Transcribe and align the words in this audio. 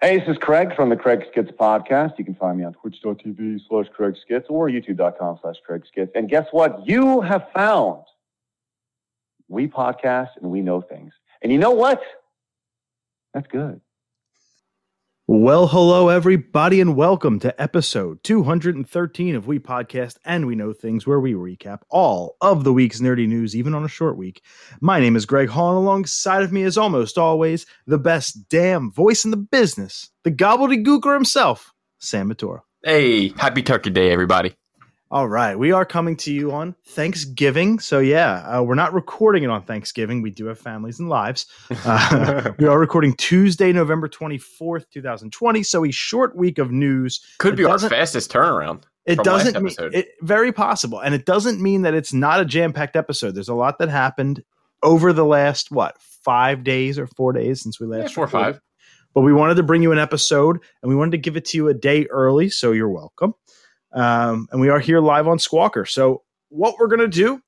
Hey, 0.00 0.20
this 0.20 0.28
is 0.28 0.38
Craig 0.38 0.76
from 0.76 0.90
the 0.90 0.96
Craig 0.96 1.24
Skits 1.28 1.50
podcast. 1.50 2.18
You 2.18 2.24
can 2.24 2.36
find 2.36 2.56
me 2.56 2.62
on 2.62 2.72
twitch.tv 2.72 3.60
slash 3.68 3.86
Craig 3.92 4.14
Skits 4.22 4.46
or 4.48 4.68
youtube.com 4.68 5.40
slash 5.42 5.56
Craig 5.66 5.82
Skits. 5.88 6.12
And 6.14 6.28
guess 6.28 6.46
what? 6.52 6.86
You 6.86 7.20
have 7.20 7.48
found 7.52 8.04
we 9.48 9.66
podcast 9.66 10.28
and 10.40 10.52
we 10.52 10.60
know 10.60 10.80
things. 10.82 11.12
And 11.42 11.50
you 11.50 11.58
know 11.58 11.72
what? 11.72 12.00
That's 13.34 13.48
good. 13.48 13.80
Well, 15.30 15.66
hello, 15.66 16.08
everybody, 16.08 16.80
and 16.80 16.96
welcome 16.96 17.38
to 17.40 17.60
episode 17.60 18.24
213 18.24 19.34
of 19.34 19.46
We 19.46 19.58
Podcast 19.58 20.16
and 20.24 20.46
We 20.46 20.54
Know 20.54 20.72
Things, 20.72 21.06
where 21.06 21.20
we 21.20 21.34
recap 21.34 21.82
all 21.90 22.38
of 22.40 22.64
the 22.64 22.72
week's 22.72 23.00
nerdy 23.00 23.28
news, 23.28 23.54
even 23.54 23.74
on 23.74 23.84
a 23.84 23.88
short 23.88 24.16
week. 24.16 24.42
My 24.80 25.00
name 25.00 25.16
is 25.16 25.26
Greg 25.26 25.50
Hall, 25.50 25.76
and 25.76 25.84
alongside 25.84 26.44
of 26.44 26.50
me, 26.50 26.62
as 26.62 26.78
almost 26.78 27.18
always, 27.18 27.66
the 27.86 27.98
best 27.98 28.48
damn 28.48 28.90
voice 28.90 29.26
in 29.26 29.30
the 29.30 29.36
business, 29.36 30.08
the 30.24 30.32
gobbledygooker 30.32 31.12
himself, 31.12 31.74
Sam 31.98 32.32
Matura. 32.32 32.62
Hey, 32.82 33.28
happy 33.36 33.62
Turkey 33.62 33.90
Day, 33.90 34.10
everybody. 34.10 34.54
All 35.10 35.26
right, 35.26 35.58
we 35.58 35.72
are 35.72 35.86
coming 35.86 36.16
to 36.16 36.32
you 36.32 36.52
on 36.52 36.74
Thanksgiving. 36.84 37.78
So 37.78 37.98
yeah, 37.98 38.42
uh, 38.46 38.62
we're 38.62 38.74
not 38.74 38.92
recording 38.92 39.42
it 39.42 39.48
on 39.48 39.62
Thanksgiving. 39.62 40.20
We 40.20 40.30
do 40.30 40.44
have 40.46 40.58
families 40.58 41.00
and 41.00 41.08
lives. 41.08 41.46
Uh, 41.86 42.52
we 42.58 42.66
are 42.66 42.78
recording 42.78 43.14
Tuesday, 43.14 43.72
November 43.72 44.06
twenty 44.08 44.36
fourth, 44.36 44.90
two 44.90 45.00
thousand 45.00 45.32
twenty. 45.32 45.62
So 45.62 45.86
a 45.86 45.90
short 45.90 46.36
week 46.36 46.58
of 46.58 46.70
news. 46.70 47.24
Could 47.38 47.54
It 47.54 47.56
be 47.56 47.64
our 47.64 47.78
fastest 47.78 48.30
turnaround. 48.30 48.82
It 49.06 49.24
doesn't 49.24 49.62
mean 49.62 49.74
it 49.78 50.10
very 50.20 50.52
possible, 50.52 51.00
and 51.00 51.14
it 51.14 51.24
doesn't 51.24 51.58
mean 51.58 51.82
that 51.82 51.94
it's 51.94 52.12
not 52.12 52.40
a 52.40 52.44
jam 52.44 52.74
packed 52.74 52.94
episode. 52.94 53.34
There's 53.34 53.48
a 53.48 53.54
lot 53.54 53.78
that 53.78 53.88
happened 53.88 54.44
over 54.82 55.14
the 55.14 55.24
last 55.24 55.70
what 55.70 55.96
five 56.02 56.62
days 56.64 56.98
or 56.98 57.06
four 57.06 57.32
days 57.32 57.62
since 57.62 57.80
we 57.80 57.86
last 57.86 58.10
Yeah, 58.10 58.14
four 58.14 58.24
or 58.24 58.28
five. 58.28 58.60
But 59.14 59.22
we 59.22 59.32
wanted 59.32 59.54
to 59.54 59.62
bring 59.62 59.82
you 59.82 59.90
an 59.90 59.98
episode, 59.98 60.58
and 60.82 60.90
we 60.90 60.94
wanted 60.94 61.12
to 61.12 61.18
give 61.18 61.38
it 61.38 61.46
to 61.46 61.56
you 61.56 61.68
a 61.68 61.74
day 61.74 62.04
early, 62.10 62.50
so 62.50 62.72
you're 62.72 62.90
welcome. 62.90 63.32
Um, 63.92 64.48
and 64.52 64.60
we 64.60 64.68
are 64.68 64.80
here 64.80 65.00
live 65.00 65.26
on 65.28 65.38
Squawker. 65.38 65.88
So 65.88 66.22
what 66.48 66.76
we're 66.78 66.88
gonna 66.88 67.08
do, 67.08 67.40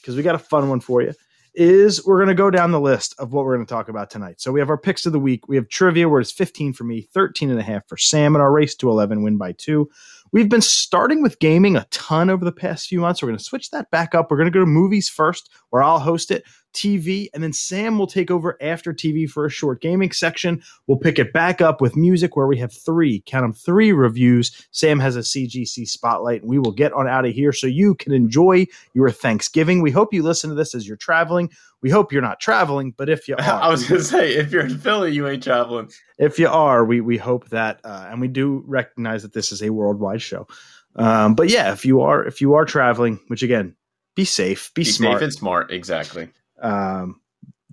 because 0.00 0.16
we 0.16 0.22
got 0.22 0.34
a 0.34 0.38
fun 0.38 0.68
one 0.68 0.80
for 0.80 1.02
you, 1.02 1.12
is 1.54 2.04
we're 2.06 2.18
gonna 2.18 2.34
go 2.34 2.50
down 2.50 2.70
the 2.70 2.80
list 2.80 3.14
of 3.18 3.32
what 3.32 3.44
we're 3.44 3.56
gonna 3.56 3.66
talk 3.66 3.88
about 3.88 4.10
tonight. 4.10 4.40
So 4.40 4.52
we 4.52 4.60
have 4.60 4.70
our 4.70 4.78
picks 4.78 5.06
of 5.06 5.12
the 5.12 5.18
week. 5.18 5.48
We 5.48 5.56
have 5.56 5.68
trivia 5.68 6.08
where 6.08 6.20
it's 6.20 6.32
15 6.32 6.72
for 6.72 6.84
me, 6.84 7.02
13 7.14 7.50
and 7.50 7.58
a 7.58 7.62
half 7.62 7.86
for 7.88 7.96
Sam, 7.96 8.34
and 8.34 8.42
our 8.42 8.52
race 8.52 8.74
to 8.76 8.90
11 8.90 9.22
win 9.22 9.36
by 9.38 9.52
two. 9.52 9.88
We've 10.32 10.48
been 10.48 10.60
starting 10.60 11.22
with 11.22 11.38
gaming 11.38 11.76
a 11.76 11.86
ton 11.90 12.30
over 12.30 12.44
the 12.44 12.52
past 12.52 12.88
few 12.88 13.00
months. 13.00 13.22
We're 13.22 13.28
going 13.28 13.38
to 13.38 13.44
switch 13.44 13.70
that 13.70 13.90
back 13.90 14.14
up. 14.14 14.30
We're 14.30 14.36
going 14.36 14.52
to 14.52 14.56
go 14.56 14.60
to 14.60 14.66
movies 14.66 15.08
first, 15.08 15.50
where 15.70 15.82
I'll 15.82 15.98
host 15.98 16.30
it, 16.30 16.44
TV, 16.74 17.28
and 17.32 17.42
then 17.42 17.52
Sam 17.52 17.98
will 17.98 18.06
take 18.06 18.30
over 18.30 18.58
after 18.60 18.92
TV 18.92 19.28
for 19.28 19.46
a 19.46 19.50
short 19.50 19.80
gaming 19.80 20.12
section. 20.12 20.62
We'll 20.86 20.98
pick 20.98 21.18
it 21.18 21.32
back 21.32 21.60
up 21.60 21.80
with 21.80 21.96
music, 21.96 22.36
where 22.36 22.46
we 22.46 22.58
have 22.58 22.72
three, 22.72 23.22
count 23.24 23.44
them, 23.44 23.52
three 23.52 23.92
reviews. 23.92 24.66
Sam 24.72 25.00
has 25.00 25.16
a 25.16 25.20
CGC 25.20 25.88
spotlight, 25.88 26.42
and 26.42 26.50
we 26.50 26.58
will 26.58 26.72
get 26.72 26.92
on 26.92 27.08
out 27.08 27.24
of 27.24 27.32
here 27.32 27.52
so 27.52 27.66
you 27.66 27.94
can 27.94 28.12
enjoy 28.12 28.66
your 28.94 29.10
Thanksgiving. 29.10 29.80
We 29.80 29.90
hope 29.90 30.12
you 30.12 30.22
listen 30.22 30.50
to 30.50 30.56
this 30.56 30.74
as 30.74 30.86
you're 30.86 30.96
traveling. 30.98 31.50
We 31.86 31.90
hope 31.92 32.12
you're 32.12 32.20
not 32.20 32.40
traveling, 32.40 32.90
but 32.96 33.08
if 33.08 33.28
you 33.28 33.36
are, 33.38 33.42
I 33.44 33.68
was 33.68 33.88
gonna 33.88 34.02
say, 34.02 34.34
if 34.34 34.50
you're 34.50 34.66
in 34.66 34.76
Philly, 34.76 35.12
you 35.12 35.28
ain't 35.28 35.44
traveling. 35.44 35.88
if 36.18 36.36
you 36.36 36.48
are, 36.48 36.84
we 36.84 37.00
we 37.00 37.16
hope 37.16 37.48
that, 37.50 37.78
uh, 37.84 38.08
and 38.10 38.20
we 38.20 38.26
do 38.26 38.64
recognize 38.66 39.22
that 39.22 39.32
this 39.34 39.52
is 39.52 39.62
a 39.62 39.70
worldwide 39.70 40.20
show. 40.20 40.48
Um, 40.96 41.36
but 41.36 41.48
yeah, 41.48 41.72
if 41.72 41.86
you 41.86 42.00
are 42.00 42.24
if 42.26 42.40
you 42.40 42.54
are 42.54 42.64
traveling, 42.64 43.20
which 43.28 43.44
again, 43.44 43.76
be 44.16 44.24
safe, 44.24 44.72
be, 44.74 44.80
Be 44.80 44.84
smart. 44.86 45.14
safe 45.20 45.22
and 45.22 45.32
smart. 45.32 45.70
Exactly. 45.70 46.28
um, 46.60 47.20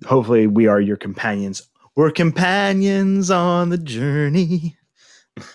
hopefully, 0.06 0.46
we 0.46 0.68
are 0.68 0.80
your 0.80 0.96
companions. 0.96 1.68
We're 1.96 2.12
companions 2.12 3.32
on 3.32 3.70
the 3.70 3.78
journey. 3.78 4.76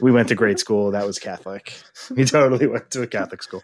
We 0.01 0.11
went 0.11 0.27
to 0.27 0.35
grade 0.35 0.59
school. 0.59 0.91
That 0.91 1.05
was 1.05 1.19
Catholic. 1.19 1.73
We 2.09 2.25
totally 2.25 2.67
went 2.67 2.91
to 2.91 3.01
a 3.01 3.07
Catholic 3.07 3.41
school. 3.41 3.63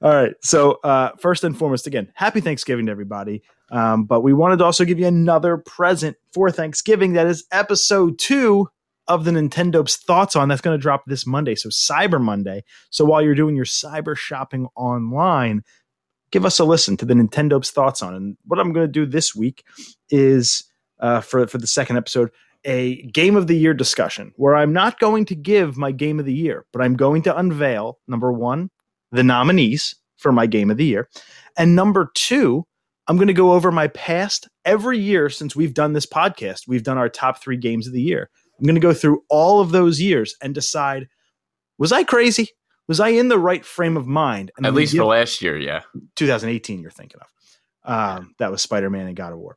All 0.00 0.14
right. 0.14 0.32
So, 0.42 0.72
uh, 0.84 1.10
first 1.18 1.42
and 1.42 1.58
foremost, 1.58 1.88
again, 1.88 2.12
happy 2.14 2.40
Thanksgiving 2.40 2.86
to 2.86 2.92
everybody. 2.92 3.42
Um, 3.72 4.04
but 4.04 4.20
we 4.20 4.32
wanted 4.32 4.58
to 4.58 4.64
also 4.64 4.84
give 4.84 5.00
you 5.00 5.06
another 5.06 5.56
present 5.56 6.16
for 6.32 6.52
Thanksgiving. 6.52 7.14
That 7.14 7.26
is 7.26 7.44
episode 7.50 8.18
two 8.18 8.68
of 9.08 9.24
the 9.24 9.32
Nintendo's 9.32 9.96
Thoughts 9.96 10.36
on. 10.36 10.48
That's 10.48 10.60
going 10.60 10.76
to 10.76 10.82
drop 10.82 11.04
this 11.06 11.26
Monday. 11.26 11.56
So, 11.56 11.68
Cyber 11.70 12.20
Monday. 12.20 12.62
So, 12.90 13.04
while 13.04 13.22
you're 13.22 13.34
doing 13.34 13.56
your 13.56 13.64
cyber 13.64 14.16
shopping 14.16 14.68
online, 14.76 15.64
give 16.30 16.44
us 16.44 16.60
a 16.60 16.64
listen 16.64 16.96
to 16.98 17.04
the 17.04 17.14
Nintendo's 17.14 17.72
Thoughts 17.72 18.02
on. 18.02 18.14
And 18.14 18.36
what 18.44 18.60
I'm 18.60 18.72
going 18.72 18.86
to 18.86 18.92
do 18.92 19.04
this 19.04 19.34
week 19.34 19.64
is 20.10 20.62
uh, 21.00 21.20
for, 21.20 21.46
for 21.48 21.58
the 21.58 21.66
second 21.66 21.96
episode, 21.96 22.30
a 22.66 23.00
game 23.02 23.36
of 23.36 23.46
the 23.46 23.56
year 23.56 23.72
discussion 23.72 24.32
where 24.36 24.56
I'm 24.56 24.72
not 24.72 24.98
going 24.98 25.24
to 25.26 25.34
give 25.34 25.76
my 25.76 25.92
game 25.92 26.18
of 26.18 26.26
the 26.26 26.34
year, 26.34 26.66
but 26.72 26.82
I'm 26.82 26.96
going 26.96 27.22
to 27.22 27.36
unveil 27.36 27.98
number 28.08 28.32
one, 28.32 28.70
the 29.12 29.22
nominees 29.22 29.94
for 30.16 30.32
my 30.32 30.46
game 30.46 30.70
of 30.70 30.76
the 30.76 30.84
year. 30.84 31.08
And 31.56 31.76
number 31.76 32.10
two, 32.14 32.66
I'm 33.06 33.16
going 33.16 33.28
to 33.28 33.32
go 33.32 33.52
over 33.52 33.70
my 33.70 33.86
past 33.88 34.48
every 34.64 34.98
year 34.98 35.30
since 35.30 35.54
we've 35.54 35.74
done 35.74 35.92
this 35.92 36.06
podcast. 36.06 36.62
We've 36.66 36.82
done 36.82 36.98
our 36.98 37.08
top 37.08 37.40
three 37.40 37.56
games 37.56 37.86
of 37.86 37.92
the 37.92 38.02
year. 38.02 38.28
I'm 38.58 38.66
going 38.66 38.74
to 38.74 38.80
go 38.80 38.92
through 38.92 39.22
all 39.30 39.60
of 39.60 39.70
those 39.70 40.00
years 40.00 40.34
and 40.42 40.54
decide 40.54 41.08
was 41.78 41.92
I 41.92 42.04
crazy? 42.04 42.48
Was 42.88 43.00
I 43.00 43.08
in 43.08 43.28
the 43.28 43.38
right 43.38 43.64
frame 43.64 43.96
of 43.96 44.06
mind? 44.06 44.50
And 44.56 44.66
At 44.66 44.74
least 44.74 44.96
for 44.96 45.04
last 45.04 45.42
year, 45.42 45.56
yeah. 45.58 45.82
2018 46.16 46.80
you're 46.80 46.90
thinking 46.90 47.20
of. 47.20 47.28
Um, 47.92 48.34
that 48.38 48.50
was 48.50 48.62
Spider 48.62 48.90
Man 48.90 49.06
and 49.06 49.16
God 49.16 49.32
of 49.32 49.38
War. 49.38 49.56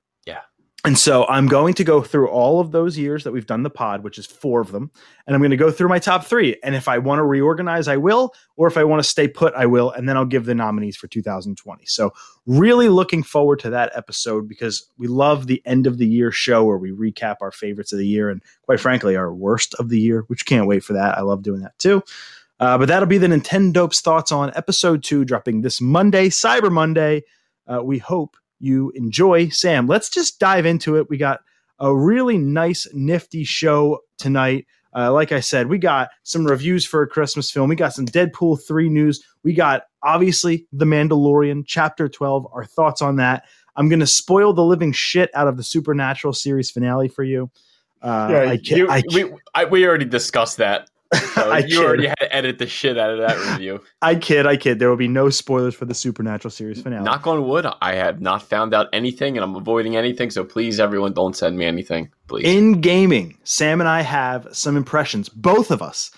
And 0.85 0.97
so 0.97 1.25
I'm 1.27 1.47
going 1.47 1.73
to 1.73 1.83
go 1.83 2.01
through 2.01 2.29
all 2.29 2.61
of 2.61 2.71
those 2.71 2.97
years 2.97 3.25
that 3.25 3.33
we've 3.33 3.45
done 3.45 3.63
the 3.63 3.69
pod, 3.69 4.01
which 4.01 4.17
is 4.17 4.25
four 4.25 4.61
of 4.61 4.71
them, 4.71 4.91
and 5.27 5.35
I'm 5.35 5.41
going 5.41 5.51
to 5.51 5.57
go 5.57 5.71
through 5.71 5.89
my 5.89 5.99
top 5.99 6.23
three. 6.23 6.57
And 6.63 6.73
if 6.73 6.87
I 6.87 6.99
want 6.99 7.19
to 7.19 7.25
reorganize, 7.25 7.89
I 7.89 7.97
will, 7.97 8.33
or 8.55 8.67
if 8.67 8.77
I 8.77 8.85
want 8.85 9.03
to 9.03 9.09
stay 9.09 9.27
put, 9.27 9.53
I 9.55 9.65
will. 9.65 9.91
And 9.91 10.07
then 10.07 10.15
I'll 10.15 10.23
give 10.23 10.45
the 10.45 10.55
nominees 10.55 10.95
for 10.95 11.07
2020. 11.07 11.85
So 11.85 12.13
really 12.45 12.87
looking 12.87 13.23
forward 13.23 13.59
to 13.59 13.69
that 13.71 13.91
episode 13.93 14.47
because 14.47 14.89
we 14.97 15.07
love 15.07 15.47
the 15.47 15.61
end 15.65 15.85
of 15.85 15.97
the 15.97 16.07
year 16.07 16.31
show 16.31 16.63
where 16.63 16.77
we 16.77 16.91
recap 16.91 17.37
our 17.41 17.51
favorites 17.51 17.91
of 17.91 17.99
the 17.99 18.07
year 18.07 18.29
and 18.29 18.41
quite 18.63 18.79
frankly 18.79 19.17
our 19.17 19.33
worst 19.33 19.75
of 19.75 19.89
the 19.89 19.99
year, 19.99 20.23
which 20.27 20.45
can't 20.45 20.65
wait 20.65 20.83
for 20.85 20.93
that. 20.93 21.17
I 21.17 21.21
love 21.21 21.43
doing 21.43 21.59
that 21.61 21.77
too. 21.77 22.03
Uh, 22.61 22.77
but 22.77 22.87
that'll 22.87 23.07
be 23.07 23.17
the 23.17 23.27
Nintendo's 23.27 23.99
thoughts 23.99 24.31
on 24.31 24.51
episode 24.55 25.03
two, 25.03 25.25
dropping 25.25 25.61
this 25.61 25.81
Monday, 25.81 26.29
Cyber 26.29 26.71
Monday. 26.71 27.23
Uh, 27.67 27.83
we 27.83 27.97
hope 27.97 28.35
you 28.59 28.91
enjoy. 28.95 29.49
Sam, 29.49 29.87
let's 29.87 30.09
just 30.09 30.39
dive 30.39 30.65
into 30.65 30.97
it. 30.97 31.09
We 31.09 31.17
got 31.17 31.39
a 31.79 31.95
really 31.95 32.37
nice, 32.37 32.87
nifty 32.93 33.43
show 33.43 33.99
tonight. 34.17 34.65
Uh, 34.95 35.13
like 35.13 35.31
I 35.31 35.39
said, 35.39 35.67
we 35.67 35.77
got 35.77 36.09
some 36.23 36.45
reviews 36.45 36.83
for 36.85 37.01
a 37.03 37.07
Christmas 37.07 37.51
film. 37.51 37.69
We 37.69 37.75
got 37.75 37.93
some 37.93 38.05
Deadpool 38.07 38.59
3 38.67 38.89
news. 38.89 39.23
We 39.43 39.53
got, 39.53 39.83
obviously, 40.03 40.65
The 40.73 40.85
Mandalorian, 40.85 41.63
Chapter 41.67 42.09
12, 42.09 42.47
our 42.51 42.65
thoughts 42.65 43.01
on 43.01 43.17
that. 43.17 43.45
I'm 43.75 43.87
going 43.87 43.99
to 43.99 44.07
spoil 44.07 44.51
the 44.51 44.63
living 44.63 44.91
shit 44.91 45.29
out 45.35 45.47
of 45.47 45.57
the 45.57 45.63
Supernatural 45.63 46.33
series 46.33 46.71
finale 46.71 47.07
for 47.07 47.23
you. 47.23 47.49
Uh, 48.01 48.27
I 48.49 48.57
kid- 48.57 48.77
you- 48.77 48.89
I 48.89 49.03
we, 49.13 49.31
I, 49.53 49.65
we 49.65 49.85
already 49.87 50.05
discussed 50.05 50.57
that. 50.57 50.89
So 51.13 51.49
I 51.51 51.59
you 51.59 51.67
kid. 51.67 51.85
already 51.85 52.07
had 52.07 52.15
to 52.19 52.35
edit 52.35 52.59
the 52.59 52.67
shit 52.67 52.97
out 52.97 53.11
of 53.11 53.19
that 53.19 53.37
review. 53.51 53.81
I 54.01 54.15
kid, 54.15 54.45
I 54.45 54.57
kid. 54.57 54.79
There 54.79 54.89
will 54.89 54.97
be 54.97 55.07
no 55.07 55.29
spoilers 55.29 55.73
for 55.75 55.85
the 55.85 55.93
Supernatural 55.95 56.51
series 56.51 56.81
finale. 56.81 57.03
Knock 57.03 57.25
on 57.27 57.47
wood, 57.47 57.65
I 57.81 57.95
have 57.95 58.21
not 58.21 58.43
found 58.43 58.73
out 58.73 58.87
anything 58.93 59.35
and 59.37 59.43
I'm 59.43 59.55
avoiding 59.55 59.95
anything. 59.95 60.29
So 60.29 60.43
please, 60.43 60.79
everyone, 60.79 61.13
don't 61.13 61.35
send 61.35 61.57
me 61.57 61.65
anything. 61.65 62.11
Please. 62.27 62.45
in 62.45 62.79
gaming, 62.81 63.37
Sam 63.43 63.79
and 63.81 63.89
I 63.89 64.01
have 64.01 64.47
some 64.51 64.77
impressions, 64.77 65.29
both 65.29 65.71
of 65.71 65.81
us, 65.81 66.11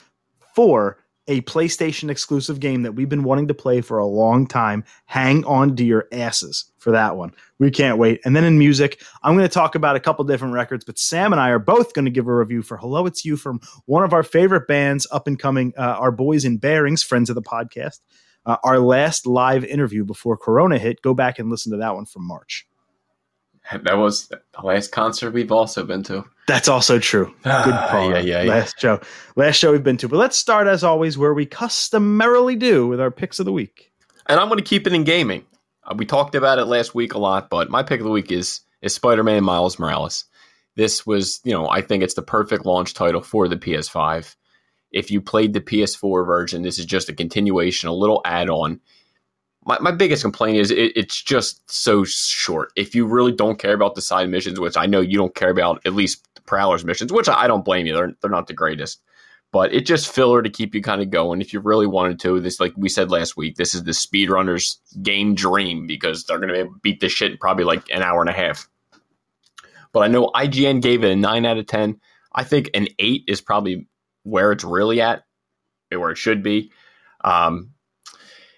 for 0.56 0.98
a 1.32 1.40
PlayStation 1.44 2.10
exclusive 2.10 2.60
game 2.60 2.82
that 2.82 2.92
we've 2.92 3.08
been 3.08 3.24
wanting 3.24 3.48
to 3.48 3.54
play 3.54 3.80
for 3.80 4.00
a 4.00 4.06
long 4.06 4.46
time. 4.46 4.84
Hang 5.06 5.46
on 5.46 5.78
to 5.78 5.86
your 5.86 6.10
asses 6.12 6.66
for 6.78 6.92
that 6.92 7.16
one. 7.16 7.32
We 7.58 7.72
can't 7.72 7.98
wait. 7.98 8.20
And 8.26 8.36
then 8.36 8.44
in 8.44 8.60
music, 8.60 9.02
I'm 9.24 9.38
going 9.38 9.48
to 9.48 9.54
talk 9.54 9.76
about 9.76 9.96
a 9.96 10.02
couple 10.02 10.26
different 10.26 10.54
records, 10.54 10.84
but 10.84 11.00
Sam 11.00 11.32
and 11.32 11.40
I 11.40 11.48
are 11.52 11.58
both 11.58 11.94
going 11.94 12.04
to 12.04 12.12
give 12.12 12.28
a 12.28 12.36
review 12.36 12.62
for 12.62 12.76
Hello 12.76 13.06
It's 13.06 13.24
You 13.24 13.38
from 13.38 13.62
one 13.86 14.04
of 14.04 14.12
our 14.12 14.24
favorite 14.24 14.68
bands 14.68 15.08
up 15.10 15.26
and 15.26 15.40
coming, 15.40 15.74
uh, 15.78 15.96
our 16.00 16.12
boys 16.12 16.44
in 16.44 16.58
Bearings, 16.58 17.02
friends 17.02 17.30
of 17.30 17.36
the 17.36 17.42
podcast. 17.42 18.02
Uh, 18.46 18.58
our 18.66 18.80
last 18.80 19.26
live 19.26 19.64
interview 19.64 20.04
before 20.04 20.36
Corona 20.36 20.78
hit. 20.80 21.02
Go 21.02 21.14
back 21.14 21.40
and 21.40 21.50
listen 21.50 21.72
to 21.72 21.78
that 21.78 21.96
one 21.96 22.06
from 22.06 22.28
March. 22.28 22.68
That 23.84 23.98
was 23.98 24.28
the 24.28 24.42
last 24.64 24.92
concert 24.92 25.32
we've 25.32 25.52
also 25.52 25.84
been 25.84 26.04
to. 26.04 26.26
That's 26.48 26.68
also 26.68 27.00
true. 27.00 27.28
Good 27.44 27.52
Ah, 27.52 27.88
call. 27.90 28.12
yeah, 28.12 28.20
yeah, 28.20 28.42
yeah. 28.44 28.50
Last 28.50 28.80
show, 28.80 29.00
last 29.36 29.56
show 29.58 29.72
we've 29.72 29.84
been 29.84 29.98
to. 29.98 30.08
But 30.10 30.18
let's 30.18 30.38
start 30.38 30.68
as 30.68 30.84
always, 30.84 31.18
where 31.18 31.34
we 31.34 31.46
customarily 31.46 32.56
do 32.56 32.88
with 32.88 33.00
our 33.00 33.12
picks 33.12 33.40
of 33.40 33.46
the 33.46 33.52
week. 33.54 33.92
And 34.28 34.40
I'm 34.40 34.48
going 34.50 34.58
to 34.60 34.64
keep 34.64 34.88
it 34.88 34.94
in 34.94 35.04
gaming. 35.04 35.46
Uh, 35.84 35.96
we 35.98 36.06
talked 36.06 36.36
about 36.36 36.60
it 36.60 36.66
last 36.66 36.94
week 36.94 37.14
a 37.14 37.18
lot, 37.18 37.50
but 37.50 37.70
my 37.70 37.84
pick 37.84 38.00
of 38.00 38.06
the 38.06 38.12
week 38.12 38.32
is 38.32 38.62
is 38.82 38.94
Spider-Man 38.96 39.44
Miles 39.44 39.78
Morales. 39.80 40.26
This 40.76 41.06
was, 41.06 41.40
you 41.44 41.52
know, 41.54 41.70
I 41.70 41.82
think 41.82 42.02
it's 42.04 42.14
the 42.16 42.22
perfect 42.22 42.66
launch 42.66 42.94
title 42.94 43.22
for 43.22 43.48
the 43.48 43.58
PS5. 43.58 44.36
If 44.92 45.12
you 45.12 45.22
played 45.22 45.54
the 45.54 45.62
PS4 45.62 46.26
version, 46.26 46.64
this 46.64 46.80
is 46.80 46.86
just 46.86 47.08
a 47.10 47.14
continuation, 47.14 47.90
a 47.90 47.94
little 47.94 48.22
add-on. 48.26 48.80
My, 49.64 49.78
my 49.80 49.92
biggest 49.92 50.24
complaint 50.24 50.58
is 50.58 50.72
it, 50.72 50.94
it's 50.96 51.22
just 51.22 51.70
so 51.70 52.04
short. 52.04 52.72
If 52.76 52.96
you 52.96 53.06
really 53.06 53.32
don't 53.32 53.60
care 53.60 53.74
about 53.74 53.96
the 53.96 54.02
side 54.02 54.30
missions, 54.30 54.60
which 54.60 54.76
I 54.76 54.88
know 54.88 55.02
you 55.02 55.18
don't 55.18 55.36
care 55.36 55.52
about, 55.52 55.86
at 55.86 55.94
least 55.94 56.28
the 56.36 56.42
Prowler's 56.42 56.84
missions, 56.84 57.14
which 57.14 57.30
I 57.30 57.48
don't 57.48 57.66
blame 57.66 57.86
you. 57.86 57.94
They're 57.94 58.14
they're 58.22 58.32
not 58.32 58.48
the 58.48 58.54
greatest, 58.54 59.02
but 59.52 59.74
it 59.74 59.86
just 59.86 60.12
filler 60.14 60.42
to 60.42 60.50
keep 60.50 60.74
you 60.74 60.82
kind 60.82 61.02
of 61.02 61.12
going. 61.12 61.42
If 61.42 61.54
you 61.54 61.60
really 61.60 61.88
wanted 61.88 62.20
to, 62.22 62.40
this 62.40 62.60
like 62.60 62.74
we 62.76 62.90
said 62.90 63.12
last 63.12 63.38
week, 63.38 63.56
this 63.56 63.76
is 63.76 63.84
the 63.84 63.92
speedrunners 63.92 64.78
game 65.04 65.36
dream 65.36 65.86
because 65.86 66.24
they're 66.24 66.40
going 66.40 66.50
to 66.50 66.54
be 66.54 66.60
able 66.60 66.74
to 66.74 66.80
beat 66.80 67.00
this 67.00 67.12
shit 67.12 67.32
in 67.32 67.38
probably 67.38 67.66
like 67.66 67.84
an 67.92 68.02
hour 68.02 68.22
and 68.22 68.30
a 68.30 68.34
half. 68.34 68.68
But 69.94 70.02
I 70.02 70.08
know 70.08 70.32
IGN 70.34 70.82
gave 70.82 71.04
it 71.04 71.12
a 71.12 71.16
nine 71.16 71.46
out 71.46 71.58
of 71.58 71.68
ten. 71.68 72.00
I 72.34 72.44
think 72.44 72.72
an 72.74 72.88
eight 72.98 73.26
is 73.28 73.42
probably 73.42 73.88
where 74.24 74.52
it's 74.52 74.64
really 74.64 75.02
at, 75.02 75.24
where 75.90 76.12
it 76.12 76.18
should 76.18 76.44
be. 76.44 76.72
Um, 77.24 77.72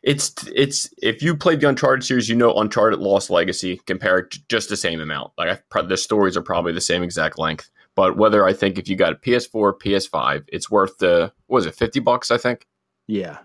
it's 0.03 0.33
it's 0.53 0.93
if 1.01 1.23
you 1.23 1.35
played 1.35 1.61
the 1.61 1.69
Uncharted 1.69 2.05
series, 2.05 2.27
you 2.27 2.35
know 2.35 2.53
Uncharted 2.53 2.99
Lost 2.99 3.29
Legacy 3.29 3.77
compared 3.85 4.31
to 4.31 4.39
just 4.49 4.67
the 4.67 4.75
same 4.75 4.99
amount. 4.99 5.31
Like 5.37 5.63
I, 5.73 5.81
the 5.81 5.95
stories 5.95 6.35
are 6.35 6.41
probably 6.41 6.73
the 6.73 6.81
same 6.81 7.03
exact 7.03 7.39
length. 7.39 7.69
But 7.95 8.17
whether 8.17 8.45
I 8.45 8.53
think 8.53 8.77
if 8.77 8.89
you 8.89 8.95
got 8.95 9.13
a 9.13 9.15
PS4, 9.15 9.79
PS5, 9.79 10.45
it's 10.49 10.69
worth 10.69 10.97
the 10.97 11.31
was 11.47 11.65
it 11.65 11.75
fifty 11.75 12.01
bucks? 12.01 12.31
I 12.31 12.37
think. 12.37 12.67
Yeah. 13.07 13.39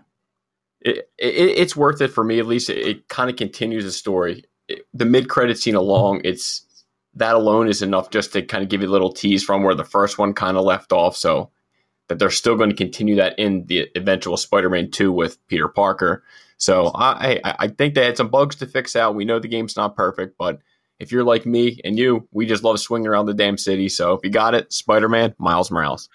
It, 0.81 1.09
it 1.17 1.57
it's 1.57 1.77
worth 1.77 2.01
it 2.01 2.09
for 2.09 2.25
me 2.25 2.39
at 2.39 2.45
least. 2.45 2.69
It, 2.69 2.85
it 2.85 3.07
kind 3.07 3.29
of 3.29 3.37
continues 3.37 3.85
the 3.85 3.91
story. 3.91 4.43
It, 4.67 4.85
the 4.93 5.05
mid 5.05 5.29
credit 5.29 5.57
scene 5.57 5.75
along, 5.75 6.21
it's 6.25 6.65
that 7.15 7.35
alone 7.35 7.69
is 7.69 7.81
enough 7.81 8.09
just 8.09 8.33
to 8.33 8.41
kind 8.41 8.63
of 8.63 8.69
give 8.69 8.81
you 8.81 8.87
a 8.87 8.91
little 8.91 9.13
tease 9.13 9.43
from 9.43 9.63
where 9.63 9.75
the 9.75 9.85
first 9.85 10.17
one 10.17 10.33
kind 10.33 10.57
of 10.57 10.65
left 10.65 10.91
off. 10.91 11.15
So 11.15 11.51
that 12.09 12.19
they're 12.19 12.29
still 12.29 12.57
going 12.57 12.71
to 12.71 12.75
continue 12.75 13.15
that 13.15 13.39
in 13.39 13.65
the 13.67 13.87
eventual 13.95 14.35
Spider-Man 14.35 14.91
Two 14.91 15.13
with 15.13 15.37
Peter 15.47 15.69
Parker. 15.69 16.23
So 16.59 16.91
I, 16.93 17.39
I 17.43 17.69
think 17.69 17.95
they 17.95 18.05
had 18.05 18.17
some 18.17 18.27
bugs 18.27 18.55
to 18.57 18.67
fix 18.67 18.95
out. 18.95 19.15
We 19.15 19.25
know 19.25 19.39
the 19.39 19.47
game's 19.47 19.77
not 19.77 19.95
perfect, 19.95 20.37
but 20.37 20.59
if 20.99 21.11
you're 21.11 21.23
like 21.23 21.45
me 21.45 21.79
and 21.85 21.97
you, 21.97 22.27
we 22.31 22.45
just 22.45 22.63
love 22.63 22.79
swinging 22.79 23.07
around 23.07 23.25
the 23.25 23.33
damn 23.33 23.57
city. 23.57 23.87
So 23.87 24.13
if 24.13 24.19
you 24.23 24.29
got 24.29 24.53
it, 24.53 24.71
Spider 24.73 25.07
Man, 25.07 25.33
Miles 25.37 25.71
Morales. 25.71 26.09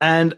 And 0.00 0.34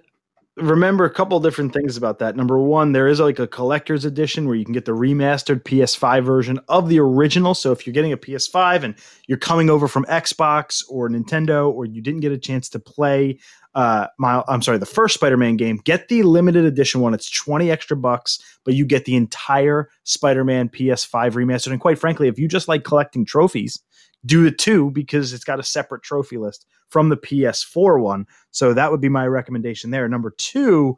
remember 0.57 1.05
a 1.05 1.11
couple 1.11 1.41
different 1.41 1.73
things 1.73 1.97
about 1.97 2.21
that. 2.21 2.37
Number 2.37 2.59
one, 2.59 2.93
there 2.93 3.09
is 3.09 3.19
like 3.19 3.41
a 3.41 3.47
collector's 3.47 4.05
edition 4.05 4.47
where 4.47 4.55
you 4.55 4.65
can 4.65 4.73
get 4.73 4.85
the 4.85 4.93
remastered 4.93 5.65
PS5 5.65 6.25
version 6.25 6.61
of 6.69 6.89
the 6.89 7.01
original. 7.01 7.55
So 7.55 7.73
if 7.73 7.87
you're 7.87 7.95
getting 7.95 8.13
a 8.13 8.17
PS5 8.17 8.85
and 8.85 8.95
you're 9.27 9.39
coming 9.39 9.69
over 9.69 9.89
from 9.89 10.05
Xbox 10.05 10.85
or 10.89 11.09
Nintendo, 11.09 11.73
or 11.73 11.87
you 11.87 12.01
didn't 12.01 12.21
get 12.21 12.33
a 12.33 12.39
chance 12.39 12.69
to 12.71 12.79
play 12.79 13.39
uh 13.75 14.07
my 14.21 14.45
I'm 14.47 14.63
sorry, 14.63 14.79
the 14.79 14.87
first 14.87 15.15
Spider-Man 15.15 15.57
game, 15.57 15.81
get 15.83 16.07
the 16.07 16.23
limited 16.23 16.65
edition 16.65 17.01
one. 17.01 17.15
It's 17.15 17.29
20 17.29 17.71
extra 17.71 17.97
bucks, 17.97 18.39
but 18.65 18.75
you 18.75 18.87
get 18.87 19.07
the 19.07 19.17
entire 19.17 19.91
Spider-Man 20.05 20.69
PS5 20.69 21.33
remastered. 21.33 21.73
And 21.73 21.81
quite 21.81 21.99
frankly, 21.99 22.29
if 22.29 22.39
you 22.39 22.47
just 22.47 22.69
like 22.69 22.85
collecting 22.85 23.25
trophies, 23.25 23.81
do 24.25 24.45
the 24.45 24.53
two 24.53 24.91
because 24.93 25.33
it's 25.33 25.45
got 25.45 25.59
a 25.59 25.65
separate 25.65 26.03
trophy 26.05 26.39
list 26.39 26.67
from 26.95 27.09
the 27.09 27.17
PS4 27.17 28.01
one. 28.01 28.25
So 28.53 28.73
that 28.73 28.93
would 28.93 29.01
be 29.01 29.09
my 29.09 29.27
recommendation 29.27 29.91
there. 29.91 30.09
Number 30.09 30.33
two, 30.39 30.97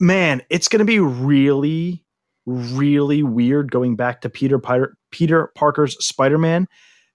man, 0.00 0.42
it's 0.50 0.66
going 0.66 0.80
to 0.80 0.84
be 0.84 0.98
really, 0.98 2.04
really 2.44 3.22
weird 3.22 3.70
going 3.70 3.94
back 3.94 4.22
to 4.22 4.28
Peter 4.28 4.60
Peter 5.12 5.52
Parker's 5.54 5.96
Spider 6.04 6.38
Man, 6.38 6.66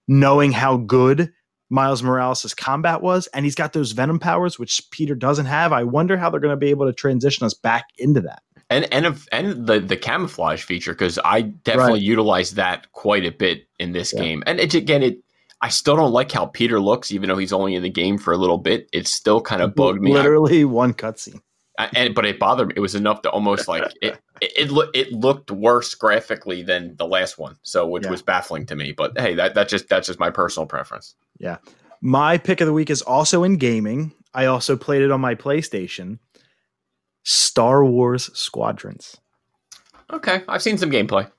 knowing 0.08 0.54
how 0.54 0.78
good 0.78 1.34
Miles 1.70 2.02
Morales' 2.02 2.54
combat 2.54 3.02
was, 3.02 3.28
and 3.34 3.44
he's 3.44 3.56
got 3.56 3.74
those 3.74 3.92
Venom 3.92 4.20
powers, 4.20 4.58
which 4.58 4.90
Peter 4.90 5.14
doesn't 5.14 5.48
have. 5.48 5.74
I 5.74 5.84
wonder 5.84 6.16
how 6.16 6.30
they're 6.30 6.40
going 6.40 6.54
to 6.54 6.56
be 6.56 6.70
able 6.70 6.86
to 6.86 6.94
transition 6.94 7.46
us 7.46 7.54
back 7.54 7.88
into 7.98 8.22
that. 8.22 8.42
And 8.70 8.88
and 8.94 9.18
and 9.34 9.68
the 9.68 9.82
the 9.82 9.98
camouflage 9.98 10.64
feature 10.64 10.94
because 10.94 11.20
I 11.26 11.42
definitely 11.42 11.96
right. 11.96 12.02
utilize 12.04 12.52
that 12.52 12.90
quite 12.94 13.26
a 13.26 13.32
bit 13.32 13.68
in 13.80 13.92
this 13.92 14.14
yeah. 14.14 14.22
game. 14.22 14.44
And 14.48 14.62
it, 14.62 14.74
again, 14.74 15.04
it 15.04 15.18
I 15.62 15.70
still 15.70 15.96
don't 15.96 16.12
like 16.12 16.32
how 16.32 16.46
Peter 16.46 16.80
looks, 16.80 17.12
even 17.12 17.30
though 17.30 17.38
he's 17.38 17.54
only 17.54 17.74
in 17.74 17.82
the 17.82 17.90
game 17.90 18.18
for 18.18 18.32
a 18.32 18.38
little 18.38 18.60
bit. 18.60 18.88
It 18.94 19.08
still 19.08 19.42
kind 19.42 19.62
of 19.62 19.74
bugged 19.76 20.02
me. 20.02 20.14
Literally 20.14 20.66
one 20.66 20.94
cutscene. 20.94 21.42
And 21.94 22.16
but 22.16 22.26
it 22.26 22.40
bothered 22.40 22.70
me. 22.70 22.74
It 22.78 22.80
was 22.80 22.96
enough 22.96 23.22
to 23.24 23.30
almost 23.30 23.68
like 23.68 23.84
it. 24.02 24.20
It, 24.42 24.52
it, 24.56 24.72
lo- 24.72 24.90
it 24.94 25.12
looked 25.12 25.52
worse 25.52 25.94
graphically 25.96 26.62
than 26.64 26.96
the 26.96 27.08
last 27.08 27.38
one, 27.38 27.58
so 27.64 27.88
which 27.88 28.04
yeah. 28.04 28.12
was 28.12 28.22
baffling 28.22 28.66
to 28.68 28.76
me. 28.76 28.92
But 28.92 29.18
hey, 29.20 29.36
that 29.36 29.56
that 29.56 29.70
just 29.70 29.90
that's 29.90 30.08
just 30.08 30.20
my 30.20 30.30
personal 30.30 30.68
preference. 30.68 31.16
Yeah, 31.40 31.58
my 32.02 32.38
pick 32.38 32.62
of 32.62 32.68
the 32.68 32.74
week 32.74 32.90
is 32.90 33.02
also 33.02 33.44
in 33.44 33.58
gaming. 33.58 34.14
I 34.34 34.46
also 34.46 34.76
played 34.76 35.02
it 35.02 35.12
on 35.12 35.22
my 35.22 35.36
PlayStation. 35.36 36.20
Star 37.24 37.84
Wars 37.84 38.30
Squadrons. 38.38 39.18
Okay, 40.12 40.44
I've 40.48 40.62
seen 40.62 40.78
some 40.78 40.92
gameplay. 40.92 41.30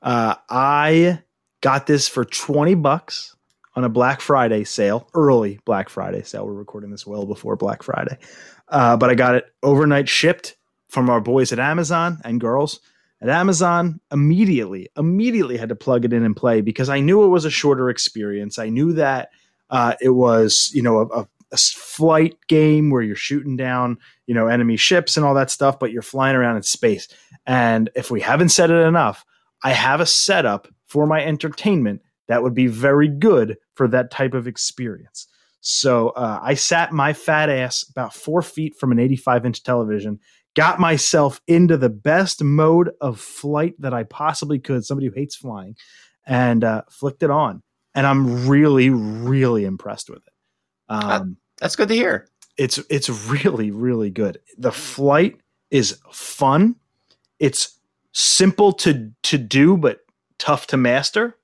Uh, 0.00 0.36
I 0.48 1.22
got 1.60 1.86
this 1.86 2.08
for 2.08 2.24
twenty 2.24 2.74
bucks 2.74 3.36
on 3.78 3.84
a 3.84 3.88
Black 3.88 4.20
Friday 4.20 4.64
sale, 4.64 5.08
early 5.14 5.60
Black 5.64 5.88
Friday 5.88 6.24
sale. 6.24 6.44
We're 6.44 6.52
recording 6.52 6.90
this 6.90 7.06
well 7.06 7.24
before 7.24 7.54
Black 7.54 7.84
Friday, 7.84 8.18
uh, 8.66 8.96
but 8.96 9.08
I 9.08 9.14
got 9.14 9.36
it 9.36 9.46
overnight 9.62 10.08
shipped 10.08 10.56
from 10.88 11.08
our 11.08 11.20
boys 11.20 11.52
at 11.52 11.60
Amazon 11.60 12.18
and 12.24 12.40
girls 12.40 12.80
at 13.22 13.28
Amazon. 13.28 14.00
Immediately, 14.10 14.88
immediately 14.96 15.56
had 15.56 15.68
to 15.68 15.76
plug 15.76 16.04
it 16.04 16.12
in 16.12 16.24
and 16.24 16.34
play 16.34 16.60
because 16.60 16.88
I 16.88 16.98
knew 16.98 17.22
it 17.22 17.28
was 17.28 17.44
a 17.44 17.50
shorter 17.50 17.88
experience. 17.88 18.58
I 18.58 18.68
knew 18.68 18.94
that 18.94 19.30
uh, 19.70 19.94
it 20.00 20.10
was 20.10 20.72
you 20.74 20.82
know 20.82 21.08
a, 21.14 21.28
a 21.52 21.56
flight 21.56 22.36
game 22.48 22.90
where 22.90 23.02
you're 23.02 23.14
shooting 23.14 23.56
down 23.56 23.98
you 24.26 24.34
know 24.34 24.48
enemy 24.48 24.76
ships 24.76 25.16
and 25.16 25.24
all 25.24 25.34
that 25.34 25.52
stuff, 25.52 25.78
but 25.78 25.92
you're 25.92 26.02
flying 26.02 26.34
around 26.34 26.56
in 26.56 26.64
space. 26.64 27.06
And 27.46 27.90
if 27.94 28.10
we 28.10 28.22
haven't 28.22 28.48
said 28.48 28.72
it 28.72 28.86
enough, 28.88 29.24
I 29.62 29.70
have 29.70 30.00
a 30.00 30.06
setup 30.06 30.66
for 30.88 31.06
my 31.06 31.24
entertainment 31.24 32.02
that 32.28 32.42
would 32.42 32.54
be 32.54 32.66
very 32.66 33.08
good 33.08 33.56
for 33.74 33.88
that 33.88 34.10
type 34.10 34.34
of 34.34 34.46
experience. 34.46 35.26
So 35.60 36.10
uh, 36.10 36.38
I 36.42 36.54
sat 36.54 36.92
my 36.92 37.12
fat 37.12 37.50
ass 37.50 37.84
about 37.90 38.14
four 38.14 38.42
feet 38.42 38.76
from 38.76 38.92
an 38.92 38.98
85 38.98 39.46
inch 39.46 39.62
television, 39.62 40.20
got 40.54 40.78
myself 40.78 41.40
into 41.46 41.76
the 41.76 41.88
best 41.88 42.42
mode 42.42 42.90
of 43.00 43.20
flight 43.20 43.74
that 43.80 43.92
I 43.92 44.04
possibly 44.04 44.58
could, 44.58 44.84
somebody 44.84 45.08
who 45.08 45.14
hates 45.14 45.36
flying, 45.36 45.76
and 46.26 46.62
uh, 46.62 46.82
flicked 46.90 47.22
it 47.22 47.30
on. 47.30 47.62
And 47.94 48.06
I'm 48.06 48.48
really, 48.48 48.90
really 48.90 49.64
impressed 49.64 50.08
with 50.08 50.18
it. 50.18 50.32
Um, 50.88 51.36
that's 51.58 51.76
good 51.76 51.88
to 51.88 51.94
hear. 51.94 52.28
It's 52.56 52.78
it's 52.90 53.08
really, 53.08 53.70
really 53.70 54.10
good. 54.10 54.40
The 54.56 54.72
flight 54.72 55.40
is 55.70 56.00
fun. 56.12 56.76
It's 57.38 57.78
simple 58.12 58.72
to 58.74 59.12
to 59.24 59.38
do, 59.38 59.76
but 59.76 60.00
tough 60.38 60.66
to 60.68 60.76
master. 60.76 61.36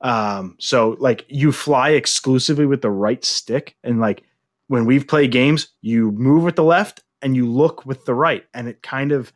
Um, 0.00 0.56
so 0.58 0.96
like 0.98 1.24
you 1.28 1.52
fly 1.52 1.90
exclusively 1.90 2.66
with 2.66 2.82
the 2.82 2.90
right 2.90 3.24
stick, 3.24 3.76
and 3.82 4.00
like 4.00 4.22
when 4.68 4.84
we've 4.84 5.06
played 5.06 5.32
games, 5.32 5.68
you 5.80 6.10
move 6.12 6.42
with 6.42 6.56
the 6.56 6.64
left 6.64 7.02
and 7.22 7.34
you 7.34 7.50
look 7.50 7.86
with 7.86 8.04
the 8.04 8.14
right, 8.14 8.44
and 8.52 8.68
it 8.68 8.82
kind 8.82 9.12
of 9.12 9.32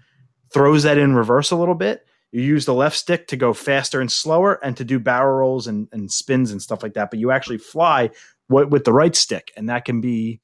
throws 0.52 0.82
that 0.82 0.98
in 0.98 1.14
reverse 1.14 1.50
a 1.50 1.56
little 1.56 1.74
bit. 1.74 2.04
You 2.32 2.42
use 2.42 2.64
the 2.64 2.74
left 2.74 2.96
stick 2.96 3.26
to 3.28 3.36
go 3.36 3.52
faster 3.52 4.00
and 4.00 4.12
slower, 4.12 4.62
and 4.62 4.76
to 4.76 4.84
do 4.84 4.98
barrel 4.98 5.38
rolls 5.38 5.66
and, 5.66 5.88
and 5.92 6.12
spins 6.12 6.52
and 6.52 6.62
stuff 6.62 6.82
like 6.82 6.94
that. 6.94 7.10
But 7.10 7.18
you 7.18 7.30
actually 7.30 7.58
fly 7.58 8.10
with, 8.48 8.68
with 8.68 8.84
the 8.84 8.92
right 8.92 9.16
stick, 9.16 9.52
and 9.56 9.68
that 9.68 9.84
can 9.84 10.00
be 10.00 10.40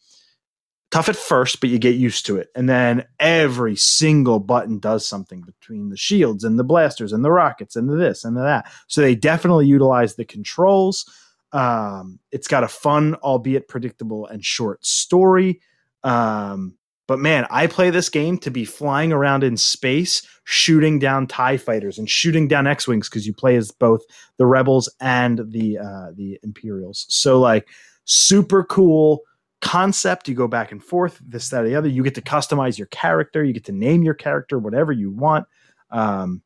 tough 0.91 1.09
at 1.09 1.17
first, 1.17 1.61
but 1.61 1.71
you 1.71 1.79
get 1.79 1.97
used 1.97 2.27
to 2.27 2.37
it. 2.37 2.49
And 2.55 2.69
then 2.69 3.05
every 3.19 3.77
single 3.77 4.39
button 4.39 4.79
does 4.79 5.07
something 5.07 5.43
between 5.43 5.91
the 5.91 5.97
shields 5.97 6.45
and 6.45 6.59
the 6.59 6.65
blasters 6.65 7.13
and 7.13 7.25
the 7.25 7.31
rockets 7.31 7.77
and 7.77 7.89
the 7.89 7.97
this 7.97 8.25
and 8.25 8.37
the 8.37 8.43
that. 8.43 8.71
So 8.87 9.01
they 9.01 9.15
definitely 9.15 9.67
utilize 9.67 10.15
the 10.15 10.25
controls. 10.25 11.05
Um, 11.53 12.19
it's 12.33 12.49
got 12.49 12.65
a 12.65 12.69
fun, 12.69 13.15
albeit 13.17 13.69
predictable 13.69 14.27
and 14.27 14.45
short 14.45 14.85
story. 14.85 15.61
Um, 16.05 16.75
but 17.09 17.19
man, 17.19 17.47
I 17.51 17.67
play 17.67 17.91
this 17.91 18.09
game 18.09 18.39
to 18.39 18.51
be 18.51 18.65
flying 18.65 19.13
around 19.13 19.45
in 19.45 19.57
space, 19.57 20.27
shooting 20.45 20.99
down 20.99 21.27
Tie 21.27 21.57
fighters 21.57 21.99
and 21.99 22.11
shooting 22.11 22.49
down 22.49 22.67
X 22.67 22.89
wings 22.89 23.09
because 23.09 23.27
you 23.27 23.33
play 23.33 23.57
as 23.57 23.71
both 23.71 24.03
the 24.39 24.47
rebels 24.47 24.93
and 25.01 25.41
the 25.51 25.79
uh, 25.79 26.11
the 26.15 26.39
Imperials. 26.43 27.07
So 27.09 27.39
like 27.39 27.69
super 28.05 28.65
cool 28.65 29.21
concept. 29.67 30.29
You 30.29 30.35
go 30.35 30.49
back 30.49 30.73
and 30.73 30.83
forth, 30.83 31.21
this, 31.25 31.49
that, 31.51 31.65
or 31.65 31.69
the 31.69 31.75
other. 31.75 31.89
You 31.89 32.03
get 32.03 32.15
to 32.17 32.23
customize 32.23 32.79
your 32.79 32.89
character. 32.89 33.45
You 33.45 33.53
get 33.53 33.65
to 33.67 33.73
name 33.73 34.03
your 34.03 34.15
character 34.15 34.59
whatever 34.59 34.93
you 34.93 35.11
want. 35.11 35.47
Um, 35.91 36.43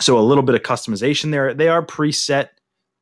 so 0.00 0.18
a 0.18 0.20
little 0.20 0.42
bit 0.42 0.54
of 0.54 0.62
customization 0.62 1.30
there. 1.30 1.54
They 1.54 1.68
are 1.68 1.84
preset 1.84 2.48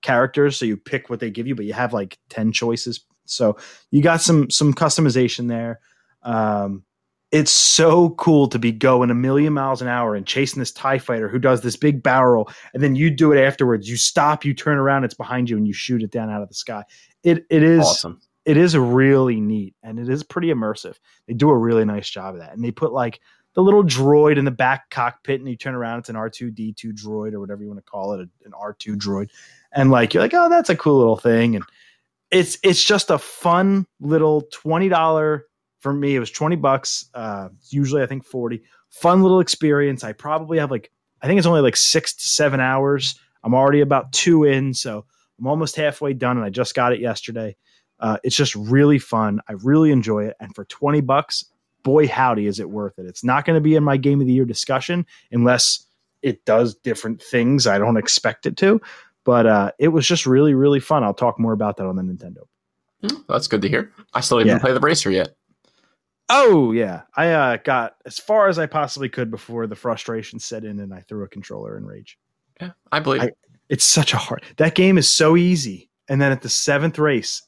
characters, 0.03 0.59
so 0.59 0.65
you 0.65 0.77
pick 0.77 1.11
what 1.11 1.21
they 1.21 1.31
give 1.31 1.47
you, 1.47 1.55
but 1.55 1.65
you 1.65 1.73
have 1.73 1.93
like 1.93 2.19
ten 2.29 2.53
choices. 2.53 3.01
So 3.25 3.57
you 3.91 4.03
got 4.03 4.21
some 4.21 4.51
some 4.51 4.73
customization 4.75 5.49
there. 5.49 5.81
Um, 6.23 6.85
it's 7.35 7.51
so 7.51 8.11
cool 8.11 8.47
to 8.47 8.61
be 8.61 8.71
going 8.71 9.11
a 9.11 9.15
million 9.15 9.53
miles 9.53 9.83
an 9.83 9.89
hour 9.89 10.15
and 10.15 10.25
chasing 10.25 10.61
this 10.61 10.71
tie 10.71 10.99
fighter 10.99 11.29
who 11.29 11.41
does 11.41 11.63
this 11.63 11.75
big 11.77 12.01
barrel 12.01 12.49
and 12.73 12.83
then 12.83 12.95
you 12.95 13.11
do 13.11 13.33
it 13.33 13.41
afterwards 13.41 13.89
you 13.89 13.97
stop 13.97 14.45
you 14.45 14.55
turn 14.55 14.79
around 14.79 15.03
it's 15.03 15.15
behind 15.15 15.51
you 15.51 15.57
and 15.57 15.67
you 15.67 15.73
shoot 15.73 16.01
it 16.01 16.13
down 16.13 16.31
out 16.31 16.43
of 16.43 16.49
the 16.49 16.55
sky 16.55 16.85
it 17.25 17.45
it 17.51 17.65
is 17.65 17.81
awesome 17.81 18.21
it 18.45 18.57
is 18.57 18.77
really 18.77 19.41
neat 19.41 19.75
and 19.83 19.99
it 19.99 20.09
is 20.09 20.23
pretty 20.23 20.49
immersive. 20.49 20.97
They 21.27 21.35
do 21.35 21.51
a 21.51 21.57
really 21.57 21.85
nice 21.85 22.09
job 22.09 22.35
of 22.35 22.41
that. 22.41 22.55
And 22.55 22.65
they 22.65 22.71
put 22.71 22.93
like 22.93 23.21
the 23.55 23.63
little 23.63 23.85
droid 23.85 24.39
in 24.39 24.45
the 24.45 24.51
back 24.51 24.91
cockpit 24.91 25.41
and 25.41 25.49
you 25.49 25.57
turn 25.57 25.75
around, 25.75 26.01
it's 26.01 26.09
an 26.09 26.17
R2D2 26.17 26.93
droid 26.93 27.33
or 27.33 27.41
whatever 27.41 27.63
you 27.63 27.69
want 27.69 27.79
to 27.79 27.91
call 27.91 28.15
it, 28.15 28.29
an 28.45 28.53
R2 28.53 28.97
droid. 28.97 29.31
And 29.73 29.91
like, 29.91 30.13
you're 30.13 30.23
like, 30.23 30.35
oh, 30.35 30.49
that's 30.49 30.71
a 30.71 30.77
cool 30.77 30.99
little 30.99 31.17
thing. 31.17 31.57
And 31.57 31.65
it's 32.35 32.59
it's 32.65 32.83
just 32.83 33.11
a 33.11 33.19
fun 33.19 33.87
little 34.01 34.43
twenty 34.53 34.89
dollar 34.89 35.47
for 35.79 35.93
me. 35.93 36.17
It 36.17 36.19
was 36.19 36.33
twenty 36.33 36.57
bucks. 36.57 37.09
Uh, 37.15 37.49
usually 37.71 38.03
I 38.03 38.07
think 38.07 38.25
forty. 38.25 38.63
Fun 38.91 39.23
little 39.23 39.41
experience. 39.41 40.03
I 40.03 40.13
probably 40.13 40.59
have 40.59 40.71
like 40.71 40.91
I 41.23 41.27
think 41.27 41.39
it's 41.39 41.47
only 41.47 41.61
like 41.61 41.77
six 41.77 42.13
to 42.15 42.29
seven 42.29 42.61
hours. 42.61 43.19
I'm 43.45 43.55
already 43.55 43.81
about 43.81 44.13
two 44.13 44.45
in, 44.45 44.75
so 44.75 45.05
I'm 45.39 45.47
almost 45.47 45.77
halfway 45.77 46.13
done, 46.13 46.37
and 46.37 46.45
I 46.45 46.51
just 46.51 46.75
got 46.75 46.93
it 46.93 47.01
yesterday. 47.01 47.57
Uh, 48.05 48.19
it's 48.23 48.37
just 48.37 48.55
really 48.55 48.99
fun. 48.99 49.41
I 49.49 49.53
really 49.55 49.91
enjoy 49.91 50.27
it, 50.27 50.37
and 50.39 50.55
for 50.55 50.65
twenty 50.67 51.01
bucks, 51.01 51.45
boy 51.83 52.07
howdy, 52.07 52.47
is 52.47 52.61
it 52.61 52.69
worth 52.69 52.99
it. 52.99 53.07
It's 53.07 53.25
not 53.25 53.45
going 53.47 53.57
to 53.57 53.61
be 53.63 53.75
in 53.77 53.83
my 53.83 53.97
game 53.97 54.21
of 54.21 54.27
the 54.27 54.33
year 54.33 54.45
discussion 54.45 55.07
unless 55.33 55.87
it 56.23 56.45
does 56.45 56.75
different 56.75 57.23
things 57.23 57.67
I 57.67 57.79
don't 57.79 57.97
expect 57.97 58.45
it 58.47 58.57
to. 58.59 58.81
But 59.25 59.47
uh, 59.47 59.73
it 59.79 59.89
was 59.89 60.07
just 60.07 60.27
really, 60.27 60.53
really 60.53 60.81
fun. 60.81 61.03
I'll 61.03 61.15
talk 61.15 61.39
more 61.41 61.53
about 61.55 61.79
that 61.79 61.87
on 61.87 61.97
the 61.97 62.03
Nintendo. 62.03 62.43
Hmm, 63.01 63.23
that's 63.27 63.49
good 63.49 63.63
to 63.63 63.69
hear. 63.71 63.91
I 64.13 64.21
still 64.21 64.37
didn't 64.39 64.53
Yeah. 64.53 64.59
play 64.59 64.73
the 64.75 64.81
racer 64.81 65.11
yet. 65.11 65.31
Oh 66.29 66.73
yeah, 66.73 67.03
I 67.17 67.31
uh, 67.33 67.57
got 67.65 67.97
as 68.07 68.19
far 68.19 68.49
as 68.49 68.59
I 68.59 68.67
possibly 68.67 69.09
could 69.09 69.31
before 69.31 69.67
the 69.67 69.77
frustration 69.77 70.39
set 70.39 70.65
in, 70.65 70.81
and 70.81 70.93
I 70.93 71.01
threw 71.01 71.23
a 71.25 71.29
controller 71.29 71.77
in 71.77 71.85
rage. 71.87 72.19
Yeah, 72.61 72.71
I 72.93 73.01
believe. 73.01 73.23
I- 73.23 73.33
It's 73.71 73.85
such 73.85 74.13
a 74.13 74.19
hard. 74.19 74.43
That 74.59 74.75
game 74.75 74.99
is 74.99 75.09
so 75.09 75.37
easy, 75.37 75.91
and 76.09 76.21
then 76.21 76.33
at 76.33 76.43
the 76.43 76.49
seventh 76.51 76.99
race, 76.99 77.43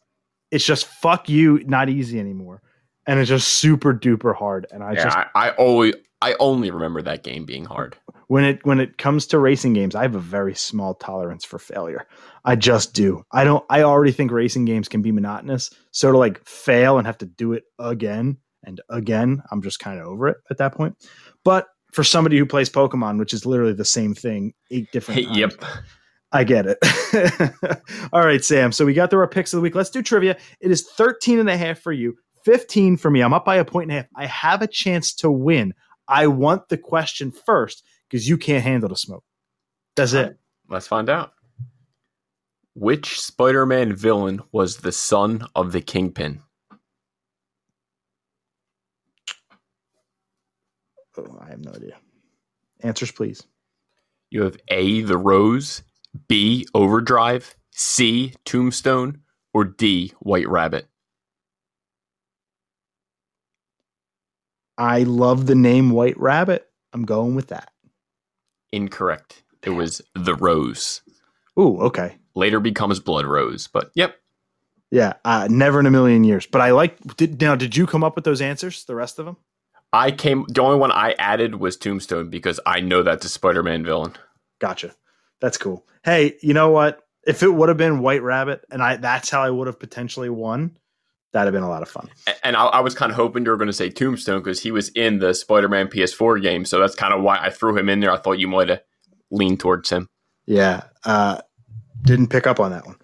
it's 0.50 0.64
just 0.64 0.86
fuck 0.86 1.28
you, 1.28 1.62
not 1.66 1.88
easy 1.88 2.20
anymore, 2.20 2.62
and 3.06 3.18
it's 3.20 3.28
just 3.28 3.48
super 3.48 3.94
duper 3.94 4.34
hard. 4.34 4.66
And 4.70 4.82
I 4.82 4.92
yeah, 4.92 5.04
just 5.04 5.16
I, 5.16 5.26
I 5.34 5.50
always, 5.50 5.94
I 6.22 6.34
only 6.40 6.70
remember 6.70 7.02
that 7.02 7.22
game 7.22 7.44
being 7.44 7.64
hard. 7.64 7.96
when 8.28 8.44
it 8.44 8.64
when 8.64 8.80
it 8.80 8.98
comes 8.98 9.26
to 9.28 9.38
racing 9.38 9.72
games, 9.72 9.94
I 9.94 10.02
have 10.02 10.14
a 10.14 10.20
very 10.20 10.54
small 10.54 10.94
tolerance 10.94 11.44
for 11.44 11.58
failure. 11.58 12.06
I 12.44 12.56
just 12.56 12.94
do. 12.94 13.24
I 13.32 13.44
don't. 13.44 13.64
I 13.70 13.82
already 13.82 14.12
think 14.12 14.30
racing 14.30 14.64
games 14.64 14.88
can 14.88 15.02
be 15.02 15.12
monotonous. 15.12 15.70
So 15.92 16.12
to 16.12 16.18
like 16.18 16.44
fail 16.46 16.98
and 16.98 17.06
have 17.06 17.18
to 17.18 17.26
do 17.26 17.52
it 17.52 17.64
again 17.78 18.38
and 18.66 18.80
again, 18.90 19.42
I'm 19.50 19.62
just 19.62 19.78
kind 19.78 19.98
of 20.00 20.06
over 20.06 20.28
it 20.28 20.38
at 20.50 20.58
that 20.58 20.74
point. 20.74 20.96
But 21.44 21.68
for 21.92 22.04
somebody 22.04 22.36
who 22.36 22.44
plays 22.44 22.68
Pokemon, 22.68 23.18
which 23.18 23.32
is 23.32 23.46
literally 23.46 23.72
the 23.72 23.84
same 23.84 24.14
thing, 24.14 24.52
eight 24.70 24.90
different. 24.92 25.24
times, 25.24 25.36
yep. 25.36 25.52
I 26.36 26.44
get 26.44 26.66
it. 26.66 27.80
All 28.12 28.20
right, 28.20 28.44
Sam. 28.44 28.70
So 28.70 28.84
we 28.84 28.92
got 28.92 29.08
through 29.08 29.20
our 29.20 29.28
picks 29.28 29.54
of 29.54 29.56
the 29.56 29.62
week. 29.62 29.74
Let's 29.74 29.88
do 29.88 30.02
trivia. 30.02 30.36
It 30.60 30.70
is 30.70 30.86
13 30.86 31.38
and 31.38 31.48
a 31.48 31.56
half 31.56 31.78
for 31.78 31.92
you, 31.92 32.14
15 32.44 32.98
for 32.98 33.10
me. 33.10 33.22
I'm 33.22 33.32
up 33.32 33.46
by 33.46 33.56
a 33.56 33.64
point 33.64 33.90
and 33.90 33.92
a 33.92 34.02
half. 34.02 34.10
I 34.14 34.26
have 34.26 34.60
a 34.60 34.66
chance 34.66 35.14
to 35.14 35.30
win. 35.30 35.72
I 36.06 36.26
want 36.26 36.68
the 36.68 36.76
question 36.76 37.30
first 37.30 37.82
because 38.08 38.28
you 38.28 38.36
can't 38.36 38.62
handle 38.62 38.90
the 38.90 38.96
smoke. 38.96 39.24
That's 39.96 40.12
it. 40.12 40.36
Let's 40.68 40.86
find 40.86 41.08
out. 41.08 41.32
Which 42.74 43.18
Spider-Man 43.18 43.96
villain 43.96 44.42
was 44.52 44.76
the 44.76 44.92
son 44.92 45.46
of 45.54 45.72
the 45.72 45.80
Kingpin? 45.80 46.42
Oh, 51.16 51.38
I 51.40 51.48
have 51.48 51.64
no 51.64 51.72
idea. 51.72 51.96
Answers, 52.82 53.10
please. 53.10 53.42
You 54.28 54.42
have 54.42 54.58
A, 54.68 55.00
the 55.00 55.16
Rose, 55.16 55.82
B, 56.28 56.66
Overdrive, 56.74 57.54
C, 57.72 58.34
Tombstone, 58.44 59.20
or 59.52 59.64
D, 59.64 60.12
White 60.20 60.48
Rabbit. 60.48 60.88
I 64.78 65.04
love 65.04 65.46
the 65.46 65.54
name 65.54 65.90
White 65.90 66.18
Rabbit. 66.18 66.68
I'm 66.92 67.04
going 67.04 67.34
with 67.34 67.48
that. 67.48 67.70
Incorrect. 68.72 69.42
It 69.62 69.70
was 69.70 70.02
the 70.14 70.34
Rose. 70.34 71.02
Ooh, 71.58 71.78
okay. 71.80 72.16
Later 72.34 72.60
becomes 72.60 73.00
Blood 73.00 73.24
Rose, 73.24 73.66
but 73.66 73.90
yep. 73.94 74.16
Yeah, 74.90 75.14
uh, 75.24 75.48
never 75.50 75.80
in 75.80 75.86
a 75.86 75.90
million 75.90 76.24
years. 76.24 76.46
But 76.46 76.60
I 76.60 76.70
like. 76.70 77.16
Did, 77.16 77.40
now, 77.40 77.56
did 77.56 77.76
you 77.76 77.86
come 77.86 78.04
up 78.04 78.14
with 78.14 78.24
those 78.24 78.40
answers? 78.40 78.84
The 78.84 78.94
rest 78.94 79.18
of 79.18 79.24
them? 79.26 79.36
I 79.92 80.10
came. 80.10 80.44
The 80.48 80.62
only 80.62 80.78
one 80.78 80.92
I 80.92 81.12
added 81.18 81.56
was 81.56 81.76
Tombstone 81.76 82.28
because 82.28 82.60
I 82.66 82.80
know 82.80 83.02
that's 83.02 83.24
a 83.24 83.30
Spider-Man 83.30 83.84
villain. 83.84 84.12
Gotcha. 84.60 84.94
That's 85.40 85.58
cool. 85.58 85.86
Hey, 86.04 86.34
you 86.42 86.54
know 86.54 86.70
what? 86.70 87.00
If 87.26 87.42
it 87.42 87.48
would 87.52 87.68
have 87.68 87.78
been 87.78 88.00
White 88.00 88.22
Rabbit, 88.22 88.64
and 88.70 88.82
I 88.82 88.96
that's 88.96 89.28
how 89.30 89.42
I 89.42 89.50
would 89.50 89.66
have 89.66 89.78
potentially 89.80 90.30
won, 90.30 90.76
that'd 91.32 91.46
have 91.46 91.52
been 91.52 91.66
a 91.66 91.68
lot 91.68 91.82
of 91.82 91.88
fun. 91.88 92.08
And 92.44 92.56
I, 92.56 92.64
I 92.66 92.80
was 92.80 92.94
kind 92.94 93.10
of 93.10 93.16
hoping 93.16 93.44
you 93.44 93.50
were 93.50 93.56
going 93.56 93.66
to 93.66 93.72
say 93.72 93.90
Tombstone 93.90 94.38
because 94.40 94.60
he 94.62 94.70
was 94.70 94.88
in 94.90 95.18
the 95.18 95.34
Spider-Man 95.34 95.88
PS4 95.88 96.40
game, 96.40 96.64
so 96.64 96.78
that's 96.78 96.94
kind 96.94 97.12
of 97.12 97.22
why 97.22 97.38
I 97.38 97.50
threw 97.50 97.76
him 97.76 97.88
in 97.88 98.00
there. 98.00 98.12
I 98.12 98.16
thought 98.18 98.38
you 98.38 98.46
might 98.48 98.68
have 98.68 98.80
leaned 99.30 99.58
towards 99.60 99.90
him, 99.90 100.08
Yeah. 100.46 100.84
Uh, 101.04 101.40
didn't 102.02 102.28
pick 102.28 102.46
up 102.46 102.60
on 102.60 102.70
that 102.70 102.86
one. 102.86 102.96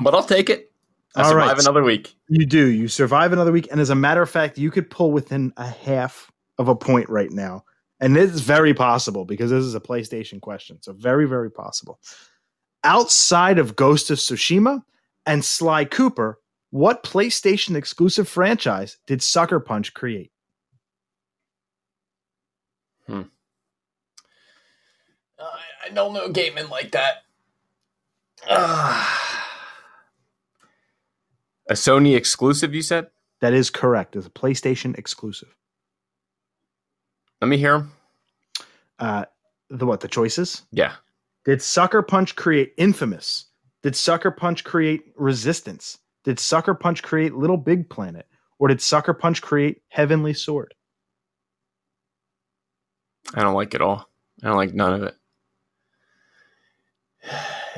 but 0.00 0.14
I'll 0.14 0.22
take 0.24 0.48
it. 0.48 0.72
I 1.14 1.22
All 1.22 1.28
survive 1.30 1.48
right. 1.56 1.60
another 1.60 1.82
week. 1.82 2.14
You 2.28 2.46
do. 2.46 2.66
You 2.70 2.88
survive 2.88 3.32
another 3.34 3.52
week, 3.52 3.68
and 3.70 3.80
as 3.80 3.90
a 3.90 3.94
matter 3.94 4.22
of 4.22 4.30
fact, 4.30 4.56
you 4.58 4.70
could 4.70 4.88
pull 4.90 5.12
within 5.12 5.52
a 5.58 5.66
half 5.66 6.30
of 6.58 6.68
a 6.68 6.74
point 6.74 7.08
right 7.10 7.30
now, 7.30 7.64
and 8.00 8.16
it's 8.16 8.40
very 8.40 8.74
possible 8.74 9.24
because 9.24 9.50
this 9.50 9.64
is 9.64 9.74
a 9.74 9.80
PlayStation 9.80 10.40
question. 10.40 10.80
So 10.82 10.92
very, 10.92 11.26
very 11.26 11.50
possible. 11.50 11.98
Outside 12.84 13.58
of 13.58 13.76
Ghost 13.76 14.10
of 14.10 14.18
Tsushima 14.18 14.82
and 15.24 15.44
Sly 15.44 15.86
Cooper, 15.86 16.38
what 16.70 17.02
PlayStation 17.02 17.74
exclusive 17.74 18.28
franchise 18.28 18.98
did 19.06 19.22
Sucker 19.22 19.60
Punch 19.60 19.94
create? 19.94 20.30
hmm 23.06 23.22
I 25.38 25.90
don't 25.90 26.12
know 26.12 26.28
gaming 26.28 26.68
like 26.68 26.90
that. 26.92 27.22
a 28.48 29.06
Sony 31.74 32.16
exclusive, 32.16 32.74
you 32.74 32.82
said? 32.82 33.08
That 33.40 33.54
is 33.54 33.70
correct. 33.70 34.16
It's 34.16 34.26
a 34.26 34.30
PlayStation 34.30 34.98
exclusive. 34.98 35.54
Let 37.46 37.50
me 37.50 37.58
hear 37.58 37.76
him. 37.76 37.92
Uh, 38.98 39.24
the 39.70 39.86
what? 39.86 40.00
The 40.00 40.08
choices? 40.08 40.62
Yeah. 40.72 40.94
Did 41.44 41.62
Sucker 41.62 42.02
Punch 42.02 42.34
create 42.34 42.72
Infamous? 42.76 43.44
Did 43.84 43.94
Sucker 43.94 44.32
Punch 44.32 44.64
create 44.64 45.12
Resistance? 45.14 45.96
Did 46.24 46.40
Sucker 46.40 46.74
Punch 46.74 47.04
create 47.04 47.36
Little 47.36 47.56
Big 47.56 47.88
Planet? 47.88 48.26
Or 48.58 48.66
did 48.66 48.82
Sucker 48.82 49.14
Punch 49.14 49.42
create 49.42 49.80
Heavenly 49.90 50.34
Sword? 50.34 50.74
I 53.32 53.42
don't 53.42 53.54
like 53.54 53.74
it 53.74 53.80
all. 53.80 54.10
I 54.42 54.48
don't 54.48 54.56
like 54.56 54.74
none 54.74 54.94
of 54.94 55.02
it. 55.04 55.14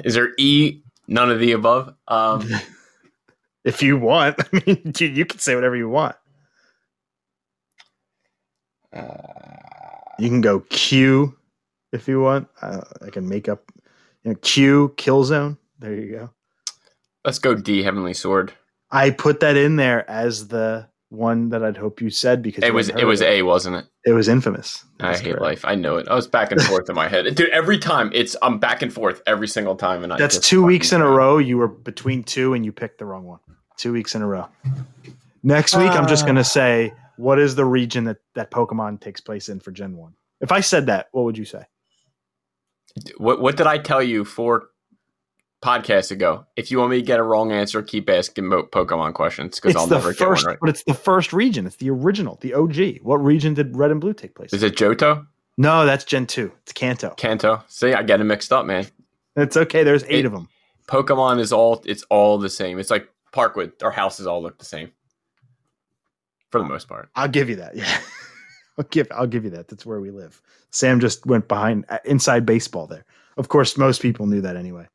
Is 0.02 0.14
there 0.14 0.32
E? 0.38 0.80
None 1.08 1.30
of 1.30 1.40
the 1.40 1.52
above. 1.52 1.94
Um, 2.08 2.48
If 3.64 3.82
you 3.82 3.98
want, 3.98 4.36
I 4.54 4.62
mean, 4.64 4.94
you, 4.98 5.08
you 5.08 5.26
can 5.26 5.40
say 5.40 5.54
whatever 5.54 5.76
you 5.76 5.90
want. 5.90 6.16
You 8.94 10.28
can 10.28 10.40
go 10.40 10.60
Q 10.60 11.36
if 11.92 12.08
you 12.08 12.20
want. 12.20 12.48
Uh, 12.60 12.80
I 13.06 13.10
can 13.10 13.28
make 13.28 13.48
up 13.48 13.70
you 14.24 14.32
know, 14.32 14.38
Q 14.42 14.94
Killzone. 14.96 15.58
There 15.78 15.94
you 15.94 16.10
go. 16.12 16.30
let's 17.24 17.38
go 17.38 17.54
D. 17.54 17.82
Heavenly 17.82 18.14
Sword. 18.14 18.52
I 18.90 19.10
put 19.10 19.40
that 19.40 19.56
in 19.56 19.76
there 19.76 20.08
as 20.10 20.48
the 20.48 20.88
one 21.10 21.50
that 21.50 21.62
I'd 21.64 21.76
hope 21.76 22.00
you 22.00 22.10
said 22.10 22.42
because 22.42 22.64
It 22.64 22.74
was 22.74 22.88
it 22.90 23.04
was 23.04 23.20
of 23.20 23.28
A, 23.28 23.42
wasn't 23.42 23.76
it? 23.76 23.86
It 24.04 24.12
was 24.12 24.28
infamous. 24.28 24.84
I 25.00 25.08
That's 25.08 25.20
hate 25.20 25.30
correct. 25.30 25.42
life. 25.42 25.64
I 25.64 25.74
know 25.74 25.96
it. 25.96 26.08
I 26.08 26.14
was 26.14 26.26
back 26.26 26.50
and 26.52 26.60
forth 26.62 26.88
in 26.90 26.96
my 26.96 27.08
head, 27.08 27.32
dude. 27.34 27.48
Every 27.50 27.78
time 27.78 28.10
it's 28.12 28.34
I'm 28.42 28.58
back 28.58 28.82
and 28.82 28.92
forth 28.92 29.22
every 29.26 29.48
single 29.48 29.76
time, 29.76 30.04
and 30.04 30.12
I 30.12 30.16
That's 30.18 30.36
just 30.36 30.48
two 30.48 30.62
weeks 30.64 30.92
in 30.92 31.00
fucking- 31.00 31.12
a 31.12 31.16
row. 31.16 31.38
You 31.38 31.58
were 31.58 31.68
between 31.68 32.24
two 32.24 32.54
and 32.54 32.64
you 32.64 32.72
picked 32.72 32.98
the 32.98 33.04
wrong 33.06 33.24
one. 33.24 33.38
Two 33.76 33.92
weeks 33.92 34.14
in 34.16 34.22
a 34.22 34.26
row. 34.26 34.48
Next 35.44 35.76
week, 35.76 35.92
I'm 35.92 36.08
just 36.08 36.24
going 36.24 36.34
to 36.36 36.42
say, 36.44 36.92
what 37.18 37.38
is 37.38 37.54
the 37.54 37.64
region 37.64 38.04
that, 38.04 38.18
that 38.34 38.50
Pokemon 38.50 39.00
takes 39.00 39.20
place 39.20 39.48
in 39.48 39.60
for 39.60 39.70
Gen 39.70 39.96
1? 39.96 40.12
If 40.40 40.52
I 40.52 40.60
said 40.60 40.86
that, 40.86 41.08
what 41.12 41.24
would 41.24 41.36
you 41.38 41.44
say? 41.44 41.64
What 43.18 43.40
what 43.40 43.56
did 43.56 43.66
I 43.66 43.78
tell 43.78 44.02
you 44.02 44.24
four 44.24 44.70
podcasts 45.62 46.10
ago? 46.10 46.46
If 46.56 46.70
you 46.70 46.78
want 46.78 46.90
me 46.90 46.96
to 46.96 47.02
get 47.06 47.20
a 47.20 47.22
wrong 47.22 47.52
answer, 47.52 47.82
keep 47.82 48.08
asking 48.08 48.46
mo- 48.46 48.64
Pokemon 48.64 49.14
questions 49.14 49.60
because 49.60 49.76
I'll 49.76 49.86
never 49.86 50.12
first, 50.12 50.18
get 50.18 50.28
one 50.28 50.44
right. 50.44 50.58
but 50.60 50.68
it's 50.70 50.82
the 50.84 50.94
first 50.94 51.32
region. 51.32 51.66
It's 51.66 51.76
the 51.76 51.90
original, 51.90 52.38
the 52.40 52.54
OG. 52.54 53.02
What 53.02 53.16
region 53.16 53.54
did 53.54 53.76
Red 53.76 53.90
and 53.90 54.00
Blue 54.00 54.14
take 54.14 54.34
place? 54.34 54.52
Is 54.52 54.62
in? 54.62 54.72
it 54.72 54.76
Johto? 54.76 55.26
No, 55.56 55.84
that's 55.84 56.04
Gen 56.04 56.26
2. 56.26 56.50
It's 56.62 56.72
Kanto. 56.72 57.10
Kanto? 57.16 57.62
See, 57.68 57.92
I 57.92 58.02
get 58.02 58.20
it 58.20 58.24
mixed 58.24 58.52
up, 58.52 58.64
man. 58.64 58.86
It's 59.36 59.56
okay. 59.56 59.82
There's 59.84 60.04
eight 60.04 60.20
It- 60.20 60.26
of 60.26 60.32
them. 60.32 60.48
Pokemon 60.88 61.38
is 61.38 61.52
all 61.52 61.82
it's 61.84 62.02
all 62.04 62.38
the 62.38 62.48
same. 62.48 62.78
It's 62.78 62.90
like 62.90 63.08
Parkwood. 63.34 63.82
Our 63.82 63.90
houses 63.90 64.26
all 64.26 64.42
look 64.42 64.58
the 64.58 64.64
same. 64.64 64.90
For 66.50 66.58
the 66.58 66.66
most 66.66 66.88
part. 66.88 67.10
I'll 67.14 67.28
give 67.28 67.48
you 67.48 67.56
that. 67.56 67.76
Yeah. 67.76 68.00
I'll 68.78 68.84
give 68.84 69.08
I'll 69.10 69.26
give 69.26 69.44
you 69.44 69.50
that. 69.50 69.68
That's 69.68 69.84
where 69.84 70.00
we 70.00 70.10
live. 70.10 70.40
Sam 70.70 71.00
just 71.00 71.26
went 71.26 71.48
behind 71.48 71.84
uh, 71.88 71.98
inside 72.04 72.46
baseball 72.46 72.86
there. 72.86 73.04
Of 73.36 73.48
course, 73.48 73.76
most 73.76 74.00
people 74.00 74.26
knew 74.26 74.40
that 74.40 74.56
anyway. 74.56 74.86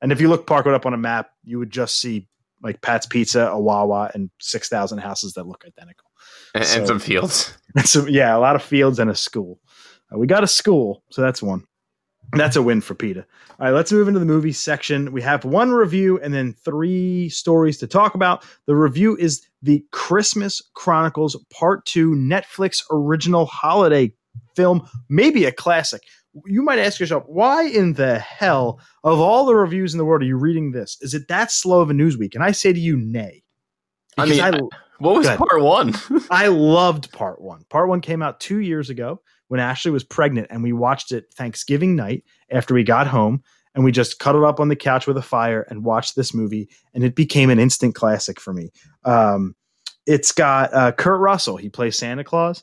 And 0.00 0.12
if 0.12 0.20
you 0.20 0.28
look 0.28 0.46
Parkwood 0.46 0.74
up 0.74 0.86
on 0.86 0.94
a 0.94 0.98
map, 0.98 1.30
you 1.44 1.58
would 1.58 1.70
just 1.70 2.00
see 2.00 2.28
like 2.62 2.80
Pat's 2.80 3.06
Pizza, 3.06 3.48
a 3.48 3.58
Wawa, 3.58 4.10
and 4.14 4.30
six 4.40 4.68
thousand 4.68 4.98
houses 4.98 5.34
that 5.34 5.46
look 5.46 5.64
identical. 5.66 6.10
And, 6.54 6.64
and 6.76 6.86
some 6.86 6.98
fields. 7.00 7.56
And 7.76 7.88
so 7.88 8.06
yeah, 8.06 8.36
a 8.36 8.38
lot 8.38 8.56
of 8.56 8.62
fields 8.62 8.98
and 8.98 9.10
a 9.10 9.16
school. 9.16 9.58
Uh, 10.12 10.18
we 10.18 10.26
got 10.26 10.44
a 10.44 10.48
school, 10.48 11.02
so 11.10 11.22
that's 11.22 11.42
one. 11.42 11.64
That's 12.32 12.56
a 12.56 12.62
win 12.62 12.80
for 12.80 12.94
PETA. 12.94 13.26
All 13.60 13.66
right, 13.66 13.70
let's 13.72 13.92
move 13.92 14.08
into 14.08 14.20
the 14.20 14.26
movie 14.26 14.52
section. 14.52 15.12
We 15.12 15.22
have 15.22 15.44
one 15.44 15.70
review 15.70 16.18
and 16.20 16.32
then 16.32 16.52
three 16.52 17.28
stories 17.28 17.78
to 17.78 17.86
talk 17.86 18.14
about. 18.14 18.44
The 18.66 18.74
review 18.74 19.16
is 19.16 19.46
the 19.64 19.84
Christmas 19.92 20.60
Chronicles 20.74 21.36
Part 21.50 21.86
2 21.86 22.10
Netflix 22.10 22.82
original 22.90 23.46
holiday 23.46 24.12
film, 24.54 24.86
maybe 25.08 25.46
a 25.46 25.52
classic. 25.52 26.02
You 26.44 26.62
might 26.62 26.78
ask 26.78 27.00
yourself, 27.00 27.24
why 27.26 27.64
in 27.64 27.94
the 27.94 28.18
hell 28.18 28.78
of 29.04 29.20
all 29.20 29.46
the 29.46 29.54
reviews 29.54 29.94
in 29.94 29.98
the 29.98 30.04
world 30.04 30.22
are 30.22 30.26
you 30.26 30.36
reading 30.36 30.72
this? 30.72 30.98
Is 31.00 31.14
it 31.14 31.28
that 31.28 31.50
slow 31.50 31.80
of 31.80 31.90
a 31.90 31.94
news 31.94 32.18
week? 32.18 32.34
And 32.34 32.44
I 32.44 32.50
say 32.52 32.72
to 32.72 32.78
you, 32.78 32.96
nay. 32.96 33.42
I 34.18 34.26
mean, 34.26 34.40
Because 34.40 34.70
what 34.98 35.14
was 35.14 35.26
part 35.28 35.62
one? 35.62 35.94
I 36.30 36.48
loved 36.48 37.10
part 37.12 37.40
one. 37.40 37.64
Part 37.70 37.88
one 37.88 38.00
came 38.00 38.22
out 38.22 38.40
two 38.40 38.58
years 38.58 38.90
ago 38.90 39.22
when 39.48 39.60
Ashley 39.60 39.90
was 39.90 40.04
pregnant, 40.04 40.48
and 40.50 40.62
we 40.62 40.72
watched 40.72 41.10
it 41.10 41.32
Thanksgiving 41.34 41.96
night 41.96 42.24
after 42.50 42.74
we 42.74 42.84
got 42.84 43.06
home. 43.06 43.42
And 43.74 43.84
we 43.84 43.92
just 43.92 44.18
cuddled 44.18 44.44
up 44.44 44.60
on 44.60 44.68
the 44.68 44.76
couch 44.76 45.06
with 45.06 45.16
a 45.16 45.22
fire 45.22 45.62
and 45.68 45.84
watched 45.84 46.14
this 46.14 46.32
movie, 46.32 46.68
and 46.94 47.02
it 47.02 47.14
became 47.14 47.50
an 47.50 47.58
instant 47.58 47.94
classic 47.94 48.40
for 48.40 48.52
me. 48.52 48.70
Um, 49.04 49.56
it's 50.06 50.32
got 50.32 50.72
uh, 50.72 50.92
Kurt 50.92 51.20
Russell. 51.20 51.56
He 51.56 51.68
plays 51.68 51.98
Santa 51.98 52.22
Claus, 52.22 52.62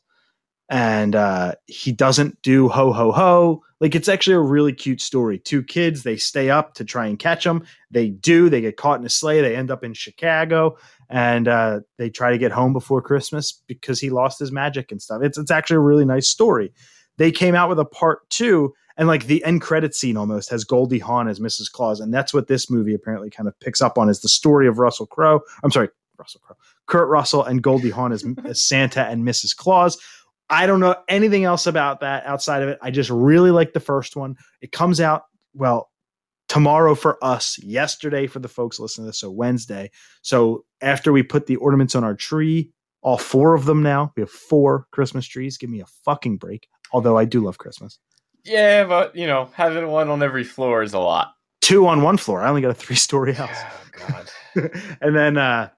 and 0.70 1.16
uh, 1.16 1.56
he 1.68 1.92
doesn't 1.92 2.42
do 2.42 2.70
ho 2.70 2.94
ho 2.94 3.12
ho. 3.12 3.62
Like 3.82 3.96
it's 3.96 4.08
actually 4.08 4.36
a 4.36 4.40
really 4.40 4.72
cute 4.72 5.02
story. 5.02 5.40
Two 5.40 5.64
kids, 5.64 6.04
they 6.04 6.16
stay 6.16 6.50
up 6.50 6.76
to 6.76 6.86
try 6.86 7.08
and 7.08 7.20
catch 7.20 7.46
him. 7.46 7.66
They 7.90 8.10
do. 8.10 8.48
They 8.48 8.62
get 8.62 8.78
caught 8.78 9.00
in 9.00 9.06
a 9.06 9.10
sleigh. 9.10 9.42
They 9.42 9.56
end 9.56 9.72
up 9.72 9.84
in 9.84 9.94
Chicago 9.94 10.78
and 11.12 11.48
uh, 11.48 11.82
they 11.98 12.10
try 12.10 12.32
to 12.32 12.38
get 12.38 12.54
home 12.54 12.72
before 12.72 13.02
Christmas 13.02 13.62
because 13.68 14.00
he 14.00 14.10
lost 14.10 14.40
his 14.40 14.52
magic 14.52 14.92
and 14.92 15.02
stuff. 15.02 15.22
It's 15.22 15.38
it's 15.38 15.52
actually 15.52 15.76
a 15.76 15.82
really 15.82 16.06
nice 16.06 16.30
story. 16.30 16.72
They 17.18 17.32
came 17.32 17.54
out 17.54 17.70
with 17.70 17.80
a 17.80 17.86
part 17.86 18.28
two, 18.30 18.74
and 18.98 19.08
like 19.08 19.26
the 19.26 19.44
end 19.44 19.62
credit 19.62 19.96
scene 19.96 20.18
almost 20.18 20.50
has 20.50 20.64
Goldie 20.64 21.00
Hawn 21.00 21.28
as 21.28 21.40
Mrs. 21.40 21.72
Claus, 21.72 22.00
and 22.00 22.14
that's 22.14 22.34
what 22.34 22.48
this 22.48 22.70
movie 22.70 22.94
apparently 22.94 23.30
kind 23.30 23.48
of 23.48 23.60
picks 23.60 23.82
up 23.82 23.98
on 23.98 24.10
is 24.10 24.22
the 24.22 24.30
story 24.30 24.68
of 24.68 24.80
Russell 24.80 25.06
Crowe. 25.06 25.42
I'm 25.64 25.72
sorry, 25.72 25.90
Russell 26.18 26.42
Crowe, 26.44 26.58
Kurt 26.88 27.10
Russell, 27.10 27.44
and 27.44 27.62
Goldie 27.62 27.90
Hawn 27.90 28.12
as, 28.12 28.26
as 28.46 28.62
Santa 28.62 29.06
and 29.06 29.26
Mrs. 29.26 29.56
Claus. 29.56 29.98
I 30.50 30.68
don't 30.68 30.82
know 30.82 30.96
anything 31.08 31.46
else 31.46 31.66
about 31.66 32.02
that 32.02 32.26
outside 32.26 32.62
of 32.62 32.70
it. 32.70 32.78
I 32.82 32.92
just 32.92 33.10
really 33.10 33.52
like 33.52 33.74
the 33.74 33.80
first 33.80 34.18
one. 34.18 34.36
It 34.62 34.74
comes 34.74 35.00
out 35.00 35.24
well 35.54 35.90
tomorrow 36.50 36.96
for 36.96 37.18
us, 37.24 37.58
yesterday 37.64 38.28
for 38.28 38.40
the 38.40 38.50
folks 38.50 38.78
listening 38.78 39.06
to 39.06 39.10
this, 39.10 39.20
so 39.20 39.32
Wednesday. 39.32 39.90
So 40.22 40.66
after 40.82 41.14
we 41.14 41.24
put 41.24 41.46
the 41.46 41.56
ornaments 41.56 41.96
on 41.96 42.04
our 42.04 42.14
tree, 42.14 42.70
all 43.02 43.18
four 43.18 43.54
of 43.54 43.64
them 43.64 43.82
now, 43.82 44.12
we 44.18 44.22
have 44.22 44.30
four 44.30 44.86
Christmas 44.92 45.26
trees. 45.26 45.58
Give 45.58 45.70
me 45.70 45.80
a 45.80 45.86
fucking 46.04 46.38
break. 46.38 46.68
Although 46.92 47.18
I 47.18 47.24
do 47.24 47.40
love 47.40 47.58
Christmas. 47.58 48.00
Yeah, 48.44 48.84
but 48.84 49.16
you 49.16 49.28
know, 49.28 49.50
having 49.54 49.88
one 49.88 50.10
on 50.10 50.24
every 50.24 50.44
floor 50.44 50.82
is 50.84 50.94
a 50.94 51.00
lot. 51.00 51.36
Two 51.62 51.88
on 51.88 52.02
one 52.02 52.18
floor. 52.18 52.42
I 52.42 52.50
only 52.50 52.62
got 52.62 52.72
a 52.72 52.76
three 52.76 52.96
story 52.96 53.34
house. 53.34 53.56
Oh 53.56 54.08
God. 54.08 54.72
and 55.02 55.16
then 55.16 55.38
uh 55.38 55.70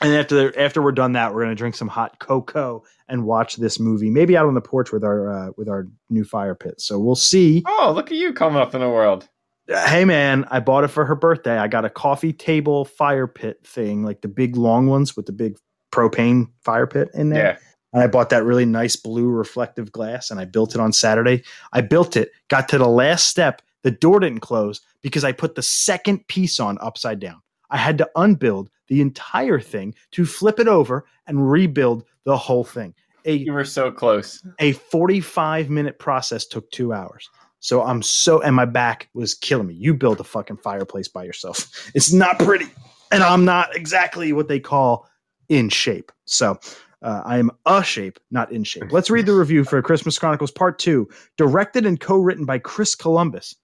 and 0.00 0.14
after 0.14 0.58
after 0.58 0.82
we're 0.82 0.92
done 0.92 1.12
that, 1.12 1.34
we're 1.34 1.42
gonna 1.42 1.54
drink 1.54 1.74
some 1.74 1.88
hot 1.88 2.18
cocoa 2.18 2.82
and 3.08 3.24
watch 3.24 3.56
this 3.56 3.80
movie, 3.80 4.10
maybe 4.10 4.36
out 4.36 4.46
on 4.46 4.54
the 4.54 4.60
porch 4.60 4.92
with 4.92 5.04
our 5.04 5.32
uh, 5.32 5.50
with 5.56 5.68
our 5.68 5.86
new 6.10 6.24
fire 6.24 6.54
pit. 6.54 6.80
So 6.80 6.98
we'll 6.98 7.14
see. 7.14 7.62
Oh, 7.66 7.92
look 7.94 8.10
at 8.10 8.16
you 8.16 8.32
coming 8.32 8.60
up 8.60 8.74
in 8.74 8.80
the 8.80 8.88
world. 8.88 9.28
Hey 9.66 10.04
man, 10.04 10.46
I 10.50 10.60
bought 10.60 10.84
it 10.84 10.88
for 10.88 11.04
her 11.04 11.14
birthday. 11.14 11.58
I 11.58 11.68
got 11.68 11.84
a 11.84 11.90
coffee 11.90 12.32
table 12.32 12.84
fire 12.84 13.26
pit 13.26 13.60
thing, 13.64 14.02
like 14.02 14.22
the 14.22 14.28
big 14.28 14.56
long 14.56 14.86
ones 14.86 15.16
with 15.16 15.26
the 15.26 15.32
big 15.32 15.58
propane 15.92 16.48
fire 16.64 16.86
pit 16.86 17.10
in 17.14 17.30
there. 17.30 17.44
Yeah. 17.44 17.67
And 17.92 18.02
I 18.02 18.06
bought 18.06 18.30
that 18.30 18.44
really 18.44 18.66
nice 18.66 18.96
blue 18.96 19.28
reflective 19.28 19.90
glass 19.92 20.30
and 20.30 20.38
I 20.38 20.44
built 20.44 20.74
it 20.74 20.80
on 20.80 20.92
Saturday. 20.92 21.42
I 21.72 21.80
built 21.80 22.16
it, 22.16 22.30
got 22.48 22.68
to 22.70 22.78
the 22.78 22.88
last 22.88 23.28
step. 23.28 23.62
The 23.82 23.90
door 23.90 24.20
didn't 24.20 24.40
close 24.40 24.80
because 25.02 25.24
I 25.24 25.32
put 25.32 25.54
the 25.54 25.62
second 25.62 26.26
piece 26.28 26.60
on 26.60 26.78
upside 26.80 27.20
down. 27.20 27.40
I 27.70 27.76
had 27.76 27.98
to 27.98 28.10
unbuild 28.16 28.70
the 28.88 29.00
entire 29.00 29.60
thing 29.60 29.94
to 30.12 30.26
flip 30.26 30.58
it 30.58 30.68
over 30.68 31.06
and 31.26 31.50
rebuild 31.50 32.04
the 32.24 32.36
whole 32.36 32.64
thing. 32.64 32.94
A 33.24 33.34
You 33.34 33.52
were 33.52 33.64
so 33.64 33.90
close. 33.90 34.42
a 34.58 34.72
45 34.72 35.70
minute 35.70 35.98
process 35.98 36.46
took 36.46 36.70
two 36.70 36.92
hours. 36.92 37.28
So 37.60 37.82
I'm 37.82 38.02
so, 38.02 38.40
and 38.40 38.54
my 38.54 38.64
back 38.66 39.08
was 39.14 39.34
killing 39.34 39.66
me. 39.66 39.74
You 39.74 39.92
build 39.94 40.20
a 40.20 40.24
fucking 40.24 40.58
fireplace 40.58 41.08
by 41.08 41.24
yourself. 41.24 41.90
It's 41.94 42.12
not 42.12 42.38
pretty. 42.38 42.66
And 43.10 43.22
I'm 43.22 43.44
not 43.44 43.74
exactly 43.74 44.32
what 44.32 44.48
they 44.48 44.60
call 44.60 45.08
in 45.48 45.68
shape. 45.70 46.12
So 46.26 46.58
uh, 47.02 47.22
I 47.24 47.38
am 47.38 47.50
a 47.66 47.82
shape, 47.82 48.18
not 48.30 48.52
in 48.52 48.64
shape. 48.64 48.84
Let's 48.90 49.10
read 49.10 49.26
the 49.26 49.34
review 49.34 49.64
for 49.64 49.80
Christmas 49.82 50.18
Chronicles 50.18 50.50
Part 50.50 50.78
2, 50.78 51.08
directed 51.36 51.86
and 51.86 52.00
co 52.00 52.16
written 52.16 52.44
by 52.44 52.58
Chris 52.58 52.94
Columbus, 52.94 53.54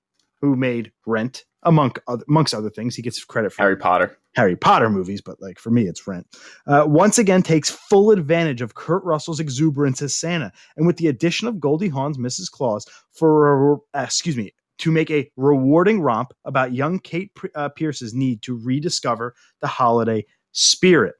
who 0.40 0.56
made 0.56 0.92
Rent, 1.06 1.44
among 1.62 1.92
other, 2.08 2.24
amongst 2.28 2.54
other 2.54 2.70
things. 2.70 2.94
He 2.94 3.02
gets 3.02 3.22
credit 3.24 3.52
for 3.52 3.62
Harry 3.62 3.76
Potter. 3.76 4.16
Harry 4.36 4.56
Potter 4.56 4.90
movies, 4.90 5.20
but 5.20 5.40
like 5.40 5.58
for 5.58 5.70
me, 5.70 5.86
it's 5.86 6.06
Rent. 6.06 6.26
Uh, 6.66 6.84
once 6.86 7.18
again, 7.18 7.42
takes 7.42 7.70
full 7.70 8.10
advantage 8.10 8.60
of 8.60 8.74
Kurt 8.74 9.04
Russell's 9.04 9.40
exuberance 9.40 10.02
as 10.02 10.14
Santa, 10.14 10.52
and 10.76 10.86
with 10.86 10.96
the 10.96 11.08
addition 11.08 11.48
of 11.48 11.60
Goldie 11.60 11.88
Hawn's 11.88 12.18
Mrs. 12.18 12.50
Claus 12.50 12.86
for 13.12 13.74
a, 13.74 13.76
uh, 13.94 14.02
excuse 14.02 14.36
me 14.36 14.52
to 14.78 14.90
make 14.90 15.10
a 15.10 15.30
rewarding 15.36 16.00
romp 16.00 16.32
about 16.44 16.72
young 16.72 16.98
Kate 16.98 17.32
P- 17.34 17.48
uh, 17.54 17.68
Pierce's 17.70 18.12
need 18.12 18.42
to 18.42 18.58
rediscover 18.58 19.34
the 19.60 19.68
holiday 19.68 20.24
spirit. 20.52 21.14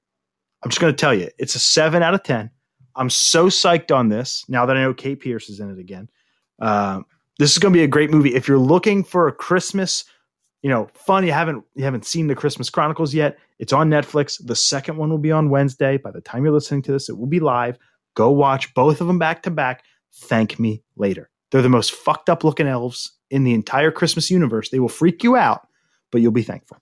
I'm 0.65 0.71
just 0.71 0.81
going 0.81 0.93
to 0.93 0.99
tell 0.99 1.15
you, 1.15 1.29
it's 1.39 1.55
a 1.55 1.61
seven 1.61 2.03
out 2.03 2.15
of 2.15 2.23
ten. 2.23 2.51
I'm 2.97 3.11
so 3.11 3.47
psyched 3.47 3.95
on 3.95 4.09
this 4.09 4.45
now 4.49 4.67
that 4.67 4.77
I 4.77 4.83
know 4.83 4.95
Kate 4.95 5.21
Pierce 5.21 5.51
is 5.51 5.61
in 5.61 5.71
it 5.71 5.79
again. 5.79 6.09
Um, 6.61 7.05
this 7.39 7.53
is 7.53 7.59
going 7.59 7.73
to 7.73 7.79
be 7.79 7.85
a 7.85 7.89
great 7.89 8.11
movie. 8.11 8.35
If 8.35 8.49
you're 8.49 8.59
looking 8.59 9.05
for 9.05 9.29
a 9.29 9.33
Christmas 9.33 10.05
you 10.65 10.71
know, 10.71 10.89
fun. 10.95 11.27
You 11.27 11.33
haven't 11.33 11.63
you 11.75 11.85
haven't 11.85 12.07
seen 12.07 12.27
the 12.27 12.35
Christmas 12.35 12.71
Chronicles 12.71 13.13
yet. 13.13 13.39
It's 13.59 13.75
on 13.75 13.91
Netflix. 13.91 14.41
The 14.45 14.57
second 14.57 14.97
one 14.97 15.11
will 15.11 15.19
be 15.19 15.31
on 15.31 15.51
Wednesday. 15.51 15.99
By 15.99 16.11
the 16.11 16.23
time 16.23 16.43
you're 16.43 16.55
listening 16.55 16.81
to 16.83 16.93
this, 16.93 17.11
it 17.11 17.19
will 17.19 17.27
be 17.27 17.39
live. 17.39 17.79
Go 18.15 18.31
watch 18.31 18.73
both 18.73 19.03
of 19.03 19.07
them 19.07 19.19
back 19.19 19.43
to 19.43 19.51
back. 19.51 19.85
Thank 20.15 20.59
me 20.59 20.83
later. 20.97 21.29
They're 21.51 21.61
the 21.61 21.69
most 21.69 21.93
fucked 21.93 22.31
up 22.31 22.45
looking 22.45 22.67
elves 22.67 23.13
in 23.31 23.45
the 23.45 23.53
entire 23.53 23.91
Christmas 23.91 24.31
universe. 24.31 24.71
They 24.71 24.81
will 24.81 24.89
freak 24.89 25.23
you 25.23 25.37
out, 25.37 25.69
but 26.11 26.23
you'll 26.23 26.33
be 26.33 26.43
thankful. 26.43 26.79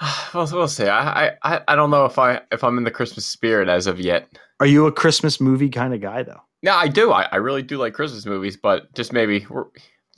We'll, 0.34 0.46
we'll 0.52 0.68
see. 0.68 0.86
I, 0.86 1.30
I 1.42 1.60
I 1.68 1.74
don't 1.76 1.90
know 1.90 2.04
if 2.04 2.18
I 2.18 2.42
if 2.52 2.62
I'm 2.62 2.76
in 2.76 2.84
the 2.84 2.90
Christmas 2.90 3.24
spirit 3.24 3.68
as 3.68 3.86
of 3.86 3.98
yet. 3.98 4.28
Are 4.60 4.66
you 4.66 4.86
a 4.86 4.92
Christmas 4.92 5.40
movie 5.40 5.70
kind 5.70 5.94
of 5.94 6.00
guy 6.02 6.22
though? 6.22 6.40
No, 6.62 6.74
I 6.74 6.88
do. 6.88 7.10
I, 7.12 7.26
I 7.32 7.36
really 7.36 7.62
do 7.62 7.78
like 7.78 7.94
Christmas 7.94 8.26
movies, 8.26 8.56
but 8.56 8.92
just 8.94 9.12
maybe 9.14 9.46
we're, 9.48 9.64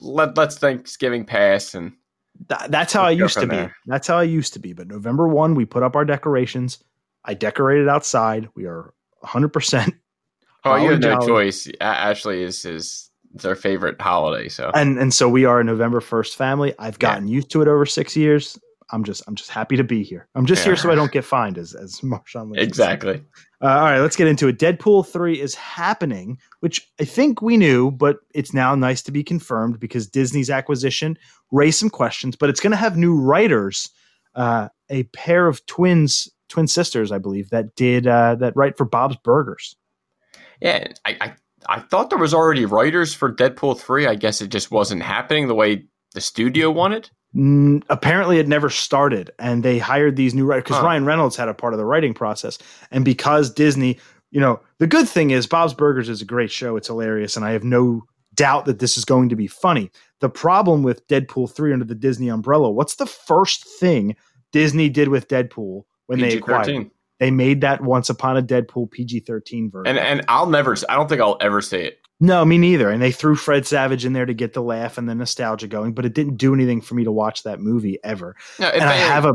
let 0.00 0.36
let's 0.36 0.58
Thanksgiving 0.58 1.24
pass 1.24 1.74
and 1.74 1.92
Th- 2.48 2.68
that's 2.70 2.92
how 2.92 3.02
I 3.02 3.10
used 3.10 3.34
to 3.38 3.46
be. 3.46 3.54
there. 3.56 3.76
That's 3.86 4.08
how 4.08 4.16
I 4.18 4.22
used 4.24 4.52
to 4.54 4.58
be. 4.58 4.72
But 4.72 4.88
November 4.88 5.28
1, 5.28 5.54
we 5.54 5.64
put 5.64 5.82
up 5.84 5.94
our 5.96 6.04
decorations. 6.04 6.82
I 7.24 7.34
decorated 7.34 7.88
outside. 7.88 8.48
We 8.56 8.64
are 8.66 8.94
100%. 9.24 9.92
oh, 10.64 10.76
you 10.76 10.90
have 10.90 11.00
no 11.00 11.14
Jolly. 11.14 11.26
choice. 11.26 11.68
Ashley 11.80 12.42
is 12.42 12.64
is 12.64 13.10
their 13.34 13.54
favorite 13.56 14.00
holiday, 14.00 14.48
so 14.48 14.70
And 14.74 14.98
and 14.98 15.12
so 15.14 15.28
we 15.28 15.44
are 15.44 15.60
a 15.60 15.64
November 15.64 16.00
1st 16.00 16.34
family. 16.34 16.74
I've 16.78 16.98
gotten 16.98 17.28
used 17.28 17.50
to 17.50 17.62
it 17.62 17.68
over 17.68 17.86
6 17.86 18.16
years. 18.16 18.58
I'm 18.90 19.04
just 19.04 19.22
I'm 19.26 19.34
just 19.34 19.50
happy 19.50 19.76
to 19.76 19.84
be 19.84 20.02
here. 20.02 20.28
I'm 20.34 20.46
just 20.46 20.60
Yeah. 20.60 20.70
here 20.70 20.76
so 20.76 20.90
I 20.90 20.94
don't 20.94 21.12
get 21.12 21.24
fined 21.24 21.58
as 21.58 21.74
as 21.74 22.00
Marshawn 22.02 22.50
Lynch 22.50 22.62
exactly. 22.62 23.22
Uh, 23.60 23.66
all 23.66 23.82
right, 23.82 23.98
let's 24.00 24.16
get 24.16 24.28
into 24.28 24.46
it. 24.48 24.58
Deadpool 24.58 25.06
3 25.06 25.40
is 25.40 25.54
happening, 25.56 26.38
which 26.60 26.88
I 27.00 27.04
think 27.04 27.42
we 27.42 27.56
knew, 27.56 27.90
but 27.90 28.18
it's 28.32 28.54
now 28.54 28.74
nice 28.76 29.02
to 29.02 29.10
be 29.12 29.24
confirmed 29.24 29.80
because 29.80 30.06
Disney's 30.06 30.48
acquisition 30.48 31.18
raised 31.50 31.78
some 31.80 31.90
questions, 31.90 32.36
but 32.36 32.48
it's 32.50 32.60
going 32.60 32.70
to 32.70 32.76
have 32.76 32.96
new 32.96 33.16
writers, 33.16 33.90
uh, 34.36 34.68
a 34.90 35.02
pair 35.04 35.48
of 35.48 35.66
twins, 35.66 36.28
twin 36.48 36.68
sisters, 36.68 37.10
I 37.10 37.18
believe, 37.18 37.50
that 37.50 37.74
did 37.74 38.06
uh, 38.06 38.36
that 38.36 38.54
write 38.54 38.76
for 38.78 38.84
Bob's 38.84 39.16
Burgers. 39.16 39.74
Yeah, 40.60 40.92
I, 41.04 41.16
I 41.20 41.32
I 41.68 41.80
thought 41.80 42.10
there 42.10 42.18
was 42.18 42.32
already 42.34 42.64
writers 42.64 43.12
for 43.12 43.32
Deadpool 43.34 43.80
three. 43.80 44.06
I 44.06 44.14
guess 44.14 44.40
it 44.40 44.48
just 44.48 44.70
wasn't 44.70 45.02
happening 45.02 45.48
the 45.48 45.54
way 45.54 45.84
the 46.14 46.20
studio 46.20 46.70
wanted. 46.70 47.10
Mm, 47.36 47.82
apparently, 47.90 48.38
it 48.38 48.48
never 48.48 48.70
started, 48.70 49.30
and 49.38 49.62
they 49.62 49.78
hired 49.78 50.16
these 50.16 50.34
new 50.34 50.44
writers 50.44 50.64
because 50.64 50.78
Huh. 50.78 50.86
Ryan 50.86 51.04
Reynolds 51.04 51.36
had 51.36 51.48
a 51.48 51.54
part 51.54 51.74
of 51.74 51.78
the 51.78 51.84
writing 51.84 52.14
process, 52.14 52.58
and 52.90 53.04
because 53.04 53.50
Disney, 53.50 53.98
you 54.30 54.40
know, 54.40 54.60
the 54.78 54.86
good 54.86 55.08
thing 55.08 55.30
is 55.30 55.46
Bob's 55.46 55.74
Burgers 55.74 56.08
is 56.08 56.22
a 56.22 56.24
great 56.24 56.50
show. 56.50 56.76
It's 56.76 56.88
hilarious, 56.88 57.36
and 57.36 57.44
I 57.44 57.52
have 57.52 57.64
no 57.64 58.02
doubt 58.34 58.64
that 58.64 58.78
this 58.78 58.96
is 58.96 59.04
going 59.04 59.28
to 59.28 59.36
be 59.36 59.46
funny. 59.46 59.90
The 60.20 60.30
problem 60.30 60.82
with 60.82 61.06
Deadpool 61.08 61.50
three 61.52 61.72
under 61.72 61.84
the 61.84 61.94
Disney 61.94 62.28
umbrella, 62.28 62.70
what's 62.70 62.96
the 62.96 63.06
first 63.06 63.66
thing 63.78 64.16
Disney 64.52 64.88
did 64.88 65.08
with 65.08 65.28
Deadpool 65.28 65.84
when 66.06 66.20
they 66.20 66.28
PG 66.28 66.38
acquired? 66.38 66.90
They 67.20 67.30
made 67.30 67.60
that 67.62 67.82
Once 67.82 68.08
Upon 68.08 68.36
a 68.36 68.42
Deadpool 68.42 68.90
PG 68.90 69.20
thirteen 69.20 69.70
version. 69.70 69.98
And 69.98 69.98
and 69.98 70.24
I'll 70.28 70.46
never. 70.46 70.76
I 70.88 70.94
don't 70.94 71.08
think 71.08 71.20
I'll 71.20 71.36
ever 71.40 71.60
say 71.60 71.84
it. 71.84 71.98
No, 72.20 72.44
me 72.44 72.58
neither. 72.58 72.90
And 72.90 73.00
they 73.00 73.12
threw 73.12 73.36
Fred 73.36 73.64
Savage 73.66 74.04
in 74.04 74.12
there 74.12 74.26
to 74.26 74.34
get 74.34 74.52
the 74.52 74.62
laugh 74.62 74.98
and 74.98 75.08
the 75.08 75.14
nostalgia 75.14 75.68
going, 75.68 75.92
but 75.92 76.04
it 76.04 76.14
didn't 76.14 76.36
do 76.36 76.52
anything 76.52 76.80
for 76.80 76.94
me 76.96 77.04
to 77.04 77.12
watch 77.12 77.44
that 77.44 77.60
movie 77.60 77.98
ever. 78.02 78.34
No, 78.58 78.68
if 78.68 78.74
and 78.74 78.82
I 78.84 78.96
any- 78.96 79.08
have 79.08 79.24
a 79.24 79.34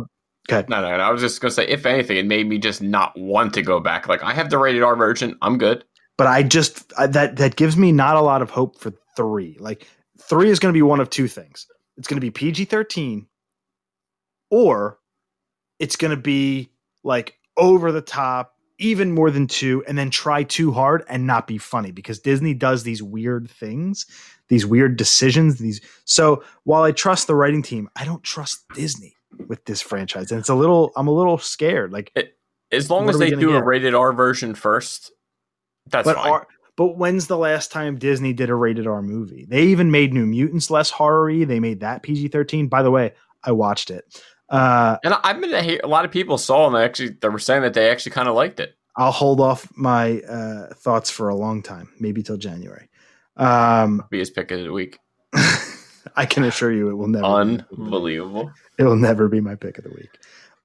good. 0.49 0.67
No, 0.69 0.81
no, 0.81 0.89
no. 0.97 1.03
I 1.03 1.09
was 1.11 1.21
just 1.21 1.39
gonna 1.39 1.51
say, 1.51 1.65
if 1.67 1.85
anything, 1.85 2.17
it 2.17 2.25
made 2.25 2.47
me 2.47 2.57
just 2.57 2.81
not 2.81 3.17
want 3.17 3.53
to 3.53 3.61
go 3.61 3.79
back. 3.79 4.07
Like 4.09 4.21
I 4.23 4.33
have 4.33 4.49
the 4.49 4.57
rated 4.57 4.83
R 4.83 4.95
version. 4.97 5.37
I'm 5.41 5.57
good. 5.57 5.85
but 6.17 6.27
I 6.27 6.43
just 6.43 6.91
I, 6.97 7.07
that 7.07 7.37
that 7.37 7.55
gives 7.55 7.77
me 7.77 7.91
not 7.93 8.17
a 8.17 8.21
lot 8.21 8.41
of 8.41 8.49
hope 8.49 8.77
for 8.79 8.91
three. 9.15 9.55
Like 9.59 9.87
three 10.19 10.49
is 10.49 10.59
going 10.59 10.73
to 10.73 10.77
be 10.77 10.81
one 10.81 10.99
of 10.99 11.09
two 11.09 11.27
things. 11.29 11.65
It's 11.97 12.07
going 12.09 12.17
to 12.17 12.21
be 12.25 12.31
PG 12.31 12.65
thirteen, 12.65 13.27
or 14.49 14.99
it's 15.79 15.95
going 15.95 16.11
to 16.11 16.21
be 16.21 16.69
like 17.03 17.37
over 17.57 17.91
the 17.91 18.01
top, 18.01 18.52
even 18.79 19.11
more 19.13 19.29
than 19.31 19.47
two, 19.47 19.83
and 19.87 19.97
then 19.97 20.09
try 20.09 20.43
too 20.43 20.71
hard 20.71 21.03
and 21.07 21.27
not 21.27 21.47
be 21.47 21.57
funny 21.57 21.91
because 21.91 22.19
Disney 22.19 22.53
does 22.53 22.83
these 22.83 23.03
weird 23.03 23.49
things, 23.49 24.05
these 24.49 24.65
weird 24.65 24.97
decisions. 24.97 25.59
These 25.59 25.81
so 26.05 26.43
while 26.63 26.83
I 26.83 26.91
trust 26.91 27.27
the 27.27 27.35
writing 27.35 27.61
team, 27.61 27.89
I 27.95 28.05
don't 28.05 28.23
trust 28.23 28.63
Disney 28.73 29.15
with 29.47 29.63
this 29.65 29.81
franchise, 29.81 30.31
and 30.31 30.39
it's 30.39 30.49
a 30.49 30.55
little. 30.55 30.91
I'm 30.95 31.07
a 31.07 31.11
little 31.13 31.37
scared. 31.37 31.91
Like 31.93 32.11
It- 32.15 32.37
As 32.71 32.89
long 32.89 33.09
as 33.09 33.19
they 33.19 33.29
do 33.31 33.55
a 33.55 33.63
rated 33.63 33.93
R 33.93 34.13
version 34.13 34.55
first, 34.55 35.11
that's 35.89 36.05
but 36.05 36.15
fine. 36.17 36.41
but 36.75 36.97
when's 36.97 37.27
the 37.27 37.37
last 37.37 37.71
time 37.71 37.97
Disney 37.97 38.33
did 38.33 38.49
a 38.49 38.55
rated 38.55 38.87
R 38.87 39.01
movie? 39.01 39.45
They 39.47 39.63
even 39.63 39.91
made 39.91 40.13
New 40.13 40.25
Mutants 40.25 40.69
less 40.71 40.89
horror-y. 40.89 41.45
They 41.45 41.59
made 41.59 41.81
that 41.81 42.03
PG 42.03 42.29
thirteen. 42.29 42.67
By 42.67 42.81
the 42.83 42.91
way, 42.91 43.13
I 43.43 43.51
watched 43.51 43.91
it. 43.91 44.21
Uh, 44.53 44.97
and 45.03 45.13
I- 45.15 45.19
I've 45.23 45.41
been 45.41 45.49
to 45.49 45.61
hear 45.63 45.79
a 45.83 45.87
lot 45.87 46.05
of 46.05 46.11
people 46.11 46.37
saw 46.37 46.67
and 46.67 46.75
they 46.75 46.83
actually 46.83 47.09
they 47.19 47.27
were 47.29 47.39
saying 47.39 47.63
that 47.63 47.73
they 47.73 47.89
actually 47.89 48.11
kind 48.11 48.27
of 48.29 48.35
liked 48.35 48.59
it. 48.59 48.75
I'll 48.95 49.11
hold 49.11 49.39
off 49.41 49.67
my 49.75 50.19
uh, 50.21 50.73
thoughts 50.75 51.09
for 51.09 51.29
a 51.29 51.35
long 51.35 51.63
time, 51.63 51.89
maybe 51.99 52.21
till 52.21 52.37
January. 52.37 52.87
Um, 53.35 54.03
Be 54.11 54.19
his 54.19 54.29
pick 54.29 54.51
of 54.51 54.59
the 54.59 54.71
week. 54.71 54.99
I 56.15 56.25
can 56.27 56.43
assure 56.43 56.71
you, 56.71 56.89
it 56.89 56.93
will 56.93 57.07
never. 57.07 57.25
Unbelievable. 57.25 58.51
It 58.77 58.83
will 58.83 58.95
never 58.95 59.27
be 59.27 59.41
my 59.41 59.55
pick 59.55 59.79
of 59.79 59.83
the 59.85 59.89
week. 59.89 60.09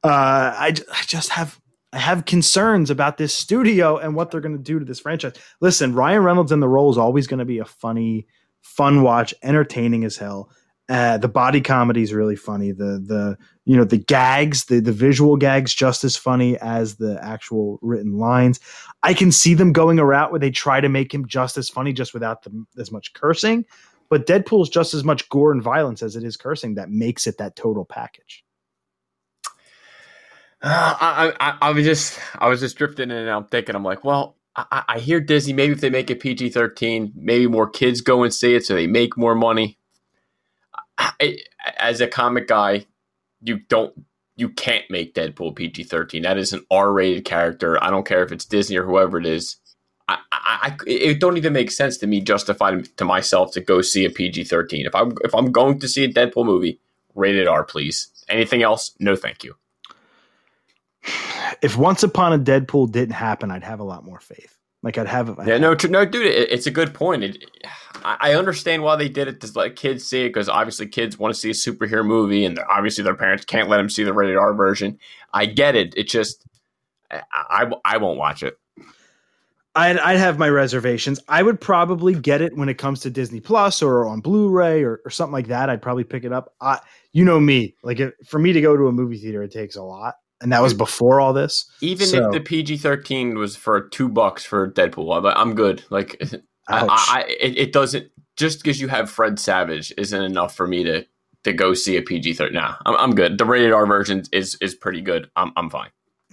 Uh, 0.05 0.53
I, 0.55 0.75
I 0.93 1.03
just 1.07 1.31
have 1.31 1.59
I 1.93 1.99
have 1.99 2.27
concerns 2.27 2.91
about 2.91 3.17
this 3.17 3.33
studio 3.35 3.97
and 3.97 4.15
what 4.15 4.31
they're 4.31 4.43
going 4.43 4.57
to 4.59 4.63
do 4.63 4.79
to 4.79 4.85
this 4.85 5.01
franchise. 5.01 5.33
Listen, 5.63 5.95
Ryan 5.95 6.23
Reynolds 6.23 6.53
in 6.53 6.61
the 6.61 6.69
role 6.69 6.91
is 6.91 6.99
always 6.99 7.27
going 7.27 7.39
to 7.39 7.47
be 7.47 7.61
a 7.61 7.65
funny, 7.65 8.27
fun 8.61 9.03
watch, 9.03 9.33
entertaining 9.43 10.05
as 10.05 10.19
hell. 10.19 10.51
Uh, 10.89 11.19
the 11.19 11.29
body 11.29 11.61
comedy 11.61 12.03
is 12.03 12.15
really 12.15 12.37
funny. 12.37 12.73
The 12.73 12.99
the 13.05 13.37
you 13.67 13.77
know 13.77 13.85
the 13.85 13.99
gags, 13.99 14.65
the 14.65 14.81
the 14.81 14.93
visual 14.93 15.37
gags, 15.37 15.75
just 15.75 16.03
as 16.03 16.17
funny 16.17 16.57
as 16.59 16.97
the 16.97 17.23
actual 17.23 17.79
written 17.83 18.19
lines. 18.19 18.59
I 19.03 19.13
can 19.13 19.31
see 19.31 19.53
them 19.53 19.73
going 19.73 19.99
a 19.99 20.07
route 20.07 20.31
where 20.31 20.41
they 20.41 20.51
try 20.51 20.81
to 20.81 20.89
make 20.89 21.13
him 21.13 21.27
just 21.27 21.59
as 21.59 21.69
funny, 21.69 21.93
just 21.93 22.15
without 22.15 22.43
the, 22.43 22.65
as 22.79 22.91
much 22.91 23.13
cursing. 23.13 23.67
But 24.09 24.27
Deadpool's 24.27 24.71
just 24.71 24.95
as 24.95 25.05
much 25.05 25.29
gore 25.29 25.53
and 25.53 25.63
violence 25.63 26.03
as 26.03 26.17
it 26.17 26.25
is 26.25 26.39
cursing. 26.39 26.77
That 26.77 26.89
makes 26.89 27.27
it 27.27 27.37
that 27.37 27.55
total 27.57 27.85
package. 27.85 28.45
Uh, 30.61 30.97
I, 31.01 31.33
I 31.39 31.59
I 31.63 31.71
was 31.71 31.85
just 31.85 32.19
I 32.41 32.49
was 32.49 32.59
just 32.59 32.77
drifting 32.77 33.13
in 33.13 33.17
and 33.17 33.31
I'm 33.31 33.45
thinking 33.45 33.77
I'm 33.77 33.85
like, 33.85 34.03
well, 34.03 34.37
I, 34.57 34.83
I 34.89 34.99
hear 34.99 35.21
Disney 35.21 35.53
maybe 35.53 35.73
if 35.73 35.81
they 35.81 35.91
make 35.91 36.11
it 36.11 36.19
PG 36.19 36.51
thirteen, 36.51 37.13
maybe 37.15 37.47
more 37.47 37.71
kids 37.71 38.01
go 38.01 38.25
and 38.25 38.35
see 38.35 38.57
it, 38.57 38.67
so 38.67 38.75
they 38.75 38.89
make 38.89 39.17
more 39.17 39.37
money. 39.37 39.78
I, 40.99 41.39
as 41.79 42.01
a 42.01 42.09
comic 42.09 42.49
guy, 42.49 42.87
you 43.41 43.59
don't 43.69 43.95
you 44.37 44.49
can't 44.49 44.85
make 44.91 45.15
Deadpool 45.15 45.57
PG 45.57 45.85
thirteen. 45.85 46.23
That 46.23 46.39
is 46.39 46.53
an 46.53 46.65
R 46.71 46.93
rated 46.93 47.25
character. 47.25 47.83
I 47.83 47.91
don't 47.91 48.07
care 48.07 48.23
if 48.23 48.33
it's 48.33 48.45
Disney 48.45 48.77
or 48.77 48.85
whoever 48.85 49.19
it 49.19 49.27
is. 49.27 49.57
I, 50.09 50.19
I, 50.33 50.77
it 50.87 51.21
don't 51.21 51.37
even 51.37 51.53
make 51.53 51.71
sense 51.71 51.99
to 51.99 52.07
me 52.07 52.23
justify 52.23 52.81
to 52.97 53.05
myself 53.05 53.53
to 53.53 53.61
go 53.61 53.83
see 53.83 54.05
a 54.05 54.11
PG 54.11 54.45
thirteen. 54.45 54.87
If 54.87 54.95
I'm 54.95 55.15
if 55.25 55.35
I'm 55.35 55.53
going 55.53 55.79
to 55.81 55.89
see 55.89 56.05
a 56.05 56.13
Deadpool 56.13 56.47
movie, 56.47 56.81
rated 57.15 57.47
R, 57.47 57.65
please. 57.65 58.09
Anything 58.29 58.63
else? 58.63 58.93
No, 58.99 59.17
thank 59.17 59.45
you. 59.45 59.55
If 61.63 61.77
Once 61.77 62.03
Upon 62.05 62.35
a 62.35 62.39
Deadpool 62.39 62.93
didn't 62.93 63.15
happen, 63.15 63.51
I'd 63.51 63.65
have 63.65 63.81
a 63.81 63.85
lot 63.85 64.05
more 64.05 64.21
faith. 64.21 64.58
Like 64.83 64.97
I'd 64.97 65.09
have. 65.09 65.39
Yeah, 65.45 65.59
no, 65.59 65.77
no, 65.89 66.05
dude, 66.05 66.27
it, 66.27 66.51
it's 66.51 66.67
a 66.67 66.71
good 66.71 66.95
point. 66.95 67.25
It, 67.25 67.45
I, 68.05 68.17
I 68.21 68.35
understand 68.35 68.83
why 68.83 68.97
they 68.97 69.09
did 69.09 69.27
it 69.29 69.41
to 69.41 69.59
let 69.59 69.77
kids 69.77 70.05
see 70.05 70.23
it 70.25 70.29
because 70.29 70.49
obviously 70.49 70.87
kids 70.87 71.19
want 71.19 71.35
to 71.35 71.41
see 71.41 71.51
a 71.51 71.53
superhero 71.53 72.07
movie, 72.07 72.45
and 72.45 72.59
obviously 72.71 73.03
their 73.03 73.17
parents 73.17 73.45
can't 73.45 73.69
let 73.69 73.79
them 73.79 73.91
see 73.91 74.05
the 74.05 74.13
rated 74.13 74.37
R 74.37 74.55
version. 74.55 74.99
I 75.35 75.47
get 75.47 75.75
it. 75.75 75.95
It 75.97 76.09
just, 76.09 76.45
I, 77.11 77.23
I, 77.33 77.73
I 77.85 77.97
won't 77.97 78.19
watch 78.19 78.43
it. 78.43 78.57
I'd, 79.75 79.99
I'd 79.99 80.19
have 80.19 80.39
my 80.39 80.49
reservations. 80.49 81.21
I 81.29 81.43
would 81.43 81.61
probably 81.61 82.15
get 82.15 82.41
it 82.41 82.57
when 82.57 82.69
it 82.69 82.79
comes 82.79 83.01
to 83.01 83.11
Disney 83.11 83.39
Plus 83.39 83.81
or 83.81 84.07
on 84.07 84.21
Blu-ray 84.21 84.83
or, 84.83 85.01
or 85.05 85.11
something 85.11 85.33
like 85.33 85.49
that. 85.49 85.71
I'd 85.71 85.83
probably 85.83 86.03
pick 86.05 86.25
it 86.25 86.33
up. 86.33 86.55
I, 86.61 86.81
you 87.13 87.25
know 87.25 87.39
me, 87.39 87.77
like 87.85 88.01
if, 88.01 88.13
for 88.27 88.41
me 88.41 88.53
to 88.53 88.61
go 88.61 88.77
to 88.77 88.89
a 88.89 88.93
movie 88.93 89.19
theater, 89.19 89.43
it 89.43 89.53
takes 89.53 89.77
a 89.77 89.83
lot, 89.83 90.15
and 90.41 90.53
that 90.53 90.63
was 90.63 90.75
before 90.75 91.21
all 91.21 91.33
this. 91.33 91.71
Even 91.81 92.07
So- 92.07 92.27
if 92.27 92.33
the 92.33 92.41
PG 92.41 92.79
thirteen 92.79 93.37
was 93.39 93.57
for 93.57 93.89
two 93.89 94.09
bucks 94.09 94.45
for 94.45 94.71
Deadpool, 94.71 95.33
I'm, 95.37 95.55
good. 95.55 95.83
Like, 95.91 96.21
I, 96.69 96.87
I, 96.89 97.25
it, 97.41 97.59
it 97.59 97.73
doesn't 97.73 98.11
just 98.37 98.59
because 98.63 98.81
you 98.81 98.89
have 98.89 99.11
Fred 99.11 99.39
Savage 99.39 99.93
isn't 99.99 100.23
enough 100.23 100.55
for 100.55 100.67
me 100.67 100.85
to 100.85 101.05
to 101.45 101.53
go 101.53 101.73
see 101.75 101.97
a 101.97 102.03
PG 102.03 102.35
thirteen. 102.35 102.55
Nah, 102.55 102.77
I'm, 102.87 102.97
I'm 102.97 103.15
good. 103.15 103.39
The 103.39 103.45
rated 103.45 103.73
R 103.73 103.87
version 103.87 104.23
is 104.33 104.57
is 104.61 104.75
pretty 104.75 105.01
good. 105.01 105.31
I'm 105.37 105.53
I'm 105.57 105.71
fine. 105.71 105.91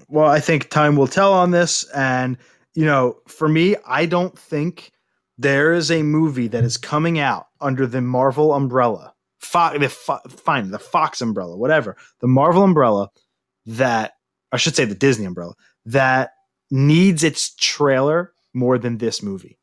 well, 0.08 0.30
I 0.30 0.40
think 0.40 0.70
time 0.70 0.96
will 0.96 1.08
tell 1.08 1.34
on 1.34 1.52
this. 1.52 1.84
And, 1.96 2.38
you 2.76 2.86
know, 2.86 3.18
for 3.28 3.48
me, 3.48 3.76
I 3.88 4.06
don't 4.06 4.38
think 4.38 4.92
there 5.38 5.74
is 5.74 5.90
a 5.92 6.04
movie 6.04 6.48
that 6.50 6.64
is 6.64 6.78
coming 6.78 7.18
out 7.20 7.48
under 7.62 7.88
the 7.88 8.02
Marvel 8.02 8.54
umbrella, 8.54 9.14
Fo- 9.40 9.78
the 9.78 9.90
Fo- 9.90 10.20
fine, 10.30 10.72
the 10.72 10.80
Fox 10.80 11.22
umbrella, 11.22 11.58
whatever, 11.58 11.96
the 12.20 12.28
Marvel 12.28 12.64
umbrella 12.64 13.10
that, 13.66 14.14
I 14.52 14.58
should 14.58 14.76
say 14.76 14.86
the 14.86 14.96
Disney 14.96 15.26
umbrella, 15.26 15.54
that 15.86 16.32
needs 16.72 17.24
its 17.24 17.56
trailer 17.56 18.34
more 18.54 18.78
than 18.78 18.98
this 18.98 19.22
movie. 19.22 19.60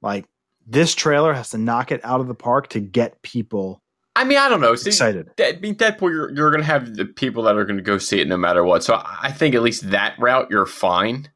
Like, 0.00 0.26
this 0.66 0.94
trailer 0.94 1.32
has 1.34 1.50
to 1.50 1.58
knock 1.58 1.90
it 1.92 2.00
out 2.04 2.20
of 2.20 2.28
the 2.28 2.34
park 2.34 2.68
to 2.70 2.80
get 2.80 3.22
people 3.22 3.82
I 4.14 4.24
mean, 4.24 4.38
I 4.38 4.48
don't 4.48 4.60
know. 4.60 4.74
See, 4.74 4.90
excited. 4.90 5.30
I 5.40 5.58
mean, 5.60 5.74
Deadpool, 5.74 6.10
you're, 6.10 6.30
you're 6.34 6.50
going 6.50 6.60
to 6.60 6.66
have 6.66 6.96
the 6.96 7.06
people 7.06 7.44
that 7.44 7.56
are 7.56 7.64
going 7.64 7.78
to 7.78 7.82
go 7.82 7.98
see 7.98 8.20
it 8.20 8.28
no 8.28 8.36
matter 8.36 8.62
what. 8.62 8.84
So 8.84 9.00
I 9.04 9.32
think 9.32 9.54
at 9.54 9.62
least 9.62 9.90
that 9.90 10.18
route, 10.18 10.48
you're 10.50 10.66
fine. 10.66 11.30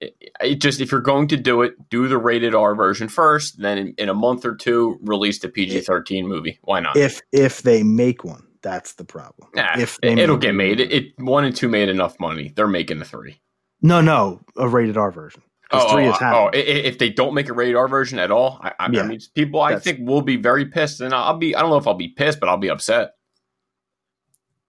It, 0.00 0.16
it 0.40 0.54
just 0.56 0.80
if 0.80 0.90
you're 0.90 1.02
going 1.02 1.28
to 1.28 1.36
do 1.36 1.62
it, 1.62 1.74
do 1.90 2.08
the 2.08 2.16
rated 2.16 2.54
R 2.54 2.74
version 2.74 3.08
first. 3.08 3.60
Then 3.60 3.78
in, 3.78 3.94
in 3.98 4.08
a 4.08 4.14
month 4.14 4.44
or 4.46 4.54
two, 4.54 4.98
release 5.02 5.38
the 5.40 5.48
PG 5.48 5.82
13 5.82 6.26
movie. 6.26 6.58
Why 6.62 6.80
not? 6.80 6.96
If 6.96 7.20
if 7.30 7.62
they 7.62 7.82
make 7.82 8.24
one, 8.24 8.46
that's 8.64 8.94
the 8.94 9.04
problem. 9.04 9.48
Nah, 9.54 9.78
if 9.78 10.00
they 10.00 10.14
it, 10.20 10.28
will 10.28 10.36
get 10.38 10.54
made. 10.54 10.80
It, 10.80 10.90
it 10.92 11.04
one 11.18 11.44
and 11.44 11.54
two 11.54 11.68
made 11.68 11.88
enough 11.88 12.18
money. 12.18 12.52
They're 12.56 12.66
making 12.66 12.98
the 12.98 13.04
three. 13.04 13.40
No, 13.82 14.00
no, 14.00 14.40
a 14.56 14.66
rated 14.66 14.96
R 14.96 15.12
version. 15.12 15.42
Oh, 15.70 15.92
three 15.92 16.06
oh, 16.06 16.10
is 16.10 16.16
oh, 16.16 16.18
happening. 16.18 16.62
i- 16.62 16.66
i- 16.66 16.82
if 16.84 16.98
they 16.98 17.10
don't 17.10 17.34
make 17.34 17.48
a 17.48 17.52
rated 17.52 17.76
R 17.76 17.86
version 17.88 18.18
at 18.18 18.30
all, 18.30 18.58
I, 18.62 18.72
I, 18.80 18.90
Yeah. 18.90 19.02
I 19.02 19.06
mean, 19.06 19.20
people 19.34 19.60
I 19.60 19.78
think 19.78 20.00
will 20.00 20.22
be 20.22 20.36
very 20.36 20.66
pissed, 20.66 21.00
and 21.00 21.14
I'll 21.14 21.36
be. 21.36 21.54
I 21.54 21.60
don't 21.60 21.70
know 21.70 21.76
if 21.76 21.86
I'll 21.86 21.94
be 21.94 22.08
pissed, 22.08 22.40
but 22.40 22.48
I'll 22.48 22.56
be 22.56 22.70
upset. 22.70 23.12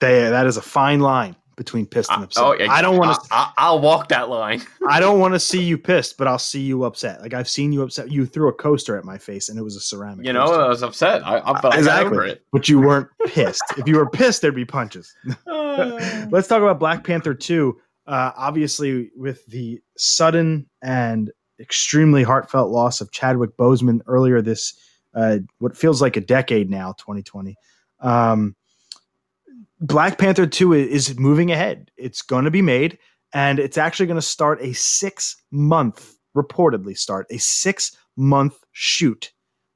They, 0.01 0.29
that 0.29 0.45
is 0.45 0.58
a 0.58 0.62
fine 0.62 0.99
line 0.99 1.36
between 1.55 1.85
pissed 1.85 2.11
and 2.11 2.21
I, 2.21 2.23
upset. 2.25 2.43
oh, 2.43 2.53
yeah, 2.53 2.71
I 2.71 2.81
don't 2.81 2.97
want 2.97 3.21
to. 3.21 3.27
I, 3.31 3.51
I, 3.57 3.71
will 3.71 3.79
walk 3.79 4.09
that 4.09 4.29
line. 4.29 4.61
I 4.89 4.99
don't 4.99 5.19
want 5.19 5.33
to 5.33 5.39
see 5.39 5.63
you 5.63 5.77
pissed, 5.77 6.17
but 6.17 6.27
I'll 6.27 6.37
see 6.39 6.61
you 6.61 6.83
upset. 6.83 7.21
Like 7.21 7.33
I've 7.33 7.49
seen 7.49 7.71
you 7.71 7.81
upset. 7.81 8.11
You 8.11 8.25
threw 8.25 8.49
a 8.49 8.53
coaster 8.53 8.97
at 8.97 9.05
my 9.05 9.17
face, 9.17 9.49
and 9.49 9.57
it 9.57 9.63
was 9.63 9.75
a 9.75 9.79
ceramic. 9.79 10.25
You 10.25 10.33
know, 10.33 10.45
coaster. 10.45 10.61
I 10.61 10.67
was 10.67 10.83
upset. 10.83 11.25
I, 11.25 11.39
I, 11.39 11.61
but 11.61 11.73
I 11.73 11.77
Exactly. 11.77 12.17
over 12.17 12.25
it. 12.25 12.43
but 12.51 12.67
you 12.67 12.79
weren't 12.79 13.07
pissed. 13.27 13.63
if 13.77 13.87
you 13.87 13.97
were 13.97 14.09
pissed, 14.09 14.41
there'd 14.41 14.55
be 14.55 14.65
punches. 14.65 15.13
Let's 15.47 16.47
talk 16.47 16.61
about 16.61 16.79
Black 16.79 17.03
Panther 17.03 17.33
2. 17.33 17.77
Uh, 18.07 18.31
obviously, 18.37 19.11
with 19.15 19.45
the 19.47 19.81
sudden 19.97 20.69
and 20.83 21.31
extremely 21.59 22.23
heartfelt 22.23 22.69
loss 22.69 23.01
of 23.01 23.11
Chadwick 23.11 23.57
Boseman 23.57 24.01
earlier 24.07 24.41
this, 24.41 24.77
uh, 25.13 25.39
what 25.59 25.75
feels 25.75 26.01
like 26.01 26.17
a 26.17 26.21
decade 26.21 26.69
now, 26.69 26.93
2020. 26.93 27.55
Um, 28.01 28.55
Black 29.86 30.17
Panther 30.17 30.48
2 30.48 30.74
is 30.74 31.17
moving 31.19 31.52
ahead. 31.52 31.91
It's 31.95 32.24
going 32.24 32.45
to 32.45 32.52
be 32.52 32.63
made, 32.63 32.98
and 33.34 33.60
it's 33.60 33.78
actually 33.78 34.08
going 34.08 34.19
to 34.19 34.21
start 34.21 34.60
a 34.62 34.74
six 34.74 35.36
month, 35.52 36.15
reportedly 36.36 36.98
start 36.98 37.28
a 37.30 37.38
six 37.38 37.95
month 38.17 38.58
shoot 38.71 39.32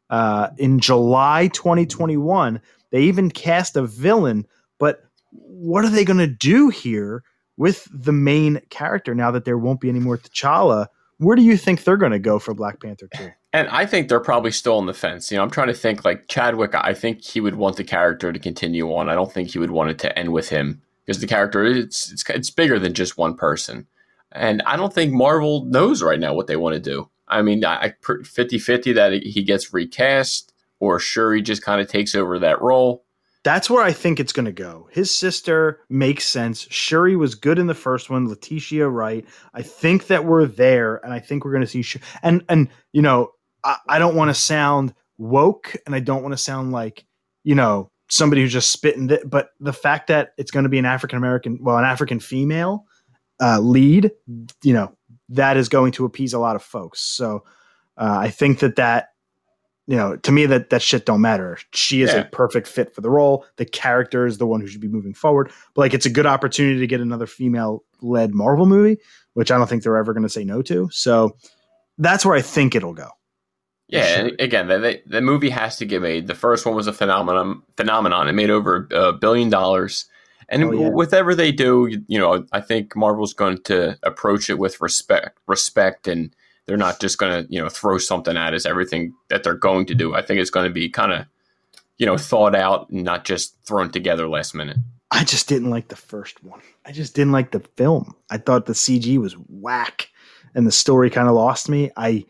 uh, 0.09 0.49
in 0.57 0.79
July 0.79 1.47
2021. 1.49 2.59
They 2.91 3.03
even 3.03 3.29
cast 3.29 3.75
a 3.75 3.83
villain, 3.85 4.47
but 4.79 5.03
what 5.31 5.85
are 5.85 5.89
they 5.89 6.05
going 6.05 6.17
to 6.17 6.27
do 6.27 6.69
here 6.69 7.23
with 7.57 7.87
the 7.93 8.13
main 8.13 8.61
character 8.71 9.13
now 9.13 9.29
that 9.29 9.45
there 9.45 9.59
won't 9.59 9.79
be 9.79 9.89
any 9.89 9.99
more 9.99 10.17
T'Challa? 10.17 10.87
Where 11.19 11.35
do 11.35 11.41
you 11.41 11.57
think 11.57 11.83
they're 11.83 11.97
going 11.97 12.13
to 12.13 12.19
go 12.19 12.39
for 12.39 12.53
Black 12.53 12.81
Panther 12.81 13.09
2? 13.13 13.29
And 13.51 13.67
I 13.69 13.85
think 13.85 14.07
they're 14.07 14.21
probably 14.21 14.51
still 14.51 14.77
on 14.77 14.85
the 14.85 14.93
fence. 14.93 15.29
You 15.29 15.37
know, 15.37 15.43
I'm 15.43 15.49
trying 15.49 15.67
to 15.67 15.73
think 15.73 16.05
like 16.05 16.27
Chadwick. 16.29 16.73
I 16.73 16.93
think 16.93 17.23
he 17.23 17.41
would 17.41 17.55
want 17.55 17.75
the 17.75 17.83
character 17.83 18.31
to 18.31 18.39
continue 18.39 18.93
on. 18.93 19.09
I 19.09 19.15
don't 19.15 19.31
think 19.31 19.49
he 19.49 19.59
would 19.59 19.71
want 19.71 19.89
it 19.89 19.99
to 19.99 20.17
end 20.17 20.31
with 20.31 20.49
him 20.49 20.81
because 21.05 21.19
the 21.19 21.27
character 21.27 21.65
it's 21.65 22.11
it's 22.11 22.23
it's 22.29 22.49
bigger 22.49 22.79
than 22.79 22.93
just 22.93 23.17
one 23.17 23.35
person. 23.35 23.87
And 24.31 24.61
I 24.65 24.77
don't 24.77 24.93
think 24.93 25.11
Marvel 25.11 25.65
knows 25.65 26.01
right 26.01 26.19
now 26.19 26.33
what 26.33 26.47
they 26.47 26.55
want 26.55 26.75
to 26.75 26.79
do. 26.79 27.09
I 27.27 27.41
mean, 27.41 27.65
I, 27.65 27.85
I 27.85 27.93
50-50 28.01 28.95
that 28.95 29.13
he 29.13 29.43
gets 29.43 29.73
recast 29.73 30.53
or 30.79 30.99
sure 30.99 31.33
he 31.33 31.41
just 31.41 31.63
kind 31.63 31.81
of 31.81 31.87
takes 31.87 32.15
over 32.15 32.39
that 32.39 32.61
role. 32.61 33.03
That's 33.43 33.69
where 33.69 33.83
I 33.83 33.93
think 33.93 34.19
it's 34.19 34.33
going 34.33 34.47
to 34.47 34.51
go. 34.51 34.89
His 34.91 35.13
sister 35.13 35.79
makes 35.89 36.27
sense. 36.27 36.67
Shuri 36.69 37.15
was 37.15 37.35
good 37.35 37.57
in 37.57 37.67
the 37.67 37.73
first 37.73 38.09
one. 38.09 38.27
Letitia 38.27 38.87
Wright. 38.89 39.25
I 39.53 39.61
think 39.61 40.07
that 40.07 40.25
we're 40.25 40.45
there, 40.45 40.97
and 41.05 41.13
I 41.13 41.19
think 41.19 41.45
we're 41.45 41.53
going 41.53 41.63
to 41.63 41.67
see. 41.67 41.81
Sh- 41.81 41.97
and 42.21 42.43
and 42.49 42.67
you 42.91 43.01
know, 43.01 43.31
I, 43.63 43.77
I 43.87 43.99
don't 43.99 44.15
want 44.15 44.29
to 44.29 44.35
sound 44.35 44.93
woke 45.19 45.75
and 45.85 45.93
I 45.93 45.99
don't 45.99 46.23
want 46.23 46.33
to 46.33 46.37
sound 46.37 46.71
like, 46.71 47.05
you 47.43 47.53
know, 47.53 47.91
somebody 48.09 48.41
who's 48.41 48.53
just 48.53 48.71
spitting 48.71 49.09
th- 49.09 49.21
but 49.25 49.49
the 49.59 49.73
fact 49.73 50.07
that 50.07 50.33
it's 50.37 50.51
going 50.51 50.63
to 50.63 50.69
be 50.69 50.79
an 50.79 50.85
African 50.85 51.17
American, 51.17 51.59
well, 51.61 51.77
an 51.77 51.85
African 51.85 52.19
female 52.19 52.85
uh, 53.41 53.59
lead, 53.59 54.11
you 54.63 54.73
know, 54.73 54.95
that 55.29 55.57
is 55.57 55.69
going 55.69 55.91
to 55.93 56.05
appease 56.05 56.33
a 56.33 56.39
lot 56.39 56.55
of 56.55 56.63
folks. 56.63 57.01
So 57.01 57.43
uh, 57.97 58.17
I 58.19 58.29
think 58.29 58.59
that 58.59 58.77
that 58.77 59.09
you 59.89 59.95
know, 59.97 60.15
to 60.17 60.31
me 60.31 60.45
that 60.45 60.69
that 60.69 60.83
shit 60.83 61.05
don't 61.07 61.19
matter. 61.21 61.57
She 61.73 62.03
is 62.03 62.11
Yeah. 62.13 62.19
a 62.19 62.25
perfect 62.25 62.67
fit 62.67 62.93
for 62.93 63.01
the 63.01 63.09
role. 63.09 63.43
The 63.57 63.65
character 63.65 64.27
is 64.27 64.37
the 64.37 64.45
one 64.45 64.61
who 64.61 64.67
should 64.67 64.81
be 64.81 64.87
moving 64.87 65.15
forward. 65.15 65.51
But 65.73 65.81
like, 65.81 65.93
it's 65.95 66.05
a 66.05 66.11
good 66.11 66.27
opportunity 66.27 66.79
to 66.79 66.85
get 66.85 67.01
another 67.01 67.25
female-led 67.25 68.33
Marvel 68.35 68.67
movie, 68.67 68.97
which 69.33 69.51
I 69.51 69.57
don't 69.57 69.67
think 69.67 69.81
they're 69.81 69.97
ever 69.97 70.13
going 70.13 70.21
to 70.23 70.29
say 70.29 70.43
no 70.43 70.61
to. 70.61 70.89
So 70.91 71.35
that's 71.97 72.23
where 72.23 72.35
I 72.35 72.41
think 72.41 72.75
it'll 72.75 72.93
go. 72.93 73.09
Yeah, 73.87 74.05
Sure. 74.05 74.25
and 74.27 74.39
again, 74.39 74.67
the, 74.67 74.77
the, 74.77 75.01
the 75.07 75.21
movie 75.21 75.49
has 75.49 75.77
to 75.77 75.85
get 75.87 76.03
made. 76.03 76.27
The 76.27 76.35
first 76.35 76.67
one 76.67 76.75
was 76.75 76.85
a 76.85 76.93
phenomenon. 76.93 77.63
Phenomenon. 77.75 78.27
It 78.27 78.33
made 78.33 78.51
over 78.51 78.87
a 78.91 79.11
billion 79.13 79.49
dollars, 79.49 80.05
and 80.49 80.63
Oh, 80.65 80.71
yeah. 80.71 80.89
whatever 80.89 81.33
they 81.33 81.51
do, 81.51 81.87
you, 81.89 82.03
you 82.07 82.19
know, 82.19 82.45
I 82.51 82.61
think 82.61 82.95
Marvel's 82.95 83.33
going 83.33 83.57
to 83.63 83.97
approach 84.03 84.51
it 84.51 84.59
with 84.59 84.79
respect, 84.81 85.39
respect, 85.47 86.07
and 86.07 86.35
they're 86.69 86.77
not 86.77 87.01
just 87.01 87.17
going 87.17 87.31
to, 87.31 87.51
you 87.51 87.59
know, 87.59 87.67
throw 87.67 87.97
something 87.97 88.37
at 88.37 88.53
us. 88.53 88.63
Everything 88.63 89.11
that 89.29 89.43
they're 89.43 89.55
going 89.55 89.87
to 89.87 89.95
do, 89.95 90.13
I 90.13 90.21
think, 90.21 90.39
is 90.39 90.51
going 90.51 90.67
to 90.67 90.71
be 90.73 90.87
kind 90.87 91.11
of, 91.11 91.25
you 91.97 92.05
know, 92.05 92.15
thought 92.15 92.53
out, 92.53 92.91
and 92.91 93.03
not 93.03 93.25
just 93.25 93.55
thrown 93.65 93.89
together 93.89 94.29
last 94.29 94.53
minute. 94.53 94.77
I 95.09 95.23
just 95.23 95.49
didn't 95.49 95.71
like 95.71 95.87
the 95.87 95.95
first 95.95 96.43
one. 96.43 96.61
I 96.85 96.91
just 96.91 97.15
didn't 97.15 97.31
like 97.31 97.49
the 97.49 97.61
film. 97.75 98.13
I 98.29 98.37
thought 98.37 98.67
the 98.67 98.73
CG 98.73 99.17
was 99.17 99.33
whack, 99.49 100.09
and 100.53 100.67
the 100.67 100.71
story 100.71 101.09
kind 101.09 101.27
of 101.27 101.33
lost 101.33 101.69
me. 101.69 101.89
I 101.97 102.23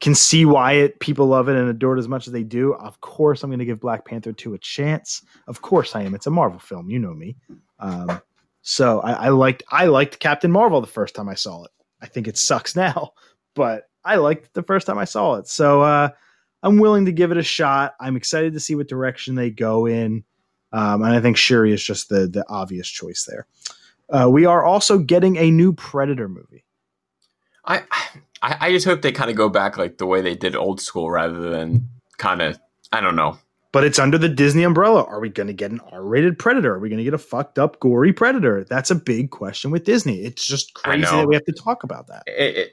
can 0.00 0.14
see 0.14 0.44
why 0.44 0.72
it 0.72 1.00
people 1.00 1.26
love 1.26 1.48
it 1.48 1.56
and 1.56 1.70
adore 1.70 1.96
it 1.96 1.98
as 1.98 2.08
much 2.08 2.26
as 2.26 2.34
they 2.34 2.42
do. 2.42 2.74
Of 2.74 3.00
course, 3.00 3.42
I'm 3.42 3.48
going 3.48 3.58
to 3.58 3.64
give 3.64 3.80
Black 3.80 4.04
Panther 4.04 4.34
two 4.34 4.52
a 4.52 4.58
chance. 4.58 5.22
Of 5.46 5.62
course, 5.62 5.96
I 5.96 6.02
am. 6.02 6.14
It's 6.14 6.26
a 6.26 6.30
Marvel 6.30 6.58
film. 6.58 6.90
You 6.90 6.98
know 6.98 7.14
me. 7.14 7.36
Um, 7.78 8.20
so 8.60 9.00
I, 9.00 9.12
I 9.12 9.28
liked 9.30 9.62
I 9.70 9.86
liked 9.86 10.20
Captain 10.20 10.52
Marvel 10.52 10.82
the 10.82 10.86
first 10.86 11.14
time 11.14 11.30
I 11.30 11.34
saw 11.36 11.64
it. 11.64 11.70
I 12.02 12.06
think 12.06 12.28
it 12.28 12.36
sucks 12.36 12.76
now, 12.76 13.12
but 13.58 13.90
I 14.02 14.16
liked 14.16 14.46
it 14.46 14.54
the 14.54 14.62
first 14.62 14.86
time 14.86 14.96
I 14.96 15.04
saw 15.04 15.34
it. 15.34 15.48
So 15.48 15.82
uh, 15.82 16.08
I'm 16.62 16.78
willing 16.78 17.04
to 17.04 17.12
give 17.12 17.30
it 17.30 17.36
a 17.36 17.42
shot. 17.42 17.94
I'm 18.00 18.16
excited 18.16 18.54
to 18.54 18.60
see 18.60 18.74
what 18.74 18.88
direction 18.88 19.34
they 19.34 19.50
go 19.50 19.84
in. 19.84 20.24
Um, 20.72 21.02
and 21.02 21.14
I 21.14 21.20
think 21.20 21.36
Shuri 21.36 21.72
is 21.72 21.82
just 21.82 22.08
the 22.08 22.26
the 22.26 22.44
obvious 22.48 22.88
choice 22.88 23.24
there. 23.28 23.46
Uh, 24.08 24.28
we 24.30 24.46
are 24.46 24.64
also 24.64 24.98
getting 24.98 25.36
a 25.36 25.50
new 25.50 25.72
Predator 25.72 26.28
movie. 26.28 26.64
I, 27.64 27.82
I, 28.40 28.56
I 28.60 28.70
just 28.70 28.86
hope 28.86 29.02
they 29.02 29.12
kind 29.12 29.30
of 29.30 29.36
go 29.36 29.50
back 29.50 29.76
like 29.76 29.98
the 29.98 30.06
way 30.06 30.22
they 30.22 30.34
did 30.34 30.56
old 30.56 30.80
school, 30.80 31.10
rather 31.10 31.50
than 31.50 31.88
kind 32.16 32.40
of, 32.40 32.58
I 32.92 33.00
don't 33.00 33.16
know. 33.16 33.38
But 33.78 33.84
it's 33.84 33.98
under 33.98 34.18
the 34.18 34.28
Disney 34.28 34.64
umbrella. 34.64 35.04
Are 35.04 35.20
we 35.20 35.28
going 35.28 35.46
to 35.46 35.52
get 35.52 35.70
an 35.70 35.80
R-rated 35.92 36.38
Predator? 36.38 36.74
Are 36.74 36.78
we 36.80 36.88
going 36.88 36.98
to 36.98 37.04
get 37.04 37.14
a 37.14 37.18
fucked 37.18 37.58
up, 37.58 37.78
gory 37.80 38.12
Predator? 38.12 38.64
That's 38.68 38.90
a 38.90 38.94
big 38.96 39.30
question 39.30 39.70
with 39.70 39.84
Disney. 39.84 40.20
It's 40.22 40.44
just 40.46 40.74
crazy 40.74 41.02
that 41.02 41.28
we 41.28 41.34
have 41.34 41.44
to 41.44 41.52
talk 41.52 41.84
about 41.84 42.08
that. 42.08 42.24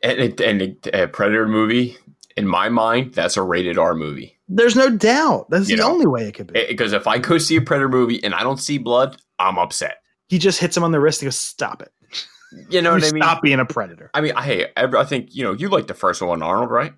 And 0.04 0.62
it, 0.62 0.88
a 0.94 1.08
Predator 1.08 1.48
movie, 1.48 1.96
in 2.38 2.48
my 2.48 2.70
mind, 2.70 3.14
that's 3.14 3.38
a 3.38 3.44
rated 3.44 3.78
R 3.78 3.94
movie. 3.94 4.36
There's 4.50 4.76
no 4.76 4.90
doubt. 4.90 5.50
That's 5.50 5.70
You 5.70 5.78
the 5.78 5.84
know, 5.84 5.92
only 5.92 6.08
way 6.08 6.28
it 6.28 6.34
could 6.34 6.52
be. 6.52 6.66
Because 6.68 6.92
if 6.94 7.06
I 7.08 7.18
go 7.20 7.38
see 7.38 7.56
a 7.56 7.62
Predator 7.62 7.90
movie 7.90 8.24
and 8.24 8.34
I 8.34 8.42
don't 8.44 8.60
see 8.60 8.78
blood, 8.78 9.18
I'm 9.40 9.58
upset. 9.60 9.98
he 10.28 10.38
just 10.40 10.60
hits 10.60 10.76
him 10.76 10.84
on 10.84 10.92
the 10.92 11.00
wrist 11.00 11.22
and 11.22 11.28
goes, 11.28 11.38
"Stop 11.38 11.82
it! 11.82 11.92
You 12.70 12.82
know 12.82 12.96
You 12.96 13.02
what 13.02 13.04
I 13.10 13.12
mean? 13.12 13.22
Stop 13.22 13.42
being 13.42 13.60
a 13.60 13.66
predator." 13.66 14.10
I 14.14 14.22
mean, 14.22 14.34
I, 14.36 14.44
hey, 14.44 14.68
I, 14.78 14.86
I 14.86 15.04
think 15.04 15.36
you 15.36 15.44
know 15.44 15.54
you 15.54 15.70
like 15.70 15.88
the 15.88 15.94
first 15.94 16.22
one, 16.22 16.42
Arnold, 16.42 16.72
right? 16.72 16.94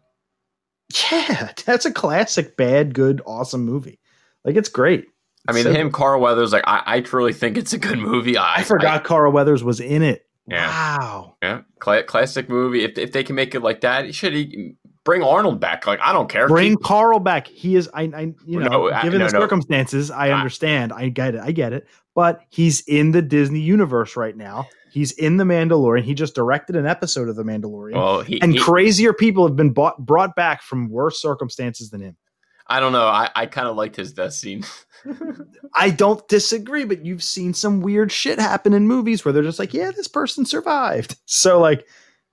Yeah, 1.11 1.51
that's 1.65 1.85
a 1.85 1.91
classic, 1.91 2.57
bad, 2.57 2.93
good, 2.93 3.21
awesome 3.25 3.65
movie. 3.65 3.99
Like 4.45 4.55
it's 4.55 4.69
great. 4.69 5.05
I 5.47 5.53
mean, 5.53 5.63
So- 5.63 5.73
him, 5.73 5.91
Carl 5.91 6.19
Weathers, 6.21 6.51
like 6.53 6.63
I, 6.67 6.83
I 6.85 7.01
truly 7.01 7.33
think 7.33 7.57
it's 7.57 7.73
a 7.73 7.77
good 7.77 7.99
movie. 7.99 8.37
I, 8.37 8.55
I 8.57 8.63
forgot 8.63 9.03
Carl 9.03 9.31
Weathers 9.31 9.63
was 9.63 9.79
in 9.79 10.01
it. 10.01 10.25
Yeah. 10.49 10.67
Wow. 10.67 11.35
yeah, 11.43 11.61
cla- 11.79 12.03
classic 12.03 12.47
movie. 12.49 12.83
If, 12.85 12.97
if 12.97 13.11
they 13.11 13.23
can 13.23 13.35
make 13.35 13.53
it 13.53 13.61
like 13.61 13.81
that, 13.81 14.15
should 14.15 14.33
he 14.33 14.75
bring 15.03 15.21
Arnold 15.21 15.59
back? 15.59 15.85
Like 15.85 15.99
I 16.01 16.13
don't 16.13 16.29
care. 16.29 16.47
Bring 16.47 16.77
Carl 16.77 17.19
back. 17.19 17.47
He 17.47 17.75
is. 17.75 17.89
I. 17.93 18.03
I 18.03 18.33
you 18.45 18.59
know, 18.61 18.67
No, 18.69 18.91
I- 18.91 19.03
given 19.03 19.19
no, 19.19 19.27
the 19.27 19.33
no. 19.33 19.39
circumstances, 19.41 20.09
I 20.09 20.27
I- 20.29 20.31
understand. 20.31 20.93
I 20.93 21.09
get 21.09 21.35
it. 21.35 21.41
I 21.43 21.51
get 21.51 21.73
it. 21.73 21.85
But 22.15 22.39
he's 22.49 22.81
in 22.87 23.11
the 23.11 23.21
Disney 23.21 23.59
universe 23.59 24.15
right 24.15 24.35
now. 24.35 24.67
He's 24.97 25.11
in 25.11 25.37
the 25.37 25.43
Mandalorian. 25.43 26.01
He 26.03 26.15
just 26.15 26.33
directed 26.33 26.75
an 26.75 26.87
episode 26.87 27.29
of 27.29 27.35
the 27.35 27.43
Mandalorian. 27.43 27.93
well, 27.93 28.21
he, 28.21 28.41
and 28.41 28.53
he- 28.53 28.59
crazier 28.59 29.13
people 29.13 29.45
have 29.47 29.55
been 29.55 29.71
bought, 29.71 30.03
brought 30.03 30.35
back 30.35 30.63
from 30.63 30.89
worse 30.89 31.21
circumstances 31.21 31.91
than 31.91 32.01
him. 32.01 32.17
I 32.65 32.79
don't 32.79 32.93
know. 32.93 33.05
I, 33.05 33.29
I 33.35 33.45
kind 33.45 33.67
of 33.67 33.75
liked 33.77 33.95
his 33.95 34.11
death 34.11 34.33
scene. 34.33 34.63
I 35.75 35.91
don't 35.91 36.27
disagree, 36.27 36.83
but 36.83 37.05
you've 37.05 37.23
seen 37.23 37.53
some 37.53 37.81
weird 37.81 38.11
shit 38.11 38.39
happen 38.39 38.73
in 38.73 38.87
movies 38.87 39.23
where 39.23 39.31
they're 39.31 39.43
just 39.43 39.59
like, 39.59 39.73
yeah, 39.73 39.91
this 39.91 40.07
person 40.07 40.45
survived. 40.45 41.15
So 41.27 41.59
like 41.59 41.85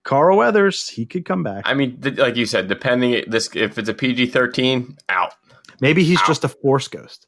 Carl 0.04 0.38
Weathers, 0.38 0.88
he 0.88 1.04
could 1.04 1.24
come 1.26 1.42
back. 1.42 1.64
I 1.66 1.74
mean, 1.74 2.00
th- 2.00 2.16
like 2.16 2.36
you 2.36 2.46
said, 2.46 2.66
depending 2.68 3.24
this 3.28 3.50
if 3.54 3.76
it's 3.78 3.88
a 3.90 3.94
PG 3.94 4.26
thirteen, 4.28 4.96
out. 5.10 5.34
Maybe 5.80 6.02
he's 6.02 6.20
Ow. 6.20 6.26
just 6.26 6.44
a 6.44 6.48
force 6.48 6.88
ghost 6.88 7.26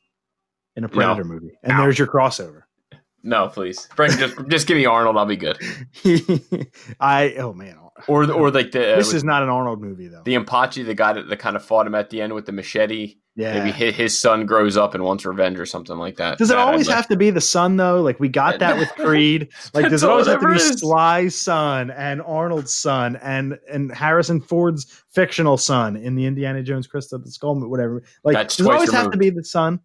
in 0.76 0.84
a 0.84 0.88
Predator 0.88 1.24
movie. 1.24 1.58
And 1.62 1.72
Ow. 1.74 1.82
there's 1.82 1.98
your 1.98 2.08
crossover. 2.08 2.62
No, 3.26 3.48
please, 3.48 3.88
bring 3.96 4.12
just 4.12 4.36
just 4.48 4.66
give 4.68 4.76
me 4.76 4.86
Arnold. 4.86 5.16
I'll 5.16 5.26
be 5.26 5.36
good. 5.36 5.58
I 7.00 7.34
oh 7.38 7.52
man. 7.52 7.76
Or 8.06 8.30
or 8.30 8.50
like 8.52 8.70
the 8.70 8.92
uh, 8.92 8.96
this 8.96 9.12
is 9.12 9.24
not 9.24 9.42
an 9.42 9.48
Arnold 9.48 9.80
movie 9.80 10.06
though. 10.06 10.22
the 10.24 10.34
Empachi, 10.34 10.86
the 10.86 10.94
guy 10.94 11.12
that, 11.14 11.28
that 11.28 11.38
kind 11.38 11.56
of 11.56 11.64
fought 11.64 11.86
him 11.86 11.94
at 11.94 12.10
the 12.10 12.20
end 12.20 12.34
with 12.34 12.46
the 12.46 12.52
machete. 12.52 13.16
yeah. 13.34 13.54
Maybe 13.54 13.72
his, 13.72 13.94
his 13.96 14.20
son 14.20 14.46
grows 14.46 14.76
up 14.76 14.94
and 14.94 15.02
wants 15.02 15.24
revenge 15.24 15.58
or 15.58 15.66
something 15.66 15.96
like 15.96 16.16
that. 16.18 16.38
Does 16.38 16.50
it 16.50 16.54
That 16.56 16.66
always 16.66 16.86
have 16.88 17.08
to 17.08 17.16
be 17.16 17.30
the 17.30 17.40
son 17.40 17.78
though? 17.78 18.00
Like 18.02 18.20
we 18.20 18.28
got 18.28 18.60
that 18.60 18.76
with 18.76 18.90
Creed. 18.96 19.48
Like 19.74 19.88
does 19.88 20.04
it 20.04 20.10
always 20.10 20.28
have 20.28 20.40
to 20.40 20.46
be. 20.46 20.58
Sly's 20.58 21.34
son 21.34 21.90
and 21.90 22.22
Arnold's 22.22 22.72
son 22.72 23.16
and 23.16 23.58
and 23.68 23.90
Harrison 23.92 24.40
Ford's 24.40 25.02
fictional 25.10 25.56
son 25.56 25.96
in 25.96 26.14
the 26.14 26.26
Indiana 26.26 26.62
Jones 26.62 26.86
Crystal 26.86 27.20
Skull 27.24 27.58
whatever? 27.68 28.04
Like 28.22 28.34
That's 28.34 28.56
does 28.56 28.66
it 28.66 28.72
always 28.72 28.92
have 28.92 29.10
to 29.10 29.18
be 29.18 29.30
the 29.30 29.42
son? 29.42 29.80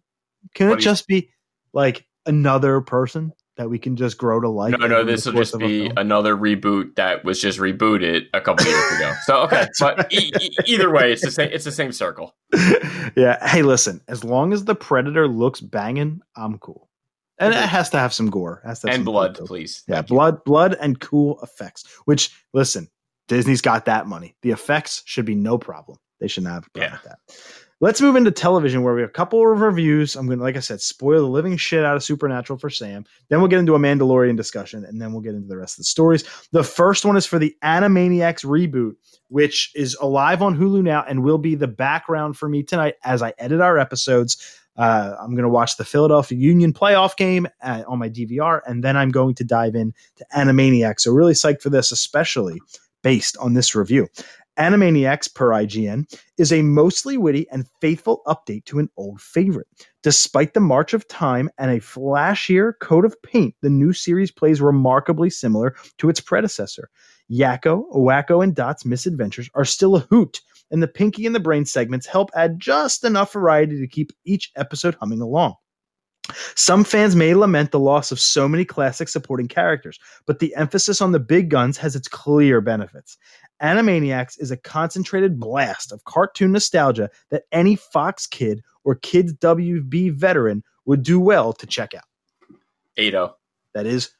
Can 0.54 0.70
it 0.70 0.78
just 0.78 1.08
be 1.08 1.30
like 1.72 2.06
another 2.26 2.80
person 2.80 3.32
that 3.56 3.68
we 3.68 3.78
can 3.78 3.96
just 3.96 4.16
grow 4.18 4.40
to 4.40 4.48
like? 4.48 4.78
No, 4.78 4.86
no, 4.86 5.04
this 5.04 5.26
will 5.26 5.34
just 5.34 5.58
be 5.58 5.90
another 5.96 6.36
reboot 6.36 6.94
that 6.96 7.24
was 7.24 7.40
just 7.40 7.58
rebooted 7.58 8.26
a 8.34 8.40
couple 8.40 8.66
years 8.66 8.92
ago. 8.96 9.12
So 9.24 9.42
okay, 9.42 9.66
but 9.80 10.12
e- 10.12 10.32
e- 10.40 10.50
either 10.66 10.90
way, 10.90 11.12
it's 11.12 11.22
the 11.22 11.30
same. 11.38 11.50
It's 11.52 11.64
the 11.64 11.72
same 11.72 11.92
circle. 11.92 12.34
yeah. 13.16 13.46
Hey, 13.46 13.62
listen. 13.62 14.00
As 14.08 14.24
long 14.24 14.52
as 14.52 14.64
the 14.64 14.74
predator 14.74 15.28
looks 15.28 15.60
banging, 15.60 16.20
I'm 16.36 16.58
cool. 16.58 16.88
And 17.38 17.52
it 17.52 17.58
has 17.60 17.90
to 17.90 17.98
have 17.98 18.12
some 18.14 18.30
gore. 18.30 18.60
To 18.62 18.68
have 18.68 18.78
And 18.84 18.94
some 18.94 19.04
blood, 19.04 19.34
please. 19.44 19.82
Yeah, 19.88 19.96
Thank 19.96 20.10
you. 20.10 20.16
blood, 20.16 20.44
blood, 20.44 20.76
and 20.80 21.00
cool 21.00 21.40
effects. 21.42 21.84
Which, 22.04 22.30
listen, 22.54 22.88
Disney's 23.26 23.60
got 23.62 23.86
that 23.86 24.06
money. 24.06 24.36
The 24.42 24.50
effects 24.52 25.02
should 25.06 25.24
be 25.24 25.34
no 25.34 25.58
problem. 25.58 25.98
They 26.20 26.28
should 26.28 26.44
not 26.44 26.52
have 26.54 26.66
a 26.66 26.70
problem 26.70 26.92
Yeah. 26.92 26.92
with 26.92 27.02
that. 27.04 27.61
Let's 27.82 28.00
move 28.00 28.14
into 28.14 28.30
television 28.30 28.84
where 28.84 28.94
we 28.94 29.00
have 29.00 29.10
a 29.10 29.12
couple 29.12 29.40
of 29.52 29.60
reviews. 29.60 30.14
I'm 30.14 30.26
going 30.26 30.38
to, 30.38 30.44
like 30.44 30.56
I 30.56 30.60
said, 30.60 30.80
spoil 30.80 31.22
the 31.22 31.28
living 31.28 31.56
shit 31.56 31.84
out 31.84 31.96
of 31.96 32.04
Supernatural 32.04 32.56
for 32.56 32.70
Sam. 32.70 33.04
Then 33.28 33.40
we'll 33.40 33.48
get 33.48 33.58
into 33.58 33.74
a 33.74 33.78
Mandalorian 33.80 34.36
discussion, 34.36 34.84
and 34.84 35.02
then 35.02 35.10
we'll 35.10 35.20
get 35.20 35.34
into 35.34 35.48
the 35.48 35.56
rest 35.56 35.74
of 35.74 35.78
the 35.78 35.86
stories. 35.86 36.22
The 36.52 36.62
first 36.62 37.04
one 37.04 37.16
is 37.16 37.26
for 37.26 37.40
the 37.40 37.56
Animaniacs 37.64 38.44
reboot, 38.44 38.92
which 39.30 39.72
is 39.74 39.96
alive 40.00 40.42
on 40.42 40.56
Hulu 40.56 40.84
now 40.84 41.04
and 41.08 41.24
will 41.24 41.38
be 41.38 41.56
the 41.56 41.66
background 41.66 42.36
for 42.36 42.48
me 42.48 42.62
tonight 42.62 42.94
as 43.02 43.20
I 43.20 43.34
edit 43.36 43.60
our 43.60 43.80
episodes. 43.80 44.60
Uh, 44.76 45.16
I'm 45.20 45.32
going 45.32 45.42
to 45.42 45.48
watch 45.48 45.76
the 45.76 45.84
Philadelphia 45.84 46.38
Union 46.38 46.72
playoff 46.72 47.16
game 47.16 47.48
uh, 47.64 47.82
on 47.88 47.98
my 47.98 48.08
DVR, 48.08 48.60
and 48.64 48.84
then 48.84 48.96
I'm 48.96 49.10
going 49.10 49.34
to 49.34 49.44
dive 49.44 49.74
in 49.74 49.92
to 50.18 50.26
Animaniacs. 50.36 51.00
So 51.00 51.10
really 51.12 51.34
psyched 51.34 51.62
for 51.62 51.70
this, 51.70 51.90
especially 51.90 52.60
based 53.02 53.36
on 53.38 53.54
this 53.54 53.74
review. 53.74 54.06
Animaniacs, 54.58 55.34
per 55.34 55.48
IGN, 55.48 56.04
is 56.36 56.52
a 56.52 56.62
mostly 56.62 57.16
witty 57.16 57.46
and 57.50 57.66
faithful 57.80 58.22
update 58.26 58.64
to 58.66 58.78
an 58.78 58.90
old 58.96 59.20
favorite. 59.20 59.66
Despite 60.02 60.52
the 60.52 60.60
march 60.60 60.92
of 60.92 61.08
time 61.08 61.48
and 61.58 61.70
a 61.70 61.80
flashier 61.80 62.72
coat 62.80 63.04
of 63.04 63.20
paint, 63.22 63.54
the 63.62 63.70
new 63.70 63.92
series 63.92 64.30
plays 64.30 64.60
remarkably 64.60 65.30
similar 65.30 65.74
to 65.98 66.08
its 66.08 66.20
predecessor. 66.20 66.90
Yakko, 67.30 67.84
Wakko, 67.94 68.42
and 68.42 68.54
Dot's 68.54 68.84
misadventures 68.84 69.48
are 69.54 69.64
still 69.64 69.96
a 69.96 70.00
hoot, 70.10 70.40
and 70.70 70.82
the 70.82 70.88
Pinky 70.88 71.24
and 71.24 71.34
the 71.34 71.40
Brain 71.40 71.64
segments 71.64 72.06
help 72.06 72.30
add 72.34 72.60
just 72.60 73.04
enough 73.04 73.32
variety 73.32 73.80
to 73.80 73.86
keep 73.88 74.12
each 74.24 74.50
episode 74.56 74.96
humming 74.96 75.20
along. 75.22 75.54
Some 76.54 76.84
fans 76.84 77.16
may 77.16 77.34
lament 77.34 77.72
the 77.72 77.80
loss 77.80 78.12
of 78.12 78.20
so 78.20 78.48
many 78.48 78.64
classic 78.64 79.08
supporting 79.08 79.48
characters, 79.48 79.98
but 80.26 80.38
the 80.38 80.54
emphasis 80.54 81.00
on 81.00 81.12
the 81.12 81.18
big 81.18 81.50
guns 81.50 81.76
has 81.78 81.96
its 81.96 82.08
clear 82.08 82.60
benefits. 82.60 83.18
Animaniacs 83.60 84.40
is 84.40 84.50
a 84.50 84.56
concentrated 84.56 85.38
blast 85.38 85.92
of 85.92 86.04
cartoon 86.04 86.52
nostalgia 86.52 87.10
that 87.30 87.44
any 87.52 87.76
Fox 87.76 88.26
kid 88.26 88.62
or 88.84 88.96
Kids 88.96 89.32
WB 89.34 90.12
veteran 90.12 90.62
would 90.84 91.02
do 91.02 91.20
well 91.20 91.52
to 91.52 91.66
check 91.66 91.94
out. 91.94 92.04
Ado. 92.96 93.16
Oh. 93.16 93.36
That 93.74 93.86
is 93.86 94.10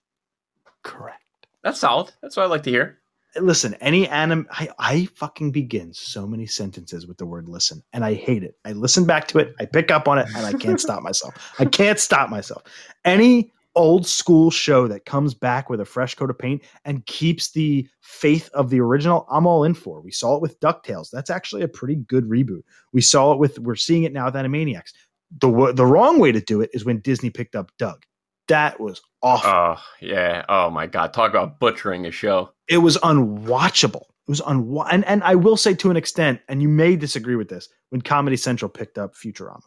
correct. 0.83 1.19
That's 1.63 1.81
solid. 1.81 2.13
That's 2.23 2.37
what 2.37 2.45
I 2.45 2.47
like 2.47 2.63
to 2.65 2.71
hear. 2.71 3.02
Listen, 3.41 3.75
any 3.75 4.09
anim 4.09 4.47
I, 4.51 4.69
I 4.79 5.05
fucking 5.15 5.53
begin 5.53 5.93
so 5.93 6.27
many 6.27 6.47
sentences 6.47 7.07
with 7.07 7.19
the 7.19 7.27
word 7.27 7.49
listen, 7.49 7.83
and 7.93 8.05
I 8.05 8.15
hate 8.15 8.43
it. 8.43 8.57
I 8.65 8.73
listen 8.73 9.05
back 9.05 9.29
to 9.29 9.39
it, 9.39 9.55
I 9.59 9.67
pick 9.67 9.91
up 9.91 10.09
on 10.09 10.19
it, 10.19 10.27
and 10.37 10.47
I 10.47 10.53
can't 10.53 10.81
stop 10.81 11.03
myself. 11.03 11.35
I 11.59 11.65
can't 11.65 11.99
stop 11.99 12.31
myself. 12.31 12.63
Any 13.05 13.53
old 13.75 14.07
school 14.07 14.51
show 14.51 14.87
that 14.87 15.07
comes 15.07 15.35
back 15.35 15.71
with 15.71 15.81
a 15.81 15.85
fresh 15.85 16.15
coat 16.15 16.31
of 16.31 16.39
paint 16.39 16.63
and 16.85 17.07
keeps 17.07 17.53
the 17.53 17.89
faith 18.01 18.51
of 18.53 18.71
the 18.71 18.81
original, 18.81 19.27
I'm 19.31 19.47
all 19.47 19.65
in 19.65 19.75
for. 19.75 20.01
We 20.01 20.11
saw 20.11 20.37
it 20.37 20.43
with 20.43 20.61
DuckTales. 20.61 21.11
That's 21.11 21.31
actually 21.31 21.63
a 21.63 21.69
pretty 21.69 21.97
good 21.97 22.25
reboot. 22.25 22.63
We 22.93 23.01
saw 23.01 23.33
it 23.33 23.39
with 23.39 23.59
we're 23.59 23.77
seeing 23.77 24.03
it 24.03 24.13
now 24.13 24.27
with 24.27 24.35
Animaniacs. 24.35 24.93
The 25.41 25.73
the 25.73 25.87
wrong 25.87 26.19
way 26.19 26.33
to 26.33 26.41
do 26.41 26.61
it 26.61 26.71
is 26.75 26.85
when 26.85 27.01
Disney 27.01 27.31
picked 27.31 27.57
up 27.57 27.73
Doug. 27.79 28.05
That 28.53 28.79
was 28.79 29.01
awful. 29.23 29.51
Oh 29.51 29.77
yeah. 30.01 30.45
Oh 30.49 30.69
my 30.71 30.87
god. 30.87 31.13
Talk 31.15 31.31
about 31.31 31.59
butchering 31.59 32.07
a 32.07 32.11
show. 32.11 32.53
it 32.69 32.79
was 32.79 32.97
unwatchable. 32.99 34.03
It 34.27 34.31
was 34.31 34.41
unwa- 34.43 34.87
and 34.91 35.05
and 35.07 35.23
I 35.25 35.35
will 35.35 35.57
say 35.57 35.75
to 35.75 35.91
an 35.91 35.97
extent, 35.97 36.41
and 36.49 36.61
you 36.63 36.69
may 36.69 36.95
disagree 36.97 37.35
with 37.37 37.49
this, 37.49 37.69
when 37.91 38.01
Comedy 38.03 38.37
Central 38.37 38.69
picked 38.69 38.99
up 38.99 39.15
Futurama. 39.15 39.63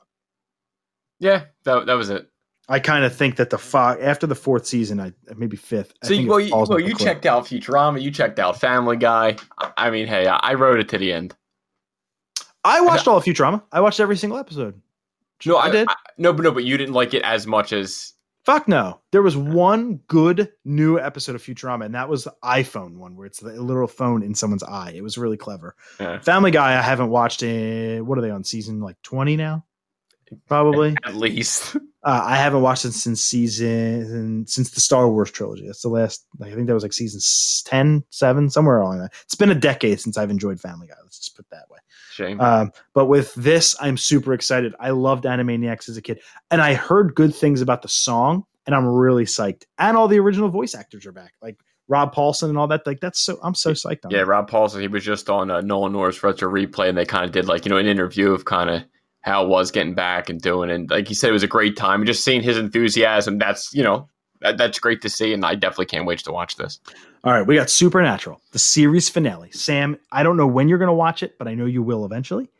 Yeah, 1.19 1.45
that, 1.63 1.85
that 1.87 1.93
was 1.93 2.09
it. 2.09 2.29
I 2.67 2.79
kind 2.79 3.05
of 3.05 3.15
think 3.15 3.35
that 3.35 3.49
the 3.51 3.57
fo- 3.57 3.99
after 4.01 4.25
the 4.27 4.35
fourth 4.35 4.65
season, 4.65 4.99
I 4.99 5.13
maybe 5.35 5.55
fifth. 5.57 5.93
I 6.03 6.07
So 6.07 6.09
think 6.09 6.23
you, 6.23 6.29
well, 6.29 6.39
you, 6.39 6.55
well, 6.55 6.79
you 6.79 6.95
checked 6.95 7.25
out 7.25 7.45
Futurama, 7.45 8.01
you 8.01 8.11
checked 8.11 8.39
out 8.39 8.59
Family 8.59 8.97
Guy. 8.97 9.37
I, 9.59 9.71
I 9.77 9.89
mean, 9.91 10.07
hey, 10.07 10.25
I, 10.27 10.37
I 10.37 10.53
wrote 10.55 10.79
it 10.79 10.89
to 10.89 10.97
the 10.97 11.13
end. 11.13 11.35
I 12.63 12.81
watched 12.81 13.07
all 13.07 13.17
of 13.17 13.23
Futurama. 13.23 13.61
I 13.71 13.81
watched 13.81 13.99
every 13.99 14.17
single 14.17 14.39
episode. 14.39 14.81
No, 15.45 15.57
I 15.57 15.69
did. 15.69 15.87
no, 16.17 16.33
but 16.33 16.41
no, 16.43 16.51
but 16.51 16.63
you 16.63 16.75
didn't 16.77 16.95
like 16.95 17.13
it 17.13 17.21
as 17.23 17.45
much 17.45 17.71
as 17.73 18.13
Fuck 18.45 18.67
no. 18.67 19.01
There 19.11 19.23
was 19.23 19.35
one 19.35 20.01
good 20.07 20.51
new 20.63 20.99
episode 20.99 21.35
of 21.35 21.41
Futurama, 21.41 21.85
and 21.85 21.95
that 21.95 22.09
was 22.09 22.25
the 22.25 22.35
iPhone 22.43 22.97
one, 22.97 23.15
where 23.15 23.25
it's 23.25 23.39
the 23.39 23.59
literal 23.59 23.87
phone 23.87 24.21
in 24.21 24.35
someone's 24.35 24.61
eye. 24.61 24.93
It 24.95 25.01
was 25.01 25.17
really 25.17 25.37
clever. 25.37 25.75
Yeah. 25.99 26.19
Family 26.19 26.51
Guy, 26.51 26.77
I 26.77 26.81
haven't 26.81 27.09
watched 27.09 27.41
in 27.41 28.05
what 28.05 28.19
are 28.19 28.21
they 28.21 28.29
on 28.29 28.43
season 28.43 28.81
like 28.81 29.01
twenty 29.01 29.35
now? 29.35 29.65
Probably. 30.47 30.95
at 31.05 31.15
least. 31.15 31.75
Uh, 31.75 32.21
I 32.23 32.35
haven't 32.35 32.61
watched 32.61 32.85
it 32.85 32.91
since 32.93 33.21
season 33.21 34.45
since 34.47 34.69
the 34.71 34.79
Star 34.79 35.09
Wars 35.09 35.31
trilogy. 35.31 35.65
That's 35.65 35.81
the 35.81 35.89
last. 35.89 36.25
Like, 36.37 36.51
I 36.51 36.55
think 36.55 36.67
that 36.67 36.73
was 36.73 36.83
like 36.83 36.93
season 36.93 37.17
s- 37.19 37.63
10, 37.65 38.03
7, 38.09 38.49
somewhere 38.49 38.79
along 38.79 38.99
that. 38.99 39.13
It's 39.23 39.35
been 39.35 39.49
a 39.51 39.55
decade 39.55 39.99
since 39.99 40.17
I've 40.17 40.29
enjoyed 40.29 40.59
Family 40.59 40.87
Guy. 40.87 40.95
Let's 41.03 41.17
just 41.17 41.35
put 41.35 41.45
it 41.45 41.49
that 41.51 41.69
way. 41.69 41.79
Shame. 42.11 42.39
Um, 42.39 42.71
but 42.93 43.05
with 43.05 43.33
this, 43.35 43.75
I'm 43.81 43.97
super 43.97 44.33
excited. 44.33 44.73
I 44.79 44.91
loved 44.91 45.23
Animaniacs 45.25 45.89
as 45.89 45.97
a 45.97 46.01
kid, 46.01 46.21
and 46.51 46.61
I 46.61 46.73
heard 46.75 47.15
good 47.15 47.33
things 47.35 47.61
about 47.61 47.81
the 47.81 47.89
song, 47.89 48.45
and 48.65 48.75
I'm 48.75 48.87
really 48.87 49.25
psyched. 49.25 49.63
And 49.77 49.97
all 49.97 50.07
the 50.07 50.19
original 50.19 50.49
voice 50.49 50.75
actors 50.75 51.05
are 51.05 51.11
back, 51.11 51.33
like 51.41 51.57
Rob 51.87 52.15
Paulsen 52.15 52.49
and 52.49 52.57
all 52.57 52.67
that. 52.67 52.85
Like 52.87 52.99
that's 52.99 53.19
so. 53.19 53.37
I'm 53.43 53.55
so 53.55 53.71
psyched 53.71 54.05
on. 54.05 54.11
yeah, 54.11 54.19
that. 54.19 54.27
Rob 54.27 54.49
Paulsen, 54.49 54.81
he 54.81 54.87
was 54.87 55.03
just 55.03 55.29
on 55.29 55.51
uh, 55.51 55.61
Nolan 55.61 55.91
North 55.91 56.23
Retro 56.23 56.49
Replay, 56.51 56.87
and 56.87 56.97
they 56.97 57.05
kind 57.05 57.25
of 57.25 57.31
did 57.31 57.47
like, 57.47 57.65
you 57.65 57.69
know, 57.69 57.77
an 57.77 57.87
interview 57.87 58.31
of 58.31 58.45
kind 58.45 58.69
of 58.69 58.83
how 59.25 59.43
it 59.43 59.49
was 59.49 59.71
getting 59.71 59.95
back 59.95 60.29
and 60.29 60.39
doing. 60.39 60.69
And 60.69 60.87
like 60.91 61.07
he 61.07 61.15
said, 61.15 61.31
it 61.31 61.33
was 61.33 61.41
a 61.41 61.47
great 61.47 61.75
time. 61.75 62.05
Just 62.05 62.23
seeing 62.23 62.43
his 62.43 62.59
enthusiasm, 62.59 63.39
that's, 63.39 63.73
you 63.73 63.81
know, 63.81 64.07
that, 64.41 64.59
that's 64.59 64.77
great 64.77 65.01
to 65.01 65.09
see. 65.09 65.33
And 65.33 65.43
I 65.43 65.55
definitely 65.55 65.87
can't 65.87 66.05
wait 66.05 66.19
to 66.19 66.31
watch 66.31 66.57
this. 66.57 66.79
All 67.23 67.33
right, 67.33 67.45
we 67.45 67.55
got 67.55 67.71
Supernatural, 67.71 68.39
the 68.51 68.59
series 68.59 69.09
finale. 69.09 69.49
Sam, 69.49 69.97
I 70.11 70.21
don't 70.21 70.37
know 70.37 70.45
when 70.45 70.69
you're 70.69 70.77
going 70.77 70.89
to 70.89 70.93
watch 70.93 71.23
it, 71.23 71.39
but 71.39 71.47
I 71.47 71.55
know 71.55 71.65
you 71.65 71.81
will 71.81 72.05
eventually. 72.05 72.51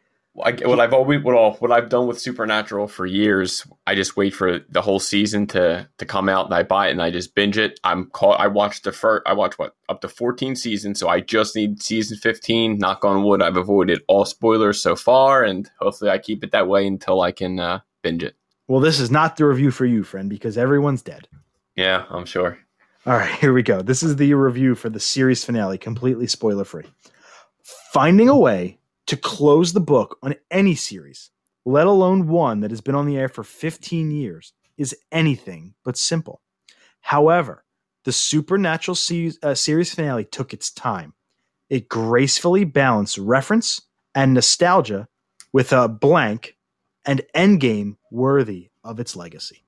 I, 0.44 0.52
what 0.66 0.80
I've 0.80 0.94
always 0.94 1.24
what, 1.24 1.62
what 1.62 1.72
I've 1.72 1.90
done 1.90 2.08
with 2.08 2.20
Supernatural 2.20 2.88
for 2.88 3.06
years, 3.06 3.66
I 3.88 3.96
just 3.96 4.18
wait 4.18 4.34
for 4.34 4.60
the 4.70 4.82
whole 4.82 5.00
season 5.00 5.48
to 5.48 5.88
to 5.98 6.06
come 6.06 6.28
out, 6.28 6.46
and 6.46 6.54
I 6.54 6.64
buy 6.64 6.90
it 6.90 6.92
and 6.92 7.02
I 7.02 7.10
just 7.10 7.36
binge 7.36 7.58
it. 7.58 7.80
I'm 7.84 8.10
caught. 8.10 8.40
I 8.40 8.48
watched 8.48 8.84
the 8.84 8.92
first. 8.92 9.24
I 9.26 9.34
watched 9.34 9.58
what 9.58 9.76
up 9.88 10.02
to 10.02 10.10
14 10.10 10.56
seasons, 10.56 11.00
so 11.00 11.08
I 11.08 11.22
just 11.22 11.56
need 11.56 11.82
season 11.82 12.18
15. 12.18 12.78
Knock 12.78 13.06
on 13.06 13.24
wood, 13.24 13.42
I've 13.42 13.58
avoided 13.58 14.02
all 14.08 14.26
spoilers 14.26 14.82
so 14.82 14.96
far, 14.96 15.44
and 15.44 15.70
hopefully 15.80 16.12
I 16.12 16.18
keep 16.18 16.44
it 16.44 16.52
that 16.52 16.68
way 16.68 16.86
until 16.86 17.22
I 17.22 17.32
can 17.32 17.60
uh, 17.60 17.80
binge 18.02 18.24
it. 18.24 18.36
Well, 18.68 18.82
this 18.82 19.00
is 19.00 19.12
not 19.12 19.38
the 19.38 19.46
review 19.46 19.72
for 19.72 19.86
you, 19.86 20.04
friend, 20.04 20.30
because 20.30 20.58
everyone's 20.58 21.02
dead. 21.02 21.28
Yeah, 21.76 22.06
I'm 22.10 22.26
sure. 22.26 22.58
All 23.06 23.14
right, 23.14 23.32
here 23.40 23.54
we 23.54 23.64
go. 23.64 23.82
This 23.82 24.04
is 24.04 24.16
the 24.18 24.34
review 24.34 24.76
for 24.76 24.90
the 24.90 25.00
series 25.00 25.46
finale, 25.46 25.78
completely 25.78 26.28
spoiler 26.28 26.66
free. 26.66 26.86
Finding 27.94 28.28
a 28.28 28.38
way 28.38 28.80
to 29.08 29.18
close 29.18 29.74
the 29.74 29.80
book 29.80 30.18
on 30.24 30.36
any 30.52 30.76
series, 30.76 31.32
let 31.66 31.88
alone 31.88 32.28
one 32.28 32.62
that 32.62 32.72
has 32.72 32.82
been 32.82 32.96
on 32.96 33.06
the 33.06 33.18
air 33.18 33.30
for 33.30 33.44
15 33.44 34.12
years, 34.12 34.54
is 34.78 34.96
anything 35.12 35.74
but 35.84 35.98
simple. 35.98 36.42
However, 37.02 37.64
the 38.04 38.12
Supernatural 38.12 38.96
se- 38.96 39.34
uh, 39.42 39.56
series 39.56 39.94
finale 39.94 40.26
took 40.26 40.54
its 40.54 40.72
time. 40.72 41.14
It 41.70 41.90
gracefully 41.90 42.64
balanced 42.64 43.18
reference 43.18 43.82
and 44.14 44.34
nostalgia 44.34 45.08
with 45.52 45.72
a 45.74 45.88
blank 45.88 46.58
and 47.06 47.22
endgame 47.36 47.98
worthy 48.12 48.70
of 48.84 49.00
its 49.00 49.16
legacy. 49.16 49.64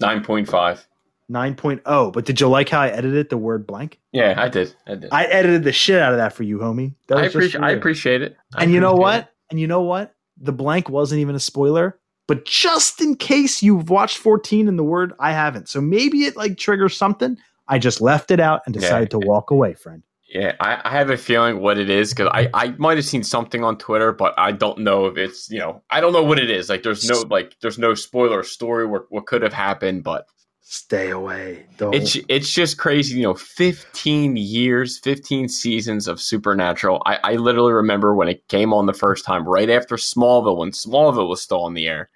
9.5. 0.00 0.84
9.0. 1.30 2.12
But 2.12 2.24
did 2.24 2.40
you 2.40 2.48
like 2.48 2.68
how 2.68 2.80
I 2.80 2.88
edited 2.88 3.30
the 3.30 3.38
word 3.38 3.66
blank? 3.66 3.98
Yeah, 4.12 4.34
I 4.36 4.48
did. 4.48 4.74
I 4.86 4.94
did. 4.94 5.08
I, 5.12 5.24
I 5.24 5.26
edited 5.26 5.64
the 5.64 5.72
shit 5.72 6.00
out 6.00 6.12
of 6.12 6.18
that 6.18 6.32
for 6.32 6.42
you, 6.42 6.58
homie. 6.58 6.94
That 7.08 7.16
was 7.16 7.24
just 7.24 7.34
appreciate. 7.34 7.62
I 7.62 7.70
appreciate 7.72 8.22
it. 8.22 8.36
I 8.54 8.62
And 8.62 8.72
you 8.72 8.80
know 8.80 8.94
what? 8.94 9.20
it. 9.20 9.28
And 9.50 9.60
you 9.60 9.66
know 9.66 9.82
what? 9.82 10.14
The 10.38 10.52
blank 10.52 10.88
wasn't 10.88 11.20
even 11.20 11.34
a 11.34 11.40
spoiler. 11.40 11.98
But 12.28 12.44
just 12.44 13.00
in 13.00 13.16
case 13.16 13.62
you've 13.62 13.88
watched 13.88 14.18
14 14.18 14.66
and 14.66 14.78
the 14.78 14.84
word 14.84 15.14
I 15.20 15.32
haven't, 15.32 15.68
so 15.68 15.80
maybe 15.80 16.24
it 16.24 16.36
like 16.36 16.58
triggers 16.58 16.96
something. 16.96 17.38
I 17.68 17.78
just 17.78 18.00
left 18.00 18.30
it 18.30 18.40
out 18.40 18.62
and 18.66 18.74
decided 18.74 19.10
to 19.10 19.18
walk 19.18 19.50
away, 19.50 19.74
friend. 19.74 20.02
Yeah, 20.28 20.54
I, 20.60 20.80
I 20.84 20.90
have 20.90 21.10
a 21.10 21.16
feeling 21.16 21.60
what 21.60 21.78
it 21.78 21.88
is 21.88 22.10
because 22.10 22.28
I, 22.32 22.48
I 22.52 22.74
might 22.78 22.96
have 22.96 23.06
seen 23.06 23.22
something 23.22 23.62
on 23.62 23.78
Twitter, 23.78 24.12
but 24.12 24.34
I 24.36 24.52
don't 24.52 24.80
know 24.80 25.06
if 25.06 25.16
it's 25.16 25.48
you 25.50 25.58
know 25.58 25.82
I 25.90 26.00
don't 26.00 26.12
know 26.12 26.22
what 26.22 26.38
it 26.38 26.50
is. 26.50 26.68
Like 26.68 26.82
there's 26.82 27.08
no 27.08 27.24
like 27.30 27.56
there's 27.62 27.78
no 27.78 27.94
spoiler 27.94 28.42
story 28.42 28.86
what 28.86 29.06
what 29.10 29.26
could 29.26 29.42
have 29.42 29.52
happened, 29.52 30.02
but 30.02 30.26
Stay 30.68 31.10
away. 31.10 31.64
Don't. 31.76 31.94
it's 31.94 32.18
it's 32.28 32.50
just 32.50 32.76
crazy. 32.76 33.18
You 33.18 33.22
know, 33.22 33.34
15 33.34 34.36
years, 34.36 34.98
15 34.98 35.48
seasons 35.48 36.08
of 36.08 36.20
Supernatural. 36.20 37.00
I, 37.06 37.18
I 37.22 37.36
literally 37.36 37.72
remember 37.72 38.16
when 38.16 38.26
it 38.26 38.48
came 38.48 38.74
on 38.74 38.86
the 38.86 38.92
first 38.92 39.24
time, 39.24 39.48
right 39.48 39.70
after 39.70 39.94
Smallville, 39.94 40.56
when 40.56 40.72
Smallville 40.72 41.28
was 41.28 41.40
still 41.40 41.62
on 41.62 41.74
the 41.74 41.86
air, 41.86 42.10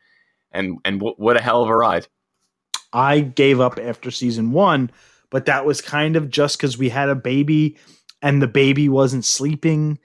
and 0.50 0.78
and 0.84 1.00
what, 1.00 1.20
what 1.20 1.36
a 1.36 1.40
hell 1.40 1.62
of 1.62 1.68
a 1.68 1.76
ride. 1.76 2.08
I 2.92 3.20
gave 3.20 3.60
up 3.60 3.78
after 3.78 4.10
season 4.10 4.50
one, 4.50 4.90
but 5.30 5.46
that 5.46 5.64
was 5.64 5.80
kind 5.80 6.16
of 6.16 6.28
just 6.28 6.58
because 6.58 6.76
we 6.76 6.88
had 6.88 7.08
a 7.08 7.14
baby 7.14 7.76
and 8.20 8.42
the 8.42 8.48
baby 8.48 8.88
wasn't 8.88 9.24
sleeping 9.24 10.00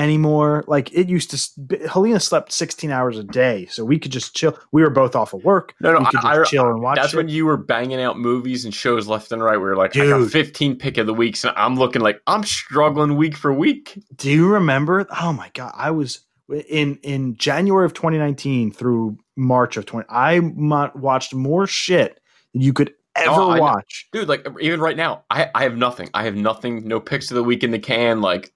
anymore. 0.00 0.64
Like 0.66 0.92
it 0.92 1.08
used 1.08 1.30
to, 1.30 1.88
Helena 1.88 2.18
slept 2.20 2.52
16 2.52 2.90
hours 2.90 3.18
a 3.18 3.22
day, 3.24 3.66
so 3.66 3.84
we 3.84 3.98
could 3.98 4.10
just 4.12 4.34
chill. 4.34 4.58
We 4.72 4.82
were 4.82 4.90
both 4.90 5.14
off 5.14 5.32
of 5.34 5.44
work. 5.44 5.74
No, 5.80 5.92
no, 5.92 5.98
we 6.00 6.06
could 6.06 6.24
I- 6.24 6.40
I- 6.40 6.44
chill 6.44 6.66
and 6.68 6.80
watch 6.82 6.96
That's 6.96 7.12
it. 7.14 7.16
when 7.16 7.28
you 7.28 7.46
were 7.46 7.56
banging 7.56 8.00
out 8.00 8.18
movies 8.18 8.64
and 8.64 8.74
shows 8.74 9.06
left 9.06 9.30
and 9.32 9.42
right. 9.42 9.56
We 9.56 9.64
were 9.64 9.76
like, 9.76 9.96
I 9.96 10.08
got 10.08 10.18
Dude. 10.18 10.32
15 10.32 10.76
pick 10.76 10.98
of 10.98 11.06
the 11.06 11.14
weeks, 11.14 11.44
and 11.44 11.52
I'm 11.56 11.76
looking 11.76 12.02
like 12.02 12.20
I'm 12.26 12.42
struggling 12.44 13.16
week 13.16 13.36
for 13.36 13.52
week. 13.52 14.02
Do 14.16 14.30
you 14.30 14.48
remember? 14.48 15.06
Oh 15.20 15.32
my 15.32 15.50
god, 15.54 15.72
I 15.76 15.90
was 15.90 16.20
in 16.68 16.96
in 17.02 17.36
January 17.36 17.84
of 17.86 17.94
2019 17.94 18.72
through 18.72 19.16
March 19.36 19.76
of 19.76 19.86
20. 19.86 20.06
I 20.10 20.40
watched 20.40 21.34
more 21.34 21.66
shit 21.66 22.20
than 22.52 22.62
you 22.62 22.72
could 22.72 22.92
ever 23.16 23.30
Oh, 23.40 23.60
watch. 23.60 24.08
dude 24.12 24.28
like 24.28 24.46
even 24.60 24.78
right 24.80 24.96
now 24.96 25.24
i 25.30 25.50
i 25.56 25.64
have 25.64 25.76
nothing 25.76 26.08
i 26.14 26.22
have 26.22 26.36
nothing 26.36 26.86
no 26.86 27.00
picks 27.00 27.28
of 27.30 27.34
the 27.34 27.42
week 27.42 27.64
in 27.64 27.72
the 27.72 27.78
can 27.78 28.20
like 28.20 28.52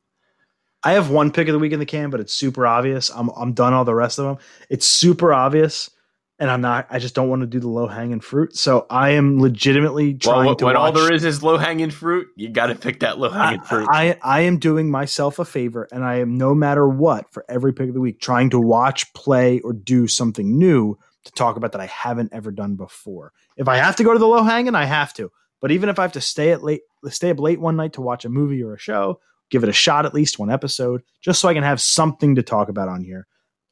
I 0.85 0.93
have 0.93 1.11
one 1.11 1.33
pick 1.33 1.49
of 1.49 1.53
the 1.53 1.59
week 1.59 1.73
in 1.73 1.79
the 1.79 1.87
can, 1.87 2.11
but 2.11 2.21
it's 2.21 2.33
super 2.33 2.67
obvious. 2.67 3.11
I'm 3.11 3.31
I'm 3.31 3.53
done 3.53 3.73
all 3.73 3.85
the 3.85 3.95
rest 3.95 4.19
of 4.19 4.27
them. 4.27 4.39
It's 4.69 4.87
super 4.87 5.33
obvious, 5.33 5.91
and 6.39 6.51
I'm 6.51 6.61
not. 6.61 6.87
I 6.91 6.99
just 6.99 7.15
don't 7.15 7.29
want 7.29 7.41
to 7.41 7.47
do 7.47 7.59
the 7.59 7.69
low 7.69 7.87
hanging 7.87 8.21
fruit. 8.21 8.55
So 8.55 8.87
I 8.91 9.11
am 9.11 9.41
legitimately 9.41 10.11
well, 10.11 10.19
trying 10.19 10.47
when, 10.47 10.57
to 10.57 10.65
when 10.67 10.77
all 10.77 10.93
there 10.93 11.13
is 11.13 11.25
is 11.25 11.43
low 11.43 11.57
hanging 11.57 11.91
fruit 11.91 12.29
you 12.37 12.51
got 12.51 12.67
to 12.67 12.75
pick 12.75 13.01
that 13.01 13.19
low 13.19 13.31
hanging 13.31 13.63
fruit 13.63 13.89
I 13.91 14.19
I 14.23 14.41
am 14.41 14.59
doing 14.59 14.91
myself 14.91 15.39
a 15.39 15.45
favor, 15.45 15.89
and 15.91 16.05
I 16.05 16.17
am 16.17 16.37
no 16.37 16.55
matter 16.55 16.87
what 16.87 17.33
for 17.33 17.45
every 17.49 17.73
pick 17.73 17.89
of 17.89 17.95
the 17.95 18.01
week 18.01 18.21
trying 18.21 18.51
to 18.51 18.61
watch, 18.61 19.13
play, 19.15 19.61
or 19.61 19.73
do 19.73 20.07
something 20.07 20.59
new 20.59 20.99
to 21.25 21.33
talk 21.33 21.57
about 21.57 21.73
that 21.73 21.81
I 21.81 21.87
haven't 21.87 22.33
ever 22.33 22.51
done 22.51 22.77
before. 22.77 23.33
If 23.57 23.69
I 23.69 23.77
have 23.77 23.97
to 23.97 24.05
go 24.05 24.13
to 24.13 24.19
the 24.19 24.27
low 24.27 24.43
hanging, 24.43 24.75
I 24.75 24.85
have 24.85 25.15
to. 25.15 25.33
But 25.61 25.71
even 25.71 25.89
if 25.89 25.99
I 25.99 26.03
have 26.03 26.13
to 26.13 26.21
stay 26.21 26.53
at 26.53 26.63
late, 26.63 26.83
stay 27.09 27.31
up 27.31 27.41
late 27.41 27.59
one 27.59 27.77
night 27.77 27.95
to 27.95 28.03
watch 28.03 28.27
a 28.27 28.29
movie 28.29 28.63
or 28.63 28.75
a 28.75 28.79
show, 28.79 29.21
give 29.51 29.63
it 29.63 29.69
a 29.69 29.73
shot 29.73 30.07
at 30.07 30.15
least 30.15 30.39
one 30.39 30.51
episode, 30.51 31.03
just 31.21 31.41
so 31.41 31.49
I 31.49 31.55
can 31.55 31.63
have 31.63 31.81
something 31.81 32.35
to 32.35 32.43
talk 32.43 32.69
about 32.69 32.89
on 32.89 33.03
here. 33.03 33.27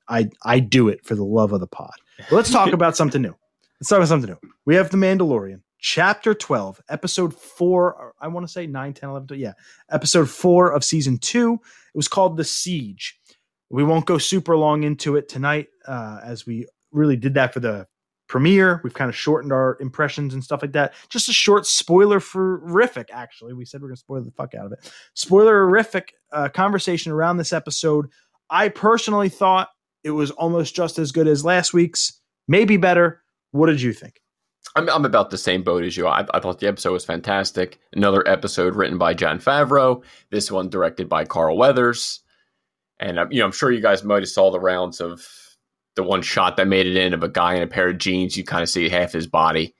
I 0.08 0.30
I 0.44 0.60
do 0.60 0.88
it 0.88 1.04
for 1.04 1.14
the 1.14 1.24
love 1.24 1.52
of 1.52 1.60
the 1.60 1.66
pod. 1.66 1.94
But 2.18 2.36
let's 2.36 2.50
talk 2.50 2.72
about 2.72 2.96
something 2.96 3.22
new. 3.22 3.34
Let's 3.80 3.88
talk 3.88 3.98
about 3.98 4.08
something 4.08 4.30
new. 4.30 4.50
We 4.64 4.76
have 4.76 4.90
The 4.90 4.96
Mandalorian, 4.96 5.62
chapter 5.82 6.34
12, 6.34 6.80
episode 6.88 7.34
4, 7.34 8.14
I 8.20 8.28
want 8.28 8.46
to 8.46 8.52
say 8.52 8.66
9, 8.66 8.94
10, 8.94 9.10
11, 9.10 9.26
12, 9.26 9.40
yeah, 9.40 9.52
episode 9.90 10.30
4 10.30 10.72
of 10.72 10.84
season 10.84 11.18
2. 11.18 11.54
It 11.54 11.60
was 11.96 12.08
called 12.08 12.36
The 12.36 12.44
Siege. 12.44 13.18
We 13.68 13.82
won't 13.84 14.06
go 14.06 14.18
super 14.18 14.56
long 14.56 14.84
into 14.84 15.16
it 15.16 15.28
tonight 15.28 15.66
uh, 15.86 16.20
as 16.22 16.46
we 16.46 16.66
really 16.92 17.16
did 17.16 17.34
that 17.34 17.52
for 17.52 17.60
the 17.60 17.86
premiere. 18.32 18.80
We've 18.82 18.94
kind 18.94 19.10
of 19.10 19.14
shortened 19.14 19.52
our 19.52 19.76
impressions 19.78 20.32
and 20.32 20.42
stuff 20.42 20.62
like 20.62 20.72
that. 20.72 20.94
Just 21.10 21.28
a 21.28 21.34
short 21.34 21.66
spoiler 21.66 22.18
for 22.18 22.60
Rific, 22.60 23.10
actually. 23.12 23.52
We 23.52 23.66
said 23.66 23.82
we're 23.82 23.88
going 23.88 23.96
to 23.96 24.00
spoil 24.00 24.22
the 24.22 24.30
fuck 24.30 24.54
out 24.54 24.64
of 24.64 24.72
it. 24.72 24.90
Spoiler 25.12 25.66
horrific 25.66 26.14
uh, 26.32 26.48
conversation 26.48 27.12
around 27.12 27.36
this 27.36 27.52
episode. 27.52 28.06
I 28.48 28.70
personally 28.70 29.28
thought 29.28 29.68
it 30.02 30.12
was 30.12 30.30
almost 30.30 30.74
just 30.74 30.98
as 30.98 31.12
good 31.12 31.28
as 31.28 31.44
last 31.44 31.74
week's, 31.74 32.22
maybe 32.48 32.78
better. 32.78 33.22
What 33.50 33.66
did 33.66 33.82
you 33.82 33.92
think? 33.92 34.22
I'm, 34.76 34.88
I'm 34.88 35.04
about 35.04 35.28
the 35.28 35.36
same 35.36 35.62
boat 35.62 35.84
as 35.84 35.98
you. 35.98 36.06
I, 36.06 36.24
I 36.32 36.40
thought 36.40 36.58
the 36.58 36.68
episode 36.68 36.92
was 36.92 37.04
fantastic. 37.04 37.80
Another 37.92 38.26
episode 38.26 38.74
written 38.74 38.96
by 38.96 39.12
Jon 39.12 39.40
Favreau. 39.40 40.02
This 40.30 40.50
one 40.50 40.70
directed 40.70 41.06
by 41.06 41.26
Carl 41.26 41.58
Weathers. 41.58 42.20
And 42.98 43.18
uh, 43.18 43.26
you 43.30 43.40
know, 43.40 43.44
I'm 43.44 43.52
sure 43.52 43.70
you 43.70 43.82
guys 43.82 44.02
might 44.02 44.22
have 44.22 44.28
saw 44.30 44.50
the 44.50 44.58
rounds 44.58 45.02
of 45.02 45.28
the 45.96 46.02
one 46.02 46.22
shot 46.22 46.56
that 46.56 46.66
made 46.68 46.86
it 46.86 46.96
in 46.96 47.12
of 47.14 47.22
a 47.22 47.28
guy 47.28 47.54
in 47.54 47.62
a 47.62 47.66
pair 47.66 47.88
of 47.88 47.98
jeans. 47.98 48.36
You 48.36 48.44
kind 48.44 48.62
of 48.62 48.68
see 48.68 48.88
half 48.88 49.12
his 49.12 49.26
body. 49.26 49.74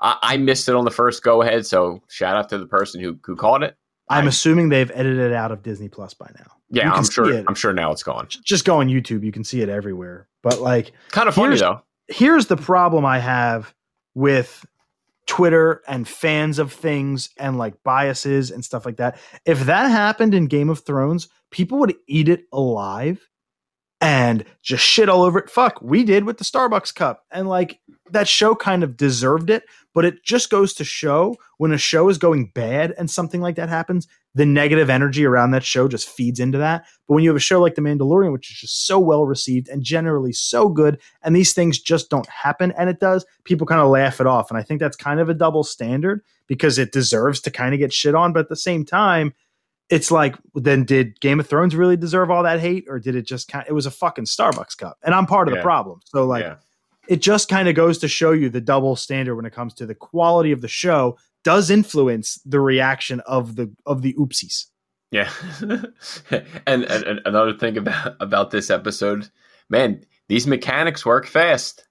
I, 0.00 0.16
I 0.22 0.36
missed 0.36 0.68
it 0.68 0.74
on 0.74 0.84
the 0.84 0.90
first 0.90 1.22
go 1.22 1.42
ahead, 1.42 1.66
so 1.66 2.02
shout 2.08 2.36
out 2.36 2.48
to 2.50 2.58
the 2.58 2.66
person 2.66 3.00
who 3.00 3.18
who 3.24 3.36
caught 3.36 3.62
it. 3.62 3.76
I'm 4.08 4.24
I- 4.24 4.28
assuming 4.28 4.68
they've 4.68 4.90
edited 4.92 5.20
it 5.20 5.32
out 5.32 5.52
of 5.52 5.62
Disney 5.62 5.88
Plus 5.88 6.14
by 6.14 6.30
now. 6.38 6.52
Yeah, 6.70 6.90
I'm 6.90 7.04
sure. 7.04 7.30
it. 7.30 7.44
I'm 7.46 7.54
sure 7.54 7.72
now 7.74 7.92
it's 7.92 8.02
gone. 8.02 8.26
Just 8.28 8.64
go 8.64 8.80
on 8.80 8.88
YouTube. 8.88 9.22
You 9.24 9.30
can 9.32 9.44
see 9.44 9.60
it 9.60 9.68
everywhere. 9.68 10.26
But 10.42 10.60
like, 10.60 10.92
Kind 11.10 11.28
of 11.28 11.34
funny 11.34 11.56
though. 11.58 11.82
here's 12.08 12.46
the 12.46 12.56
problem 12.56 13.04
I 13.04 13.18
have 13.18 13.74
with 14.14 14.64
Twitter 15.26 15.82
and 15.86 16.06
fans 16.08 16.58
of 16.58 16.72
things 16.72 17.30
and 17.36 17.56
like 17.58 17.82
biases 17.84 18.50
and 18.50 18.64
stuff 18.64 18.84
like 18.84 18.96
that. 18.96 19.18
If 19.44 19.60
that 19.66 19.88
happened 19.90 20.34
in 20.34 20.46
Game 20.46 20.68
of 20.68 20.80
Thrones, 20.80 21.28
people 21.50 21.78
would 21.78 21.94
eat 22.08 22.28
it 22.28 22.44
alive 22.52 23.28
and 24.02 24.44
just 24.62 24.84
shit 24.84 25.08
all 25.08 25.22
over 25.22 25.38
it. 25.38 25.48
Fuck, 25.48 25.80
we 25.80 26.02
did 26.02 26.24
with 26.24 26.36
the 26.36 26.44
Starbucks 26.44 26.92
cup. 26.92 27.24
And 27.30 27.48
like 27.48 27.80
that 28.10 28.26
show 28.26 28.56
kind 28.56 28.82
of 28.82 28.96
deserved 28.96 29.48
it, 29.48 29.62
but 29.94 30.04
it 30.04 30.24
just 30.24 30.50
goes 30.50 30.74
to 30.74 30.84
show 30.84 31.36
when 31.58 31.72
a 31.72 31.78
show 31.78 32.08
is 32.08 32.18
going 32.18 32.50
bad 32.52 32.92
and 32.98 33.08
something 33.08 33.40
like 33.40 33.54
that 33.56 33.68
happens, 33.68 34.08
the 34.34 34.44
negative 34.44 34.90
energy 34.90 35.24
around 35.24 35.52
that 35.52 35.62
show 35.62 35.86
just 35.86 36.08
feeds 36.08 36.40
into 36.40 36.58
that. 36.58 36.84
But 37.06 37.14
when 37.14 37.22
you 37.22 37.30
have 37.30 37.36
a 37.36 37.40
show 37.40 37.60
like 37.60 37.76
The 37.76 37.80
Mandalorian, 37.80 38.32
which 38.32 38.50
is 38.50 38.56
just 38.56 38.86
so 38.86 38.98
well 38.98 39.24
received 39.24 39.68
and 39.68 39.84
generally 39.84 40.32
so 40.32 40.68
good, 40.68 41.00
and 41.22 41.36
these 41.36 41.52
things 41.52 41.78
just 41.78 42.10
don't 42.10 42.28
happen, 42.28 42.72
and 42.72 42.90
it 42.90 42.98
does, 42.98 43.24
people 43.44 43.68
kind 43.68 43.80
of 43.80 43.88
laugh 43.88 44.20
it 44.20 44.26
off. 44.26 44.50
And 44.50 44.58
I 44.58 44.64
think 44.64 44.80
that's 44.80 44.96
kind 44.96 45.20
of 45.20 45.28
a 45.28 45.34
double 45.34 45.62
standard 45.62 46.22
because 46.48 46.76
it 46.76 46.90
deserves 46.90 47.40
to 47.42 47.52
kind 47.52 47.72
of 47.72 47.78
get 47.78 47.92
shit 47.92 48.16
on. 48.16 48.32
But 48.32 48.40
at 48.40 48.48
the 48.48 48.56
same 48.56 48.84
time, 48.84 49.32
it's 49.92 50.10
like, 50.10 50.36
then 50.54 50.84
did 50.84 51.20
Game 51.20 51.38
of 51.38 51.46
Thrones 51.46 51.76
really 51.76 51.96
deserve 51.96 52.30
all 52.30 52.42
that 52.44 52.60
hate, 52.60 52.86
or 52.88 52.98
did 52.98 53.14
it 53.14 53.22
just 53.26 53.46
kind? 53.48 53.64
of, 53.64 53.70
It 53.70 53.74
was 53.74 53.86
a 53.86 53.90
fucking 53.90 54.24
Starbucks 54.24 54.76
cup, 54.78 54.98
and 55.04 55.14
I'm 55.14 55.26
part 55.26 55.48
of 55.48 55.52
Yeah. 55.54 55.60
the 55.60 55.62
problem. 55.64 56.00
So 56.06 56.24
like, 56.24 56.44
yeah. 56.44 56.56
it 57.08 57.20
just 57.20 57.48
kind 57.48 57.68
of 57.68 57.74
goes 57.74 57.98
to 57.98 58.08
show 58.08 58.32
you 58.32 58.48
the 58.48 58.60
double 58.60 58.96
standard 58.96 59.36
when 59.36 59.44
it 59.44 59.52
comes 59.52 59.74
to 59.74 59.86
the 59.86 59.94
quality 59.94 60.50
of 60.50 60.60
the 60.62 60.68
show 60.68 61.18
does 61.44 61.70
influence 61.70 62.40
the 62.46 62.58
reaction 62.60 63.20
of 63.20 63.56
the 63.56 63.70
of 63.84 64.02
the 64.02 64.14
oopsies. 64.14 64.66
Yeah. 65.10 65.28
and, 65.60 66.84
and, 66.84 66.84
and 66.84 67.20
another 67.26 67.52
thing 67.52 67.76
about 67.76 68.16
about 68.20 68.50
this 68.50 68.70
episode, 68.70 69.28
man, 69.68 70.04
these 70.28 70.46
mechanics 70.46 71.04
work 71.04 71.26
fast. 71.26 71.86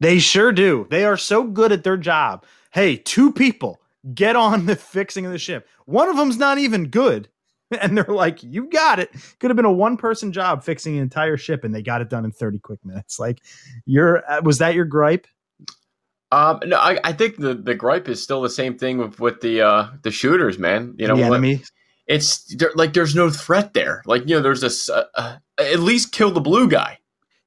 They 0.00 0.18
sure 0.18 0.50
do. 0.52 0.86
They 0.90 1.04
are 1.04 1.16
so 1.16 1.44
good 1.44 1.70
at 1.70 1.84
their 1.84 1.96
job. 1.96 2.44
Hey, 2.72 2.96
two 2.96 3.32
people 3.32 3.80
get 4.14 4.34
on 4.36 4.66
the 4.66 4.74
fixing 4.76 5.24
of 5.24 5.32
the 5.32 5.38
ship. 5.38 5.68
One 5.86 6.08
of 6.08 6.16
them's 6.16 6.36
not 6.38 6.58
even 6.58 6.88
good. 6.88 7.28
And 7.84 7.96
they're 7.96 8.04
like, 8.04 8.42
you 8.42 8.68
got 8.70 8.98
it. 8.98 9.10
Could 9.38 9.50
have 9.50 9.56
been 9.56 9.64
a 9.64 9.72
one 9.72 9.96
person 9.96 10.32
job 10.32 10.64
fixing 10.64 10.96
an 10.96 11.02
entire 11.02 11.36
ship, 11.36 11.64
and 11.64 11.74
they 11.74 11.82
got 11.82 12.00
it 12.00 12.08
done 12.08 12.24
in 12.24 12.32
30 12.32 12.58
quick 12.60 12.84
minutes. 12.84 13.18
Like, 13.18 13.40
you're, 13.84 14.28
uh, 14.30 14.40
was 14.42 14.58
that 14.58 14.74
your 14.74 14.84
gripe? 14.84 15.26
Um, 16.32 16.60
no, 16.64 16.78
I, 16.78 16.98
I 17.04 17.12
think 17.12 17.36
the, 17.36 17.54
the 17.54 17.74
gripe 17.74 18.08
is 18.08 18.22
still 18.22 18.42
the 18.42 18.50
same 18.50 18.76
thing 18.76 18.98
with, 18.98 19.20
with 19.20 19.40
the 19.40 19.60
uh, 19.60 19.88
the 20.02 20.10
shooters, 20.10 20.58
man. 20.58 20.94
You 20.98 21.06
know, 21.06 21.16
the 21.16 21.22
enemy? 21.22 21.62
it's 22.06 22.56
like 22.74 22.92
there's 22.92 23.14
no 23.14 23.30
threat 23.30 23.72
there. 23.72 24.02
Like 24.04 24.22
you 24.22 24.34
know, 24.34 24.42
there's 24.42 24.60
this 24.60 24.88
uh, 24.88 25.04
uh, 25.14 25.36
at 25.58 25.78
least 25.78 26.10
kill 26.10 26.32
the 26.32 26.40
blue 26.40 26.68
guy, 26.68 26.98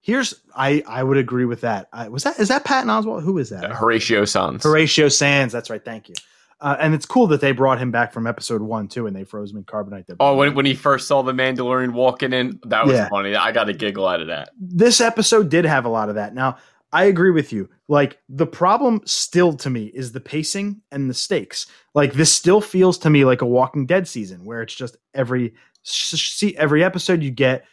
Here's, 0.07 0.33
I, 0.55 0.81
I 0.87 1.03
would 1.03 1.17
agree 1.17 1.43
with 1.43 1.59
that. 1.61 1.89
I, 1.91 2.07
was 2.07 2.23
that, 2.23 2.39
is 2.39 2.47
that 2.47 2.63
Patton 2.63 2.89
Oswalt? 2.89 3.23
Who 3.23 3.37
is 3.39 3.49
that? 3.49 3.65
uh, 3.65 3.75
Horatio 3.75 4.23
Sanz. 4.23 4.63
Horatio 4.63 5.09
Sanz. 5.09 5.51
That's 5.51 5.69
right. 5.69 5.83
Thank 5.83 6.07
you. 6.07 6.15
Uh, 6.59 6.75
and 6.79 6.93
it's 6.95 7.05
cool 7.05 7.27
that 7.27 7.39
they 7.39 7.51
brought 7.51 7.77
him 7.77 7.91
back 7.91 8.11
from 8.11 8.25
episode 8.25 8.61
one 8.61 8.87
too, 8.87 9.05
and 9.05 9.15
they 9.15 9.23
froze 9.23 9.51
him 9.51 9.57
in 9.57 9.63
carbonite. 9.63 10.05
Oh, 10.19 10.35
when, 10.35 10.55
when 10.55 10.65
he 10.65 10.73
first 10.73 11.07
saw 11.07 11.21
the 11.21 11.31
Mandalorian 11.31 11.91
walking 11.93 12.33
in, 12.33 12.59
that 12.65 12.85
was 12.85 12.95
Yeah. 12.95 13.09
funny. 13.09 13.35
I 13.35 13.51
got 13.51 13.69
a 13.69 13.73
giggle 13.73 14.07
out 14.07 14.21
of 14.21 14.27
that. 14.27 14.49
this 14.59 14.99
episode 14.99 15.49
did 15.49 15.65
have 15.65 15.85
a 15.85 15.89
lot 15.89 16.09
of 16.09 16.15
that. 16.15 16.33
Now, 16.33 16.57
I 16.91 17.03
agree 17.05 17.31
with 17.31 17.51
you. 17.53 17.69
Like 17.89 18.17
the 18.29 18.47
problem 18.47 19.01
still 19.05 19.53
to 19.57 19.69
me 19.69 19.85
is 19.93 20.13
the 20.13 20.19
pacing 20.19 20.81
and 20.91 21.09
the 21.09 21.13
stakes. 21.13 21.67
Like 21.93 22.13
this 22.13 22.31
still 22.33 22.61
feels 22.61 22.97
to 22.99 23.09
me 23.09 23.23
like 23.25 23.41
a 23.41 23.45
Walking 23.45 23.85
Dead 23.85 24.07
season 24.07 24.43
where 24.45 24.61
it's 24.61 24.73
just 24.73 24.97
every 25.13 25.53
see 25.83 26.55
every 26.57 26.83
episode 26.83 27.21
you 27.21 27.29
get 27.31 27.65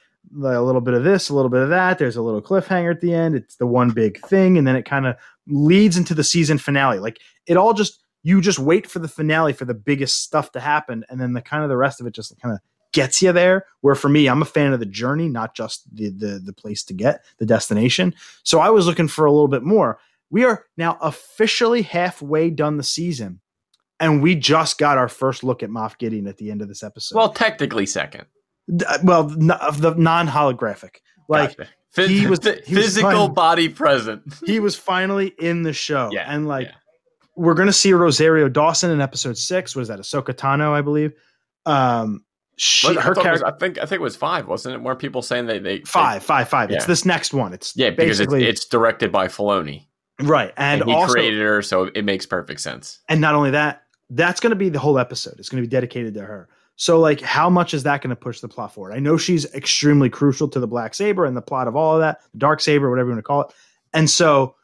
a 0.44 0.60
little 0.60 0.80
bit 0.80 0.94
of 0.94 1.04
this, 1.04 1.28
a 1.28 1.34
little 1.34 1.48
bit 1.50 1.62
of 1.62 1.68
that. 1.70 1.98
There's 1.98 2.16
a 2.16 2.22
little 2.22 2.42
cliffhanger 2.42 2.90
at 2.90 3.00
the 3.00 3.14
end. 3.14 3.34
It's 3.34 3.56
the 3.56 3.66
one 3.66 3.90
big 3.90 4.20
thing, 4.26 4.58
and 4.58 4.66
then 4.66 4.76
it 4.76 4.84
kind 4.84 5.06
of 5.06 5.16
leads 5.46 5.96
into 5.96 6.14
the 6.14 6.24
season 6.24 6.58
finale. 6.58 6.98
Like 6.98 7.18
it 7.46 7.56
all 7.56 7.72
just 7.74 8.00
you 8.24 8.40
just 8.40 8.58
wait 8.58 8.88
for 8.88 8.98
the 8.98 9.06
finale 9.08 9.52
for 9.52 9.64
the 9.66 9.74
biggest 9.74 10.22
stuff 10.22 10.50
to 10.52 10.60
happen, 10.60 11.04
and 11.08 11.20
then 11.20 11.32
the 11.34 11.40
kind 11.42 11.62
of 11.62 11.68
the 11.68 11.76
rest 11.76 12.00
of 12.00 12.06
it 12.08 12.14
just 12.14 12.36
kind 12.40 12.52
of 12.54 12.60
gets 12.92 13.22
you 13.22 13.30
there. 13.32 13.66
Where 13.82 13.94
for 13.94 14.08
me, 14.08 14.26
I'm 14.26 14.42
a 14.42 14.46
fan 14.46 14.72
of 14.72 14.80
the 14.80 14.86
journey, 14.86 15.28
not 15.28 15.54
just 15.54 15.84
the 15.94 16.10
the 16.10 16.40
the 16.44 16.52
place 16.52 16.82
to 16.84 16.94
get 16.94 17.22
the 17.38 17.46
destination. 17.46 18.14
So 18.42 18.58
I 18.58 18.70
was 18.70 18.86
looking 18.86 19.06
for 19.08 19.24
a 19.26 19.30
little 19.30 19.46
bit 19.48 19.62
more. 19.62 19.98
We 20.30 20.44
are 20.44 20.64
now 20.76 20.98
officially 21.00 21.82
halfway 21.82 22.50
done 22.50 22.76
the 22.78 22.82
season, 22.82 23.40
and 24.00 24.22
we 24.22 24.34
just 24.34 24.78
got 24.78 24.98
our 24.98 25.08
first 25.08 25.44
look 25.44 25.62
at 25.62 25.70
Moff 25.70 25.98
Gideon 25.98 26.26
at 26.26 26.38
the 26.38 26.50
end 26.50 26.62
of 26.62 26.68
this 26.68 26.82
episode. 26.82 27.14
Well, 27.16 27.32
technically 27.32 27.86
second. 27.86 28.24
D- 28.74 28.84
uh, 28.88 28.98
well, 29.04 29.24
the 29.24 29.94
non 29.98 30.26
holographic. 30.28 30.96
Like 31.28 31.56
Gotcha. 31.58 31.70
Phys- 31.94 32.08
he 32.08 32.26
was- 32.26 32.38
he 32.66 32.74
was 32.74 32.84
physical 32.84 33.26
fine. 33.26 33.34
body 33.34 33.68
present. 33.68 34.22
he 34.46 34.58
was 34.60 34.74
finally 34.76 35.28
in 35.38 35.62
the 35.62 35.72
show, 35.74 36.08
Yeah, 36.10 36.24
and 36.26 36.48
like 36.48 36.66
yeah. 36.68 36.74
We're 37.36 37.54
gonna 37.54 37.72
see 37.72 37.92
Rosario 37.92 38.48
Dawson 38.48 38.90
in 38.90 39.00
episode 39.00 39.36
six. 39.38 39.74
Was 39.74 39.88
that 39.88 39.98
Ahsoka 39.98 40.34
Tano, 40.34 40.72
I 40.72 40.80
believe? 40.82 41.12
Um, 41.66 42.24
she, 42.56 42.88
I 42.88 43.00
her 43.00 43.12
it 43.12 43.16
was- 43.16 43.22
character 43.24 43.46
I 43.46 43.52
think 43.52 43.78
I 43.78 43.82
think 43.86 44.00
it 44.00 44.02
was 44.02 44.16
five, 44.16 44.46
wasn't 44.46 44.74
it? 44.76 44.82
Weren't 44.82 44.98
people 44.98 45.22
saying 45.22 45.46
they 45.46 45.58
they 45.58 45.80
five, 45.80 46.22
five, 46.22 46.48
five. 46.48 46.70
It's 46.70 46.84
Yeah. 46.84 46.86
this 46.86 47.04
next 47.04 47.34
one. 47.34 47.52
It's 47.52 47.72
They, 47.72 47.84
yeah, 47.84 47.90
because 47.90 48.20
it's, 48.20 48.30
basically 48.30 48.48
it's 48.48 48.64
directed 48.66 49.10
by 49.10 49.26
Filoni, 49.28 49.86
right, 50.20 50.52
and, 50.56 50.82
and, 50.82 50.90
he 50.90 50.96
also 50.96 51.12
created 51.12 51.40
her, 51.40 51.62
so 51.62 51.90
it 51.94 52.04
makes 52.04 52.26
perfect 52.26 52.60
sense. 52.60 53.00
And 53.08 53.20
not 53.20 53.34
only 53.34 53.50
that, 53.50 53.82
that's 54.10 54.38
going 54.40 54.50
to 54.50 54.56
be 54.56 54.68
the 54.68 54.78
whole 54.78 54.98
episode. 54.98 55.34
It's 55.38 55.48
going 55.48 55.62
to 55.62 55.66
be 55.66 55.70
dedicated 55.70 56.14
to 56.14 56.20
her. 56.22 56.48
So, 56.76 56.98
like, 57.00 57.20
how 57.20 57.48
much 57.48 57.72
is 57.72 57.84
that 57.84 58.02
going 58.02 58.10
to 58.10 58.16
push 58.16 58.40
the 58.40 58.48
plot 58.48 58.74
forward? 58.74 58.92
I 58.94 58.98
know 58.98 59.16
she's 59.16 59.52
extremely 59.54 60.10
crucial 60.10 60.48
to 60.48 60.58
the 60.60 60.66
Black 60.66 60.94
Saber 60.94 61.24
and 61.24 61.36
the 61.36 61.42
plot 61.42 61.68
of 61.68 61.76
all 61.76 61.94
of 61.94 62.00
that, 62.00 62.20
the 62.32 62.38
Dark 62.38 62.60
Saber, 62.60 62.90
whatever 62.90 63.08
you 63.10 63.14
want 63.14 63.18
to 63.24 63.26
call 63.26 63.42
it. 63.42 63.48
And 63.92 64.08
so, 64.10 64.54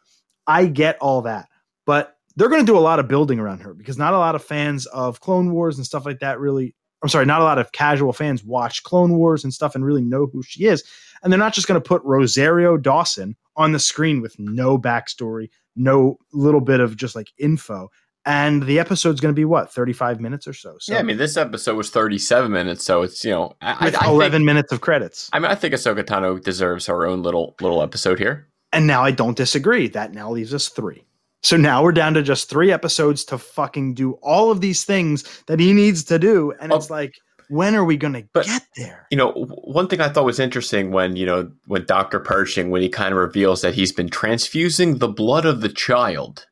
I 0.46 0.66
get 0.66 0.96
all 1.00 1.22
that, 1.22 1.48
but 1.86 2.16
they're 2.40 2.48
going 2.48 2.64
to 2.64 2.72
do 2.72 2.78
a 2.78 2.80
lot 2.80 2.98
of 2.98 3.06
building 3.06 3.38
around 3.38 3.58
her 3.60 3.74
because 3.74 3.98
not 3.98 4.14
a 4.14 4.18
lot 4.18 4.34
of 4.34 4.42
fans 4.42 4.86
of 4.86 5.20
Clone 5.20 5.52
Wars 5.52 5.76
and 5.76 5.84
stuff 5.84 6.06
like 6.06 6.20
that 6.20 6.40
really. 6.40 6.74
I'm 7.02 7.08
sorry, 7.10 7.26
not 7.26 7.40
a 7.42 7.44
lot 7.44 7.58
of 7.58 7.72
casual 7.72 8.12
fans 8.14 8.42
watch 8.42 8.82
Clone 8.82 9.16
Wars 9.16 9.44
and 9.44 9.52
stuff 9.54 9.74
and 9.74 9.84
really 9.84 10.02
know 10.02 10.26
who 10.32 10.42
she 10.42 10.64
is. 10.64 10.82
And 11.22 11.30
they're 11.30 11.38
not 11.38 11.52
just 11.54 11.66
going 11.66 11.80
to 11.80 11.86
put 11.86 12.02
Rosario 12.02 12.76
Dawson 12.78 13.36
on 13.56 13.72
the 13.72 13.78
screen 13.78 14.20
with 14.22 14.38
no 14.38 14.78
backstory, 14.78 15.48
no 15.76 16.16
little 16.32 16.60
bit 16.62 16.80
of 16.80 16.96
just 16.96 17.14
like 17.14 17.28
info 17.38 17.90
and 18.26 18.62
the 18.64 18.78
episode's 18.78 19.20
going 19.20 19.34
to 19.34 19.38
be 19.38 19.46
what 19.46 19.72
35 19.72 20.20
minutes 20.20 20.46
or 20.46 20.52
so 20.52 20.76
so 20.78 20.92
yeah, 20.92 20.98
I 20.98 21.02
mean, 21.02 21.16
this 21.16 21.36
episode 21.38 21.76
was 21.76 21.90
37 21.90 22.50
minutes, 22.50 22.84
so 22.84 23.02
it's 23.02 23.24
you 23.24 23.30
know, 23.30 23.54
I, 23.62 23.72
I, 23.72 23.84
with 23.86 24.02
I 24.02 24.08
11 24.08 24.32
think, 24.32 24.44
minutes 24.46 24.72
of 24.72 24.80
credits 24.82 25.30
I 25.32 25.38
mean, 25.38 25.50
I 25.50 25.54
think 25.54 25.72
Ahsoka 25.74 26.02
Tano 26.04 26.42
deserves 26.42 26.86
her 26.86 27.06
own 27.06 27.22
little 27.22 27.54
little 27.60 27.82
episode 27.82 28.18
here. 28.18 28.46
and 28.72 28.86
now 28.86 29.02
i 29.02 29.10
don't 29.10 29.36
disagree 29.36 29.88
that 29.88 30.12
now 30.12 30.30
leaves 30.30 30.52
us 30.52 30.68
three 30.68 31.04
so 31.42 31.56
now 31.56 31.82
we're 31.82 31.92
down 31.92 32.14
to 32.14 32.22
just 32.22 32.48
three 32.50 32.70
episodes 32.72 33.24
to 33.24 33.38
fucking 33.38 33.94
do 33.94 34.12
all 34.22 34.50
of 34.50 34.60
these 34.60 34.84
things 34.84 35.24
that 35.46 35.58
he 35.60 35.72
needs 35.72 36.04
to 36.04 36.18
do 36.18 36.52
and 36.60 36.72
Oh. 36.72 36.76
it's 36.76 36.90
like 36.90 37.14
when 37.48 37.74
are 37.74 37.84
we 37.84 37.96
going 37.96 38.12
to 38.12 38.22
get 38.44 38.62
there 38.76 39.06
You 39.10 39.16
know, 39.18 39.32
one 39.32 39.88
thing 39.88 40.00
I 40.00 40.08
thought 40.08 40.24
was 40.24 40.38
interesting 40.38 40.92
when 40.92 41.16
you 41.16 41.26
know 41.26 41.50
when 41.66 41.84
Doctor 41.86 42.20
Pershing 42.20 42.70
when 42.70 42.82
he 42.82 42.88
kind 42.88 43.12
of 43.12 43.18
reveals 43.18 43.62
that 43.62 43.74
he's 43.74 43.90
been 43.92 44.08
transfusing 44.08 44.98
the 44.98 45.08
blood 45.08 45.44
of 45.44 45.60
the 45.60 45.68
child. 45.68 46.46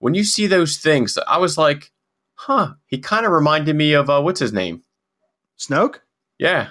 When 0.00 0.14
you 0.14 0.24
see 0.24 0.46
those 0.48 0.78
things, 0.78 1.18
I 1.28 1.36
was 1.38 1.56
like, 1.58 1.92
huh. 2.34 2.72
He 2.86 2.98
kind 2.98 3.26
of 3.26 3.32
reminded 3.32 3.76
me 3.76 3.92
of 3.92 4.08
uh, 4.10 4.20
what's 4.22 4.40
his 4.40 4.52
name? 4.52 4.82
snoke 5.58 5.96
Yeah, 6.38 6.70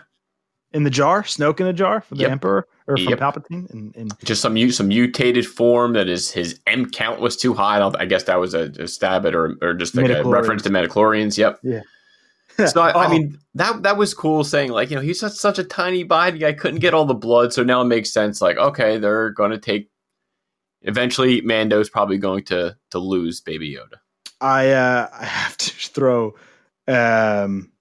in 0.73 0.83
the 0.83 0.89
jar 0.89 1.23
snoke 1.23 1.59
in 1.61 1.67
a 1.67 1.73
jar 1.73 2.01
for 2.01 2.15
the 2.15 2.21
Yep. 2.23 2.31
emperor 2.31 2.67
or 2.89 2.97
from 2.97 3.09
Yep. 3.09 3.19
palpatine 3.19 3.69
and, 3.69 3.95
and 3.95 4.19
just 4.25 4.41
some 4.41 4.71
some 4.71 4.87
mutated 4.89 5.45
form 5.45 5.93
that 5.93 6.09
is 6.09 6.31
his 6.31 6.59
M 6.67 6.89
count 6.89 7.21
was 7.21 7.37
too 7.37 7.53
high. 7.53 7.79
I 7.79 7.91
I 7.99 8.05
guess 8.05 8.23
that 8.23 8.39
was 8.39 8.53
a, 8.53 8.71
a 8.79 8.87
stab 8.87 9.25
at 9.25 9.35
or 9.35 9.55
or 9.61 9.73
just 9.73 9.95
like 9.95 10.09
a 10.09 10.23
reference 10.23 10.63
to 10.63 10.69
midichlorians. 10.69 11.37
Yep. 11.37 11.59
Yeah. 11.63 11.81
so 12.67 12.81
I, 12.81 13.03
I 13.03 13.05
Oh, 13.07 13.09
mean 13.09 13.37
that 13.55 13.83
that 13.83 13.95
was 13.97 14.13
cool 14.13 14.43
saying 14.43 14.71
like 14.71 14.89
you 14.89 14.95
know 14.95 15.01
he's 15.01 15.19
such 15.19 15.33
such 15.33 15.59
a 15.59 15.63
tiny 15.63 16.03
body 16.03 16.45
I 16.45 16.53
couldn't 16.53 16.79
get 16.79 16.93
all 16.93 17.05
the 17.05 17.13
blood 17.13 17.53
so 17.53 17.63
now 17.63 17.81
it 17.81 17.85
makes 17.85 18.11
sense 18.11 18.41
like 18.41 18.57
okay 18.57 18.97
they're 18.97 19.29
going 19.29 19.51
to 19.51 19.57
take 19.57 19.89
eventually 20.81 21.41
Mando's 21.41 21.89
probably 21.89 22.17
going 22.17 22.43
to 22.45 22.75
to 22.91 22.99
lose 22.99 23.39
Baby 23.39 23.75
Yoda. 23.75 23.99
I 24.41 24.71
uh, 24.71 25.09
I 25.13 25.25
have 25.25 25.57
to 25.57 25.69
throw 25.69 26.35
um, 26.87 27.71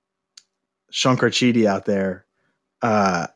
Shankar 0.91 1.31
Chidi 1.31 1.65
out 1.67 1.85
there 1.85 2.27
uh, 2.83 3.27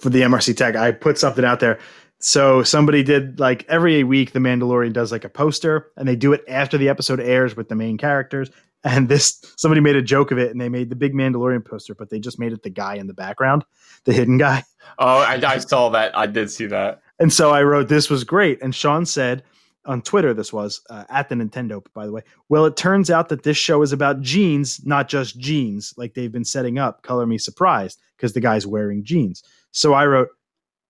for 0.00 0.10
the 0.10 0.22
MRC 0.22 0.56
tag. 0.56 0.76
I 0.76 0.92
put 0.92 1.18
something 1.18 1.44
out 1.44 1.60
there. 1.60 1.78
So 2.20 2.62
somebody 2.62 3.02
did 3.02 3.38
like 3.38 3.64
every 3.68 4.02
week, 4.02 4.32
The 4.32 4.40
Mandalorian 4.40 4.92
does 4.92 5.12
like 5.12 5.24
a 5.24 5.28
poster, 5.28 5.92
and 5.96 6.08
they 6.08 6.16
do 6.16 6.32
it 6.32 6.42
after 6.48 6.76
the 6.76 6.88
episode 6.88 7.20
airs 7.20 7.56
with 7.56 7.68
the 7.68 7.76
main 7.76 7.96
characters. 7.96 8.50
And 8.84 9.08
this 9.08 9.40
somebody 9.56 9.80
made 9.80 9.96
a 9.96 10.02
joke 10.02 10.30
of 10.30 10.38
it, 10.38 10.50
and 10.50 10.60
they 10.60 10.68
made 10.68 10.90
the 10.90 10.96
big 10.96 11.12
Mandalorian 11.12 11.64
poster, 11.64 11.94
but 11.94 12.10
they 12.10 12.18
just 12.18 12.38
made 12.38 12.52
it 12.52 12.62
the 12.62 12.70
guy 12.70 12.94
in 12.94 13.06
the 13.06 13.14
background, 13.14 13.64
the 14.04 14.12
hidden 14.12 14.38
guy. 14.38 14.64
Oh, 14.98 15.18
I, 15.18 15.40
I 15.44 15.58
saw 15.58 15.90
that. 15.90 16.16
I 16.16 16.26
did 16.26 16.50
see 16.50 16.66
that. 16.66 17.02
And 17.18 17.32
so 17.32 17.50
I 17.50 17.62
wrote, 17.62 17.88
"This 17.88 18.08
was 18.08 18.24
great." 18.24 18.60
And 18.62 18.74
Sean 18.74 19.04
said 19.04 19.42
on 19.84 20.02
Twitter, 20.02 20.32
"This 20.32 20.52
was 20.52 20.80
uh, 20.90 21.04
at 21.08 21.28
the 21.28 21.34
Nintendo, 21.34 21.84
by 21.92 22.06
the 22.06 22.12
way." 22.12 22.22
Well, 22.48 22.66
it 22.66 22.76
turns 22.76 23.10
out 23.10 23.28
that 23.28 23.42
this 23.42 23.56
show 23.56 23.82
is 23.82 23.92
about 23.92 24.20
jeans, 24.22 24.84
not 24.84 25.08
just 25.08 25.38
jeans, 25.38 25.94
like 25.96 26.14
they've 26.14 26.32
been 26.32 26.44
setting 26.44 26.78
up. 26.78 27.02
Color 27.02 27.26
me 27.26 27.38
surprised 27.38 28.00
because 28.16 28.32
the 28.32 28.40
guy's 28.40 28.66
wearing 28.66 29.04
jeans. 29.04 29.42
So 29.78 29.94
I 29.94 30.06
wrote 30.06 30.30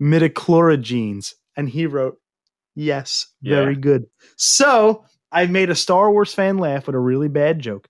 midichlora 0.01 0.81
jeans, 0.81 1.35
and 1.59 1.69
he 1.69 1.85
wrote, 1.85 2.17
"Yes, 2.75 3.27
very 3.43 3.75
Yeah. 3.75 3.81
good." 3.81 4.07
So 4.37 5.05
I 5.31 5.45
made 5.45 5.69
a 5.69 5.75
Star 5.75 6.11
Wars 6.11 6.33
fan 6.33 6.57
laugh 6.57 6.87
with 6.87 6.97
a 6.97 6.99
really 6.99 7.29
bad 7.29 7.59
joke, 7.61 7.87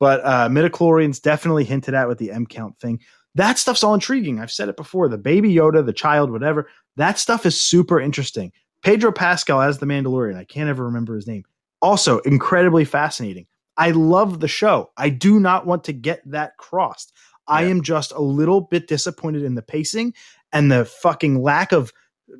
but 0.00 0.20
uh, 0.24 0.48
midichlorians 0.48 1.22
definitely 1.22 1.62
hinted 1.62 1.94
at 1.94 2.08
with 2.08 2.18
the 2.18 2.32
M 2.32 2.46
count 2.46 2.80
thing. 2.80 2.98
That 3.36 3.58
stuff's 3.58 3.84
all 3.84 3.94
intriguing. 3.94 4.40
I've 4.40 4.50
said 4.50 4.68
it 4.68 4.76
before. 4.76 5.08
The 5.08 5.18
baby 5.18 5.54
Yoda, 5.54 5.86
the 5.86 5.92
child, 5.92 6.32
whatever. 6.32 6.68
That 6.96 7.20
stuff 7.20 7.46
is 7.46 7.60
super 7.60 8.00
interesting. 8.00 8.50
Pedro 8.82 9.12
Pascal 9.12 9.60
as 9.60 9.78
the 9.78 9.86
Mandalorian. 9.86 10.36
I 10.36 10.44
can't 10.44 10.68
ever 10.68 10.84
remember 10.84 11.14
his 11.14 11.28
name. 11.28 11.44
Also, 11.80 12.18
incredibly 12.20 12.84
fascinating. 12.84 13.46
I 13.76 13.92
love 13.92 14.40
the 14.40 14.48
show. 14.48 14.90
I 14.96 15.10
do 15.10 15.38
not 15.38 15.64
want 15.64 15.84
to 15.84 15.92
get 15.92 16.28
that 16.28 16.56
crossed. 16.56 17.12
I 17.46 17.64
am 17.64 17.82
just 17.82 18.12
a 18.12 18.20
little 18.20 18.60
bit 18.60 18.86
disappointed 18.86 19.42
in 19.42 19.56
the 19.56 19.62
pacing 19.62 20.14
and 20.52 20.70
the 20.70 20.84
fucking 20.84 21.42
lack 21.42 21.72
of, 21.72 21.92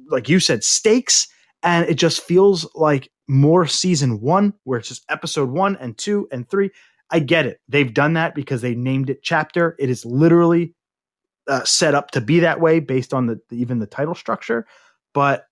like 0.09 0.29
you 0.29 0.41
said, 0.41 0.65
stakes. 0.65 1.29
And 1.63 1.89
it 1.89 1.95
just 1.95 2.23
feels 2.23 2.69
like 2.75 3.11
more 3.29 3.67
season 3.67 4.21
one, 4.21 4.55
where 4.65 4.79
it's 4.79 4.89
just 4.89 5.05
episode 5.09 5.51
one 5.51 5.77
and 5.77 5.97
two 5.97 6.27
and 6.33 6.49
three. 6.49 6.71
I 7.11 7.19
get 7.19 7.47
it. 7.47 7.61
They've 7.69 7.93
done 7.93 8.15
that 8.15 8.35
because 8.35 8.63
they 8.63 8.75
named 8.75 9.11
it 9.11 9.23
chapter. 9.23 9.77
It 9.79 9.91
is 9.91 10.05
literally 10.05 10.75
uh, 11.49 11.65
set 11.65 11.95
up 11.95 12.13
to 12.13 12.21
be 12.21 12.41
that 12.41 12.61
way 12.61 12.81
based 12.81 13.13
on 13.13 13.27
the 13.27 13.41
even 13.51 13.79
the 13.79 13.87
title 13.87 14.15
structure. 14.15 14.67
But 15.13 15.47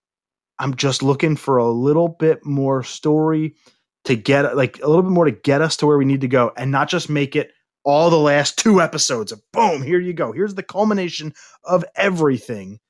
I'm 0.58 0.74
just 0.74 1.02
looking 1.02 1.36
for 1.36 1.56
a 1.56 1.70
little 1.70 2.08
bit 2.08 2.44
more 2.44 2.82
story 2.82 3.56
to 4.04 4.16
get 4.16 4.56
like 4.56 4.80
a 4.82 4.86
little 4.86 5.02
bit 5.02 5.12
more 5.12 5.24
to 5.24 5.32
get 5.32 5.60
us 5.60 5.76
to 5.78 5.86
where 5.86 5.98
we 5.98 6.04
need 6.04 6.20
to 6.22 6.28
go, 6.28 6.52
and 6.56 6.70
not 6.70 6.88
just 6.88 7.10
make 7.10 7.36
it 7.36 7.52
all 7.88 8.10
the 8.10 8.18
last 8.18 8.58
two 8.58 8.82
episodes 8.82 9.32
of 9.32 9.40
boom. 9.50 9.82
Here 9.82 9.98
you 9.98 10.12
go. 10.12 10.30
Here's 10.30 10.54
the 10.54 10.62
culmination 10.62 11.32
of 11.64 11.86
everything. 11.96 12.80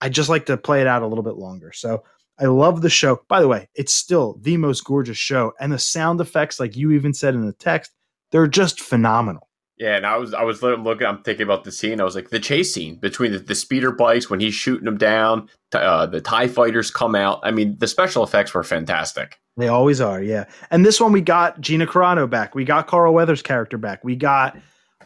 I 0.00 0.08
just 0.08 0.28
like 0.28 0.46
to 0.46 0.56
play 0.56 0.80
it 0.80 0.86
out 0.86 1.02
a 1.02 1.06
little 1.08 1.24
bit 1.24 1.34
longer. 1.34 1.72
So 1.72 2.04
I 2.38 2.44
love 2.44 2.80
the 2.80 2.88
show. 2.88 3.20
By 3.28 3.40
the 3.40 3.48
way, 3.48 3.68
it's 3.74 3.92
still 3.92 4.38
the 4.40 4.56
most 4.56 4.84
gorgeous 4.84 5.16
show, 5.16 5.52
and 5.58 5.72
the 5.72 5.80
sound 5.80 6.20
effects, 6.20 6.60
like 6.60 6.76
you 6.76 6.92
even 6.92 7.12
said 7.12 7.34
in 7.34 7.44
the 7.44 7.54
text, 7.54 7.90
they're 8.30 8.46
just 8.46 8.80
phenomenal. 8.80 9.48
Yeah, 9.78 9.96
and 9.96 10.06
I 10.06 10.16
was 10.16 10.32
I 10.32 10.44
was 10.44 10.62
looking. 10.62 11.06
I'm 11.06 11.22
thinking 11.24 11.44
about 11.44 11.64
the 11.64 11.72
scene. 11.72 12.00
I 12.00 12.04
was 12.04 12.14
like, 12.14 12.30
the 12.30 12.38
chase 12.38 12.72
scene 12.72 12.96
between 12.96 13.32
the, 13.32 13.38
the 13.38 13.54
speeder 13.56 13.90
bikes 13.90 14.30
when 14.30 14.38
he's 14.38 14.54
shooting 14.54 14.84
them 14.84 14.96
down. 14.96 15.48
Uh, 15.72 16.06
the 16.06 16.20
Tie 16.20 16.46
fighters 16.46 16.92
come 16.92 17.16
out. 17.16 17.40
I 17.42 17.50
mean, 17.50 17.78
the 17.78 17.88
special 17.88 18.22
effects 18.22 18.54
were 18.54 18.62
fantastic. 18.62 19.40
They 19.56 19.68
always 19.68 20.00
are, 20.00 20.22
yeah. 20.22 20.44
And 20.70 20.84
this 20.84 21.00
one 21.00 21.12
we 21.12 21.20
got 21.20 21.60
Gina 21.60 21.86
Carano 21.86 22.28
back. 22.28 22.54
We 22.54 22.64
got 22.64 22.86
Carl 22.86 23.14
Weathers' 23.14 23.42
character 23.42 23.78
back. 23.78 24.04
We 24.04 24.16
got 24.16 24.58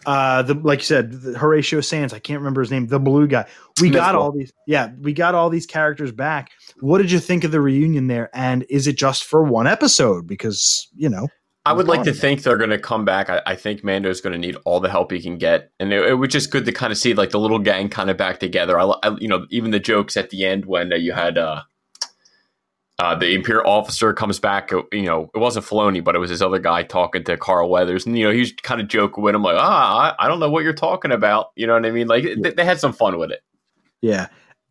uh 0.06 0.42
the 0.42 0.54
like 0.54 0.80
you 0.80 0.86
said, 0.86 1.12
the 1.12 1.38
Horatio 1.38 1.80
Sanz, 1.80 2.12
I 2.12 2.18
can't 2.18 2.40
remember 2.40 2.60
his 2.60 2.70
name, 2.70 2.86
the 2.86 2.98
blue 2.98 3.26
guy. 3.26 3.46
We 3.80 3.90
got 3.90 4.14
all 4.14 4.32
these 4.32 4.52
yeah, 4.66 4.90
we 5.00 5.12
got 5.12 5.34
all 5.34 5.50
these 5.50 5.66
characters 5.66 6.10
back. 6.10 6.50
What 6.80 6.98
did 6.98 7.10
you 7.10 7.20
think 7.20 7.44
of 7.44 7.52
the 7.52 7.60
reunion 7.60 8.06
there? 8.08 8.30
And 8.34 8.64
is 8.68 8.86
it 8.86 8.96
just 8.96 9.24
for 9.24 9.42
one 9.42 9.66
episode? 9.66 10.26
Because, 10.26 10.88
you 10.96 11.08
know, 11.08 11.28
I 11.66 11.74
would 11.74 11.88
like 11.88 12.04
to 12.04 12.14
think 12.14 12.42
they're 12.42 12.56
going 12.56 12.70
to 12.70 12.78
come 12.78 13.04
back. 13.04 13.28
I, 13.28 13.42
I 13.46 13.54
think 13.54 13.84
Mando's 13.84 14.22
going 14.22 14.32
to 14.32 14.38
need 14.38 14.56
all 14.64 14.80
the 14.80 14.88
help 14.88 15.12
he 15.12 15.20
can 15.20 15.36
get, 15.36 15.70
and 15.78 15.92
it, 15.92 16.04
it 16.04 16.14
was 16.14 16.30
just 16.30 16.50
good 16.50 16.64
to 16.64 16.72
kind 16.72 16.90
of 16.90 16.98
see 16.98 17.12
like 17.12 17.30
the 17.30 17.38
little 17.38 17.58
gang 17.58 17.90
kind 17.90 18.08
of 18.08 18.16
back 18.16 18.40
together. 18.40 18.80
I, 18.80 18.86
I 19.02 19.16
you 19.20 19.28
know, 19.28 19.46
even 19.50 19.70
the 19.70 19.78
jokes 19.78 20.16
at 20.16 20.30
the 20.30 20.46
end 20.46 20.64
when 20.64 20.92
uh, 20.92 20.96
you 20.96 21.12
had 21.12 21.36
uh, 21.36 21.62
uh, 23.00 23.14
the 23.14 23.34
Imperial 23.34 23.66
officer 23.70 24.12
comes 24.12 24.38
back. 24.38 24.72
uh, 24.72 24.82
You 24.92 25.02
know, 25.06 25.30
it 25.34 25.38
wasn't 25.38 25.64
Filoni, 25.64 26.04
but 26.04 26.14
it 26.14 26.18
was 26.18 26.28
his 26.30 26.42
other 26.42 26.58
guy 26.58 26.82
talking 26.82 27.24
to 27.24 27.36
Carl 27.36 27.70
Weathers, 27.70 28.04
and 28.06 28.18
you 28.18 28.26
know, 28.26 28.32
he's 28.32 28.52
kind 28.52 28.80
of 28.80 28.88
joking 28.88 29.22
with 29.24 29.34
him 29.34 29.42
like, 29.42 29.56
"Ah, 29.58 30.14
I, 30.18 30.24
I 30.24 30.28
don't 30.28 30.38
know 30.40 30.50
what 30.50 30.64
you're 30.64 30.72
talking 30.74 31.10
about." 31.12 31.46
You 31.56 31.66
know 31.66 31.74
what 31.74 31.86
I 31.86 31.90
mean? 31.90 32.08
Like 32.08 32.24
they, 32.42 32.50
they 32.50 32.64
had 32.64 32.78
some 32.78 32.92
fun 32.92 33.18
with 33.18 33.30
it. 33.30 33.40
yeah. 34.02 34.28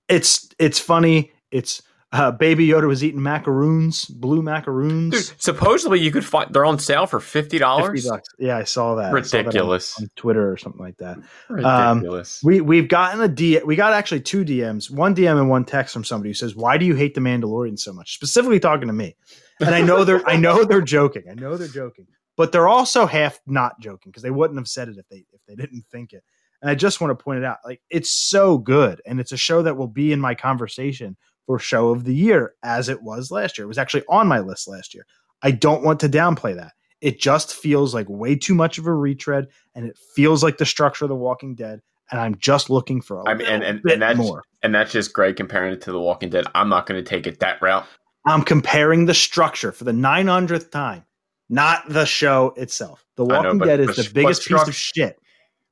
It's 0.07 0.49
it's 0.59 0.79
funny. 0.79 1.31
It's 1.51 1.81
uh 2.11 2.31
Baby 2.31 2.67
Yoda 2.67 2.87
was 2.87 3.03
eating 3.03 3.21
macaroons, 3.21 4.05
blue 4.05 4.41
macaroons. 4.41 5.11
Dude, 5.29 5.41
supposedly 5.41 5.99
you 5.99 6.11
could 6.11 6.25
find 6.25 6.51
they're 6.53 6.65
on 6.65 6.79
sale 6.79 7.05
for 7.05 7.19
fifty 7.19 7.57
50 7.57 7.59
dollars. 7.59 8.09
Yeah, 8.39 8.57
I 8.57 8.63
saw 8.63 8.95
that. 8.95 9.13
I 9.13 9.21
saw 9.21 9.37
that 9.37 9.39
on- 9.39 9.45
Ridiculous. 9.45 9.99
on 10.01 10.09
Twitter 10.15 10.51
or 10.51 10.57
something 10.57 10.81
like 10.81 10.97
that. 10.97 11.19
Ridiculous. 11.49 12.41
We 12.43 12.61
we've 12.61 12.87
gotten 12.87 13.21
a 13.21 13.27
D. 13.27 13.59
We 13.63 13.75
got 13.75 13.93
actually 13.93 14.21
two 14.21 14.43
DMs, 14.43 14.89
one 14.89 15.15
DM 15.15 15.37
and 15.39 15.49
one 15.49 15.65
text 15.65 15.93
from 15.93 16.03
somebody 16.03 16.29
who 16.31 16.33
says, 16.33 16.55
"Why 16.55 16.77
do 16.77 16.85
you 16.85 16.95
hate 16.95 17.13
the 17.13 17.21
Mandalorian 17.21 17.77
so 17.77 17.93
much?" 17.93 18.15
Specifically 18.15 18.59
talking 18.59 18.87
to 18.87 18.93
me, 18.93 19.15
and 19.59 19.73
I 19.75 19.81
know 19.81 20.03
they're 20.03 20.27
I 20.27 20.35
know 20.37 20.63
they're 20.63 20.81
joking. 20.81 21.23
I 21.29 21.35
know 21.35 21.57
they're 21.57 21.67
joking, 21.67 22.07
but 22.37 22.51
they're 22.51 22.67
also 22.67 23.05
half 23.05 23.39
not 23.45 23.79
joking 23.79 24.09
because 24.11 24.23
they 24.23 24.31
wouldn't 24.31 24.59
have 24.59 24.67
said 24.67 24.89
it 24.89 24.97
if 24.97 25.07
they 25.09 25.25
if 25.31 25.41
they 25.47 25.55
didn't 25.55 25.83
think 25.91 26.13
it. 26.13 26.23
And 26.61 26.69
I 26.69 26.75
just 26.75 26.99
want 26.99 27.17
to 27.17 27.23
point 27.23 27.39
it 27.39 27.45
out, 27.45 27.59
like 27.63 27.81
it's 27.89 28.11
so 28.11 28.57
good, 28.57 29.01
and 29.05 29.19
it's 29.19 29.31
a 29.31 29.37
show 29.37 29.61
that 29.61 29.77
will 29.77 29.87
be 29.87 30.11
in 30.11 30.19
my 30.19 30.35
conversation 30.35 31.15
for 31.49 31.57
show 31.57 31.89
of 31.89 32.03
the 32.03 32.13
year 32.13 32.53
as 32.61 32.89
it 32.89 33.01
was 33.01 33.31
last 33.31 33.57
year. 33.57 33.65
It 33.65 33.69
was 33.69 33.79
actually 33.79 34.03
on 34.07 34.27
my 34.27 34.37
list 34.37 34.67
last 34.67 34.93
year. 34.93 35.07
I 35.41 35.49
don't 35.49 35.81
want 35.83 35.99
to 36.01 36.07
downplay 36.07 36.55
that. 36.55 36.73
It 37.01 37.19
just 37.19 37.55
feels 37.55 37.91
like 37.91 38.05
way 38.07 38.35
too 38.35 38.53
much 38.53 38.77
of 38.77 38.85
a 38.85 38.93
retread, 38.93 39.47
and 39.73 39.83
it 39.87 39.97
feels 40.13 40.43
like 40.43 40.59
the 40.59 40.65
structure 40.67 41.05
of 41.05 41.09
The 41.09 41.15
Walking 41.15 41.55
Dead. 41.55 41.81
And 42.11 42.21
I'm 42.21 42.35
just 42.37 42.69
looking 42.69 43.01
for 43.01 43.21
a 43.21 43.27
I 43.27 43.33
mean, 43.33 43.47
and 43.47 43.63
and, 43.63 43.81
bit 43.81 43.93
and 43.93 44.01
that's 44.03 44.19
more. 44.19 44.43
and 44.61 44.75
that's 44.75 44.91
just 44.91 45.11
Greg 45.11 45.37
comparing 45.37 45.73
it 45.73 45.81
to 45.81 45.91
The 45.91 45.99
Walking 45.99 46.29
Dead. 46.29 46.45
I'm 46.53 46.69
not 46.69 46.85
going 46.85 47.03
to 47.03 47.09
take 47.09 47.25
it 47.25 47.39
that 47.39 47.59
route. 47.63 47.85
I'm 48.27 48.43
comparing 48.43 49.07
the 49.07 49.15
structure 49.15 49.71
for 49.71 49.85
the 49.85 49.91
900th 49.91 50.69
time, 50.69 51.03
not 51.49 51.89
the 51.89 52.05
show 52.05 52.53
itself. 52.57 53.03
The 53.15 53.25
I 53.25 53.27
know, 53.27 53.35
Walking 53.37 53.57
but- 53.57 53.65
Dead 53.65 53.79
is 53.79 53.87
but- 53.87 53.95
the 53.95 54.11
biggest 54.13 54.47
piece 54.47 54.67
of 54.67 54.75
shit. 54.75 55.17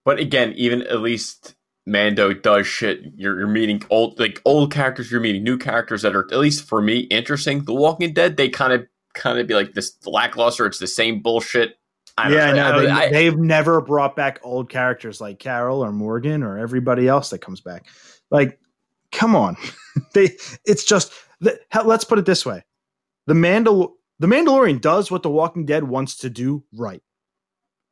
But 0.05 0.17
again, 0.19 0.53
even 0.55 0.81
at 0.81 1.01
least 1.01 1.53
Mando 1.87 2.33
does 2.33 2.67
shit. 2.67 3.01
You're, 3.15 3.39
you're 3.39 3.47
meeting 3.47 3.81
old 3.89 4.19
like 4.19 4.41
old 4.43 4.73
characters. 4.73 5.09
You're 5.09 5.21
meeting 5.21 5.43
new 5.43 5.57
characters 5.57 6.01
that 6.01 6.15
are 6.15 6.27
at 6.31 6.37
least 6.37 6.65
for 6.65 6.81
me 6.81 6.99
interesting. 6.99 7.63
The 7.63 7.73
Walking 7.73 8.13
Dead, 8.13 8.35
they 8.35 8.49
kind 8.49 8.73
of 8.73 8.85
kind 9.13 9.39
of 9.39 9.47
be 9.47 9.53
like 9.53 9.73
this 9.73 9.93
lackluster. 10.05 10.65
It's 10.65 10.79
the 10.79 10.87
same 10.87 11.21
bullshit. 11.21 11.77
I 12.17 12.31
yeah, 12.31 12.51
know. 12.51 12.71
no, 12.71 12.81
they, 12.81 12.89
I- 12.89 13.09
they've 13.09 13.37
never 13.37 13.79
brought 13.79 14.17
back 14.17 14.39
old 14.43 14.69
characters 14.69 15.21
like 15.21 15.39
Carol 15.39 15.83
or 15.83 15.93
Morgan 15.93 16.43
or 16.43 16.57
everybody 16.57 17.07
else 17.07 17.29
that 17.29 17.39
comes 17.39 17.61
back. 17.61 17.87
Like, 18.31 18.59
come 19.13 19.33
on, 19.33 19.55
they. 20.13 20.35
It's 20.65 20.83
just 20.83 21.13
the, 21.39 21.57
hell, 21.69 21.85
let's 21.85 22.03
put 22.03 22.19
it 22.19 22.25
this 22.25 22.45
way: 22.45 22.65
the 23.27 23.33
Mandal 23.33 23.93
the 24.19 24.27
Mandalorian 24.27 24.81
does 24.81 25.09
what 25.09 25.23
the 25.23 25.29
Walking 25.29 25.65
Dead 25.65 25.85
wants 25.85 26.17
to 26.17 26.29
do 26.29 26.65
right. 26.73 27.01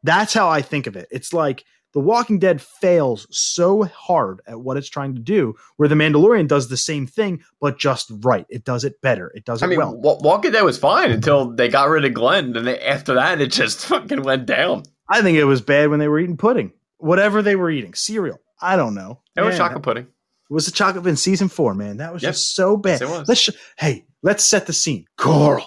That's 0.03 0.33
how 0.33 0.49
I 0.49 0.61
think 0.61 0.85
of 0.85 0.97
it. 0.97 1.07
It's 1.11 1.31
like 1.31 1.63
the 1.95 1.99
Walking 2.01 2.37
Dead 2.37 2.61
fails 2.61 3.25
so 3.31 3.83
hard 3.85 4.41
at 4.45 4.59
what 4.61 4.77
it's 4.77 4.89
trying 4.89 5.15
to 5.15 5.21
do, 5.21 5.55
where 5.77 5.89
the 5.89 5.95
Mandalorian 5.95 6.47
does 6.47 6.67
the 6.67 6.77
same 6.77 7.07
thing 7.07 7.41
but 7.59 7.79
just 7.79 8.11
right. 8.19 8.45
It 8.49 8.65
does 8.65 8.83
it 8.83 9.01
better. 9.01 9.31
It 9.33 9.45
does 9.45 9.63
I 9.63 9.65
it 9.65 9.69
mean, 9.69 9.79
well. 9.79 9.95
Wa- 9.95 10.17
Walking 10.21 10.51
Dead 10.51 10.61
was 10.63 10.77
fine 10.77 11.09
until 11.09 11.49
they 11.55 11.69
got 11.69 11.89
rid 11.89 12.05
of 12.05 12.13
Glenn, 12.13 12.55
and 12.55 12.67
they, 12.67 12.79
after 12.81 13.15
that, 13.15 13.41
it 13.41 13.51
just 13.51 13.85
fucking 13.87 14.21
went 14.21 14.45
down. 14.45 14.83
I 15.09 15.21
think 15.23 15.37
it 15.37 15.45
was 15.45 15.61
bad 15.61 15.89
when 15.89 15.99
they 15.99 16.07
were 16.07 16.19
eating 16.19 16.37
pudding, 16.37 16.73
whatever 16.97 17.41
they 17.41 17.55
were 17.55 17.71
eating, 17.71 17.93
cereal. 17.95 18.39
I 18.61 18.75
don't 18.75 18.93
know. 18.93 19.21
It 19.35 19.41
was 19.41 19.57
chocolate 19.57 19.83
pudding. 19.83 20.03
It 20.03 20.53
was 20.53 20.65
the 20.65 20.71
chocolate 20.71 21.07
in 21.07 21.15
season 21.15 21.47
four, 21.47 21.73
man. 21.73 21.97
That 21.97 22.13
was 22.13 22.21
Yep. 22.23 22.33
just 22.33 22.55
so 22.55 22.77
bad. 22.77 22.99
Yes, 22.99 23.01
it 23.01 23.09
was. 23.09 23.27
Let's 23.27 23.39
sh- 23.41 23.49
hey, 23.77 24.05
let's 24.21 24.43
set 24.43 24.67
the 24.67 24.73
scene. 24.73 25.05
Coral, 25.17 25.65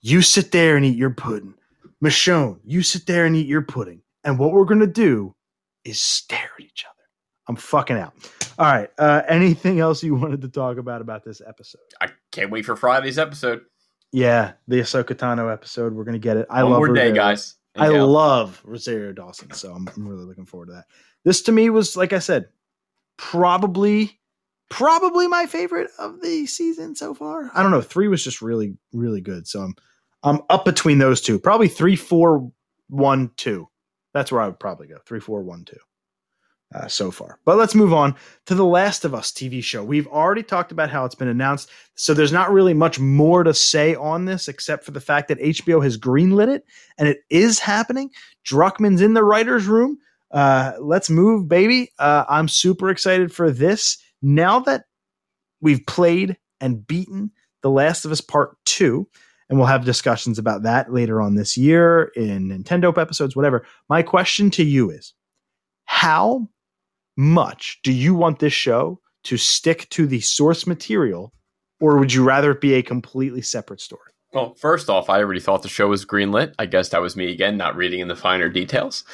you 0.00 0.22
sit 0.22 0.52
there 0.52 0.76
and 0.76 0.84
eat 0.84 0.96
your 0.96 1.10
pudding. 1.10 1.54
Michonne, 2.04 2.58
you 2.64 2.82
sit 2.82 3.06
there 3.06 3.24
and 3.26 3.34
eat 3.36 3.46
your 3.46 3.62
pudding. 3.62 4.02
And 4.24 4.38
what 4.38 4.52
we're 4.52 4.64
gonna 4.64 4.86
do 4.86 5.34
is 5.84 6.00
stare 6.00 6.50
at 6.58 6.64
each 6.64 6.84
other. 6.84 6.94
I'm 7.48 7.56
fucking 7.56 7.96
out. 7.96 8.12
All 8.58 8.66
right. 8.66 8.88
Uh, 8.98 9.22
anything 9.28 9.80
else 9.80 10.02
you 10.02 10.14
wanted 10.14 10.42
to 10.42 10.48
talk 10.48 10.78
about 10.78 11.00
about 11.00 11.24
this 11.24 11.40
episode? 11.46 11.80
I 12.00 12.08
can't 12.30 12.50
wait 12.50 12.64
for 12.64 12.76
Friday's 12.76 13.18
episode. 13.18 13.62
Yeah, 14.12 14.52
the 14.68 14.76
Ahsoka 14.80 15.14
Tano 15.14 15.52
episode. 15.52 15.94
We're 15.94 16.04
gonna 16.04 16.18
get 16.18 16.36
it. 16.36 16.46
I 16.50 16.62
One 16.62 16.72
love 16.72 16.78
more 16.80 16.94
day, 16.94 17.12
guys. 17.12 17.56
I 17.76 17.90
Yeah. 17.90 18.02
love 18.02 18.60
Rosario 18.64 19.12
Dawson, 19.12 19.50
so 19.52 19.72
I'm, 19.72 19.88
I'm 19.96 20.06
really 20.06 20.26
looking 20.26 20.44
forward 20.44 20.66
to 20.66 20.72
that. 20.72 20.84
This 21.24 21.40
to 21.42 21.52
me 21.52 21.70
was, 21.70 21.96
like 21.96 22.12
I 22.12 22.18
said, 22.18 22.46
probably 23.16 24.18
probably 24.68 25.28
my 25.28 25.46
favorite 25.46 25.90
of 25.98 26.20
the 26.22 26.46
season 26.46 26.94
so 26.94 27.14
far. 27.14 27.50
I 27.54 27.62
don't 27.62 27.70
know. 27.72 27.80
Three 27.82 28.08
was 28.08 28.24
just 28.24 28.40
really, 28.42 28.76
really 28.92 29.20
good. 29.20 29.46
So 29.46 29.60
I'm 29.62 29.74
I'm 30.22 30.40
up 30.50 30.64
between 30.64 30.98
those 30.98 31.20
two. 31.20 31.38
Probably 31.38 31.68
three, 31.68 31.96
four, 31.96 32.52
one, 32.88 33.30
two. 33.36 33.68
That's 34.12 34.30
where 34.30 34.40
I 34.40 34.46
would 34.46 34.60
probably 34.60 34.86
go. 34.86 34.98
Three, 35.06 35.20
four, 35.20 35.42
one, 35.42 35.64
two. 35.64 35.78
Uh, 36.74 36.88
so 36.88 37.10
far. 37.10 37.38
But 37.44 37.58
let's 37.58 37.74
move 37.74 37.92
on 37.92 38.14
to 38.46 38.54
the 38.54 38.64
Last 38.64 39.04
of 39.04 39.14
Us 39.14 39.30
TV 39.30 39.62
show. 39.62 39.84
We've 39.84 40.06
already 40.06 40.42
talked 40.42 40.72
about 40.72 40.88
how 40.88 41.04
it's 41.04 41.14
been 41.14 41.28
announced, 41.28 41.68
so 41.96 42.14
there's 42.14 42.32
not 42.32 42.50
really 42.50 42.72
much 42.72 42.98
more 42.98 43.44
to 43.44 43.52
say 43.52 43.94
on 43.94 44.24
this 44.24 44.48
except 44.48 44.84
for 44.84 44.90
the 44.90 45.00
fact 45.00 45.28
that 45.28 45.38
HBO 45.38 45.82
has 45.82 45.98
greenlit 45.98 46.48
it 46.48 46.64
and 46.96 47.08
it 47.08 47.18
is 47.28 47.58
happening. 47.58 48.08
Druckman's 48.46 49.02
in 49.02 49.12
the 49.12 49.22
writers' 49.22 49.66
room. 49.66 49.98
Uh, 50.30 50.72
let's 50.80 51.10
move, 51.10 51.46
baby. 51.46 51.92
Uh, 51.98 52.24
I'm 52.26 52.48
super 52.48 52.88
excited 52.88 53.34
for 53.34 53.50
this. 53.50 53.98
Now 54.22 54.60
that 54.60 54.84
we've 55.60 55.84
played 55.86 56.38
and 56.58 56.86
beaten 56.86 57.32
The 57.60 57.70
Last 57.70 58.06
of 58.06 58.12
Us 58.12 58.22
Part 58.22 58.56
2, 58.64 59.06
and 59.52 59.58
we'll 59.58 59.68
have 59.68 59.84
discussions 59.84 60.38
about 60.38 60.62
that 60.62 60.94
later 60.94 61.20
on 61.20 61.34
this 61.34 61.58
year 61.58 62.04
in 62.16 62.48
Nintendo 62.48 62.96
episodes, 62.96 63.36
whatever. 63.36 63.66
My 63.86 64.00
question 64.00 64.50
to 64.52 64.64
you 64.64 64.88
is 64.88 65.12
how 65.84 66.48
much 67.18 67.78
do 67.82 67.92
you 67.92 68.14
want 68.14 68.38
this 68.38 68.54
show 68.54 68.98
to 69.24 69.36
stick 69.36 69.90
to 69.90 70.06
the 70.06 70.20
source 70.20 70.66
material, 70.66 71.34
or 71.80 71.98
would 71.98 72.14
you 72.14 72.24
rather 72.24 72.52
it 72.52 72.62
be 72.62 72.72
a 72.72 72.82
completely 72.82 73.42
separate 73.42 73.82
story? 73.82 74.12
Well, 74.32 74.54
first 74.54 74.88
off, 74.88 75.10
I 75.10 75.18
already 75.18 75.38
thought 75.38 75.60
the 75.60 75.68
show 75.68 75.88
was 75.88 76.06
greenlit. 76.06 76.54
I 76.58 76.64
guess 76.64 76.88
that 76.88 77.02
was 77.02 77.14
me 77.14 77.30
again, 77.30 77.58
not 77.58 77.76
reading 77.76 78.00
in 78.00 78.08
the 78.08 78.16
finer 78.16 78.48
details. 78.48 79.04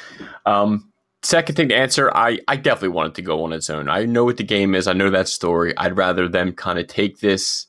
Um, 0.45 0.89
second 1.21 1.55
thing 1.55 1.67
to 1.67 1.75
answer, 1.75 2.15
I, 2.15 2.39
I 2.47 2.55
definitely 2.55 2.95
want 2.95 3.09
it 3.09 3.15
to 3.15 3.23
go 3.23 3.43
on 3.43 3.51
its 3.51 3.69
own. 3.69 3.89
I 3.89 4.05
know 4.05 4.23
what 4.23 4.37
the 4.37 4.43
game 4.43 4.73
is. 4.73 4.87
I 4.87 4.93
know 4.93 5.09
that 5.09 5.27
story. 5.27 5.75
I'd 5.75 5.97
rather 5.97 6.29
them 6.29 6.53
kind 6.53 6.79
of 6.79 6.87
take 6.87 7.19
this 7.19 7.65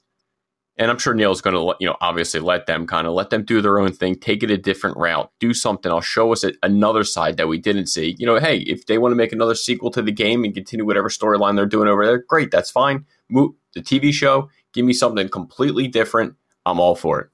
and 0.81 0.91
I'm 0.91 0.99
sure 0.99 1.13
Neil's 1.13 1.43
going 1.43 1.55
to, 1.55 1.77
you 1.79 1.87
know, 1.87 1.97
obviously 2.01 2.41
let 2.41 2.65
them 2.65 2.87
kind 2.87 3.07
of 3.07 3.13
let 3.13 3.29
them 3.29 3.45
do 3.45 3.61
their 3.61 3.79
own 3.79 3.93
thing, 3.93 4.17
take 4.17 4.43
it 4.43 4.51
a 4.51 4.57
different 4.57 4.97
route, 4.97 5.31
do 5.39 5.53
something. 5.53 5.93
I'll 5.93 6.01
show 6.01 6.33
us 6.33 6.43
another 6.63 7.05
side 7.05 7.37
that 7.37 7.49
we 7.49 7.59
didn't 7.59 7.89
see. 7.89 8.17
You 8.19 8.25
know, 8.25 8.39
hey, 8.39 8.61
if 8.61 8.87
they 8.87 8.97
want 8.97 9.13
to 9.13 9.17
make 9.17 9.31
another 9.33 9.55
sequel 9.55 9.91
to 9.91 10.01
the 10.01 10.11
game 10.11 10.43
and 10.43 10.55
continue 10.55 10.87
whatever 10.87 11.11
storyline 11.11 11.55
they're 11.55 11.67
doing 11.67 11.87
over 11.87 12.07
there, 12.07 12.25
great, 12.27 12.51
that's 12.51 12.71
fine. 12.71 13.05
Move 13.29 13.53
the 13.75 13.83
TV 13.83 14.11
show, 14.11 14.49
give 14.73 14.87
me 14.87 14.95
something 14.95 15.29
completely 15.29 15.87
different. 15.87 16.35
I'm 16.65 16.81
all 16.81 16.97
for 16.97 17.21
it. 17.21 17.29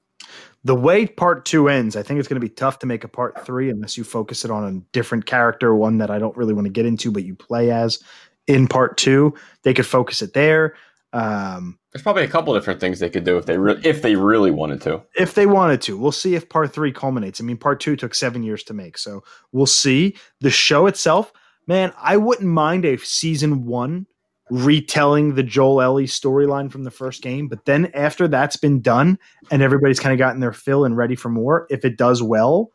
The 0.64 0.74
way 0.74 1.06
part 1.06 1.44
two 1.44 1.68
ends, 1.68 1.94
I 1.94 2.02
think 2.02 2.18
it's 2.18 2.28
going 2.28 2.40
to 2.40 2.44
be 2.44 2.52
tough 2.52 2.80
to 2.80 2.86
make 2.86 3.04
a 3.04 3.08
part 3.08 3.46
three 3.46 3.70
unless 3.70 3.96
you 3.96 4.02
focus 4.02 4.44
it 4.44 4.50
on 4.50 4.64
a 4.64 4.80
different 4.90 5.24
character, 5.24 5.72
one 5.72 5.98
that 5.98 6.10
I 6.10 6.18
don't 6.18 6.36
really 6.36 6.52
want 6.52 6.64
to 6.64 6.72
get 6.72 6.84
into, 6.84 7.12
but 7.12 7.22
you 7.22 7.36
play 7.36 7.70
as 7.70 8.02
in 8.48 8.66
part 8.66 8.96
two. 8.96 9.34
They 9.62 9.72
could 9.72 9.86
focus 9.86 10.20
it 10.20 10.32
there. 10.34 10.74
Um, 11.12 11.78
There's 11.92 12.02
probably 12.02 12.24
a 12.24 12.28
couple 12.28 12.52
different 12.54 12.80
things 12.80 12.98
they 12.98 13.08
could 13.08 13.24
do 13.24 13.38
if 13.38 13.46
they 13.46 13.56
re- 13.56 13.80
if 13.84 14.02
they 14.02 14.16
really 14.16 14.50
wanted 14.50 14.82
to. 14.82 15.02
If 15.14 15.34
they 15.34 15.46
wanted 15.46 15.80
to, 15.82 15.96
we'll 15.96 16.12
see 16.12 16.34
if 16.34 16.48
part 16.48 16.72
three 16.72 16.92
culminates. 16.92 17.40
I 17.40 17.44
mean, 17.44 17.56
part 17.56 17.80
two 17.80 17.96
took 17.96 18.14
seven 18.14 18.42
years 18.42 18.62
to 18.64 18.74
make, 18.74 18.98
so 18.98 19.22
we'll 19.52 19.66
see. 19.66 20.16
The 20.40 20.50
show 20.50 20.86
itself, 20.86 21.32
man, 21.66 21.92
I 21.96 22.16
wouldn't 22.16 22.48
mind 22.48 22.84
a 22.84 22.98
season 22.98 23.64
one 23.64 24.06
retelling 24.50 25.34
the 25.34 25.42
Joel 25.42 25.82
Ellie 25.82 26.06
storyline 26.06 26.70
from 26.70 26.84
the 26.84 26.90
first 26.90 27.22
game, 27.22 27.48
but 27.48 27.64
then 27.64 27.90
after 27.94 28.28
that's 28.28 28.56
been 28.56 28.80
done 28.80 29.18
and 29.50 29.62
everybody's 29.62 29.98
kind 29.98 30.12
of 30.12 30.18
gotten 30.18 30.40
their 30.40 30.52
fill 30.52 30.84
and 30.84 30.96
ready 30.96 31.16
for 31.16 31.28
more, 31.28 31.66
if 31.70 31.84
it 31.84 31.96
does 31.96 32.22
well, 32.22 32.70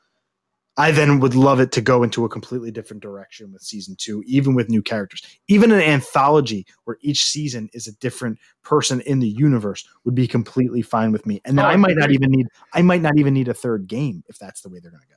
I 0.78 0.92
then 0.92 1.20
would 1.20 1.36
love 1.36 1.60
it 1.60 1.72
to 1.74 1.82
go 1.82 2.02
into 2.02 2.24
a 2.24 2.30
completely 2.30 2.72
different 2.72 3.04
direction 3.04 3.52
with 3.52 3.62
season 3.62 3.96
two, 3.98 4.24
even 4.26 4.56
with 4.56 4.70
new 4.70 4.82
characters. 4.82 5.22
Even 5.48 5.72
an 5.72 5.82
anthology 5.82 6.66
where 6.86 6.98
each 7.02 7.26
season 7.26 7.70
is 7.74 7.88
a 7.88 7.92
different 7.98 8.40
person 8.64 9.02
in 9.02 9.20
the 9.20 9.28
universe 9.28 9.86
would 10.06 10.16
be 10.16 10.28
completely 10.28 10.82
fine 10.82 11.12
with 11.12 11.26
me. 11.26 11.42
And 11.44 11.58
then 11.58 11.66
oh, 11.66 11.70
I 11.70 11.76
might 11.76 11.98
not 11.98 12.12
even 12.12 12.32
need 12.32 12.48
I 12.74 12.82
might 12.82 13.02
not 13.02 13.18
even 13.18 13.34
need 13.34 13.50
a 13.50 13.54
third 13.54 13.88
game 13.88 14.24
if 14.30 14.40
that's 14.40 14.62
the 14.62 14.70
way 14.70 14.80
they're 14.80 14.92
going 14.92 15.04
to 15.04 15.08
go. 15.08 15.16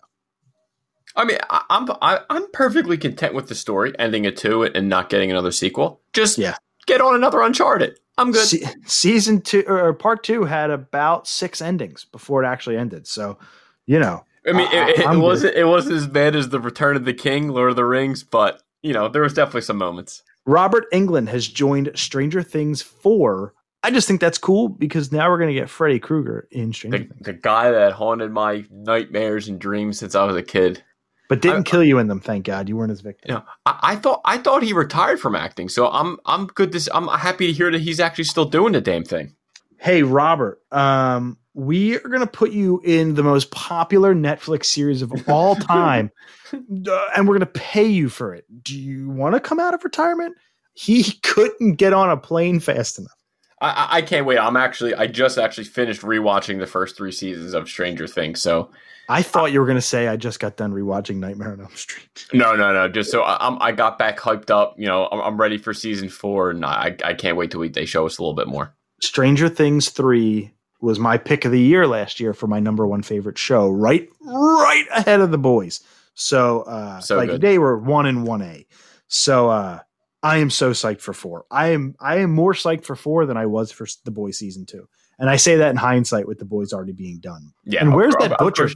I 1.16 1.24
mean, 1.24 1.38
I, 1.48 1.62
I'm 1.70 1.88
I, 2.02 2.16
am 2.16 2.22
i 2.30 2.36
am 2.36 2.50
perfectly 2.52 2.98
content 2.98 3.34
with 3.34 3.48
the 3.48 3.54
story 3.54 3.92
ending 3.98 4.26
at 4.26 4.36
two 4.36 4.64
and 4.64 4.88
not 4.88 5.08
getting 5.08 5.30
another 5.30 5.52
sequel. 5.52 6.00
Just 6.12 6.36
yeah. 6.36 6.56
get 6.86 7.00
on 7.00 7.14
another 7.14 7.40
Uncharted. 7.40 7.98
I'm 8.18 8.32
good. 8.32 8.46
Se- 8.46 8.74
season 8.86 9.40
two 9.40 9.64
or 9.68 9.92
part 9.92 10.24
two 10.24 10.44
had 10.44 10.70
about 10.70 11.28
six 11.28 11.62
endings 11.62 12.04
before 12.04 12.42
it 12.42 12.46
actually 12.46 12.76
ended. 12.76 13.06
So, 13.06 13.38
you 13.86 14.00
know, 14.00 14.24
I 14.46 14.52
mean, 14.52 14.68
it, 14.72 14.98
it, 14.98 15.10
it 15.10 15.18
wasn't 15.18 15.54
it 15.54 15.64
wasn't 15.64 15.96
as 15.96 16.06
bad 16.06 16.36
as 16.36 16.50
the 16.50 16.60
Return 16.60 16.96
of 16.96 17.04
the 17.04 17.14
King, 17.14 17.48
Lord 17.48 17.70
of 17.70 17.76
the 17.76 17.84
Rings, 17.84 18.22
but 18.22 18.62
you 18.82 18.92
know 18.92 19.08
there 19.08 19.22
was 19.22 19.34
definitely 19.34 19.62
some 19.62 19.78
moments. 19.78 20.22
Robert 20.46 20.90
Englund 20.92 21.28
has 21.28 21.48
joined 21.48 21.90
Stranger 21.94 22.42
Things 22.42 22.82
four. 22.82 23.54
I 23.82 23.90
just 23.90 24.08
think 24.08 24.20
that's 24.20 24.38
cool 24.38 24.68
because 24.68 25.12
now 25.12 25.28
we're 25.30 25.38
going 25.38 25.54
to 25.54 25.60
get 25.60 25.68
Freddy 25.68 25.98
Krueger 25.98 26.48
in 26.50 26.72
Stranger 26.72 26.98
the, 26.98 27.04
Things. 27.04 27.20
The 27.20 27.32
guy 27.34 27.70
that 27.70 27.92
haunted 27.92 28.32
my 28.32 28.64
nightmares 28.70 29.48
and 29.48 29.58
dreams 29.58 29.98
since 29.98 30.14
I 30.14 30.24
was 30.24 30.36
a 30.36 30.42
kid, 30.42 30.82
but 31.28 31.40
didn't 31.40 31.68
I, 31.68 31.70
kill 31.70 31.84
you 31.84 31.98
in 31.98 32.08
them. 32.08 32.20
Thank 32.20 32.44
God, 32.44 32.68
you 32.68 32.76
weren't 32.76 32.90
his 32.90 33.00
victim. 33.00 33.30
You 33.30 33.34
know, 33.36 33.44
I, 33.64 33.78
I, 33.82 33.96
thought 33.96 34.20
I 34.24 34.38
thought 34.38 34.62
he 34.62 34.72
retired 34.74 35.20
from 35.20 35.34
acting, 35.34 35.70
so 35.70 35.88
I'm 35.88 36.18
I'm 36.26 36.46
good. 36.46 36.72
This 36.72 36.88
I'm 36.92 37.08
happy 37.08 37.46
to 37.46 37.52
hear 37.52 37.70
that 37.70 37.80
he's 37.80 38.00
actually 38.00 38.24
still 38.24 38.44
doing 38.44 38.74
the 38.74 38.80
damn 38.82 39.04
thing. 39.04 39.36
Hey, 39.78 40.02
Robert. 40.02 40.60
Um, 40.70 41.38
we 41.54 41.96
are 41.96 42.08
going 42.08 42.20
to 42.20 42.26
put 42.26 42.50
you 42.50 42.80
in 42.84 43.14
the 43.14 43.22
most 43.22 43.50
popular 43.52 44.14
Netflix 44.14 44.66
series 44.66 45.02
of 45.02 45.12
all 45.28 45.54
time, 45.56 46.10
uh, 46.52 47.08
and 47.16 47.28
we're 47.28 47.38
going 47.38 47.40
to 47.40 47.46
pay 47.46 47.86
you 47.86 48.08
for 48.08 48.34
it. 48.34 48.44
Do 48.62 48.78
you 48.78 49.08
want 49.08 49.34
to 49.34 49.40
come 49.40 49.60
out 49.60 49.72
of 49.72 49.84
retirement? 49.84 50.36
He 50.74 51.04
couldn't 51.22 51.76
get 51.76 51.92
on 51.92 52.10
a 52.10 52.16
plane 52.16 52.60
fast 52.60 52.98
enough. 52.98 53.12
I, 53.60 53.88
I 53.90 54.02
can't 54.02 54.26
wait. 54.26 54.38
I'm 54.38 54.56
actually, 54.56 54.94
I 54.94 55.06
just 55.06 55.38
actually 55.38 55.64
finished 55.64 56.02
rewatching 56.02 56.58
the 56.58 56.66
first 56.66 56.96
three 56.96 57.12
seasons 57.12 57.54
of 57.54 57.68
Stranger 57.68 58.06
Things. 58.06 58.42
So 58.42 58.70
I 59.08 59.22
thought 59.22 59.52
you 59.52 59.60
were 59.60 59.66
going 59.66 59.78
to 59.78 59.82
say 59.82 60.08
I 60.08 60.16
just 60.16 60.40
got 60.40 60.56
done 60.56 60.72
rewatching 60.72 61.16
Nightmare 61.16 61.52
on 61.52 61.60
Elm 61.60 61.74
Street. 61.74 62.26
No, 62.34 62.56
no, 62.56 62.72
no. 62.72 62.88
Just 62.88 63.10
so 63.10 63.22
I, 63.22 63.68
I 63.68 63.72
got 63.72 63.98
back 63.98 64.18
hyped 64.18 64.50
up. 64.50 64.74
You 64.78 64.86
know, 64.86 65.08
I'm, 65.10 65.20
I'm 65.20 65.40
ready 65.40 65.56
for 65.56 65.72
season 65.72 66.08
four, 66.08 66.50
and 66.50 66.64
I, 66.64 66.96
I 67.04 67.14
can't 67.14 67.36
wait 67.36 67.52
till 67.52 67.60
we, 67.60 67.68
they 67.68 67.84
show 67.84 68.06
us 68.06 68.18
a 68.18 68.22
little 68.22 68.34
bit 68.34 68.48
more. 68.48 68.74
Stranger 69.00 69.48
Things 69.48 69.90
three 69.90 70.52
was 70.84 70.98
my 70.98 71.18
pick 71.18 71.44
of 71.44 71.52
the 71.52 71.60
year 71.60 71.86
last 71.86 72.20
year 72.20 72.32
for 72.32 72.46
my 72.46 72.60
number 72.60 72.86
one 72.86 73.02
favorite 73.02 73.38
show, 73.38 73.68
right, 73.70 74.08
right 74.20 74.86
ahead 74.92 75.20
of 75.20 75.30
the 75.30 75.38
boys. 75.38 75.80
So, 76.14 76.62
uh, 76.62 77.00
so 77.00 77.16
like 77.16 77.30
good. 77.30 77.40
they 77.40 77.58
were 77.58 77.76
one 77.78 78.06
and 78.06 78.26
one 78.26 78.42
A. 78.42 78.66
So, 79.08 79.48
uh, 79.48 79.80
I 80.22 80.38
am 80.38 80.48
so 80.48 80.70
psyched 80.70 81.00
for 81.00 81.12
four. 81.12 81.44
I 81.50 81.68
am, 81.68 81.96
I 82.00 82.18
am 82.18 82.32
more 82.32 82.54
psyched 82.54 82.84
for 82.84 82.96
four 82.96 83.26
than 83.26 83.36
I 83.36 83.46
was 83.46 83.72
for 83.72 83.86
the 84.04 84.10
boys 84.10 84.38
season 84.38 84.64
two. 84.64 84.88
And 85.18 85.28
I 85.28 85.36
say 85.36 85.56
that 85.56 85.70
in 85.70 85.76
hindsight 85.76 86.26
with 86.26 86.38
the 86.38 86.44
boys 86.44 86.72
already 86.72 86.92
being 86.92 87.18
done. 87.18 87.52
Yeah. 87.64 87.82
And 87.82 87.94
where's 87.94 88.14
that 88.20 88.38
butcher? 88.38 88.70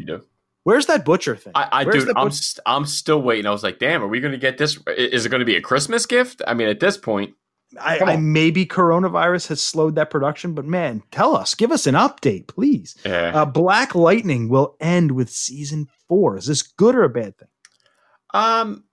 Where's 0.64 0.86
that 0.86 1.04
butcher 1.04 1.34
thing? 1.34 1.52
I, 1.54 1.68
I 1.72 1.84
dude, 1.84 2.10
I'm, 2.14 2.30
st- 2.30 2.62
I'm 2.66 2.84
still 2.84 3.22
waiting. 3.22 3.46
I 3.46 3.50
was 3.50 3.62
like, 3.62 3.78
damn, 3.78 4.02
are 4.02 4.08
we 4.08 4.20
going 4.20 4.32
to 4.32 4.38
get 4.38 4.58
this? 4.58 4.78
Is 4.96 5.24
it 5.24 5.30
going 5.30 5.40
to 5.40 5.46
be 5.46 5.56
a 5.56 5.62
Christmas 5.62 6.04
gift? 6.04 6.42
I 6.46 6.52
mean, 6.52 6.68
at 6.68 6.80
this 6.80 6.98
point, 6.98 7.34
I, 7.78 7.98
I, 7.98 8.16
maybe 8.16 8.64
coronavirus 8.64 9.48
has 9.48 9.62
slowed 9.62 9.96
that 9.96 10.10
production, 10.10 10.54
but 10.54 10.64
man, 10.64 11.02
tell 11.10 11.36
us, 11.36 11.54
give 11.54 11.70
us 11.70 11.86
an 11.86 11.94
update, 11.94 12.46
please. 12.46 12.96
Yeah. 13.04 13.32
Uh, 13.34 13.44
Black 13.44 13.94
Lightning 13.94 14.48
will 14.48 14.76
end 14.80 15.12
with 15.12 15.28
season 15.28 15.88
four. 16.08 16.38
Is 16.38 16.46
this 16.46 16.62
good 16.62 16.94
or 16.94 17.04
a 17.04 17.10
bad 17.10 17.36
thing? 17.36 17.48
Um, 18.32 18.84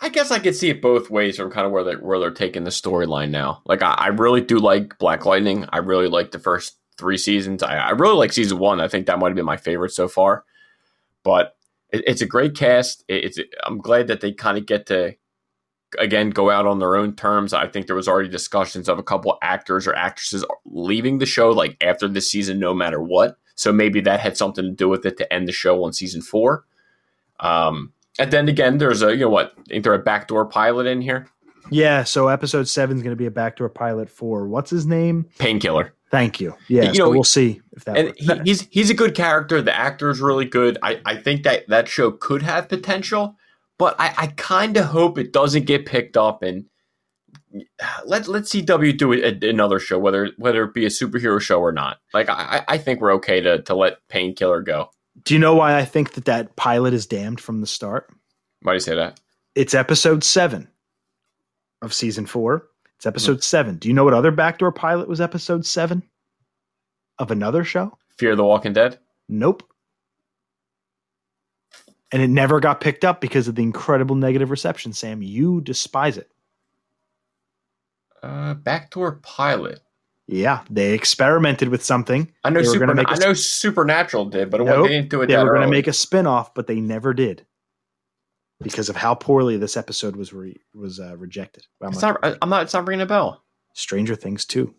I 0.00 0.08
guess 0.08 0.30
I 0.30 0.38
could 0.38 0.56
see 0.56 0.70
it 0.70 0.80
both 0.80 1.10
ways 1.10 1.36
from 1.36 1.50
kind 1.50 1.66
of 1.66 1.72
where 1.72 1.84
they're 1.84 1.98
where 1.98 2.18
they're 2.18 2.30
taking 2.30 2.64
the 2.64 2.70
storyline 2.70 3.30
now. 3.30 3.62
Like 3.66 3.82
I, 3.82 3.92
I, 3.92 4.06
really 4.08 4.40
do 4.40 4.58
like 4.58 4.98
Black 4.98 5.26
Lightning. 5.26 5.66
I 5.70 5.78
really 5.78 6.08
like 6.08 6.30
the 6.30 6.38
first 6.38 6.76
three 6.96 7.18
seasons. 7.18 7.62
I, 7.62 7.76
I 7.76 7.90
really 7.90 8.16
like 8.16 8.32
season 8.32 8.58
one. 8.58 8.80
I 8.80 8.88
think 8.88 9.06
that 9.06 9.18
might 9.18 9.28
have 9.28 9.36
been 9.36 9.44
my 9.44 9.56
favorite 9.56 9.92
so 9.92 10.08
far. 10.08 10.44
But 11.24 11.56
it, 11.90 12.04
it's 12.06 12.22
a 12.22 12.26
great 12.26 12.56
cast. 12.56 13.04
It, 13.08 13.24
it's 13.24 13.38
I'm 13.64 13.78
glad 13.78 14.06
that 14.08 14.20
they 14.20 14.32
kind 14.32 14.56
of 14.56 14.66
get 14.66 14.86
to 14.86 15.14
again 15.98 16.30
go 16.30 16.50
out 16.50 16.66
on 16.66 16.78
their 16.78 16.96
own 16.96 17.14
terms. 17.14 17.52
I 17.52 17.66
think 17.66 17.86
there 17.86 17.96
was 17.96 18.08
already 18.08 18.28
discussions 18.28 18.88
of 18.88 18.98
a 18.98 19.02
couple 19.02 19.38
actors 19.42 19.86
or 19.86 19.94
actresses 19.94 20.44
leaving 20.66 21.18
the 21.18 21.26
show 21.26 21.50
like 21.50 21.76
after 21.82 22.08
this 22.08 22.30
season, 22.30 22.58
no 22.58 22.74
matter 22.74 23.00
what. 23.00 23.38
So 23.54 23.72
maybe 23.72 24.00
that 24.02 24.20
had 24.20 24.36
something 24.36 24.64
to 24.64 24.70
do 24.70 24.88
with 24.88 25.04
it 25.06 25.16
to 25.18 25.32
end 25.32 25.48
the 25.48 25.52
show 25.52 25.84
on 25.84 25.92
season 25.92 26.22
four. 26.22 26.64
Um, 27.40 27.92
and 28.18 28.30
then 28.30 28.48
again, 28.48 28.78
there's 28.78 29.02
a 29.02 29.12
you 29.12 29.20
know 29.20 29.30
what? 29.30 29.54
Ain't 29.70 29.84
there 29.84 29.94
a 29.94 29.98
backdoor 29.98 30.46
pilot 30.46 30.86
in 30.86 31.00
here? 31.00 31.28
Yeah. 31.70 32.04
So 32.04 32.28
episode 32.28 32.68
seven 32.68 32.96
is 32.96 33.02
going 33.02 33.12
to 33.12 33.16
be 33.16 33.26
a 33.26 33.30
backdoor 33.30 33.68
pilot 33.68 34.10
for 34.10 34.46
what's 34.46 34.70
his 34.70 34.86
name? 34.86 35.26
Painkiller. 35.38 35.94
Thank 36.10 36.40
you. 36.40 36.54
Yeah, 36.68 36.90
you 36.92 37.00
know, 37.00 37.10
we'll 37.10 37.22
see 37.24 37.60
if 37.72 37.84
that. 37.84 37.98
And 37.98 38.14
he, 38.16 38.32
he's 38.44 38.66
he's 38.70 38.90
a 38.90 38.94
good 38.94 39.14
character. 39.14 39.60
The 39.60 39.76
actor 39.76 40.08
is 40.08 40.20
really 40.20 40.46
good. 40.46 40.78
I, 40.82 41.00
I 41.04 41.16
think 41.16 41.42
that 41.42 41.68
that 41.68 41.86
show 41.86 42.10
could 42.10 42.42
have 42.42 42.68
potential. 42.68 43.36
But 43.78 43.96
I, 43.98 44.12
I 44.16 44.26
kind 44.28 44.76
of 44.76 44.86
hope 44.86 45.18
it 45.18 45.32
doesn't 45.32 45.66
get 45.66 45.86
picked 45.86 46.16
up 46.16 46.42
and 46.42 46.66
let 48.04 48.28
let 48.28 48.44
CW 48.44 48.96
do 48.96 49.12
a, 49.12 49.48
another 49.48 49.78
show, 49.78 49.98
whether 49.98 50.30
whether 50.36 50.64
it 50.64 50.74
be 50.74 50.84
a 50.84 50.90
superhero 50.90 51.40
show 51.40 51.60
or 51.60 51.72
not. 51.72 51.98
Like 52.12 52.28
I, 52.28 52.64
I 52.68 52.78
think 52.78 53.00
we're 53.00 53.14
okay 53.14 53.40
to 53.40 53.62
to 53.62 53.74
let 53.74 54.06
Painkiller 54.08 54.62
go. 54.62 54.90
Do 55.24 55.34
you 55.34 55.40
know 55.40 55.54
why 55.54 55.76
I 55.76 55.84
think 55.84 56.12
that 56.12 56.26
that 56.26 56.56
pilot 56.56 56.94
is 56.94 57.06
damned 57.06 57.40
from 57.40 57.60
the 57.60 57.66
start? 57.66 58.10
Why 58.62 58.72
do 58.72 58.76
you 58.76 58.80
say 58.80 58.94
that? 58.94 59.20
It's 59.54 59.74
episode 59.74 60.22
seven 60.22 60.68
of 61.82 61.92
season 61.92 62.26
four. 62.26 62.66
It's 62.96 63.06
episode 63.06 63.44
seven. 63.44 63.76
Do 63.76 63.88
you 63.88 63.94
know 63.94 64.04
what 64.04 64.14
other 64.14 64.30
backdoor 64.30 64.72
pilot 64.72 65.08
was 65.08 65.20
episode 65.20 65.64
seven 65.64 66.02
of 67.18 67.30
another 67.30 67.64
show? 67.64 67.96
Fear 68.16 68.36
the 68.36 68.44
Walking 68.44 68.72
Dead. 68.72 68.98
Nope. 69.28 69.67
And 72.10 72.22
it 72.22 72.28
never 72.28 72.58
got 72.60 72.80
picked 72.80 73.04
up 73.04 73.20
because 73.20 73.48
of 73.48 73.54
the 73.54 73.62
incredible 73.62 74.16
negative 74.16 74.50
reception. 74.50 74.92
Sam, 74.92 75.22
you 75.22 75.60
despise 75.60 76.16
it. 76.16 76.30
Uh, 78.22 78.54
backdoor 78.54 79.16
pilot. 79.22 79.80
Yeah, 80.26 80.62
they 80.70 80.92
experimented 80.92 81.68
with 81.68 81.82
something. 81.82 82.30
I 82.44 82.50
know. 82.50 82.62
Super, 82.62 82.80
gonna 82.80 82.94
make 82.94 83.08
a 83.08 83.12
I 83.12 83.16
know 83.16 83.32
Supernatural 83.32 84.26
did, 84.26 84.50
but 84.50 84.60
Nope. 84.60 84.86
they 84.86 84.94
didn't 84.94 85.08
do 85.08 85.22
it 85.22 85.28
They 85.28 85.36
were 85.38 85.54
going 85.54 85.62
to 85.62 85.68
make 85.68 85.86
a 85.86 85.92
spin-off, 85.92 86.52
but 86.52 86.66
they 86.66 86.80
never 86.80 87.14
did 87.14 87.46
because 88.60 88.90
of 88.90 88.96
how 88.96 89.14
poorly 89.14 89.56
this 89.56 89.76
episode 89.76 90.16
was 90.16 90.34
re- 90.34 90.60
was 90.74 91.00
uh, 91.00 91.16
rejected. 91.16 91.66
I'm 91.80 91.92
It's 91.92 92.02
not. 92.02 92.18
I'm 92.42 92.50
not. 92.50 92.64
It's 92.64 92.74
not 92.74 92.86
ringing 92.86 93.02
a 93.02 93.06
bell. 93.06 93.42
Stranger 93.72 94.14
Things 94.14 94.44
too. 94.44 94.74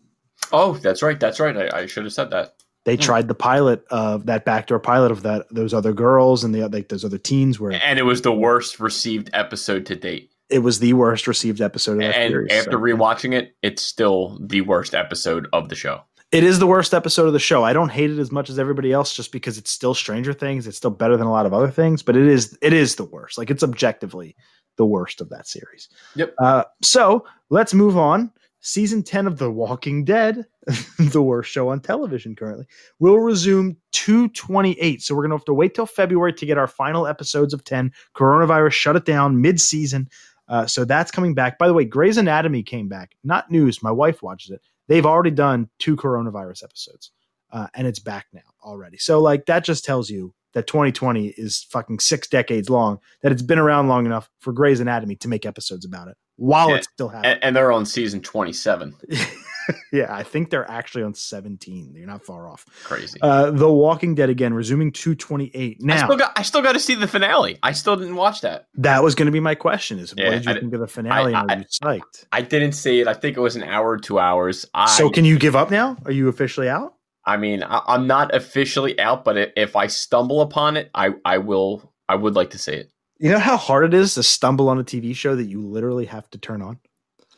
Oh, 0.52 0.74
that's 0.74 1.02
right. 1.02 1.20
That's 1.20 1.40
right. 1.40 1.74
I, 1.74 1.80
I 1.80 1.86
should 1.88 2.04
have 2.04 2.14
said 2.14 2.30
that. 2.32 2.54
They 2.86 2.96
Hmm. 2.96 3.02
tried 3.02 3.28
the 3.28 3.36
pilot 3.36 3.84
of 3.92 4.26
that 4.28 4.46
backdoor 4.46 4.80
pilot 4.80 5.12
of 5.12 5.24
that 5.24 5.46
those 5.52 5.74
other 5.74 5.94
girls 5.94 6.44
and 6.44 6.56
the 6.56 6.68
like 6.70 6.90
those 6.90 7.04
other 7.06 7.18
teens 7.18 7.60
were, 7.60 7.72
And 7.72 8.00
it 8.00 8.04
was 8.04 8.22
the 8.22 8.32
worst 8.34 8.80
received 8.80 9.30
episode 9.34 9.86
to 9.88 9.96
date. 9.96 10.32
it 10.50 10.60
was 10.60 10.80
the 10.80 10.94
worst 10.94 11.28
received 11.28 11.62
episode 11.62 11.94
of 11.94 12.00
that 12.00 12.16
And 12.16 12.32
series. 12.32 12.52
after 12.52 12.72
so. 12.72 12.78
rewatching 12.80 13.34
it, 13.34 13.56
it's 13.62 13.82
still 13.84 14.40
the 14.42 14.62
worst 14.62 14.96
episode 14.96 15.48
of 15.54 15.70
the 15.70 15.76
show. 15.76 16.02
It 16.32 16.44
is 16.44 16.58
the 16.60 16.68
worst 16.68 16.94
episode 16.94 17.26
of 17.28 17.34
the 17.34 17.40
show. 17.40 17.64
I 17.64 17.74
don't 17.74 17.90
hate 17.90 18.12
it 18.12 18.20
as 18.20 18.32
much 18.32 18.50
as 18.52 18.58
everybody 18.60 18.92
else 18.92 19.16
just 19.16 19.32
because 19.32 19.58
it's 19.58 19.70
still 19.72 19.94
Stranger 19.96 20.32
Things. 20.34 20.68
It's 20.68 20.78
still 20.78 20.90
better 20.92 21.18
than 21.18 21.26
a 21.28 21.32
lot 21.32 21.46
of 21.48 21.54
other 21.54 21.70
things, 21.72 22.02
but 22.04 22.16
it 22.16 22.26
is 22.28 22.58
it 22.62 22.72
is 22.74 22.96
the 22.96 23.04
worst. 23.06 23.38
Like 23.38 23.50
it's 23.52 23.64
objectively 23.64 24.36
the 24.78 24.86
worst 24.86 25.22
of 25.22 25.30
that 25.30 25.48
series. 25.48 25.90
Yep. 26.16 26.34
Uh, 26.40 26.64
so 26.82 27.26
let's 27.50 27.74
move 27.74 27.98
on. 27.98 28.32
Season 28.62 29.04
10 29.04 29.28
of 29.28 29.38
The 29.38 29.50
Walking 29.50 30.04
Dead, 30.04 30.46
the 31.00 31.22
worst 31.22 31.50
show 31.50 31.70
on 31.70 31.80
television 31.80 32.36
currently, 32.36 32.66
will 33.00 33.20
resume 33.20 33.78
228. 33.94 35.02
So 35.02 35.16
we're 35.16 35.22
going 35.22 35.32
to 35.32 35.38
have 35.38 35.46
to 35.46 35.54
wait 35.54 35.76
till 35.76 35.86
February 35.86 36.34
to 36.34 36.46
get 36.46 36.58
our 36.58 36.68
final 36.68 37.08
episodes 37.08 37.54
of 37.54 37.64
10. 37.64 37.92
Coronavirus 38.16 38.74
shut 38.74 38.96
it 38.96 39.06
down 39.06 39.42
mid 39.42 39.62
season. 39.62 40.10
Uh, 40.50 40.66
so 40.66 40.84
that's 40.84 41.12
coming 41.12 41.34
back. 41.34 41.58
By 41.58 41.68
the 41.68 41.74
way, 41.74 41.86
Grey's 41.86 42.18
Anatomy 42.18 42.64
came 42.64 42.90
back. 42.90 43.16
Not 43.24 43.50
news. 43.50 43.82
My 43.82 43.92
wife 43.92 44.22
watches 44.22 44.52
it. 44.52 44.62
They've 44.88 45.06
already 45.06 45.32
done 45.32 45.70
two 45.78 45.96
coronavirus 45.96 46.64
episodes, 46.64 47.12
uh, 47.52 47.68
and 47.76 47.86
it's 47.86 48.00
back 48.00 48.26
now 48.34 48.42
already. 48.64 48.98
So, 48.98 49.22
like, 49.22 49.46
that 49.46 49.64
just 49.64 49.86
tells 49.86 50.10
you 50.10 50.34
that 50.54 50.66
2020 50.66 51.28
is 51.38 51.68
fucking 51.70 52.00
six 52.00 52.28
decades 52.28 52.72
long, 52.72 52.98
that 53.22 53.32
it's 53.32 53.44
been 53.44 53.60
around 53.60 53.88
long 53.88 54.08
enough 54.08 54.32
for 54.40 54.52
Grey's 54.52 54.80
Anatomy 54.80 55.16
to 55.18 55.28
make 55.28 55.46
episodes 55.46 55.86
about 55.86 56.08
it 56.08 56.18
while 56.40 56.74
it's 56.74 56.88
still 56.94 57.10
happening. 57.10 57.34
And, 57.34 57.44
and 57.44 57.56
they're 57.56 57.72
on 57.72 57.86
season 57.86 58.22
27. 58.22 58.96
yeah, 59.92 60.14
I 60.14 60.24
think 60.24 60.50
they're 60.50 60.70
actually 60.70 61.04
on 61.04 61.14
17. 61.14 61.94
You're 61.96 62.08
not 62.08 62.26
far 62.26 62.48
off. 62.48 62.66
Crazy. 62.84 63.20
Uh, 63.22 63.52
the 63.52 63.70
Walking 63.72 64.16
Dead 64.16 64.30
again, 64.30 64.54
resuming 64.54 64.92
228. 64.92 65.78
I 65.82 65.86
Now, 65.86 66.06
still 66.06 66.18
got. 66.18 66.32
I 66.38 66.42
still 66.42 66.62
got 66.62 66.74
to 66.74 66.80
see 66.80 66.96
the 66.96 67.08
finale. 67.08 67.58
I 67.62 67.74
still 67.74 67.96
didn't 67.96 68.16
watch 68.16 68.42
that. 68.42 68.68
that 68.76 69.04
was 69.04 69.16
going 69.16 69.28
to 69.28 69.32
be 69.32 69.40
my 69.40 69.56
question: 69.56 70.00
is 70.00 70.14
Yeah, 70.18 70.26
what 70.26 70.32
did 70.32 70.46
you 70.46 70.52
I- 70.52 70.60
think 70.60 70.74
of 70.74 70.80
the 70.80 70.88
finale? 70.88 71.34
I- 71.34 71.56
you 71.56 71.66
psyched? 71.66 72.26
I 72.32 72.42
didn't 72.42 72.72
see 72.74 73.02
it. 73.02 73.08
I 73.08 73.14
think 73.14 73.38
it 73.38 73.42
was 73.42 73.56
an 73.56 73.64
hour, 73.64 73.98
two 73.98 74.20
hours. 74.20 74.66
I, 74.74 74.88
so, 74.88 75.10
can 75.10 75.26
you 75.26 75.38
give 75.38 75.56
up 75.56 75.70
now? 75.72 75.98
Are 76.06 76.12
you 76.12 76.30
officially 76.30 76.70
out? 76.70 76.94
I 77.26 77.38
mean, 77.38 77.62
I, 77.64 77.82
I'm 77.88 78.08
not 78.08 78.34
officially 78.34 79.00
out, 79.00 79.24
but 79.24 79.54
if 79.56 79.76
I 79.76 79.88
stumble 79.88 80.42
upon 80.42 80.78
it, 80.78 80.90
I, 80.96 81.12
I 81.26 81.38
will. 81.40 81.94
I 82.08 82.16
would 82.16 82.34
like 82.34 82.52
to 82.52 82.58
see 82.58 82.72
it. 82.74 82.92
You 83.20 83.32
know 83.32 83.40
how 83.40 83.58
hard 83.58 83.86
it 83.86 83.94
is 83.94 84.14
to 84.16 84.24
stumble 84.24 84.70
on 84.70 84.80
a 84.80 84.84
TV 84.84 85.16
show 85.16 85.36
that 85.36 85.44
you 85.46 85.62
literally 85.66 86.06
have 86.06 86.30
to 86.32 86.38
turn 86.38 86.62
on? 86.62 86.80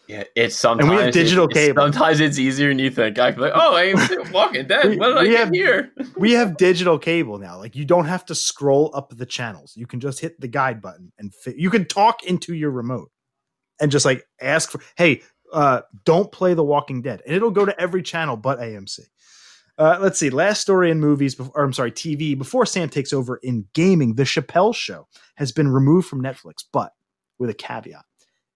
Yeah, 0.08 0.26
it's 0.36 0.56
sometimes 0.58 0.90
we 0.90 0.98
have 0.98 1.14
digital 1.14 1.46
it's- 1.50 1.68
cable. 1.68 1.84
Sometimes 1.84 2.20
it's 2.20 2.38
easier 2.38 2.68
than 2.68 2.80
you 2.80 2.90
think. 2.92 3.18
I'm 3.18 3.36
like, 3.38 3.54
oh, 3.56 3.76
I 3.76 3.84
am 3.94 4.32
Walking 4.34 4.68
Dead. 4.68 4.90
We- 4.90 4.98
What 4.98 5.08
did 5.10 5.18
I 5.18 5.28
get 5.28 5.40
have- 5.40 5.50
here? 5.54 5.92
We 6.18 6.34
have 6.34 6.58
digital 6.58 7.00
cable 7.00 7.38
now. 7.40 7.58
Like 7.58 7.76
you 7.76 7.86
don't 7.86 8.06
have 8.06 8.26
to 8.26 8.36
scroll 8.36 8.92
up 8.94 9.16
the 9.16 9.26
channels. 9.26 9.74
You 9.76 9.88
can 9.88 10.00
just 10.00 10.20
hit 10.20 10.40
the 10.40 10.48
guide 10.50 10.82
button 10.82 11.12
and 11.18 11.34
fi- 11.34 11.56
you 11.58 11.70
can 11.70 11.86
talk 11.86 12.24
into 12.24 12.54
your 12.54 12.72
remote 12.72 13.10
and 13.80 13.90
just 13.92 14.06
like 14.06 14.28
ask 14.42 14.70
for, 14.70 14.82
hey, 14.98 15.22
uh, 15.54 15.82
don't 16.06 16.32
play 16.32 16.54
The 16.54 16.64
Walking 16.64 17.02
Dead, 17.02 17.22
and 17.26 17.36
it'll 17.36 17.52
go 17.52 17.66
to 17.66 17.78
every 17.82 18.04
channel 18.04 18.38
but 18.38 18.60
AMC. 18.60 19.00
Uh, 19.82 19.98
let's 20.00 20.20
see. 20.20 20.30
Last 20.30 20.62
story 20.62 20.92
in 20.92 21.00
movies, 21.00 21.36
or 21.40 21.64
I'm 21.64 21.74
sorry, 21.74 21.92
TV. 21.92 22.38
Before 22.38 22.68
Sam 22.68 22.88
takes 22.88 23.12
over 23.12 23.38
in 23.38 23.66
gaming, 23.74 24.14
The 24.14 24.26
Chappelle 24.26 24.76
Show 24.76 25.08
has 25.38 25.52
been 25.52 25.70
removed 25.70 26.08
from 26.08 26.22
Netflix, 26.22 26.64
but 26.72 26.94
with 27.40 27.50
a 27.50 27.56
caveat. 27.56 28.06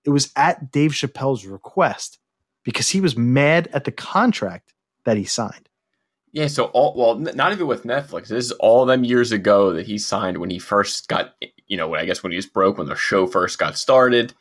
It 0.03 0.11
was 0.11 0.31
at 0.35 0.71
Dave 0.71 0.91
Chappelle's 0.91 1.47
request 1.47 2.19
because 2.63 2.91
he 2.91 3.01
was 3.01 3.17
mad 3.17 3.69
at 3.73 3.85
the 3.85 3.91
contract 3.91 4.75
that 5.05 5.17
he 5.17 5.23
signed. 5.23 5.67
Yeah, 6.31 6.45
so 6.45 6.65
all 6.65 6.93
well, 6.95 7.15
not 7.15 7.53
even 7.53 7.65
with 7.65 7.85
Netflix. 7.85 8.27
This 8.27 8.45
is 8.45 8.51
all 8.51 8.85
them 8.85 9.03
years 9.03 9.31
ago 9.31 9.73
that 9.73 9.87
he 9.87 9.97
signed 9.97 10.37
when 10.37 10.51
he 10.51 10.59
first 10.59 11.07
got, 11.07 11.33
you 11.65 11.75
know, 11.75 11.87
when 11.87 11.99
I 11.99 12.05
guess 12.05 12.21
when 12.21 12.33
he 12.33 12.35
was 12.35 12.45
broke 12.45 12.77
when 12.77 12.85
the 12.85 12.95
show 12.95 13.25
first 13.25 13.57
got 13.57 13.79
started. 13.79 14.35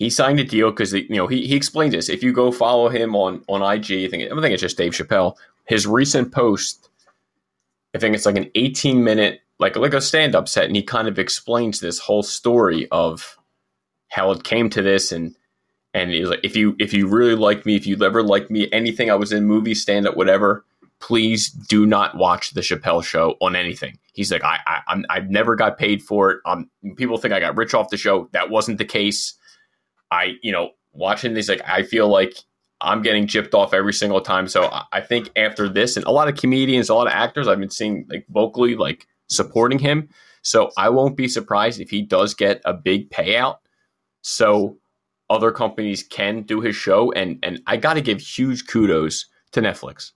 He 0.00 0.08
signed 0.10 0.40
a 0.40 0.44
deal 0.44 0.70
because 0.70 0.92
you 0.94 1.06
know 1.10 1.26
he 1.28 1.46
he 1.46 1.54
explained 1.54 1.92
this. 1.92 2.08
If 2.08 2.22
you 2.22 2.32
go 2.32 2.50
follow 2.50 2.88
him 2.88 3.14
on 3.14 3.44
on 3.48 3.62
IG, 3.62 4.06
I 4.06 4.08
think 4.08 4.32
I 4.32 4.40
think 4.40 4.52
it's 4.52 4.62
just 4.62 4.78
Dave 4.78 4.92
Chappelle. 4.92 5.36
His 5.66 5.86
recent 5.86 6.32
post, 6.32 6.88
I 7.94 7.98
think 7.98 8.16
it's 8.16 8.26
like 8.26 8.38
an 8.38 8.50
18 8.54 9.04
minute 9.04 9.42
like 9.58 9.76
like 9.76 9.94
a 9.94 10.00
stand 10.00 10.34
up 10.34 10.48
set, 10.48 10.64
and 10.64 10.74
he 10.74 10.82
kind 10.82 11.06
of 11.06 11.18
explains 11.18 11.80
this 11.80 11.98
whole 11.98 12.22
story 12.22 12.88
of 12.90 13.38
how 14.08 14.30
it 14.32 14.42
came 14.42 14.70
to 14.70 14.82
this 14.82 15.12
and 15.12 15.36
and 15.92 16.10
he's 16.10 16.28
like, 16.28 16.40
if 16.42 16.56
you 16.56 16.76
if 16.78 16.94
you 16.94 17.06
really 17.06 17.34
like 17.34 17.66
me, 17.66 17.76
if 17.76 17.86
you 17.86 18.02
ever 18.02 18.22
like 18.22 18.50
me, 18.50 18.72
anything 18.72 19.10
I 19.10 19.16
was 19.16 19.32
in 19.32 19.44
movie, 19.44 19.74
stand 19.74 20.06
up, 20.06 20.16
whatever, 20.16 20.64
please 21.00 21.50
do 21.50 21.84
not 21.84 22.16
watch 22.16 22.52
the 22.52 22.62
Chappelle 22.62 23.04
show 23.04 23.36
on 23.42 23.54
anything. 23.54 23.98
He's 24.14 24.32
like, 24.32 24.44
I, 24.44 24.60
I 24.66 24.80
I'm 24.88 25.04
I've 25.10 25.28
never 25.28 25.56
got 25.56 25.78
paid 25.78 26.02
for 26.02 26.30
it. 26.30 26.40
Um, 26.46 26.70
people 26.96 27.18
think 27.18 27.34
I 27.34 27.40
got 27.40 27.56
rich 27.58 27.74
off 27.74 27.90
the 27.90 27.98
show. 27.98 28.30
That 28.32 28.48
wasn't 28.48 28.78
the 28.78 28.84
case. 28.86 29.34
I 30.10 30.34
you 30.42 30.52
know 30.52 30.70
watching 30.92 31.34
these 31.34 31.48
like 31.48 31.62
I 31.66 31.82
feel 31.82 32.08
like 32.08 32.34
I'm 32.80 33.02
getting 33.02 33.26
gypped 33.26 33.54
off 33.54 33.74
every 33.74 33.92
single 33.92 34.20
time. 34.20 34.48
So 34.48 34.70
I, 34.90 35.02
think 35.02 35.30
after 35.36 35.68
this, 35.68 35.96
and 35.96 36.06
a 36.06 36.10
lot 36.10 36.28
of 36.28 36.36
comedians, 36.36 36.88
a 36.88 36.94
lot 36.94 37.06
of 37.06 37.12
actors, 37.12 37.46
I've 37.46 37.60
been 37.60 37.68
seeing 37.68 38.06
like 38.08 38.24
vocally 38.30 38.74
like 38.74 39.06
supporting 39.28 39.78
him. 39.78 40.08
So 40.42 40.70
I 40.78 40.88
won't 40.88 41.16
be 41.16 41.28
surprised 41.28 41.80
if 41.80 41.90
he 41.90 42.00
does 42.00 42.32
get 42.32 42.62
a 42.64 42.72
big 42.72 43.10
payout. 43.10 43.58
So 44.22 44.78
other 45.28 45.52
companies 45.52 46.02
can 46.02 46.42
do 46.42 46.60
his 46.60 46.74
show 46.74 47.12
and 47.12 47.38
and 47.42 47.60
I 47.66 47.76
got 47.76 47.94
to 47.94 48.00
give 48.00 48.20
huge 48.20 48.66
kudos 48.66 49.26
to 49.52 49.60
Netflix. 49.60 50.12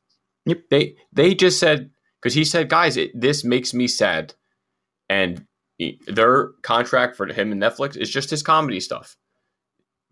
Yep. 0.47 0.63
They 0.71 0.97
they 1.13 1.35
just 1.35 1.61
said 1.61 1.91
cuz 2.23 2.35
he 2.35 2.45
said 2.45 2.69
guys 2.69 2.97
it, 2.97 3.19
this 3.19 3.45
makes 3.45 3.75
me 3.75 3.87
sad 3.87 4.35
and 5.09 5.47
he- 5.79 6.01
their 6.07 6.49
contract 6.63 7.17
for 7.17 7.27
him 7.27 7.53
and 7.53 7.63
Netflix 7.63 7.97
is 7.97 8.11
just 8.11 8.31
his 8.31 8.43
comedy 8.43 8.81
stuff. 8.81 9.17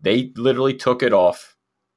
They 0.03 0.31
literally 0.35 0.75
took 0.75 1.01
it 1.01 1.13
off 1.13 1.53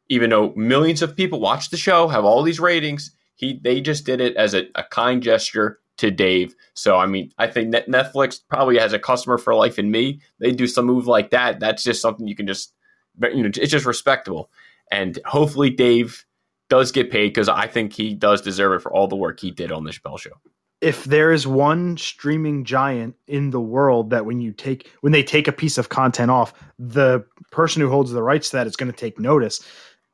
even 0.08 0.30
though 0.30 0.52
millions 0.56 1.02
of 1.02 1.16
people 1.16 1.40
watch 1.40 1.70
the 1.70 1.76
show, 1.76 2.08
have 2.08 2.24
all 2.24 2.42
these 2.42 2.60
ratings, 2.60 3.10
he 3.34 3.60
they 3.62 3.80
just 3.80 4.06
did 4.06 4.20
it 4.20 4.36
as 4.36 4.54
a, 4.54 4.66
a 4.74 4.84
kind 4.84 5.22
gesture 5.22 5.80
to 5.98 6.10
Dave. 6.10 6.54
So 6.74 6.96
I 6.96 7.06
mean, 7.06 7.32
I 7.38 7.46
think 7.46 7.70
Net- 7.70 7.88
Netflix 7.88 8.40
probably 8.48 8.78
has 8.78 8.92
a 8.92 8.98
customer 8.98 9.38
for 9.38 9.54
life 9.54 9.78
in 9.78 9.90
me. 9.90 10.20
They 10.38 10.52
do 10.52 10.66
some 10.66 10.86
move 10.86 11.06
like 11.06 11.30
that. 11.30 11.60
That's 11.60 11.82
just 11.82 12.00
something 12.02 12.26
you 12.26 12.36
can 12.36 12.46
just, 12.46 12.72
you 13.20 13.42
know, 13.42 13.50
it's 13.54 13.70
just 13.70 13.86
respectable. 13.86 14.50
And 14.90 15.18
hopefully 15.26 15.70
Dave 15.70 16.24
does 16.68 16.92
get 16.92 17.10
paid 17.10 17.28
because 17.28 17.48
I 17.48 17.66
think 17.66 17.92
he 17.92 18.14
does 18.14 18.40
deserve 18.40 18.72
it 18.74 18.82
for 18.82 18.92
all 18.92 19.08
the 19.08 19.16
work 19.16 19.40
he 19.40 19.50
did 19.50 19.72
on 19.72 19.84
the 19.84 19.90
Chappelle 19.90 20.18
Show. 20.18 20.30
If 20.80 21.04
there 21.04 21.32
is 21.32 21.46
one 21.46 21.96
streaming 21.96 22.64
giant 22.64 23.14
in 23.26 23.50
the 23.50 23.60
world 23.60 24.10
that 24.10 24.26
when 24.26 24.40
you 24.40 24.52
take 24.52 24.90
when 25.00 25.12
they 25.12 25.22
take 25.22 25.48
a 25.48 25.52
piece 25.52 25.78
of 25.78 25.88
content 25.88 26.30
off 26.30 26.52
the 26.78 27.24
person 27.50 27.80
who 27.80 27.88
holds 27.88 28.10
the 28.10 28.22
rights 28.22 28.50
to 28.50 28.56
that 28.56 28.66
is 28.66 28.76
going 28.76 28.90
to 28.90 28.96
take 28.96 29.18
notice 29.18 29.64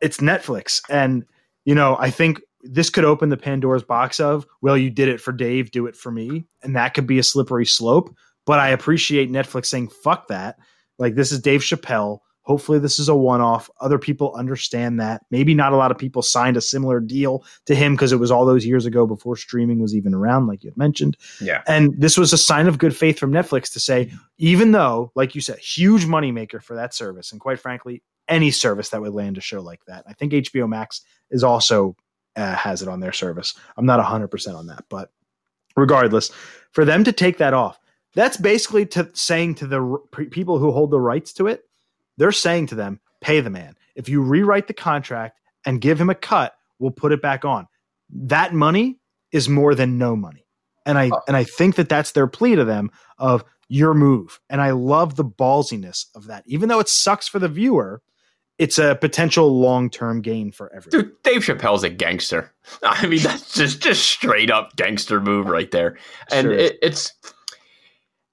it's 0.01 0.19
netflix. 0.19 0.81
And 0.89 1.25
you 1.65 1.75
know 1.75 1.97
i 1.99 2.11
think 2.11 2.41
this 2.63 2.91
could 2.91 3.05
open 3.05 3.29
the 3.29 3.37
pandora's 3.37 3.83
box 3.83 4.21
of 4.21 4.47
well 4.61 4.77
you 4.77 4.91
did 4.91 5.09
it 5.09 5.21
for 5.21 5.33
dave 5.33 5.71
do 5.71 5.87
it 5.87 5.97
for 5.97 6.13
me. 6.13 6.45
And 6.63 6.77
that 6.77 6.95
could 6.95 7.07
be 7.07 7.19
a 7.19 7.25
slippery 7.25 7.67
slope. 7.67 8.15
But 8.47 8.61
i 8.61 8.69
appreciate 8.69 9.33
netflix 9.33 9.67
saying 9.67 9.89
fuck 9.89 10.29
that. 10.29 10.59
Like 10.99 11.17
this 11.17 11.33
is 11.33 11.41
dave 11.41 11.63
chappelle 11.63 12.21
hopefully 12.43 12.79
this 12.79 12.99
is 12.99 13.09
a 13.09 13.15
one-off 13.15 13.71
other 13.81 13.99
people 13.99 14.35
understand 14.35 15.01
that 15.01 15.25
maybe 15.31 15.55
not 15.55 15.73
a 15.73 15.77
lot 15.77 15.91
of 15.91 15.99
people 15.99 16.23
signed 16.23 16.57
a 16.57 16.61
similar 16.61 17.01
deal 17.01 17.45
to 17.67 17.75
him 17.75 17.95
because 17.95 18.13
it 18.13 18.17
was 18.17 18.31
all 18.31 18.45
those 18.45 18.67
years 18.67 18.87
ago 18.87 19.07
before 19.07 19.37
streaming 19.37 19.81
was 19.81 19.95
even 19.95 20.15
around, 20.15 20.47
like 20.47 20.63
you 20.63 20.71
had 20.71 20.77
mentioned. 20.77 21.17
Yeah. 21.41 21.63
And 21.67 21.99
this 21.99 22.17
was 22.17 22.33
a 22.33 22.39
sign 22.39 22.67
of 22.67 22.79
good 22.79 22.97
faith 22.97 23.19
from 23.19 23.33
Netflix 23.33 23.73
to 23.73 23.81
say, 23.81 24.13
even 24.39 24.73
though, 24.73 25.13
like 25.15 25.35
you 25.35 25.41
said, 25.41 25.59
huge 25.59 26.05
moneymaker 26.05 26.63
for 26.63 26.75
that 26.75 26.95
service, 26.95 27.33
and 27.33 27.41
quite 27.41 27.61
frankly, 27.61 28.03
any 28.29 28.51
service 28.51 28.91
that 28.91 29.01
would 29.01 29.13
land 29.13 29.39
a 29.39 29.41
show 29.41 29.61
like 29.61 29.85
that. 29.87 30.05
I 30.07 30.13
think 30.13 30.33
HBO 30.33 30.69
Max 30.69 31.03
is 31.31 31.45
also 31.45 31.97
uh, 32.37 32.55
has 32.55 32.83
it 32.83 32.89
on 32.89 33.01
their 33.01 33.13
service. 33.13 33.55
I'm 33.77 33.87
not 33.87 34.05
100% 34.05 34.55
on 34.57 34.67
that, 34.69 34.85
but 34.89 35.11
regardless, 35.77 36.31
for 36.73 36.85
them 36.85 37.05
to 37.05 37.13
take 37.13 37.39
that 37.39 37.55
off, 37.55 37.79
that's 38.15 38.37
basically 38.37 38.87
to 38.87 39.09
saying 39.15 39.57
to 39.57 39.67
the 39.67 39.81
r- 39.81 40.25
people 40.27 40.59
who 40.59 40.71
hold 40.71 40.91
the 40.91 41.01
rights 41.01 41.33
to 41.35 41.47
it, 41.47 41.65
they're 42.17 42.33
saying 42.33 42.67
to 42.69 42.75
them, 42.75 43.01
pay 43.21 43.41
the 43.41 43.51
man. 43.51 43.75
if 43.95 44.09
you 44.09 44.23
rewrite 44.23 44.67
the 44.69 44.75
contract 44.75 45.39
and 45.67 45.81
give 45.81 46.01
him 46.01 46.09
a 46.11 46.15
cut, 46.15 46.55
we'll 46.79 46.91
put 46.91 47.13
it 47.13 47.21
back 47.23 47.45
on. 47.45 47.67
That 48.11 48.53
money 48.55 48.99
is 49.33 49.49
more 49.49 49.75
than 49.75 49.99
no 49.99 50.17
money. 50.17 50.47
And 50.87 50.99
I 50.99 51.11
Oh. 51.13 51.21
and 51.29 51.37
I 51.37 51.45
think 51.45 51.77
that 51.77 51.89
that's 51.89 52.13
their 52.13 52.27
plea 52.27 52.57
to 52.57 52.65
them 52.65 52.91
of 53.19 53.45
your 53.69 53.95
move. 53.95 54.41
And 54.51 54.61
I 54.61 54.71
love 54.73 55.17
the 55.17 55.25
ballsiness 55.25 56.07
of 56.15 56.27
that. 56.27 56.43
Even 56.47 56.69
though 56.69 56.81
it 56.81 56.89
sucks 56.89 57.29
for 57.29 57.39
the 57.39 57.49
viewer, 57.49 58.03
it's 58.59 58.79
a 58.79 58.97
potential 59.01 59.59
long-term 59.61 60.21
gain 60.23 60.53
for 60.53 60.71
everyone. 60.75 61.07
Dude, 61.09 61.23
Dave 61.23 61.43
Chappelle's 61.43 61.83
a 61.85 61.89
gangster. 61.91 62.53
I 62.83 63.07
mean, 63.07 63.23
that's 63.23 63.55
just 63.55 63.81
just 63.83 64.05
straight 64.07 64.51
up 64.51 64.75
gangster 64.77 65.21
move 65.21 65.47
right 65.47 65.71
there. 65.71 65.97
And 66.31 66.47
Sure. 66.47 66.53
it, 66.53 66.79
it's 66.83 67.13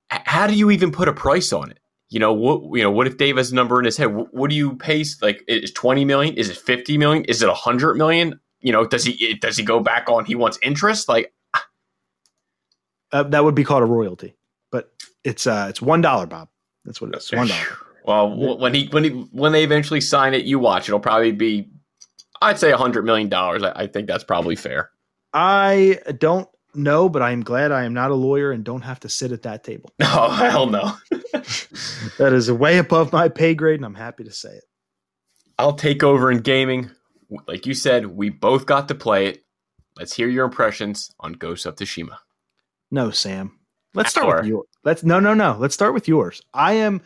how 0.09 0.47
do 0.47 0.55
you 0.55 0.71
even 0.71 0.91
put 0.91 1.07
a 1.07 1.13
price 1.13 1.53
on 1.53 1.69
it? 1.71 1.78
You 2.09 2.19
know 2.19 2.33
what? 2.33 2.75
You 2.77 2.83
know 2.83 2.91
what 2.91 3.05
if 3.07 3.17
Dave 3.17 3.37
has 3.37 3.51
a 3.51 3.55
number 3.55 3.77
in 3.79 3.85
his 3.85 3.95
head? 3.97 4.07
What, 4.07 4.33
what 4.33 4.49
do 4.49 4.55
you 4.55 4.75
pay? 4.75 5.03
Like, 5.21 5.43
is 5.47 5.71
twenty 5.71 6.05
million? 6.05 6.35
Is 6.35 6.49
it 6.49 6.57
fifty 6.57 6.97
million? 6.97 7.23
Is 7.25 7.41
it 7.41 7.49
hundred 7.49 7.95
million? 7.97 8.39
You 8.61 8.71
know, 8.71 8.85
does 8.85 9.03
he 9.03 9.35
does 9.35 9.57
he 9.57 9.63
go 9.63 9.79
back 9.79 10.09
on? 10.09 10.25
He 10.25 10.35
wants 10.35 10.57
interest. 10.63 11.07
Like, 11.07 11.31
Uh, 13.11 13.23
that 13.23 13.43
would 13.43 13.55
be 13.55 13.63
called 13.63 13.83
a 13.83 13.85
royalty, 13.87 14.35
but 14.71 14.91
it's 15.23 15.45
uh 15.47 15.67
it's 15.69 15.81
one 15.81 16.01
dollar, 16.01 16.25
Bob. 16.25 16.49
That's 16.85 16.99
what 16.99 17.11
it 17.11 17.17
is. 17.17 17.31
One 17.31 17.47
dollar. 17.47 17.63
well, 18.05 18.57
when 18.57 18.73
he 18.73 18.87
when 18.87 19.03
he 19.03 19.09
when 19.09 19.51
they 19.51 19.63
eventually 19.63 20.01
sign 20.01 20.33
it, 20.33 20.45
you 20.45 20.59
watch. 20.59 20.89
It'll 20.89 20.99
probably 20.99 21.31
be, 21.31 21.69
I'd 22.41 22.59
say, 22.59 22.71
hundred 22.71 23.05
million 23.05 23.29
dollars. 23.29 23.61
I, 23.63 23.71
I 23.83 23.87
think 23.87 24.07
that's 24.07 24.23
probably 24.23 24.55
fair. 24.55 24.89
I 25.33 25.99
don't 26.17 26.49
know, 26.75 27.09
but 27.09 27.21
I 27.21 27.31
am 27.31 27.41
glad 27.41 27.71
I 27.71 27.83
am 27.83 27.93
not 27.93 28.11
a 28.11 28.15
lawyer 28.15 28.51
and 28.51 28.63
don't 28.63 28.81
have 28.81 28.99
to 29.01 29.09
sit 29.09 29.31
at 29.31 29.43
that 29.43 29.63
table. 29.63 29.91
Oh 30.01 30.29
hell 30.29 30.65
no! 30.65 30.93
That 32.17 32.33
is 32.33 32.51
way 32.51 32.77
above 32.77 33.13
my 33.13 33.29
pay 33.29 33.55
grade, 33.55 33.79
and 33.79 33.85
I'm 33.85 33.95
happy 33.95 34.23
to 34.23 34.31
say 34.31 34.49
it. 34.49 34.63
I'll 35.57 35.73
take 35.73 36.03
over 36.03 36.31
in 36.31 36.39
gaming. 36.39 36.91
Like 37.47 37.65
you 37.65 37.73
said, 37.73 38.05
we 38.05 38.29
both 38.29 38.65
got 38.65 38.87
to 38.89 38.95
play 38.95 39.27
it. 39.27 39.43
Let's 39.97 40.13
hear 40.13 40.27
your 40.27 40.45
impressions 40.45 41.11
on 41.19 41.33
Ghost 41.33 41.65
of 41.65 41.75
Tsushima. 41.75 42.17
No, 42.91 43.11
Sam. 43.11 43.57
Let's 43.93 44.11
start 44.11 44.41
with 44.41 44.45
yours. 44.45 44.67
Let's 44.83 45.03
no, 45.03 45.19
no, 45.19 45.33
no. 45.33 45.57
Let's 45.59 45.73
start 45.73 45.93
with 45.93 46.07
yours. 46.07 46.41
I 46.53 46.73
am 46.73 47.01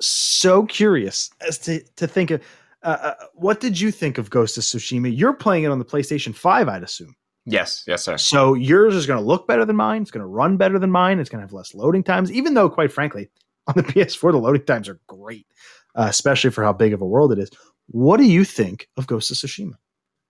so 0.00 0.64
curious 0.66 1.30
as 1.46 1.58
to 1.60 1.80
to 1.96 2.06
think 2.06 2.30
of 2.30 2.42
uh, 2.82 2.98
uh, 3.00 3.14
what 3.34 3.60
did 3.60 3.80
you 3.80 3.90
think 3.90 4.18
of 4.18 4.30
Ghost 4.30 4.58
of 4.58 4.64
Tsushima? 4.64 5.16
You're 5.16 5.32
playing 5.32 5.64
it 5.64 5.70
on 5.70 5.78
the 5.78 5.84
PlayStation 5.84 6.34
Five, 6.34 6.68
I'd 6.68 6.82
assume. 6.82 7.14
Yes, 7.46 7.84
yes, 7.86 8.04
sir. 8.04 8.16
So 8.16 8.54
yours 8.54 8.94
is 8.94 9.06
going 9.06 9.20
to 9.20 9.26
look 9.26 9.46
better 9.46 9.64
than 9.64 9.76
mine. 9.76 10.02
It's 10.02 10.10
going 10.10 10.22
to 10.22 10.26
run 10.26 10.56
better 10.56 10.78
than 10.78 10.90
mine. 10.90 11.18
It's 11.18 11.28
going 11.28 11.40
to 11.40 11.46
have 11.46 11.52
less 11.52 11.74
loading 11.74 12.02
times, 12.02 12.32
even 12.32 12.54
though, 12.54 12.70
quite 12.70 12.90
frankly, 12.92 13.28
on 13.66 13.74
the 13.76 13.82
PS4, 13.82 14.32
the 14.32 14.38
loading 14.38 14.64
times 14.64 14.88
are 14.88 15.00
great, 15.06 15.46
uh, 15.94 16.06
especially 16.08 16.50
for 16.50 16.64
how 16.64 16.72
big 16.72 16.92
of 16.92 17.02
a 17.02 17.06
world 17.06 17.32
it 17.32 17.38
is. 17.38 17.50
What 17.88 18.16
do 18.16 18.24
you 18.24 18.44
think 18.44 18.88
of 18.96 19.06
Ghost 19.06 19.30
of 19.30 19.36
Tsushima? 19.36 19.74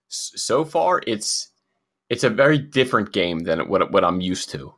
So 0.08 0.64
far, 0.64 1.02
it's 1.06 1.48
it's 2.10 2.24
a 2.24 2.30
very 2.30 2.58
different 2.58 3.12
game 3.12 3.40
than 3.40 3.68
what 3.68 3.90
what 3.92 4.04
I'm 4.04 4.20
used 4.20 4.50
to. 4.50 4.74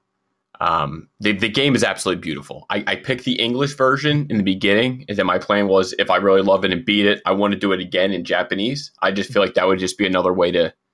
Um, 0.60 1.08
the 1.20 1.32
the 1.32 1.48
game 1.48 1.74
is 1.74 1.84
absolutely 1.84 2.20
beautiful. 2.20 2.64
I, 2.70 2.84
I 2.86 2.96
picked 2.96 3.24
the 3.24 3.38
English 3.38 3.74
version 3.74 4.26
in 4.30 4.38
the 4.38 4.42
beginning, 4.42 5.04
and 5.08 5.18
then 5.18 5.26
my 5.26 5.38
plan 5.38 5.68
was 5.68 5.94
if 5.98 6.10
I 6.10 6.16
really 6.16 6.42
love 6.42 6.64
it 6.64 6.72
and 6.72 6.84
beat 6.84 7.06
it, 7.06 7.20
I 7.26 7.32
want 7.32 7.52
to 7.52 7.58
do 7.58 7.72
it 7.72 7.80
again 7.80 8.12
in 8.12 8.24
Japanese. 8.24 8.92
I 9.02 9.10
just 9.10 9.32
feel 9.32 9.42
like 9.42 9.54
that 9.54 9.66
would 9.66 9.78
just 9.78 9.98
be 9.98 10.06
another 10.06 10.32
way 10.32 10.50
to 10.52 10.62
to 10.62 10.70
d- 10.70 10.72
a- 10.72 10.84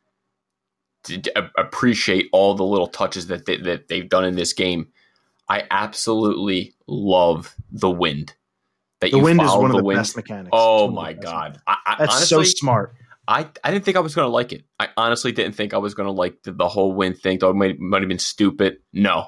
appreciate 1.57 2.29
all 2.33 2.55
the 2.55 2.65
little 2.65 2.87
touches 2.87 3.27
that 3.29 3.47
they, 3.47 3.57
that 3.59 3.89
they've 3.89 4.09
done 4.09 4.25
in 4.25 4.37
this 4.37 4.53
game. 4.53 4.89
I 5.49 5.65
absolutely 5.71 6.75
love 6.87 7.55
the 7.71 7.91
wind. 7.91 8.35
That 9.01 9.11
The 9.11 9.19
you 9.19 9.23
wind 9.23 9.43
is 9.43 9.51
one 9.51 9.71
of 9.71 9.77
the 9.77 9.83
wind. 9.83 9.99
best 9.99 10.17
mechanics. 10.17 10.51
Oh 10.53 10.87
It's 10.87 10.95
one 10.95 10.95
of 10.95 10.95
the 10.95 10.95
my 10.95 11.13
god! 11.13 11.61
I, 11.67 11.77
I, 11.87 11.97
That's 11.99 12.15
honestly, 12.17 12.45
so 12.45 12.51
smart. 12.51 12.95
I, 13.29 13.49
I 13.65 13.71
didn't 13.71 13.85
think 13.85 13.97
I 13.97 14.01
was 14.01 14.15
going 14.15 14.27
to 14.27 14.33
like 14.33 14.53
it. 14.53 14.65
I 14.79 14.89
honestly 14.97 15.33
didn't 15.33 15.55
think 15.55 15.75
I 15.75 15.79
was 15.79 15.95
going 15.95 16.07
to 16.07 16.13
like 16.13 16.43
the, 16.43 16.53
the 16.53 16.69
whole 16.69 16.93
wind 16.93 17.19
thing. 17.19 17.39
Though 17.39 17.51
it 17.51 17.55
might, 17.55 17.79
might 17.79 18.03
have 18.03 18.09
been 18.09 18.19
stupid. 18.19 18.79
No. 18.93 19.27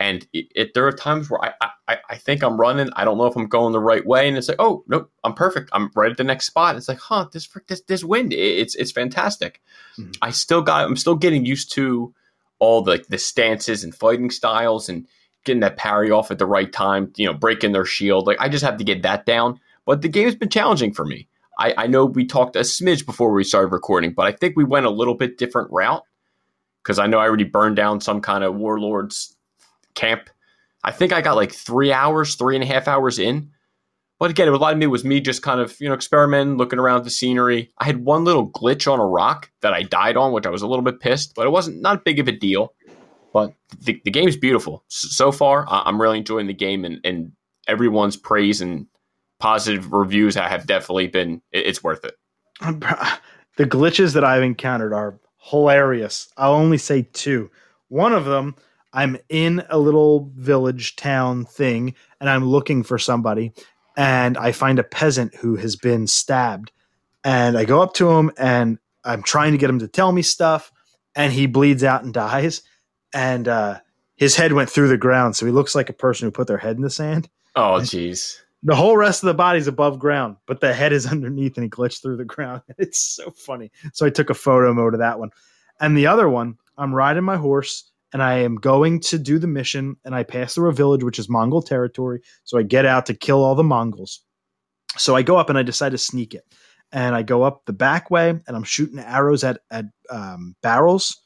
And 0.00 0.26
it, 0.32 0.46
it, 0.56 0.74
there 0.74 0.86
are 0.86 0.92
times 0.92 1.28
where 1.30 1.44
I, 1.44 1.52
I, 1.86 1.98
I 2.08 2.16
think 2.16 2.42
I'm 2.42 2.58
running. 2.58 2.88
I 2.96 3.04
don't 3.04 3.18
know 3.18 3.26
if 3.26 3.36
I'm 3.36 3.46
going 3.48 3.72
the 3.72 3.80
right 3.80 4.04
way. 4.04 4.26
And 4.26 4.36
it's 4.38 4.48
like, 4.48 4.56
oh, 4.58 4.82
nope, 4.88 5.10
I'm 5.24 5.34
perfect. 5.34 5.68
I'm 5.74 5.90
right 5.94 6.10
at 6.10 6.16
the 6.16 6.24
next 6.24 6.46
spot. 6.46 6.76
It's 6.76 6.88
like, 6.88 6.98
huh, 6.98 7.26
this 7.32 7.44
frick- 7.44 7.66
this, 7.66 7.82
this 7.82 8.02
wind, 8.02 8.32
it- 8.32 8.36
it's 8.38 8.74
it's 8.74 8.92
fantastic. 8.92 9.60
Mhm. 9.98 10.16
I 10.22 10.30
still 10.30 10.62
got, 10.62 10.86
I'm 10.86 10.96
still 10.96 11.16
getting 11.16 11.44
used 11.44 11.70
to 11.72 12.14
all 12.58 12.80
the, 12.82 13.04
the 13.10 13.18
stances 13.18 13.84
and 13.84 13.94
fighting 13.94 14.30
styles 14.30 14.88
and 14.88 15.06
getting 15.44 15.60
that 15.60 15.76
parry 15.76 16.10
off 16.10 16.30
at 16.30 16.38
the 16.38 16.46
right 16.46 16.72
time, 16.72 17.12
you 17.16 17.26
know, 17.26 17.34
breaking 17.34 17.72
their 17.72 17.84
shield. 17.84 18.26
Like, 18.26 18.40
I 18.40 18.48
just 18.48 18.64
have 18.64 18.78
to 18.78 18.84
get 18.84 19.02
that 19.02 19.26
down. 19.26 19.60
But 19.84 20.00
the 20.02 20.08
game's 20.08 20.34
been 20.34 20.48
challenging 20.50 20.94
for 20.94 21.04
me. 21.04 21.28
I, 21.58 21.74
I 21.76 21.86
know 21.88 22.06
we 22.06 22.24
talked 22.24 22.56
a 22.56 22.60
smidge 22.60 23.04
before 23.04 23.32
we 23.32 23.44
started 23.44 23.68
recording, 23.72 24.12
but 24.14 24.26
I 24.26 24.32
think 24.32 24.56
we 24.56 24.64
went 24.64 24.86
a 24.86 24.90
little 24.90 25.14
bit 25.14 25.36
different 25.36 25.70
route 25.70 26.04
because 26.82 26.98
I 26.98 27.06
know 27.06 27.18
I 27.18 27.26
already 27.26 27.44
burned 27.44 27.76
down 27.76 28.00
some 28.00 28.22
kind 28.22 28.44
of 28.44 28.54
warlord's 28.56 29.36
camp. 29.94 30.30
I 30.82 30.90
think 30.92 31.12
I 31.12 31.20
got 31.20 31.36
like 31.36 31.52
three 31.52 31.92
hours, 31.92 32.34
three 32.34 32.56
and 32.56 32.64
a 32.64 32.66
half 32.66 32.88
hours 32.88 33.18
in. 33.18 33.50
But 34.18 34.30
again, 34.30 34.48
a 34.48 34.56
lot 34.56 34.74
of 34.74 34.82
it 34.82 34.86
was 34.86 35.04
me 35.04 35.20
just 35.20 35.42
kind 35.42 35.60
of, 35.60 35.80
you 35.80 35.88
know, 35.88 35.94
experimenting, 35.94 36.58
looking 36.58 36.78
around 36.78 37.04
the 37.04 37.10
scenery. 37.10 37.72
I 37.78 37.86
had 37.86 38.04
one 38.04 38.24
little 38.24 38.50
glitch 38.50 38.90
on 38.90 39.00
a 39.00 39.06
rock 39.06 39.50
that 39.62 39.72
I 39.72 39.82
died 39.82 40.18
on, 40.18 40.32
which 40.32 40.44
I 40.44 40.50
was 40.50 40.60
a 40.60 40.66
little 40.66 40.84
bit 40.84 41.00
pissed, 41.00 41.34
but 41.34 41.46
it 41.46 41.50
wasn't 41.50 41.80
not 41.80 42.04
big 42.04 42.18
of 42.18 42.28
a 42.28 42.32
deal. 42.32 42.74
But 43.32 43.54
the, 43.80 44.00
the 44.04 44.10
game's 44.10 44.36
beautiful. 44.36 44.84
So 44.88 45.32
far, 45.32 45.64
I'm 45.68 46.00
really 46.00 46.18
enjoying 46.18 46.48
the 46.48 46.52
game, 46.54 46.84
and, 46.84 47.00
and 47.04 47.32
everyone's 47.66 48.16
praise 48.16 48.60
and 48.60 48.86
positive 49.38 49.92
reviews 49.92 50.36
I 50.36 50.48
have 50.48 50.66
definitely 50.66 51.06
been, 51.06 51.40
it's 51.50 51.82
worth 51.82 52.04
it. 52.04 52.14
the 53.56 53.64
glitches 53.64 54.12
that 54.14 54.24
I've 54.24 54.42
encountered 54.42 54.92
are 54.92 55.18
hilarious. 55.38 56.28
I'll 56.36 56.52
only 56.52 56.76
say 56.76 57.08
two. 57.12 57.50
One 57.88 58.12
of 58.12 58.26
them, 58.26 58.54
I'm 58.92 59.18
in 59.28 59.62
a 59.70 59.78
little 59.78 60.30
village 60.34 60.96
town 60.96 61.44
thing 61.44 61.94
and 62.20 62.28
I'm 62.28 62.44
looking 62.44 62.82
for 62.82 62.98
somebody 62.98 63.52
and 63.96 64.36
I 64.36 64.52
find 64.52 64.78
a 64.78 64.84
peasant 64.84 65.34
who 65.36 65.56
has 65.56 65.76
been 65.76 66.06
stabbed 66.06 66.72
and 67.22 67.56
I 67.56 67.64
go 67.64 67.82
up 67.82 67.94
to 67.94 68.10
him 68.10 68.30
and 68.36 68.78
I'm 69.04 69.22
trying 69.22 69.52
to 69.52 69.58
get 69.58 69.70
him 69.70 69.78
to 69.80 69.88
tell 69.88 70.12
me 70.12 70.22
stuff 70.22 70.72
and 71.14 71.32
he 71.32 71.46
bleeds 71.46 71.84
out 71.84 72.04
and 72.04 72.12
dies 72.12 72.62
and 73.14 73.46
uh 73.48 73.80
his 74.16 74.36
head 74.36 74.52
went 74.52 74.68
through 74.68 74.88
the 74.88 74.98
ground 74.98 75.34
so 75.34 75.46
he 75.46 75.52
looks 75.52 75.74
like 75.74 75.88
a 75.88 75.94
person 75.94 76.26
who 76.26 76.30
put 76.30 76.46
their 76.46 76.58
head 76.58 76.76
in 76.76 76.82
the 76.82 76.90
sand. 76.90 77.28
Oh, 77.56 77.80
jeez. 77.80 78.36
The 78.62 78.76
whole 78.76 78.96
rest 78.96 79.22
of 79.22 79.28
the 79.28 79.34
body's 79.34 79.66
above 79.66 79.98
ground, 79.98 80.36
but 80.46 80.60
the 80.60 80.74
head 80.74 80.92
is 80.92 81.06
underneath 81.10 81.56
and 81.56 81.64
he 81.64 81.70
glitched 81.70 82.02
through 82.02 82.18
the 82.18 82.24
ground. 82.24 82.62
It's 82.78 83.00
so 83.00 83.30
funny. 83.30 83.70
So 83.92 84.04
I 84.04 84.10
took 84.10 84.28
a 84.30 84.34
photo 84.34 84.74
mode 84.74 84.94
of 84.94 85.00
that 85.00 85.18
one. 85.18 85.30
And 85.80 85.96
the 85.96 86.06
other 86.06 86.28
one, 86.28 86.58
I'm 86.76 86.94
riding 86.94 87.24
my 87.24 87.36
horse 87.36 87.89
and 88.12 88.22
I 88.22 88.34
am 88.38 88.56
going 88.56 89.00
to 89.00 89.18
do 89.18 89.38
the 89.38 89.46
mission 89.46 89.96
and 90.04 90.14
I 90.14 90.22
pass 90.22 90.54
through 90.54 90.68
a 90.68 90.74
village 90.74 91.04
which 91.04 91.18
is 91.18 91.28
Mongol 91.28 91.62
territory. 91.62 92.20
So 92.44 92.58
I 92.58 92.62
get 92.62 92.84
out 92.86 93.06
to 93.06 93.14
kill 93.14 93.42
all 93.44 93.54
the 93.54 93.62
Mongols. 93.64 94.20
So 94.96 95.14
I 95.16 95.22
go 95.22 95.36
up 95.36 95.48
and 95.48 95.58
I 95.58 95.62
decide 95.62 95.92
to 95.92 95.98
sneak 95.98 96.34
it. 96.34 96.44
And 96.92 97.14
I 97.14 97.22
go 97.22 97.44
up 97.44 97.64
the 97.66 97.72
back 97.72 98.10
way 98.10 98.30
and 98.30 98.44
I'm 98.48 98.64
shooting 98.64 98.98
arrows 98.98 99.44
at 99.44 99.60
at 99.70 99.84
um, 100.10 100.56
barrels 100.62 101.16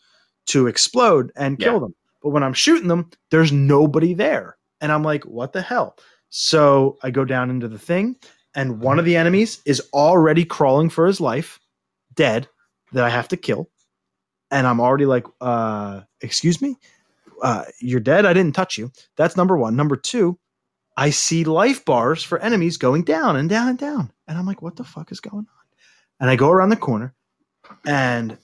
to 0.47 0.67
explode 0.67 1.33
and 1.37 1.59
kill 1.59 1.75
Yeah. 1.75 1.79
them. 1.81 1.95
But 2.23 2.31
when 2.31 2.43
I'm 2.43 2.53
shooting 2.53 2.89
them, 2.89 3.11
there's 3.31 3.51
nobody 3.53 4.13
there. 4.13 4.57
And 4.83 4.93
I'm 4.93 5.03
like, 5.03 5.25
what 5.25 5.53
the 5.55 5.63
hell? 5.63 5.97
So 6.29 6.99
I 7.03 7.11
go 7.11 7.25
down 7.25 7.49
into 7.49 7.69
the 7.69 7.79
thing, 7.79 8.17
and 8.55 8.81
one 8.81 8.99
of 8.99 9.05
the 9.05 9.17
enemies 9.17 9.61
is 9.65 9.81
already 9.95 10.45
crawling 10.45 10.91
for 10.91 11.07
his 11.07 11.21
life, 11.21 11.61
dead, 12.15 12.49
that 12.93 13.05
I 13.05 13.09
have 13.09 13.29
to 13.29 13.37
kill. 13.37 13.71
And 14.51 14.67
I'm 14.67 14.81
already 14.81 15.07
like, 15.07 15.27
uh, 15.41 16.03
excuse 16.21 16.61
me? 16.63 16.77
Uh, 17.43 17.65
you're 17.81 18.01
dead. 18.01 18.27
I 18.27 18.33
didn't 18.33 18.55
touch 18.55 18.79
you. 18.79 18.91
That's 19.17 19.37
number 19.37 19.57
one. 19.57 19.77
Number 19.77 19.97
two, 19.97 20.39
I 20.97 21.11
see 21.11 21.45
life 21.45 21.85
bars 21.85 22.23
for 22.23 22.39
enemies 22.39 22.77
going 22.77 23.03
down 23.03 23.37
and 23.37 23.49
down 23.49 23.69
and 23.69 23.79
down. 23.79 24.13
And 24.29 24.39
I'm 24.39 24.47
like, 24.47 24.63
what 24.63 24.77
the 24.77 24.85
fuck 24.85 25.11
is 25.11 25.21
going 25.21 25.37
on? 25.37 25.47
And 26.21 26.31
I 26.31 26.37
go 26.37 26.51
around 26.51 26.69
the 26.69 26.77
corner 26.77 27.15
and 27.87 28.39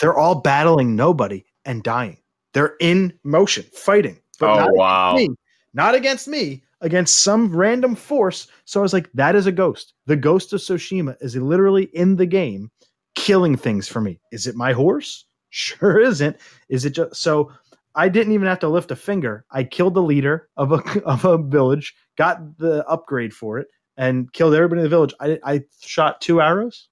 they're 0.00 0.16
all 0.16 0.36
battling 0.36 0.94
nobody 0.94 1.44
and 1.64 1.82
dying. 1.82 2.18
They're 2.54 2.76
in 2.80 3.12
motion, 3.24 3.64
fighting. 3.72 4.20
Oh, 4.40 4.54
not 4.54 4.74
wow. 4.74 5.14
me, 5.14 5.28
not 5.74 5.94
against 5.94 6.28
me, 6.28 6.62
against 6.80 7.22
some 7.22 7.54
random 7.54 7.94
force. 7.94 8.46
So 8.64 8.80
I 8.80 8.82
was 8.82 8.92
like, 8.92 9.10
that 9.14 9.36
is 9.36 9.46
a 9.46 9.52
ghost. 9.52 9.92
The 10.06 10.16
ghost 10.16 10.52
of 10.52 10.60
Tsushima 10.60 11.16
is 11.20 11.36
literally 11.36 11.84
in 11.92 12.16
the 12.16 12.26
game 12.26 12.70
killing 13.14 13.56
things 13.56 13.86
for 13.86 14.00
me. 14.00 14.20
Is 14.32 14.46
it 14.46 14.54
my 14.54 14.72
horse? 14.72 15.26
Sure 15.50 16.00
isn't. 16.00 16.36
Is 16.68 16.84
it 16.84 16.90
just 16.90 17.16
so 17.16 17.52
I 17.94 18.08
didn't 18.08 18.32
even 18.32 18.46
have 18.46 18.60
to 18.60 18.68
lift 18.68 18.90
a 18.90 18.96
finger. 18.96 19.44
I 19.50 19.64
killed 19.64 19.94
the 19.94 20.02
leader 20.02 20.48
of 20.56 20.72
a 20.72 20.76
of 21.04 21.24
a 21.24 21.38
village, 21.38 21.94
got 22.16 22.58
the 22.58 22.86
upgrade 22.86 23.34
for 23.34 23.58
it, 23.58 23.68
and 23.96 24.32
killed 24.32 24.54
everybody 24.54 24.80
in 24.80 24.84
the 24.84 24.88
village. 24.88 25.14
I 25.20 25.38
I 25.44 25.62
shot 25.82 26.20
two 26.20 26.40
arrows, 26.40 26.88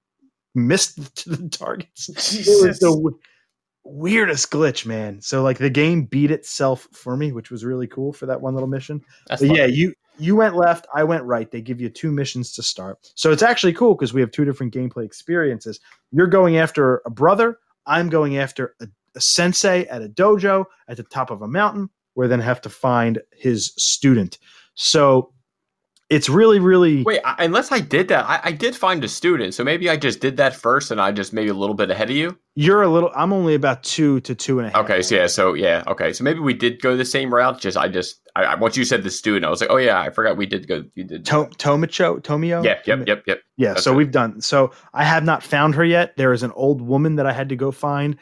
missed 0.55 0.97
the 1.25 1.49
targets. 1.49 2.09
It 2.09 2.67
was 2.67 2.79
the 2.79 2.89
w- 2.91 3.17
weirdest 3.85 4.51
glitch, 4.51 4.85
man. 4.85 5.21
So 5.21 5.41
like 5.41 5.57
the 5.57 5.69
game 5.69 6.03
beat 6.03 6.31
itself 6.31 6.87
for 6.91 7.15
me, 7.15 7.31
which 7.31 7.49
was 7.51 7.63
really 7.65 7.87
cool 7.87 8.13
for 8.13 8.25
that 8.25 8.41
one 8.41 8.53
little 8.53 8.69
mission. 8.69 9.01
That's 9.27 9.41
But 9.41 9.47
fun. 9.47 9.55
yeah, 9.57 9.65
you 9.65 9.93
you 10.17 10.35
went 10.35 10.57
left, 10.57 10.85
I 10.93 11.05
went 11.05 11.23
right. 11.23 11.49
They 11.49 11.61
give 11.61 11.79
you 11.79 11.87
two 11.89 12.11
missions 12.11 12.51
to 12.55 12.61
start. 12.61 13.09
So 13.15 13.31
it's 13.31 13.41
actually 13.41 13.71
cool 13.71 13.95
because 13.95 14.13
we 14.13 14.19
have 14.19 14.31
two 14.31 14.43
different 14.43 14.73
gameplay 14.73 15.05
experiences. 15.05 15.79
You're 16.11 16.27
going 16.27 16.57
after 16.57 17.01
a 17.05 17.09
brother, 17.09 17.57
I'm 17.89 18.07
going 18.09 18.37
after 18.37 18.75
a, 18.79 18.87
a 19.15 19.21
sensei 19.21 19.85
at 19.87 20.01
a 20.01 20.07
dojo 20.07 20.65
at 20.87 20.97
the 20.97 21.03
top 21.03 21.31
of 21.31 21.41
a 21.41 21.47
mountain, 21.47 21.89
where 22.13 22.27
then 22.27 22.39
have 22.39 22.61
to 22.61 22.69
find 22.69 23.19
his 23.33 23.73
student. 23.77 24.37
So 24.75 25.33
it's 26.09 26.27
really, 26.29 26.59
really 26.59 27.03
Wait, 27.03 27.21
I, 27.23 27.45
unless 27.45 27.71
I 27.71 27.79
did 27.79 28.07
that, 28.07 28.25
I, 28.25 28.39
I 28.45 28.51
did 28.51 28.75
find 28.75 29.03
a 29.03 29.07
student, 29.07 29.53
so 29.53 29.63
maybe 29.63 29.89
I 29.89 29.95
just 29.95 30.19
did 30.19 30.37
that 30.37 30.55
first, 30.55 30.89
and 30.91 30.99
I 30.99 31.11
just 31.11 31.33
maybe 31.33 31.49
a 31.49 31.53
little 31.53 31.75
bit 31.75 31.91
ahead 31.91 32.09
of 32.09 32.15
you. 32.15 32.37
you're 32.55 32.81
a 32.81 32.89
little 32.89 33.11
I'm 33.15 33.31
only 33.31 33.53
about 33.53 33.83
two 33.83 34.19
to 34.21 34.33
two 34.33 34.57
and 34.59 34.67
a 34.67 34.71
half. 34.71 34.83
Okay, 34.85 35.01
so 35.03 35.15
yeah, 35.15 35.27
so 35.27 35.53
yeah, 35.53 35.83
okay, 35.87 36.11
so 36.13 36.23
maybe 36.23 36.39
we 36.39 36.53
did 36.55 36.81
go 36.81 36.97
the 36.97 37.05
same 37.05 37.33
route. 37.33 37.59
Just 37.61 37.77
I 37.77 37.87
just 37.89 38.21
I, 38.35 38.43
I 38.43 38.55
once 38.55 38.75
you 38.75 38.85
said 38.85 39.03
the 39.03 39.11
student, 39.11 39.45
I 39.45 39.49
was 39.49 39.61
like, 39.61 39.69
oh 39.69 39.77
yeah, 39.77 39.99
I 39.99 40.09
forgot 40.09 40.35
we 40.35 40.45
did 40.47 40.67
go. 40.67 40.83
You 40.95 41.03
did. 41.03 41.25
To- 41.25 41.49
Tomicho, 41.57 42.19
Tomio? 42.21 42.63
yeah, 42.65 42.79
yep, 42.85 43.07
yep, 43.07 43.23
yep. 43.27 43.41
Yeah, 43.57 43.73
That's 43.73 43.83
so 43.83 43.93
we've 43.93 44.11
done. 44.11 44.41
So 44.41 44.71
I 44.93 45.03
have 45.03 45.23
not 45.23 45.43
found 45.43 45.75
her 45.75 45.85
yet. 45.85 46.17
There 46.17 46.33
is 46.33 46.41
an 46.43 46.51
old 46.53 46.81
woman 46.81 47.17
that 47.17 47.25
I 47.27 47.33
had 47.33 47.49
to 47.49 47.55
go 47.55 47.71
find, 47.71 48.17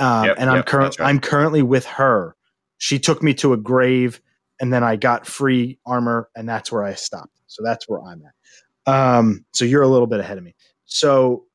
um, 0.00 0.24
Yep, 0.26 0.36
and 0.38 0.50
I'm 0.50 0.56
yep, 0.56 0.66
current. 0.66 0.98
right. 0.98 1.08
I'm 1.08 1.20
currently 1.20 1.62
with 1.62 1.86
her. 1.86 2.34
She 2.78 2.98
took 2.98 3.22
me 3.22 3.34
to 3.34 3.52
a 3.52 3.56
grave, 3.56 4.20
and 4.60 4.72
then 4.72 4.84
I 4.84 4.96
got 4.96 5.26
free 5.26 5.78
armor, 5.86 6.28
and 6.36 6.48
that's 6.48 6.70
where 6.70 6.84
I 6.84 6.94
stopped. 6.94 7.40
So 7.46 7.62
that's 7.64 7.88
where 7.88 8.02
I'm 8.02 8.22
at. 8.22 8.92
Um, 8.92 9.44
so 9.52 9.64
you're 9.64 9.82
a 9.82 9.88
little 9.88 10.06
bit 10.06 10.20
ahead 10.20 10.38
of 10.38 10.44
me. 10.44 10.54
So 10.84 11.46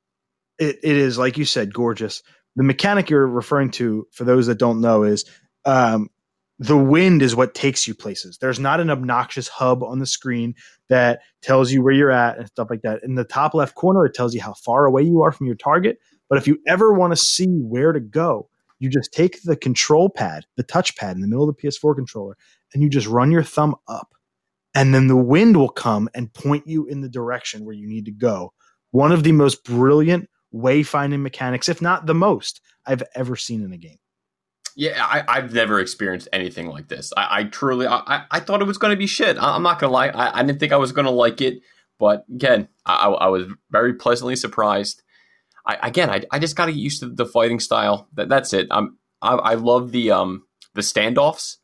it, 0.57 0.79
it 0.83 0.97
is 0.97 1.17
like 1.17 1.37
you 1.37 1.45
said, 1.45 1.73
gorgeous. 1.73 2.23
The 2.55 2.63
mechanic 2.63 3.09
you're 3.09 3.27
referring 3.27 3.71
to, 3.71 4.07
for 4.11 4.23
those 4.23 4.47
that 4.47 4.59
don't 4.59 4.81
know, 4.81 5.03
is 5.03 5.25
um, 5.65 6.09
the 6.59 6.77
wind 6.77 7.21
is 7.21 7.35
what 7.35 7.53
takes 7.53 7.87
you 7.87 7.93
places. 7.93 8.37
There's 8.37 8.59
not 8.59 8.79
an 8.79 8.89
obnoxious 8.89 9.47
HUD 9.47 9.83
on 9.83 9.99
the 9.99 10.05
screen 10.05 10.55
that 10.87 11.21
tells 11.41 11.71
you 11.71 11.83
where 11.83 11.93
you're 11.93 12.11
at 12.11 12.37
and 12.37 12.47
stuff 12.47 12.69
like 12.69 12.81
that. 12.83 13.03
In 13.03 13.15
the 13.15 13.25
top 13.25 13.53
left 13.53 13.75
corner, 13.75 14.05
it 14.05 14.13
tells 14.13 14.33
you 14.33 14.41
how 14.41 14.53
far 14.53 14.85
away 14.85 15.01
you 15.03 15.21
are 15.21 15.31
from 15.31 15.47
your 15.47 15.55
target. 15.55 15.97
But 16.29 16.37
if 16.37 16.47
you 16.47 16.59
ever 16.67 16.93
want 16.93 17.11
to 17.11 17.17
see 17.17 17.57
where 17.59 17.91
to 17.91 17.99
go, 17.99 18.49
you 18.79 18.89
just 18.89 19.13
take 19.13 19.41
the 19.43 19.55
control 19.55 20.09
pad, 20.09 20.45
the 20.55 20.63
touch 20.63 20.95
pad 20.95 21.15
in 21.15 21.21
the 21.21 21.27
middle 21.27 21.47
of 21.47 21.55
the 21.55 21.61
PS4 21.61 21.95
controller, 21.95 22.37
and 22.75 22.83
you 22.83 22.89
just 22.89 23.07
run 23.07 23.31
your 23.31 23.43
thumb 23.43 23.75
up. 23.87 24.13
And 24.75 24.93
then 24.93 25.07
the 25.07 25.15
wind 25.15 25.57
will 25.57 25.69
come 25.69 26.09
and 26.13 26.31
point 26.33 26.67
you 26.67 26.85
in 26.85 27.01
the 27.01 27.09
direction 27.09 27.65
where 27.65 27.73
you 27.73 27.87
need 27.87 28.05
to 28.05 28.11
go. 28.11 28.53
One 28.91 29.13
of 29.13 29.23
the 29.23 29.31
most 29.31 29.63
brilliant 29.63 30.29
wayfinding 30.53 31.21
mechanics, 31.21 31.69
if 31.69 31.81
not 31.81 32.05
the 32.05 32.13
most, 32.13 32.61
I've 32.85 33.03
ever 33.15 33.37
seen 33.37 33.63
in 33.63 33.71
a 33.73 33.77
game. 33.77 33.97
Yeah, 34.75 35.03
I, 35.05 35.23
I've 35.29 35.53
never 35.53 35.79
experienced 35.79 36.27
anything 36.33 36.67
like 36.67 36.89
this. 36.89 37.13
I, 37.15 37.39
I 37.39 37.43
truly, 37.45 37.87
I, 37.87 38.25
I- 38.29 38.39
thought 38.41 38.61
it 38.61 38.65
was 38.67 38.77
going 38.77 38.91
to 38.91 38.97
be 38.97 39.07
shit. 39.07 39.37
I, 39.37 39.55
I'm 39.55 39.63
not 39.63 39.79
gonna 39.79 39.93
lie, 39.93 40.09
I, 40.09 40.39
I 40.39 40.43
didn't 40.43 40.59
think 40.59 40.73
I 40.73 40.77
was 40.77 40.91
going 40.91 41.05
to 41.05 41.11
like 41.11 41.39
it, 41.39 41.61
but 41.97 42.25
again, 42.33 42.67
I, 42.85 42.95
I 42.95 43.09
I 43.11 43.27
was 43.29 43.45
very 43.71 43.93
pleasantly 43.93 44.35
surprised. 44.35 45.01
I, 45.65 45.77
again, 45.81 46.09
I, 46.09 46.23
I 46.31 46.39
just 46.39 46.57
got 46.57 46.65
to 46.65 46.73
get 46.73 46.79
used 46.81 46.99
to 46.99 47.09
the 47.09 47.25
fighting 47.25 47.61
style. 47.61 48.09
That, 48.15 48.27
that's 48.27 48.51
it. 48.53 48.67
I'm, 48.69 48.97
I, 49.21 49.35
I 49.35 49.53
love 49.55 49.91
the 49.93 50.11
um 50.11 50.43
the 50.73 50.81
standoffs. 50.81 51.57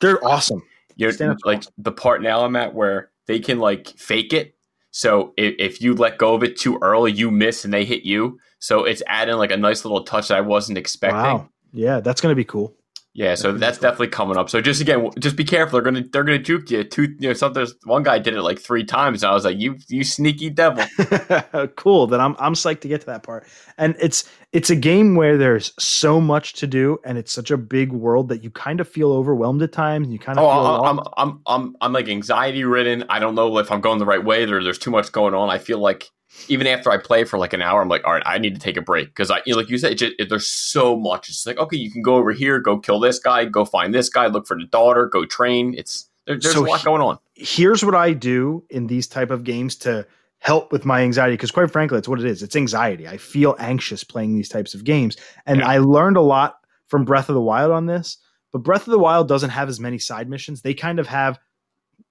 They're 0.00 0.24
awesome. 0.24 0.62
You 0.96 1.12
know, 1.18 1.36
like 1.44 1.58
awesome. 1.58 1.72
the 1.78 1.92
part 1.92 2.22
now 2.22 2.44
I'm 2.44 2.56
at 2.56 2.74
where 2.74 3.10
they 3.26 3.40
can 3.40 3.58
like 3.58 3.88
fake 3.96 4.32
it. 4.32 4.54
So 4.90 5.32
if, 5.36 5.54
if 5.58 5.80
you 5.80 5.94
let 5.94 6.18
go 6.18 6.34
of 6.34 6.44
it 6.44 6.56
too 6.56 6.78
early, 6.80 7.10
you 7.10 7.30
miss 7.30 7.64
and 7.64 7.74
they 7.74 7.84
hit 7.84 8.04
you. 8.04 8.38
So 8.60 8.84
it's 8.84 9.02
adding 9.06 9.36
like 9.36 9.50
a 9.50 9.56
nice 9.56 9.84
little 9.84 10.04
touch 10.04 10.28
that 10.28 10.38
I 10.38 10.40
wasn't 10.40 10.78
expecting. 10.78 11.18
Wow. 11.18 11.48
Yeah, 11.72 12.00
that's 12.00 12.20
going 12.20 12.30
to 12.30 12.36
be 12.36 12.44
cool. 12.44 12.74
Yeah, 13.16 13.36
so 13.36 13.52
That's 13.52 13.78
definitely 13.78 14.08
coming 14.08 14.36
up. 14.36 14.50
So 14.50 14.60
just 14.60 14.80
again, 14.80 15.08
just 15.20 15.36
be 15.36 15.44
careful. 15.44 15.76
They're 15.76 15.84
gonna 15.84 16.02
they're 16.12 16.24
gonna 16.24 16.36
juke 16.40 16.68
you. 16.72 16.82
Two, 16.82 17.02
you 17.20 17.28
know, 17.28 17.32
something. 17.32 17.64
One 17.84 18.02
guy 18.02 18.18
did 18.18 18.34
it 18.34 18.42
like 18.42 18.58
three 18.58 18.82
times, 18.82 19.22
and 19.22 19.30
I 19.30 19.34
was 19.34 19.44
like, 19.44 19.56
"You, 19.56 19.76
you 19.88 20.02
sneaky 20.02 20.50
devil." 20.50 20.84
cool. 21.76 22.08
Then 22.08 22.20
I'm 22.20 22.34
I'm 22.40 22.54
psyched 22.54 22.80
to 22.80 22.88
get 22.88 23.02
to 23.02 23.06
that 23.06 23.22
part. 23.22 23.46
And 23.78 23.94
it's 24.00 24.28
it's 24.50 24.68
a 24.68 24.74
game 24.74 25.14
where 25.14 25.36
there's 25.38 25.72
so 25.78 26.20
much 26.20 26.54
to 26.54 26.66
do, 26.66 26.98
and 27.04 27.16
it's 27.16 27.30
such 27.30 27.52
a 27.52 27.56
big 27.56 27.92
world 27.92 28.30
that 28.30 28.42
you 28.42 28.50
kind 28.50 28.80
of 28.80 28.88
feel 28.88 29.12
overwhelmed 29.12 29.62
at 29.62 29.70
times, 29.70 30.06
and 30.08 30.12
you 30.12 30.18
kind 30.18 30.36
of 30.36 30.44
Oh, 30.44 30.48
feel 30.50 30.84
I'm. 30.84 30.98
I'm, 30.98 31.06
I'm, 31.16 31.40
I'm, 31.46 31.76
I'm 31.80 31.92
like 31.92 32.08
anxiety 32.08 32.64
ridden. 32.64 33.04
I 33.08 33.20
don't 33.20 33.36
know 33.36 33.58
if 33.58 33.70
I'm 33.70 33.80
going 33.80 34.00
the 34.00 34.06
right 34.06 34.24
way. 34.24 34.44
There, 34.44 34.60
there's 34.62 34.78
too 34.78 34.90
much 34.90 35.12
going 35.12 35.34
on. 35.34 35.50
I 35.50 35.58
feel 35.58 35.78
like 35.78 36.10
even 36.48 36.66
after 36.66 36.90
I 36.90 36.98
play 36.98 37.24
for 37.24 37.38
like 37.38 37.52
an 37.52 37.62
hour, 37.62 37.80
I'm 37.80 37.88
like, 37.88 38.04
all 38.04 38.12
right, 38.12 38.22
I 38.26 38.38
need 38.38 38.54
to 38.54 38.60
take 38.60 38.76
a 38.76 38.82
break 38.82 39.08
because 39.08 39.30
I, 39.30 39.40
you 39.46 39.52
know, 39.52 39.58
like 39.58 39.70
you 39.70 39.78
said, 39.78 39.92
it 39.92 39.94
just, 39.96 40.12
it, 40.18 40.28
there's 40.28 40.46
so 40.46 40.96
much. 40.96 41.28
It's 41.28 41.46
like, 41.46 41.58
okay, 41.58 41.76
you 41.76 41.90
can 41.90 42.02
go 42.02 42.16
over 42.16 42.32
here, 42.32 42.58
go 42.60 42.78
kill 42.78 43.00
this 43.00 43.18
guy, 43.18 43.44
go 43.44 43.64
find 43.64 43.94
this 43.94 44.08
guy, 44.08 44.26
look 44.26 44.46
for 44.46 44.56
the 44.58 44.66
daughter, 44.66 45.06
go 45.06 45.24
train. 45.24 45.74
It's 45.76 46.08
there, 46.26 46.38
there's 46.38 46.54
So 46.54 46.64
a 46.64 46.68
lot 46.68 46.80
he- 46.80 46.84
going 46.84 47.02
on. 47.02 47.18
Here's 47.34 47.84
what 47.84 47.94
I 47.94 48.12
do 48.12 48.64
in 48.70 48.86
these 48.86 49.06
type 49.06 49.30
of 49.30 49.44
games 49.44 49.76
to 49.76 50.06
help 50.38 50.70
with 50.72 50.84
my 50.84 51.00
anxiety 51.00 51.32
because 51.34 51.50
quite 51.50 51.70
frankly 51.70 51.96
it's 51.96 52.06
what 52.06 52.20
it 52.20 52.26
is 52.26 52.42
it's 52.42 52.54
anxiety 52.54 53.08
i 53.08 53.16
feel 53.16 53.56
anxious 53.58 54.04
playing 54.04 54.34
these 54.34 54.48
types 54.50 54.74
of 54.74 54.84
games 54.84 55.16
and 55.46 55.60
Yeah. 55.60 55.66
i 55.68 55.78
learned 55.78 56.18
a 56.18 56.20
lot 56.20 56.56
from 56.86 57.06
breath 57.06 57.30
of 57.30 57.34
the 57.34 57.40
wild 57.40 57.72
on 57.72 57.86
this 57.86 58.18
but 58.52 58.58
breath 58.58 58.82
of 58.86 58.90
the 58.90 58.98
wild 58.98 59.26
doesn't 59.26 59.48
have 59.48 59.70
as 59.70 59.80
many 59.80 59.98
side 59.98 60.28
missions 60.28 60.60
they 60.60 60.74
kind 60.74 60.98
of 60.98 61.06
have 61.06 61.38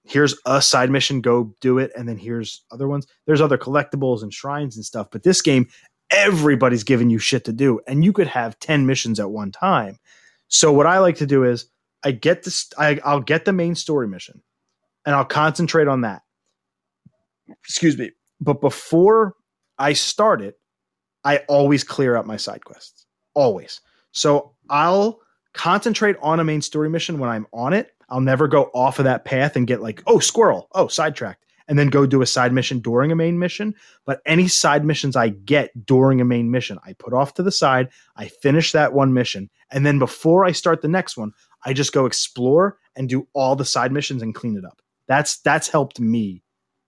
here's 0.04 0.38
a 0.44 0.60
side 0.60 0.90
mission 0.90 1.20
go 1.20 1.54
do 1.60 1.78
it 1.78 1.90
and 1.96 2.08
then 2.08 2.18
here's 2.18 2.62
other 2.70 2.86
ones. 2.86 3.06
There's 3.26 3.40
other 3.40 3.58
collectibles 3.58 4.22
and 4.22 4.32
shrines 4.32 4.76
and 4.76 4.84
stuff 4.84 5.08
but 5.10 5.22
this 5.22 5.42
game 5.42 5.66
everybody's 6.10 6.84
giving 6.84 7.10
you 7.10 7.18
shit 7.18 7.44
to 7.44 7.52
do 7.52 7.80
and 7.86 8.04
you 8.04 8.12
could 8.12 8.26
have 8.26 8.58
10 8.60 8.86
missions 8.86 9.18
at 9.18 9.30
one 9.30 9.50
time. 9.50 9.98
So 10.48 10.72
what 10.72 10.86
i 10.86 10.98
like 10.98 11.16
to 11.16 11.26
do 11.26 11.44
is 11.44 11.66
i 12.04 12.10
get 12.12 12.42
this 12.42 12.70
I, 12.78 13.00
i'll 13.04 13.20
get 13.20 13.44
the 13.44 13.52
main 13.52 13.74
story 13.74 14.06
mission 14.06 14.42
and 15.06 15.14
i'll 15.14 15.24
concentrate 15.24 15.88
on 15.88 16.02
that. 16.02 16.22
Excuse 17.48 17.98
me. 17.98 18.12
But 18.40 18.60
before 18.60 19.34
i 19.78 19.94
start 19.94 20.42
it 20.42 20.58
i 21.24 21.38
always 21.48 21.82
clear 21.82 22.16
out 22.16 22.26
my 22.26 22.36
side 22.36 22.64
quests. 22.64 23.06
Always. 23.32 23.80
So 24.12 24.54
i'll 24.68 25.20
concentrate 25.54 26.16
on 26.20 26.40
a 26.40 26.44
main 26.44 26.60
story 26.60 26.90
mission 26.90 27.18
when 27.18 27.30
i'm 27.30 27.46
on 27.52 27.72
it 27.72 27.93
i'll 28.10 28.20
never 28.20 28.48
go 28.48 28.70
off 28.74 28.98
of 28.98 29.04
that 29.04 29.24
path 29.24 29.56
and 29.56 29.66
get 29.66 29.82
like 29.82 30.02
oh 30.06 30.18
squirrel 30.18 30.68
oh 30.72 30.88
sidetracked 30.88 31.44
and 31.66 31.78
then 31.78 31.88
go 31.88 32.04
do 32.04 32.20
a 32.20 32.26
side 32.26 32.52
mission 32.52 32.78
during 32.78 33.10
a 33.10 33.16
main 33.16 33.38
mission 33.38 33.74
but 34.04 34.20
any 34.26 34.48
side 34.48 34.84
missions 34.84 35.16
i 35.16 35.28
get 35.28 35.70
during 35.86 36.20
a 36.20 36.24
main 36.24 36.50
mission 36.50 36.78
i 36.84 36.92
put 36.94 37.12
off 37.12 37.34
to 37.34 37.42
the 37.42 37.52
side 37.52 37.88
i 38.16 38.26
finish 38.26 38.72
that 38.72 38.92
one 38.92 39.12
mission 39.12 39.48
and 39.70 39.84
then 39.84 39.98
before 39.98 40.44
i 40.44 40.52
start 40.52 40.82
the 40.82 40.88
next 40.88 41.16
one 41.16 41.32
i 41.64 41.72
just 41.72 41.92
go 41.92 42.06
explore 42.06 42.78
and 42.96 43.08
do 43.08 43.26
all 43.32 43.56
the 43.56 43.64
side 43.64 43.92
missions 43.92 44.22
and 44.22 44.34
clean 44.34 44.56
it 44.56 44.64
up 44.64 44.80
that's 45.08 45.38
that's 45.38 45.68
helped 45.68 46.00
me 46.00 46.42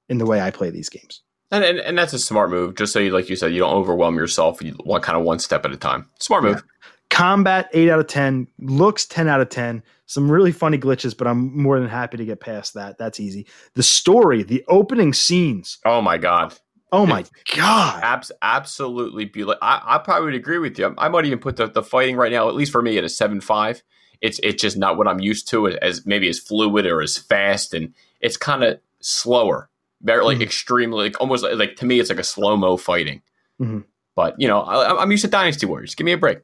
in 0.08 0.18
the 0.18 0.26
way 0.26 0.40
i 0.40 0.50
play 0.50 0.70
these 0.70 0.88
games 0.88 1.22
And, 1.52 1.62
and 1.64 1.78
and 1.78 1.96
that's 1.96 2.12
a 2.12 2.18
smart 2.18 2.50
move. 2.50 2.74
Just 2.74 2.92
so 2.92 2.98
you, 2.98 3.10
like 3.10 3.30
you 3.30 3.36
said, 3.36 3.52
you 3.52 3.60
don't 3.60 3.72
overwhelm 3.72 4.16
yourself. 4.16 4.60
You 4.60 4.74
want 4.84 5.04
kind 5.04 5.16
of 5.16 5.24
one 5.24 5.38
step 5.38 5.64
at 5.64 5.70
a 5.70 5.76
time. 5.76 6.08
Smart 6.18 6.42
move. 6.42 6.64
Combat 7.10 7.68
8 7.72 7.88
out 7.90 8.00
of 8.00 8.06
10 8.08 8.46
looks 8.58 9.06
10 9.06 9.28
out 9.28 9.40
of 9.40 9.48
10 9.48 9.82
some 10.06 10.30
really 10.30 10.52
funny 10.52 10.76
glitches 10.78 11.16
but 11.16 11.26
i'm 11.26 11.56
more 11.56 11.78
than 11.78 11.88
happy 11.88 12.16
to 12.16 12.24
get 12.24 12.40
past 12.40 12.74
that 12.74 12.98
that's 12.98 13.20
easy 13.20 13.46
the 13.74 13.82
story 13.82 14.42
the 14.42 14.64
opening 14.68 15.12
scenes 15.12 15.78
Oh 15.84 16.00
my 16.02 16.18
god. 16.18 16.54
oh 16.92 17.06
my 17.06 17.24
god 17.56 18.02
Abs- 18.02 18.32
absolutely 18.42 19.24
beautiful. 19.24 19.56
I, 19.62 19.80
I 19.84 19.98
probably 19.98 20.26
would 20.26 20.34
agree 20.34 20.58
with 20.58 20.78
you. 20.78 20.94
I 20.98 21.08
might 21.08 21.24
even 21.26 21.38
put 21.38 21.56
the, 21.56 21.68
the 21.68 21.82
fighting 21.82 22.16
right 22.16 22.30
now, 22.32 22.48
at 22.48 22.54
least 22.54 22.72
for 22.72 22.82
me, 22.82 22.98
at 22.98 23.04
a 23.04 23.08
seven 23.08 23.40
five. 23.40 23.82
It's 24.20 24.38
it's 24.42 24.60
just 24.62 24.76
not 24.76 24.96
what 24.96 25.06
I'm 25.08 25.20
used 25.20 25.48
to 25.48 25.68
as 25.68 26.06
maybe 26.06 26.28
as 26.28 26.38
fluid 26.38 26.86
or 26.86 27.02
as 27.02 27.18
fast, 27.18 27.74
and 27.74 27.92
it's 28.20 28.36
kind 28.36 28.62
of 28.64 28.78
slower, 29.00 29.68
very 30.02 30.24
like 30.24 30.38
Mhm. 30.38 30.42
extremely, 30.42 31.04
like 31.08 31.20
almost 31.20 31.42
like, 31.44 31.56
like 31.56 31.76
to 31.76 31.84
me, 31.86 32.00
it's 32.00 32.08
like 32.08 32.18
a 32.18 32.24
slow 32.24 32.56
mo 32.56 32.76
fighting. 32.76 33.20
Mhm. 33.60 33.84
But 34.14 34.34
you 34.40 34.48
know, 34.48 34.60
I, 34.62 35.02
I'm 35.02 35.10
used 35.10 35.24
to 35.24 35.30
Dynasty 35.30 35.66
Warriors. 35.66 35.94
Give 35.94 36.04
me 36.04 36.12
a 36.12 36.18
break. 36.18 36.38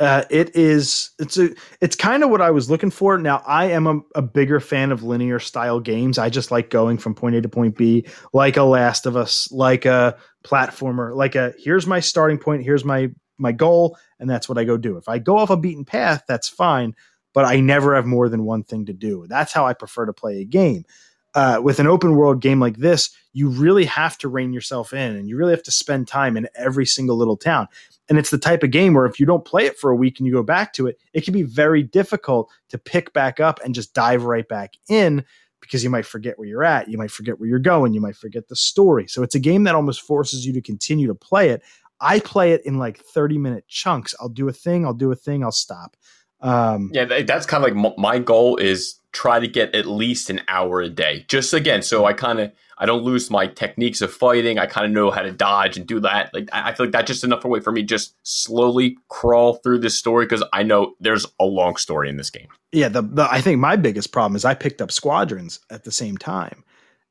Uh, 0.00 0.24
it 0.30 0.56
is 0.56 1.10
it's 1.18 1.36
a 1.36 1.50
it's 1.82 1.94
kind 1.94 2.24
of 2.24 2.30
what 2.30 2.40
i 2.40 2.50
was 2.50 2.70
looking 2.70 2.90
for. 2.90 3.18
Now 3.18 3.42
i 3.46 3.66
am 3.66 3.86
a, 3.86 4.00
a 4.14 4.22
bigger 4.22 4.58
fan 4.58 4.92
of 4.92 5.02
linear 5.02 5.38
style 5.38 5.78
games. 5.78 6.18
I 6.18 6.30
just 6.30 6.50
like 6.50 6.70
going 6.70 6.96
from 6.96 7.14
point 7.14 7.36
a 7.36 7.42
to 7.42 7.48
point 7.50 7.76
b 7.76 8.06
like 8.32 8.56
a 8.56 8.62
last 8.62 9.04
of 9.04 9.14
us 9.14 9.52
like 9.52 9.84
a 9.84 10.16
platformer 10.42 11.14
like 11.14 11.34
a 11.34 11.52
here's 11.58 11.86
my 11.86 12.00
starting 12.00 12.38
point 12.38 12.64
here's 12.64 12.84
my 12.84 13.10
my 13.36 13.52
goal 13.52 13.98
and 14.18 14.28
that's 14.28 14.48
what 14.48 14.56
i 14.56 14.64
go 14.64 14.78
do. 14.78 14.96
If 14.96 15.06
i 15.06 15.18
go 15.18 15.36
off 15.36 15.50
a 15.50 15.56
beaten 15.56 15.84
path 15.84 16.24
that's 16.26 16.48
fine 16.48 16.96
but 17.34 17.44
i 17.44 17.60
never 17.60 17.94
have 17.94 18.06
more 18.06 18.30
than 18.30 18.44
one 18.44 18.64
thing 18.64 18.86
to 18.86 18.94
do. 18.94 19.26
That's 19.28 19.52
how 19.52 19.66
i 19.66 19.74
prefer 19.74 20.06
to 20.06 20.14
play 20.14 20.40
a 20.40 20.44
game. 20.46 20.84
Uh, 21.32 21.60
with 21.62 21.78
an 21.78 21.86
open 21.86 22.16
world 22.16 22.40
game 22.40 22.58
like 22.58 22.78
this 22.78 23.10
you 23.32 23.48
really 23.48 23.84
have 23.84 24.18
to 24.18 24.28
rein 24.28 24.52
yourself 24.52 24.92
in 24.92 25.14
and 25.14 25.28
you 25.28 25.36
really 25.36 25.52
have 25.52 25.62
to 25.62 25.70
spend 25.70 26.08
time 26.08 26.36
in 26.36 26.48
every 26.56 26.84
single 26.84 27.16
little 27.16 27.36
town 27.36 27.68
and 28.10 28.18
it's 28.18 28.30
the 28.30 28.38
type 28.38 28.64
of 28.64 28.72
game 28.72 28.92
where 28.92 29.06
if 29.06 29.20
you 29.20 29.24
don't 29.24 29.44
play 29.44 29.64
it 29.64 29.78
for 29.78 29.90
a 29.90 29.96
week 29.96 30.18
and 30.18 30.26
you 30.26 30.32
go 30.32 30.42
back 30.42 30.72
to 30.74 30.88
it, 30.88 30.98
it 31.14 31.24
can 31.24 31.32
be 31.32 31.44
very 31.44 31.84
difficult 31.84 32.50
to 32.68 32.76
pick 32.76 33.12
back 33.12 33.38
up 33.38 33.60
and 33.64 33.72
just 33.72 33.94
dive 33.94 34.24
right 34.24 34.46
back 34.48 34.74
in 34.88 35.24
because 35.60 35.84
you 35.84 35.90
might 35.90 36.04
forget 36.04 36.36
where 36.36 36.48
you're 36.48 36.64
at. 36.64 36.88
You 36.88 36.98
might 36.98 37.12
forget 37.12 37.38
where 37.38 37.48
you're 37.48 37.60
going. 37.60 37.94
You 37.94 38.00
might 38.00 38.16
forget 38.16 38.48
the 38.48 38.56
story. 38.56 39.06
So 39.06 39.22
it's 39.22 39.36
a 39.36 39.38
game 39.38 39.62
that 39.64 39.76
almost 39.76 40.00
forces 40.00 40.44
you 40.44 40.52
to 40.54 40.60
continue 40.60 41.06
to 41.06 41.14
play 41.14 41.50
it. 41.50 41.62
I 42.00 42.18
play 42.18 42.52
it 42.52 42.66
in 42.66 42.78
like 42.78 42.98
30 42.98 43.38
minute 43.38 43.68
chunks. 43.68 44.12
I'll 44.20 44.28
do 44.28 44.48
a 44.48 44.52
thing, 44.52 44.84
I'll 44.84 44.92
do 44.92 45.12
a 45.12 45.16
thing, 45.16 45.44
I'll 45.44 45.52
stop. 45.52 45.96
Um, 46.40 46.90
Yeah, 46.92 47.04
that's 47.04 47.46
kind 47.46 47.64
of 47.64 47.76
like 47.76 47.96
my 47.96 48.18
goal 48.18 48.56
is 48.56 48.96
try 49.12 49.38
to 49.38 49.46
get 49.46 49.74
at 49.74 49.86
least 49.86 50.30
an 50.30 50.40
hour 50.48 50.80
a 50.80 50.88
day. 50.88 51.26
Just 51.28 51.52
again, 51.52 51.82
so 51.82 52.06
I 52.06 52.12
kind 52.12 52.40
of 52.40 52.52
I 52.80 52.86
don't 52.86 53.02
lose 53.02 53.30
my 53.30 53.46
techniques 53.46 54.00
of 54.00 54.10
fighting. 54.10 54.58
I 54.58 54.64
kind 54.64 54.86
of 54.86 54.92
know 54.92 55.10
how 55.10 55.20
to 55.20 55.30
dodge 55.30 55.76
and 55.76 55.86
do 55.86 56.00
that. 56.00 56.32
Like 56.32 56.48
I 56.50 56.72
feel 56.72 56.86
like 56.86 56.92
that's 56.92 57.06
just 57.06 57.22
enough 57.22 57.44
way 57.44 57.60
for 57.60 57.72
me 57.72 57.82
just 57.82 58.16
slowly 58.22 58.96
crawl 59.08 59.56
through 59.56 59.80
this 59.80 59.96
story 59.96 60.24
because 60.24 60.42
I 60.54 60.62
know 60.62 60.94
there's 60.98 61.26
a 61.38 61.44
long 61.44 61.76
story 61.76 62.08
in 62.08 62.16
this 62.16 62.30
game. 62.30 62.48
Yeah, 62.72 62.88
the, 62.88 63.02
the 63.02 63.28
I 63.30 63.42
think 63.42 63.60
my 63.60 63.76
biggest 63.76 64.12
problem 64.12 64.34
is 64.34 64.46
I 64.46 64.54
picked 64.54 64.80
up 64.80 64.90
Squadrons 64.90 65.60
at 65.70 65.84
the 65.84 65.92
same 65.92 66.16
time, 66.16 66.64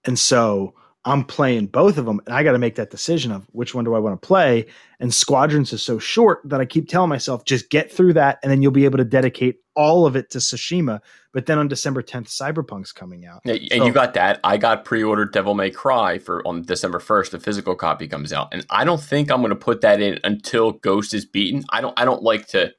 and 0.05 0.17
so 0.17 0.73
I'm 1.05 1.23
playing 1.23 1.67
both 1.67 1.97
of 1.97 2.05
them, 2.05 2.19
and 2.25 2.35
I 2.35 2.43
got 2.43 2.51
to 2.51 2.57
make 2.57 2.75
that 2.75 2.91
decision 2.91 3.31
of 3.31 3.47
which 3.51 3.73
one 3.73 3.85
do 3.85 3.95
I 3.95 3.99
want 3.99 4.21
to 4.21 4.27
play. 4.27 4.65
And 4.99 5.13
Squadrons 5.13 5.71
is 5.71 5.81
so 5.81 5.97
short 5.97 6.41
that 6.43 6.59
I 6.59 6.65
keep 6.65 6.89
telling 6.89 7.09
myself, 7.09 7.45
just 7.45 7.69
get 7.69 7.91
through 7.91 8.13
that, 8.13 8.37
and 8.43 8.51
then 8.51 8.61
you'll 8.61 8.73
be 8.73 8.85
able 8.85 8.97
to 8.97 9.05
dedicate 9.05 9.59
all 9.75 10.05
of 10.05 10.17
it 10.17 10.29
to 10.31 10.39
Tsushima. 10.39 10.99
But 11.31 11.45
then 11.45 11.57
on 11.57 11.69
December 11.69 12.03
10th, 12.03 12.27
Cyberpunk's 12.27 12.91
coming 12.91 13.25
out. 13.25 13.41
Yeah, 13.45 13.53
and 13.53 13.79
so, 13.79 13.85
you 13.85 13.93
got 13.93 14.13
that. 14.15 14.41
I 14.43 14.57
got 14.57 14.83
pre-ordered 14.83 15.31
Devil 15.31 15.53
May 15.53 15.69
Cry 15.69 16.17
for 16.17 16.45
on 16.45 16.63
December 16.63 16.99
1st. 16.99 17.31
The 17.31 17.39
physical 17.39 17.75
copy 17.75 18.07
comes 18.07 18.33
out, 18.33 18.49
and 18.51 18.65
I 18.69 18.83
don't 18.83 19.01
think 19.01 19.31
I'm 19.31 19.39
going 19.39 19.51
to 19.51 19.55
put 19.55 19.81
that 19.81 20.01
in 20.01 20.19
until 20.25 20.73
Ghost 20.73 21.13
is 21.13 21.25
beaten. 21.25 21.63
I 21.69 21.79
don't. 21.79 21.97
I 21.97 22.03
don't 22.03 22.23
like 22.23 22.47
to 22.47 22.73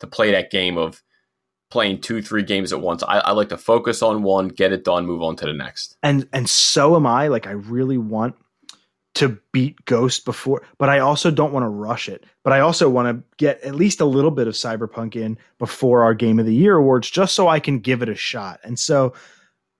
to 0.00 0.06
play 0.06 0.32
that 0.32 0.50
game 0.50 0.76
of 0.76 1.02
playing 1.70 2.00
two, 2.00 2.20
three 2.20 2.42
games 2.42 2.72
at 2.72 2.80
once. 2.80 3.02
I, 3.02 3.18
I, 3.18 3.30
like 3.30 3.48
to 3.50 3.56
focus 3.56 4.02
on 4.02 4.22
one, 4.22 4.48
get 4.48 4.72
it 4.72 4.84
done, 4.84 5.06
move 5.06 5.22
on 5.22 5.36
to 5.36 5.46
the 5.46 5.52
next. 5.52 5.96
And 6.02 6.28
and 6.32 6.48
so 6.48 6.96
am 6.96 7.06
I. 7.06 7.28
Like 7.28 7.46
I 7.46 7.52
really 7.52 7.98
want 7.98 8.34
to 9.14 9.38
beat 9.52 9.84
Ghost 9.86 10.24
before, 10.24 10.62
but 10.78 10.88
I 10.88 11.00
also 11.00 11.30
don't 11.30 11.52
want 11.52 11.64
to 11.64 11.68
rush 11.68 12.08
it. 12.08 12.24
But 12.44 12.52
I 12.52 12.60
also 12.60 12.88
want 12.88 13.08
to 13.08 13.24
get 13.38 13.60
at 13.62 13.74
least 13.74 14.00
a 14.00 14.04
little 14.04 14.30
bit 14.30 14.46
of 14.46 14.54
Cyberpunk 14.54 15.16
in 15.16 15.38
before 15.58 16.02
our 16.02 16.14
Game 16.14 16.38
of 16.38 16.46
the 16.46 16.54
Year 16.54 16.76
awards, 16.76 17.10
just 17.10 17.34
so 17.34 17.48
I 17.48 17.60
can 17.60 17.80
give 17.80 18.02
it 18.02 18.08
a 18.08 18.14
shot. 18.14 18.60
And 18.62 18.78
so 18.78 19.14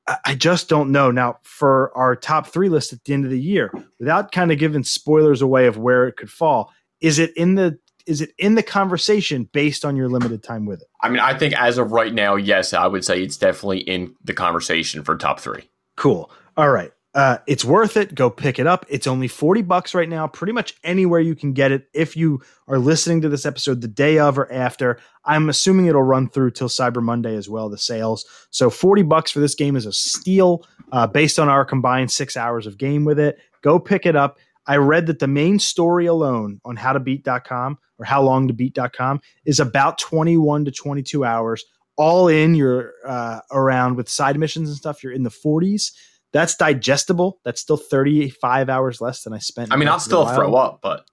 I, 0.07 0.17
I 0.27 0.35
just 0.35 0.69
don't 0.69 0.91
know. 0.91 1.11
Now, 1.11 1.39
for 1.43 1.97
our 1.97 2.17
top 2.17 2.49
three 2.49 2.69
list 2.69 2.93
at 2.93 3.05
the 3.05 3.15
end 3.15 3.25
of 3.25 3.31
the 3.31 3.41
year, 3.41 3.73
without 3.99 4.33
kind 4.33 4.53
of 4.53 4.59
giving 4.59 4.85
spoilers 4.85 5.43
away 5.43 5.67
of 5.67 5.79
where 5.79 6.07
it 6.07 6.17
could 6.17 6.31
fall, 6.31 6.73
is 7.01 7.19
it 7.19 7.37
in 7.37 7.55
the 7.55 7.79
is 8.11 8.21
it 8.21 8.35
in 8.39 8.57
the 8.57 8.63
conversation 8.63 9.49
based 9.53 9.85
on 9.85 9.95
your 9.95 10.09
limited 10.09 10.43
time 10.43 10.67
with 10.67 10.83
it? 10.83 10.89
I 11.01 11.09
mean, 11.09 11.21
I 11.21 11.39
think 11.39 11.55
as 11.55 11.79
of 11.79 11.93
right 11.93 12.13
now, 12.13 12.35
yes, 12.35 12.75
I 12.75 12.89
would 12.89 13.05
say 13.05 13.23
it's 13.23 13.37
definitely 13.37 13.81
in 13.81 14.17
the 14.25 14.35
conversation 14.35 15.05
for 15.05 15.17
top 15.17 15.39
three. 15.39 15.71
Cool. 15.97 16.29
All 16.57 16.71
right. 16.71 16.93
Uh, 17.15 17.39
it's 17.47 17.65
worth 17.65 17.97
it. 17.97 18.15
Go 18.15 18.29
pick 18.29 18.59
it 18.59 18.67
up. 18.67 18.85
It's 18.89 19.07
only 19.07 19.29
40 19.29 19.63
bucks 19.63 19.95
right 19.95 20.09
now, 20.09 20.27
pretty 20.27 20.53
much 20.53 20.75
anywhere 20.85 21.21
you 21.21 21.35
can 21.35 21.53
get 21.53 21.73
it. 21.73 21.89
If 21.95 22.17
you 22.17 22.41
are 22.67 22.79
listening 22.79 23.21
to 23.23 23.29
this 23.29 23.47
episode 23.47 23.81
the 23.81 23.89
day 23.89 24.19
of 24.19 24.39
or 24.39 24.51
after, 24.53 24.99
I'm 25.25 25.49
assuming 25.49 25.87
it'll 25.87 26.03
run 26.03 26.29
through 26.29 26.53
till 26.53 26.69
Cyber 26.69 27.03
Monday 27.03 27.37
as 27.37 27.49
well, 27.49 27.69
the 27.69 27.79
sales. 27.79 28.25
So 28.51 28.71
40 28.71 29.03
bucks 29.03 29.31
for 29.31 29.41
this 29.41 29.55
game 29.55 29.77
is 29.77 29.87
a 29.87 29.93
steal 29.93 30.67
uh, 30.93 31.07
based 31.07 31.39
on 31.39 31.49
our 31.49 31.65
combined 31.65 32.11
six 32.11 32.37
hours 32.37 32.67
of 32.67 32.79
game 32.79 33.05
with 33.05 33.21
it. 33.21 33.39
Go 33.63 33.79
pick 33.79 34.05
it 34.05 34.17
up. 34.17 34.39
I 34.67 34.77
read 34.77 35.07
that 35.07 35.19
the 35.19 35.27
main 35.27 35.59
story 35.59 36.07
alone 36.07 36.61
on 36.65 36.77
howtobeat.com 36.77 37.79
or 38.01 38.07
howlongtobeat.com 38.07 39.21
is 39.45 39.61
about 39.61 39.99
21 39.99 40.65
to 40.65 40.71
22 40.71 41.25
hours. 41.25 41.65
All 41.97 42.29
in, 42.29 42.55
you're 42.55 42.95
uh, 43.07 43.41
around 43.53 43.97
with 43.97 44.09
side 44.09 44.39
missions 44.39 44.71
and 44.71 44.77
stuff, 44.77 45.05
you're 45.05 45.13
in 45.13 45.23
the 45.23 45.31
40s. 45.31 45.93
That's 46.33 46.57
digestible. 46.57 47.41
That's 47.45 47.61
still 47.61 47.77
35 47.77 48.69
hours 48.69 49.01
less 49.01 49.23
than 49.23 49.33
I 49.33 49.39
spent. 49.39 49.73
I 49.73 49.77
mean, 49.77 49.89
I'll 49.89 50.01
still 50.01 50.27
throw 50.27 50.55
up, 50.55 50.81
but 50.81 51.05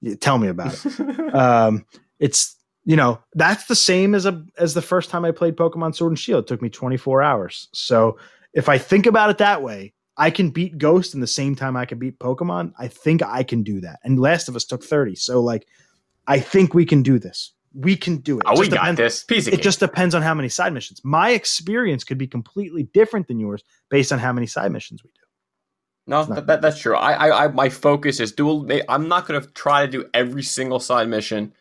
yeah, 0.00 0.14
tell 0.14 0.38
me 0.38 0.48
about 0.48 0.78
it. 0.84 1.34
um, 1.34 1.84
it's 2.20 2.54
you 2.84 2.94
know 2.94 3.18
that's 3.34 3.66
the 3.66 3.74
same 3.74 4.14
as 4.14 4.26
a 4.26 4.44
as 4.58 4.74
the 4.74 4.82
first 4.82 5.10
time 5.10 5.24
I 5.24 5.30
played 5.32 5.56
Pokemon 5.56 5.94
Sword 5.94 6.12
and 6.12 6.18
Shield. 6.18 6.44
It 6.44 6.46
took 6.46 6.62
me 6.62 6.68
24 6.68 7.22
hours. 7.22 7.68
So 7.72 8.18
if 8.52 8.68
I 8.68 8.76
think 8.76 9.06
about 9.06 9.30
it 9.30 9.38
that 9.38 9.62
way, 9.62 9.94
I 10.16 10.30
can 10.30 10.50
beat 10.50 10.78
Ghost 10.78 11.14
in 11.14 11.20
the 11.20 11.26
same 11.26 11.54
time 11.54 11.76
I 11.76 11.84
can 11.84 11.98
beat 11.98 12.18
Pokemon. 12.18 12.72
I 12.78 12.88
think 12.88 13.22
I 13.22 13.42
can 13.42 13.62
do 13.62 13.80
that. 13.80 13.98
And 14.02 14.18
Last 14.18 14.48
of 14.48 14.56
Us 14.56 14.64
took 14.64 14.82
30. 14.82 15.14
So 15.16 15.40
like 15.40 15.66
I 16.26 16.40
think 16.40 16.74
we 16.74 16.84
can 16.84 17.02
do 17.02 17.18
this. 17.18 17.52
We 17.74 17.96
can 17.96 18.18
do 18.18 18.38
it. 18.38 18.44
Oh, 18.46 18.54
it 18.54 18.58
we 18.58 18.68
got 18.68 18.80
depends, 18.80 18.98
this. 18.98 19.24
Piece 19.24 19.46
it 19.46 19.52
cake. 19.52 19.62
just 19.62 19.80
depends 19.80 20.14
on 20.14 20.22
how 20.22 20.34
many 20.34 20.48
side 20.48 20.72
missions. 20.72 21.00
My 21.04 21.30
experience 21.30 22.04
could 22.04 22.18
be 22.18 22.26
completely 22.26 22.84
different 22.94 23.28
than 23.28 23.38
yours 23.38 23.62
based 23.90 24.12
on 24.12 24.18
how 24.18 24.32
many 24.32 24.46
side 24.46 24.72
missions 24.72 25.04
we 25.04 25.10
do. 25.10 25.20
No, 26.08 26.24
that, 26.24 26.46
that, 26.46 26.62
that's 26.62 26.78
true. 26.78 26.96
I, 26.96 27.12
I, 27.12 27.44
I, 27.44 27.48
my 27.48 27.68
focus 27.68 28.20
is 28.20 28.32
dual. 28.32 28.66
I'm 28.88 29.08
not 29.08 29.26
going 29.26 29.40
to 29.42 29.46
try 29.48 29.84
to 29.84 29.90
do 29.90 30.08
every 30.14 30.42
single 30.42 30.78
side 30.80 31.08
mission. 31.08 31.52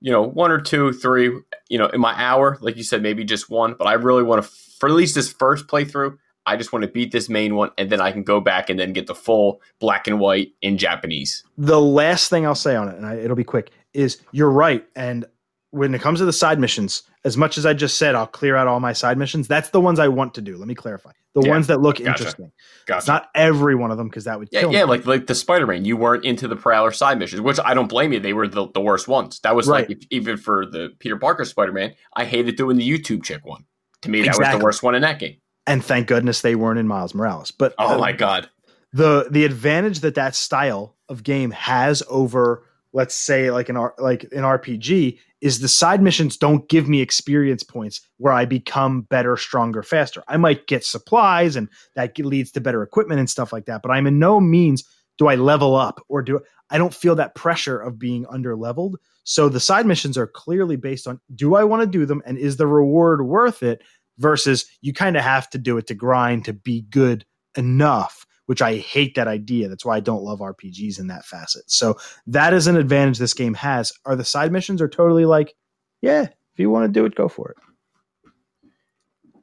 You 0.00 0.12
know, 0.12 0.22
one 0.22 0.52
or 0.52 0.60
two, 0.60 0.92
three. 0.92 1.30
You 1.68 1.78
know, 1.78 1.88
in 1.88 2.00
my 2.00 2.14
hour, 2.16 2.58
like 2.60 2.76
you 2.76 2.84
said, 2.84 3.02
maybe 3.02 3.24
just 3.24 3.50
one. 3.50 3.74
But 3.76 3.88
I 3.88 3.94
really 3.94 4.22
want 4.22 4.44
to, 4.44 4.50
for 4.78 4.88
at 4.88 4.94
least 4.94 5.14
this 5.16 5.32
first 5.32 5.66
playthrough, 5.66 6.16
I 6.46 6.56
just 6.56 6.72
want 6.72 6.84
to 6.84 6.88
beat 6.88 7.12
this 7.12 7.28
main 7.28 7.56
one, 7.56 7.70
and 7.76 7.90
then 7.90 8.00
I 8.00 8.12
can 8.12 8.22
go 8.22 8.40
back 8.40 8.70
and 8.70 8.78
then 8.78 8.92
get 8.92 9.06
the 9.06 9.14
full 9.14 9.60
black 9.80 10.06
and 10.06 10.20
white 10.20 10.52
in 10.62 10.78
Japanese. 10.78 11.44
The 11.58 11.80
last 11.80 12.30
thing 12.30 12.46
I'll 12.46 12.54
say 12.54 12.76
on 12.76 12.88
it, 12.88 12.96
and 12.96 13.04
I, 13.04 13.16
it'll 13.16 13.36
be 13.36 13.44
quick, 13.44 13.70
is 13.92 14.20
you're 14.32 14.50
right. 14.50 14.86
And 14.94 15.24
when 15.70 15.94
it 15.94 16.00
comes 16.00 16.20
to 16.20 16.24
the 16.24 16.32
side 16.32 16.60
missions, 16.60 17.02
as 17.24 17.36
much 17.36 17.58
as 17.58 17.66
I 17.66 17.74
just 17.74 17.98
said, 17.98 18.14
I'll 18.14 18.26
clear 18.26 18.56
out 18.56 18.68
all 18.68 18.78
my 18.78 18.92
side 18.92 19.18
missions. 19.18 19.48
That's 19.48 19.70
the 19.70 19.80
ones 19.80 19.98
I 19.98 20.08
want 20.08 20.34
to 20.34 20.40
do. 20.40 20.56
Let 20.56 20.68
me 20.68 20.74
clarify. 20.74 21.10
The 21.34 21.42
yeah, 21.42 21.50
ones 21.50 21.66
that 21.66 21.80
look 21.80 21.96
gotcha. 21.96 22.08
interesting. 22.08 22.52
Gotcha. 22.86 22.98
It's 22.98 23.08
not 23.08 23.28
every 23.34 23.74
one 23.74 23.90
of 23.90 23.98
them 23.98 24.08
because 24.08 24.24
that 24.24 24.38
would 24.38 24.48
yeah, 24.52 24.60
yeah. 24.70 24.84
Me. 24.84 24.84
Like 24.84 25.04
like 25.04 25.26
the 25.26 25.34
Spider 25.34 25.66
Man, 25.66 25.84
you 25.84 25.96
weren't 25.96 26.24
into 26.24 26.48
the 26.48 26.56
Prowler 26.56 26.92
side 26.92 27.18
missions, 27.18 27.42
which 27.42 27.58
I 27.62 27.74
don't 27.74 27.88
blame 27.88 28.12
you. 28.12 28.20
They 28.20 28.32
were 28.32 28.48
the, 28.48 28.68
the 28.72 28.80
worst 28.80 29.06
ones. 29.06 29.40
That 29.40 29.54
was 29.54 29.68
right. 29.68 29.86
like 29.86 29.98
if, 29.98 30.06
even 30.10 30.38
for 30.38 30.64
the 30.64 30.94
Peter 30.98 31.18
Parker 31.18 31.44
Spider 31.44 31.72
Man, 31.72 31.94
I 32.14 32.24
hated 32.24 32.56
doing 32.56 32.78
the 32.78 32.88
YouTube 32.88 33.22
chick 33.24 33.44
one. 33.44 33.64
To 34.02 34.10
me, 34.10 34.20
that 34.20 34.28
exactly. 34.28 34.54
was 34.54 34.60
the 34.60 34.64
worst 34.64 34.82
one 34.82 34.94
in 34.94 35.02
that 35.02 35.18
game 35.18 35.36
and 35.66 35.84
thank 35.84 36.06
goodness 36.06 36.40
they 36.40 36.54
weren't 36.54 36.78
in 36.78 36.88
Miles 36.88 37.14
Morales. 37.14 37.50
But 37.50 37.74
oh 37.78 37.98
my 37.98 38.12
god, 38.12 38.48
the 38.92 39.28
the 39.30 39.44
advantage 39.44 40.00
that 40.00 40.14
that 40.14 40.34
style 40.34 40.96
of 41.08 41.22
game 41.22 41.50
has 41.50 42.02
over 42.08 42.64
let's 42.92 43.14
say 43.14 43.50
like 43.50 43.68
an 43.68 43.76
like 43.98 44.24
an 44.24 44.42
RPG 44.42 45.18
is 45.42 45.60
the 45.60 45.68
side 45.68 46.02
missions 46.02 46.36
don't 46.36 46.66
give 46.68 46.88
me 46.88 47.02
experience 47.02 47.62
points 47.62 48.00
where 48.16 48.32
I 48.32 48.46
become 48.46 49.02
better, 49.02 49.36
stronger, 49.36 49.82
faster. 49.82 50.22
I 50.28 50.38
might 50.38 50.66
get 50.66 50.82
supplies 50.82 51.56
and 51.56 51.68
that 51.94 52.18
leads 52.18 52.50
to 52.52 52.60
better 52.60 52.82
equipment 52.82 53.20
and 53.20 53.28
stuff 53.28 53.52
like 53.52 53.66
that, 53.66 53.82
but 53.82 53.90
I'm 53.90 54.06
in 54.06 54.18
no 54.18 54.40
means 54.40 54.82
do 55.18 55.28
I 55.28 55.34
level 55.34 55.76
up 55.76 56.00
or 56.08 56.22
do 56.22 56.40
I 56.70 56.78
don't 56.78 56.94
feel 56.94 57.14
that 57.16 57.34
pressure 57.34 57.78
of 57.78 57.98
being 57.98 58.26
under 58.30 58.56
leveled. 58.56 58.96
So 59.24 59.48
the 59.48 59.60
side 59.60 59.86
missions 59.86 60.16
are 60.16 60.26
clearly 60.26 60.76
based 60.76 61.06
on 61.06 61.20
do 61.34 61.54
I 61.54 61.64
want 61.64 61.82
to 61.82 61.86
do 61.86 62.06
them 62.06 62.22
and 62.24 62.38
is 62.38 62.56
the 62.56 62.66
reward 62.66 63.26
worth 63.26 63.62
it 63.62 63.82
versus 64.18 64.66
you 64.80 64.92
kind 64.92 65.16
of 65.16 65.22
have 65.22 65.48
to 65.50 65.58
do 65.58 65.78
it 65.78 65.86
to 65.88 65.94
grind 65.94 66.44
to 66.44 66.52
be 66.52 66.82
good 66.82 67.24
enough 67.56 68.26
which 68.46 68.62
I 68.62 68.76
hate 68.76 69.14
that 69.16 69.28
idea. 69.28 69.68
That's 69.68 69.84
why 69.84 69.96
I 69.96 70.00
don't 70.00 70.22
love 70.22 70.38
RPGs 70.38 70.98
in 70.98 71.08
that 71.08 71.24
facet. 71.24 71.70
So 71.70 71.96
that 72.28 72.54
is 72.54 72.66
an 72.66 72.76
advantage 72.76 73.18
this 73.18 73.34
game 73.34 73.54
has. 73.54 73.92
Are 74.04 74.16
the 74.16 74.24
side 74.24 74.52
missions 74.52 74.80
are 74.80 74.88
totally 74.88 75.24
like, 75.24 75.54
yeah, 76.00 76.22
if 76.22 76.58
you 76.58 76.70
want 76.70 76.84
to 76.84 77.00
do 77.00 77.04
it, 77.04 77.14
go 77.14 77.28
for 77.28 77.50
it. 77.50 77.56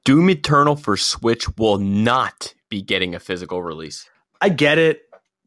Doom 0.06 0.30
Eternal 0.30 0.76
for 0.76 0.98
Switch 0.98 1.48
will 1.58 1.78
not 1.78 2.54
be 2.70 2.82
getting 2.82 3.16
a 3.16 3.20
physical 3.20 3.62
release. 3.62 4.10
I 4.42 4.50
get 4.50 4.78
it. 4.78 5.02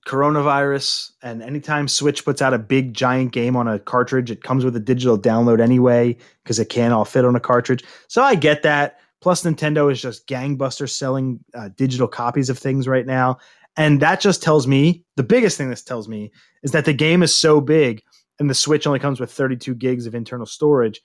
Coronavirus, 0.07 1.11
and 1.21 1.43
anytime 1.43 1.89
Switch 1.89 2.25
puts 2.25 2.41
out 2.41 2.55
a 2.55 2.59
big 2.59 2.95
giant 2.95 3.33
game 3.33 3.57
on 3.57 3.67
a 3.67 3.81
cartridge, 3.81 4.31
it 4.31 4.41
comes 4.41 4.65
with 4.65 4.77
a 4.77 4.81
digital 4.81 5.19
download 5.19 5.61
anyway 5.61 6.17
because 6.45 6.61
it 6.61 6.69
can't 6.69 6.95
all 6.95 7.05
fit 7.05 7.25
on 7.25 7.35
a 7.35 7.41
cartridge. 7.41 7.83
So 8.07 8.23
I 8.23 8.37
get 8.37 8.63
that. 8.63 9.01
Plus, 9.21 9.43
Nintendo 9.43 9.91
is 9.91 10.01
just 10.01 10.27
gangbuster 10.27 10.89
selling 10.89 11.41
uh, 11.55 11.71
digital 11.77 12.09
copies 12.09 12.51
of 12.51 12.59
things 12.59 12.87
right 12.87 13.07
now. 13.07 13.39
And 13.77 14.01
that 14.01 14.21
just 14.21 14.43
tells 14.43 14.67
me 14.67 15.05
the 15.17 15.23
biggest 15.23 15.59
thing 15.59 15.69
this 15.69 15.83
tells 15.83 16.09
me 16.09 16.33
is 16.63 16.73
that 16.73 16.85
the 16.85 16.93
game 16.93 17.23
is 17.23 17.37
so 17.37 17.61
big 17.61 18.03
and 18.39 18.49
the 18.49 18.55
Switch 18.55 18.87
only 18.87 18.99
comes 18.99 19.21
with 19.21 19.31
32 19.31 19.75
gigs 19.75 20.07
of 20.07 20.15
internal 20.15 20.47
storage 20.47 21.01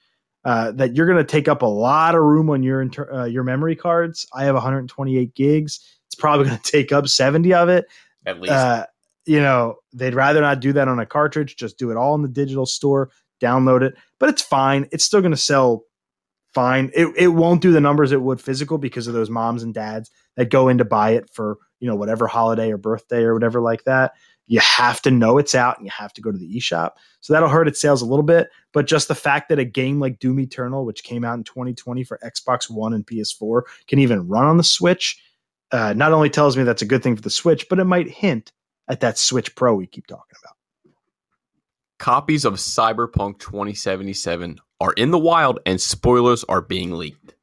uh, 0.45 0.71
that 0.71 0.95
you're 0.95 1.05
going 1.05 1.17
to 1.17 1.23
take 1.23 1.47
up 1.47 1.61
a 1.61 1.67
lot 1.67 2.15
of 2.15 2.21
room 2.21 2.49
on 2.49 2.63
your 2.63 2.81
inter- 2.81 3.11
uh, 3.13 3.25
your 3.25 3.43
memory 3.43 3.75
cards. 3.75 4.25
I 4.33 4.45
have 4.45 4.55
128 4.55 5.35
gigs. 5.35 5.79
It's 6.07 6.15
probably 6.15 6.45
going 6.47 6.59
to 6.59 6.71
take 6.71 6.91
up 6.91 7.07
70 7.07 7.53
of 7.53 7.69
it. 7.69 7.85
At 8.25 8.39
least. 8.39 8.53
Uh, 8.53 8.85
you 9.25 9.39
know, 9.39 9.75
they'd 9.93 10.15
rather 10.15 10.41
not 10.41 10.59
do 10.59 10.73
that 10.73 10.87
on 10.87 10.99
a 10.99 11.05
cartridge, 11.05 11.55
just 11.55 11.77
do 11.77 11.91
it 11.91 11.97
all 11.97 12.15
in 12.15 12.23
the 12.23 12.27
digital 12.27 12.65
store, 12.65 13.11
download 13.41 13.83
it. 13.83 13.93
But 14.19 14.29
it's 14.29 14.41
fine. 14.41 14.87
It's 14.91 15.03
still 15.03 15.21
going 15.21 15.31
to 15.31 15.37
sell 15.37 15.83
fine. 16.53 16.91
It 16.93 17.07
it 17.17 17.27
won't 17.29 17.61
do 17.61 17.71
the 17.71 17.81
numbers 17.81 18.11
it 18.11 18.21
would 18.21 18.41
physical 18.41 18.77
because 18.77 19.07
of 19.07 19.13
those 19.13 19.29
moms 19.29 19.63
and 19.63 19.73
dads 19.73 20.11
that 20.35 20.49
go 20.49 20.67
in 20.67 20.77
to 20.77 20.85
buy 20.85 21.11
it 21.11 21.29
for, 21.29 21.57
you 21.79 21.87
know, 21.87 21.95
whatever 21.95 22.27
holiday 22.27 22.71
or 22.71 22.77
birthday 22.77 23.23
or 23.23 23.33
whatever 23.33 23.61
like 23.61 23.83
that. 23.85 24.13
You 24.47 24.59
have 24.59 25.01
to 25.03 25.11
know 25.11 25.37
it's 25.37 25.55
out 25.55 25.77
and 25.77 25.85
you 25.85 25.91
have 25.97 26.11
to 26.13 26.21
go 26.21 26.31
to 26.31 26.37
the 26.37 26.57
eShop. 26.57 26.91
So 27.21 27.31
that'll 27.31 27.47
hurt 27.47 27.69
its 27.69 27.79
sales 27.79 28.01
a 28.01 28.05
little 28.05 28.23
bit. 28.23 28.49
But 28.73 28.85
just 28.85 29.07
the 29.07 29.15
fact 29.15 29.47
that 29.47 29.59
a 29.59 29.65
game 29.65 29.99
like 29.99 30.19
Doom 30.19 30.39
Eternal, 30.41 30.85
which 30.85 31.03
came 31.03 31.23
out 31.23 31.37
in 31.37 31.45
2020 31.45 32.03
for 32.03 32.19
Xbox 32.23 32.69
One 32.69 32.93
and 32.93 33.05
PS4, 33.05 33.61
can 33.87 33.99
even 33.99 34.27
run 34.27 34.45
on 34.45 34.57
the 34.57 34.63
Switch, 34.63 35.23
uh, 35.71 35.93
not 35.93 36.11
only 36.11 36.29
tells 36.29 36.57
me 36.57 36.63
that's 36.63 36.81
a 36.81 36.87
good 36.87 37.01
thing 37.01 37.15
for 37.15 37.21
the 37.21 37.29
Switch, 37.29 37.69
but 37.69 37.79
it 37.79 37.85
might 37.85 38.09
hint 38.09 38.51
at 38.89 38.99
that 38.99 39.17
Switch 39.17 39.55
Pro 39.55 39.73
we 39.73 39.87
keep 39.87 40.07
talking 40.07 40.35
about. 40.43 40.57
Copies 41.97 42.43
of 42.43 42.55
Cyberpunk 42.55 43.39
2077 43.39 44.59
are 44.81 44.93
in 44.93 45.11
the 45.11 45.19
wild 45.19 45.59
and 45.65 45.79
spoilers 45.79 46.43
are 46.45 46.61
being 46.61 46.91
leaked. 46.91 47.35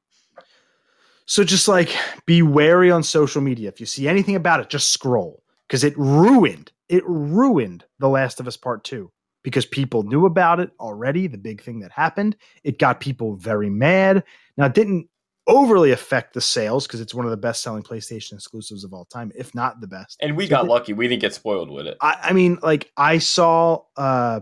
So 1.24 1.44
just 1.44 1.69
like 1.69 1.94
be 2.27 2.43
wary 2.43 2.90
on 2.90 3.02
social 3.02 3.40
media. 3.40 3.69
If 3.69 3.81
you 3.81 3.86
see 3.86 4.09
anything 4.09 4.35
about 4.35 4.60
it, 4.60 4.69
just 4.69 4.90
scroll 4.90 5.43
because 5.66 5.85
it 5.85 5.97
ruined 5.97 6.73
it 6.89 7.05
ruined 7.06 7.85
The 7.98 8.09
Last 8.09 8.40
of 8.40 8.48
Us 8.48 8.56
Part 8.56 8.82
2 8.85 9.10
because 9.43 9.66
people 9.66 10.02
knew 10.02 10.27
about 10.27 10.59
it 10.59 10.70
already, 10.81 11.27
the 11.27 11.39
big 11.39 11.62
thing 11.62 11.81
that 11.81 11.93
happened. 11.93 12.36
It 12.65 12.78
got 12.78 13.01
people 13.01 13.36
very 13.36 13.70
mad. 13.70 14.24
Now 14.56 14.66
it 14.66 14.74
didn't 14.74 15.09
overly 15.47 15.93
affect 15.93 16.35
the 16.35 16.40
sales 16.40 16.86
because 16.86 17.01
it's 17.01 17.15
one 17.15 17.24
of 17.24 17.31
the 17.31 17.36
best 17.36 17.62
selling 17.62 17.82
PlayStation 17.82 18.35
exclusives 18.35 18.85
of 18.85 18.93
all 18.93 19.05
time, 19.05 19.32
if 19.36 19.55
not 19.55 19.81
the 19.81 19.86
best. 19.86 20.19
And 20.20 20.36
we 20.36 20.48
got 20.48 20.66
lucky. 20.66 20.93
We 20.93 21.09
didn't 21.09 21.23
get 21.23 21.35
spoiled 21.35 21.70
with 21.70 21.86
it. 21.86 21.97
I, 22.01 22.16
I 22.23 22.32
mean, 22.32 22.59
like 22.62 22.90
I 22.97 23.19
saw 23.19 23.82
uh 23.97 24.40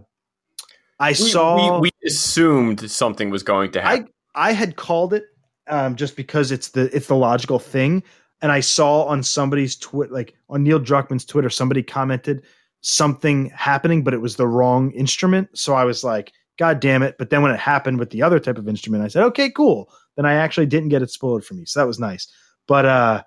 I 0.98 1.10
We, 1.10 1.14
saw 1.14 1.80
we, 1.80 1.90
we 1.90 2.08
assumed 2.08 2.90
something 2.90 3.30
was 3.30 3.42
going 3.42 3.72
to 3.72 3.82
happen. 3.82 4.08
I 4.34 4.52
had 4.52 4.76
called 4.76 5.14
it 5.14 5.24
um, 5.68 5.96
just 5.96 6.16
because 6.16 6.52
it's 6.52 6.70
the 6.70 6.94
it's 6.94 7.08
the 7.08 7.16
logical 7.16 7.58
thing, 7.58 8.02
and 8.42 8.52
I 8.52 8.60
saw 8.60 9.04
on 9.04 9.22
somebody's 9.22 9.76
twit 9.76 10.12
like 10.12 10.34
on 10.48 10.62
Neil 10.62 10.80
Druckmann's 10.80 11.24
Twitter, 11.24 11.50
somebody 11.50 11.82
commented 11.82 12.44
something 12.82 13.50
happening, 13.54 14.04
but 14.04 14.14
it 14.14 14.20
was 14.20 14.36
the 14.36 14.46
wrong 14.46 14.92
instrument. 14.92 15.48
So 15.54 15.74
I 15.74 15.84
was 15.84 16.04
like, 16.04 16.32
God 16.58 16.80
damn 16.80 17.02
it! 17.02 17.16
But 17.18 17.30
then 17.30 17.42
when 17.42 17.50
it 17.50 17.60
happened 17.60 17.98
with 17.98 18.10
the 18.10 18.22
other 18.22 18.38
type 18.38 18.58
of 18.58 18.68
instrument, 18.68 19.04
I 19.04 19.08
said, 19.08 19.24
okay, 19.24 19.50
cool. 19.50 19.90
Then 20.16 20.24
I 20.24 20.34
actually 20.34 20.66
didn't 20.66 20.90
get 20.90 21.02
it 21.02 21.10
spoiled 21.10 21.44
for 21.44 21.54
me, 21.54 21.64
so 21.64 21.80
that 21.80 21.86
was 21.86 21.98
nice. 21.98 22.28
But 22.66 22.84
uh, 22.84 23.22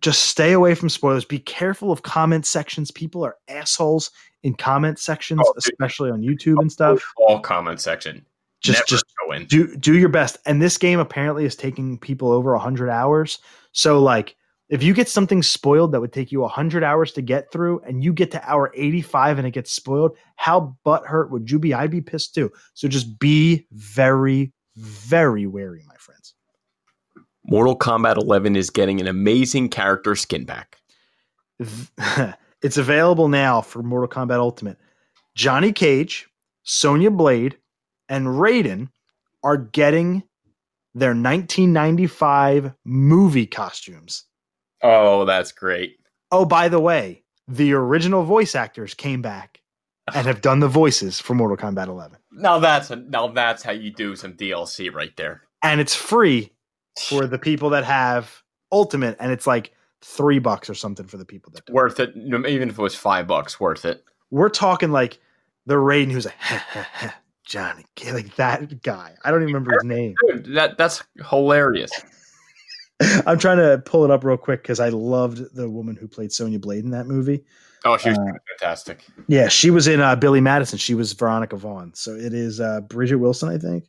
just 0.00 0.24
stay 0.24 0.52
away 0.52 0.74
from 0.74 0.88
spoilers. 0.88 1.24
Be 1.24 1.38
careful 1.40 1.90
of 1.90 2.02
comment 2.02 2.46
sections. 2.46 2.90
People 2.90 3.24
are 3.24 3.36
assholes 3.48 4.10
in 4.42 4.54
comment 4.54 4.98
sections, 4.98 5.40
Oh, 5.44 5.54
especially 5.56 6.10
on 6.10 6.20
YouTube 6.22 6.60
and 6.60 6.70
stuff. 6.70 7.02
All 7.16 7.40
comment 7.40 7.80
section. 7.80 8.24
Just 8.60 8.78
Never 8.78 8.86
just 8.86 9.04
go 9.24 9.32
in. 9.32 9.44
do 9.46 9.76
do 9.76 9.96
your 9.98 10.08
best. 10.08 10.38
And 10.46 10.60
this 10.60 10.78
game 10.78 10.98
apparently 10.98 11.44
is 11.44 11.54
taking 11.56 11.98
people 11.98 12.30
over 12.32 12.52
100 12.52 12.90
hours. 12.90 13.38
So 13.72 14.00
like 14.00 14.36
if 14.68 14.82
you 14.82 14.92
get 14.94 15.08
something 15.08 15.42
spoiled 15.42 15.92
that 15.92 16.00
would 16.00 16.12
take 16.12 16.30
you 16.30 16.40
100 16.40 16.84
hours 16.84 17.12
to 17.12 17.22
get 17.22 17.50
through 17.50 17.80
and 17.86 18.02
you 18.04 18.12
get 18.12 18.30
to 18.32 18.50
hour 18.50 18.70
85 18.74 19.38
and 19.38 19.46
it 19.46 19.52
gets 19.52 19.72
spoiled, 19.72 20.16
how 20.36 20.76
butthurt 20.84 21.30
would 21.30 21.50
you 21.50 21.58
be? 21.58 21.72
I'd 21.72 21.90
be 21.90 22.00
pissed 22.00 22.34
too. 22.34 22.50
So 22.74 22.86
just 22.88 23.18
be 23.18 23.66
very 23.72 24.52
very 24.76 25.46
wary, 25.46 25.82
my 25.88 25.96
friends. 25.96 26.34
Mortal 27.50 27.78
Kombat 27.78 28.18
11 28.18 28.56
is 28.56 28.68
getting 28.68 29.00
an 29.00 29.06
amazing 29.06 29.70
character 29.70 30.14
skin 30.14 30.44
pack. 30.44 30.76
it's 32.62 32.76
available 32.76 33.28
now 33.28 33.62
for 33.62 33.82
Mortal 33.82 34.08
Kombat 34.08 34.38
Ultimate. 34.38 34.76
Johnny 35.34 35.72
Cage, 35.72 36.28
Sonya 36.64 37.10
Blade, 37.10 37.56
and 38.08 38.26
Raiden 38.26 38.90
are 39.42 39.56
getting 39.56 40.24
their 40.94 41.10
1995 41.10 42.74
movie 42.84 43.46
costumes. 43.46 44.24
Oh, 44.82 45.24
that's 45.24 45.52
great. 45.52 45.96
Oh, 46.30 46.44
by 46.44 46.68
the 46.68 46.80
way, 46.80 47.24
the 47.46 47.72
original 47.72 48.24
voice 48.24 48.54
actors 48.54 48.92
came 48.92 49.22
back 49.22 49.62
and 50.14 50.26
have 50.26 50.42
done 50.42 50.60
the 50.60 50.68
voices 50.68 51.18
for 51.18 51.32
Mortal 51.32 51.56
Kombat 51.56 51.86
11. 51.86 52.18
Now 52.30 52.58
that's 52.58 52.90
a, 52.90 52.96
now 52.96 53.28
that's 53.28 53.62
how 53.62 53.72
you 53.72 53.90
do 53.90 54.16
some 54.16 54.34
DLC 54.34 54.92
right 54.92 55.16
there. 55.16 55.42
And 55.62 55.80
it's 55.80 55.94
free 55.94 56.52
for 56.98 57.26
the 57.26 57.38
people 57.38 57.70
that 57.70 57.84
have 57.84 58.42
Ultimate, 58.72 59.16
and 59.20 59.32
it's 59.32 59.46
like 59.46 59.72
three 60.02 60.38
bucks 60.38 60.68
or 60.70 60.74
something 60.74 61.06
for 61.06 61.16
the 61.16 61.24
people 61.24 61.50
that 61.54 61.64
don't. 61.66 61.74
Worth 61.74 62.00
it. 62.00 62.14
Even 62.16 62.68
if 62.68 62.78
it 62.78 62.82
was 62.82 62.94
five 62.94 63.26
bucks, 63.26 63.58
worth 63.58 63.84
it. 63.84 64.04
we're 64.30 64.48
talking 64.50 64.90
like 64.92 65.18
the 65.66 65.74
Raiden 65.74 66.10
who's 66.12 66.26
like 66.26 66.34
Johnny, 67.44 67.84
like 68.12 68.36
that 68.36 68.82
guy. 68.82 69.14
I 69.24 69.30
don't 69.30 69.42
even 69.42 69.54
remember 69.54 69.72
his 69.74 69.84
name. 69.84 70.14
Dude, 70.28 70.54
that 70.54 70.76
that's 70.78 71.02
hilarious. 71.30 71.90
I'm 73.26 73.38
trying 73.38 73.58
to 73.58 73.80
pull 73.84 74.04
it 74.04 74.10
up 74.10 74.24
real 74.24 74.36
quick 74.36 74.62
because 74.62 74.80
I 74.80 74.88
loved 74.88 75.54
the 75.54 75.68
woman 75.70 75.94
who 75.96 76.08
played 76.08 76.32
Sonya 76.32 76.58
Blade 76.58 76.84
in 76.84 76.90
that 76.90 77.06
movie. 77.06 77.44
Oh, 77.84 77.96
she 77.96 78.08
was 78.08 78.18
Uh, 78.18 78.32
fantastic. 78.58 79.04
Yeah, 79.28 79.46
she 79.48 79.70
was 79.70 79.86
in 79.86 80.00
uh, 80.00 80.16
Billy 80.16 80.40
Madison. 80.40 80.78
She 80.78 80.94
was 80.94 81.12
Veronica 81.12 81.56
Vaughn. 81.56 81.92
So 81.94 82.12
it 82.14 82.34
is 82.34 82.60
uh, 82.60 82.80
Bridget 82.82 83.16
Wilson, 83.16 83.48
I 83.48 83.56
think. 83.56 83.84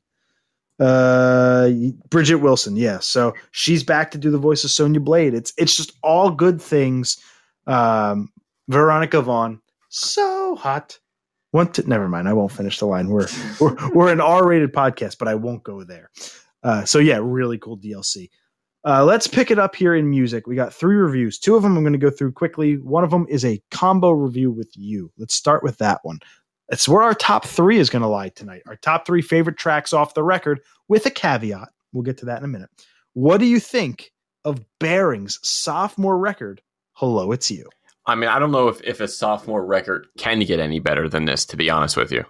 Uh, 0.79 1.69
Bridget 2.09 2.37
Wilson. 2.37 2.75
Yeah. 2.77 2.99
So 2.99 3.33
she's 3.51 3.83
back 3.83 4.11
to 4.11 4.17
do 4.17 4.31
the 4.31 4.37
voice 4.37 4.63
of 4.63 4.71
Sonya 4.71 4.99
Blade. 4.99 5.33
It's 5.33 5.53
it's 5.57 5.75
just 5.75 5.93
all 6.03 6.31
good 6.31 6.61
things. 6.61 7.17
Um, 7.67 8.29
Veronica 8.69 9.21
Vaughn, 9.21 9.61
so 9.89 10.55
hot. 10.55 10.97
Want 11.51 11.73
to? 11.75 11.89
Never 11.89 12.07
mind. 12.07 12.29
I 12.29 12.33
won't 12.33 12.51
finish 12.51 12.79
the 12.79 12.85
line. 12.85 13.09
We're 13.09 13.27
we're, 13.59 13.75
we're 13.93 14.11
an 14.11 14.21
R-rated 14.21 14.71
podcast, 14.71 15.17
but 15.17 15.27
I 15.27 15.35
won't 15.35 15.63
go 15.63 15.83
there. 15.83 16.11
Uh, 16.63 16.85
so 16.85 16.99
yeah, 16.99 17.19
really 17.21 17.57
cool 17.57 17.77
DLC. 17.77 18.29
Uh, 18.85 19.03
let's 19.03 19.27
pick 19.27 19.51
it 19.51 19.59
up 19.59 19.75
here 19.75 19.95
in 19.95 20.09
music. 20.09 20.47
We 20.47 20.55
got 20.55 20.73
three 20.73 20.95
reviews. 20.95 21.37
Two 21.37 21.55
of 21.55 21.63
them 21.63 21.75
I'm 21.75 21.83
going 21.83 21.93
to 21.93 21.99
go 21.99 22.09
through 22.09 22.31
quickly. 22.31 22.77
One 22.77 23.03
of 23.03 23.11
them 23.11 23.25
is 23.29 23.43
a 23.43 23.61
combo 23.71 24.11
review 24.11 24.51
with 24.51 24.71
you. 24.75 25.11
Let's 25.17 25.35
start 25.35 25.63
with 25.63 25.77
that 25.79 25.99
one. 26.03 26.19
It's 26.69 26.87
where 26.87 27.01
our 27.01 27.15
top 27.15 27.45
three 27.45 27.79
is 27.79 27.89
going 27.89 28.03
to 28.03 28.07
lie 28.07 28.29
tonight. 28.29 28.61
Our 28.67 28.75
top 28.75 29.05
three 29.05 29.21
favorite 29.21 29.57
tracks 29.57 29.91
off 29.91 30.13
the 30.13 30.23
record, 30.23 30.61
with 30.87 31.05
a 31.05 31.11
caveat. 31.11 31.69
We'll 31.93 32.03
get 32.03 32.17
to 32.19 32.25
that 32.25 32.39
in 32.39 32.45
a 32.45 32.47
minute. 32.47 32.69
What 33.13 33.39
do 33.39 33.45
you 33.45 33.59
think 33.59 34.11
of 34.45 34.63
Bearing's 34.79 35.39
sophomore 35.41 36.17
record? 36.17 36.61
Hello, 36.93 37.31
it's 37.31 37.49
you. 37.49 37.67
I 38.05 38.15
mean, 38.15 38.29
I 38.29 38.39
don't 38.39 38.51
know 38.51 38.67
if, 38.67 38.81
if 38.83 39.01
a 39.01 39.07
sophomore 39.07 39.65
record 39.65 40.07
can 40.17 40.39
get 40.41 40.59
any 40.59 40.79
better 40.79 41.09
than 41.09 41.25
this, 41.25 41.45
to 41.45 41.57
be 41.57 41.69
honest 41.69 41.97
with 41.97 42.11
you. 42.11 42.25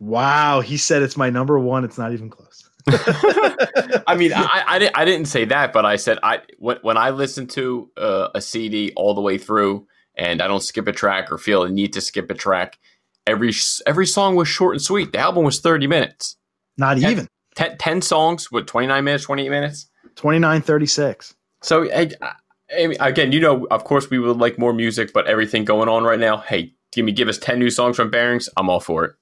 Wow, 0.00 0.60
he 0.60 0.76
said 0.76 1.02
it's 1.02 1.16
my 1.16 1.30
number 1.30 1.58
one. 1.58 1.84
It's 1.84 1.98
not 1.98 2.12
even 2.12 2.30
close. 2.30 2.68
I 4.06 4.14
mean, 4.16 4.32
I, 4.32 4.64
I, 4.66 4.78
didn't, 4.78 4.98
I 4.98 5.04
didn't 5.04 5.26
say 5.26 5.44
that, 5.46 5.72
but 5.72 5.84
I 5.84 5.96
said 5.96 6.18
I 6.22 6.40
when, 6.58 6.78
when 6.82 6.96
I 6.96 7.10
listen 7.10 7.46
to 7.48 7.90
uh, 7.96 8.28
a 8.34 8.40
CD 8.40 8.92
all 8.96 9.14
the 9.14 9.20
way 9.20 9.38
through 9.38 9.86
and 10.14 10.40
I 10.40 10.46
don't 10.46 10.62
skip 10.62 10.88
a 10.88 10.92
track 10.92 11.30
or 11.30 11.38
feel 11.38 11.64
a 11.64 11.68
need 11.68 11.92
to 11.94 12.00
skip 12.00 12.30
a 12.30 12.34
track, 12.34 12.78
every 13.28 13.52
every 13.86 14.06
song 14.06 14.34
was 14.34 14.48
short 14.48 14.74
and 14.74 14.82
sweet. 14.82 15.12
The 15.12 15.18
album 15.18 15.44
was 15.44 15.60
30 15.60 15.86
minutes. 15.86 16.36
Not 16.76 16.98
Yeah. 16.98 17.10
even. 17.10 17.28
10, 17.54 17.76
10 17.78 18.02
songs 18.02 18.50
with 18.52 18.66
29 18.66 19.02
minutes, 19.04 19.24
28 19.24 19.48
minutes. 19.48 19.88
2936. 20.16 21.34
So, 21.62 21.90
I, 21.92 22.10
I 22.72 22.94
again, 23.08 23.32
you 23.32 23.40
know, 23.40 23.66
of 23.70 23.84
course, 23.84 24.10
we 24.10 24.18
would 24.18 24.36
like 24.36 24.58
more 24.58 24.72
music, 24.72 25.12
but 25.12 25.26
everything 25.26 25.64
going 25.64 25.88
on 25.88 26.04
right 26.04 26.18
now, 26.20 26.36
hey, 26.38 26.72
give 26.92 27.04
me 27.04 27.12
give 27.12 27.28
us 27.28 27.38
10 27.38 27.58
new 27.58 27.70
songs 27.70 27.96
from 27.96 28.10
Bearings. 28.10 28.48
I'm 28.56 28.70
all 28.70 28.80
for 28.80 29.04
it. 29.04 29.12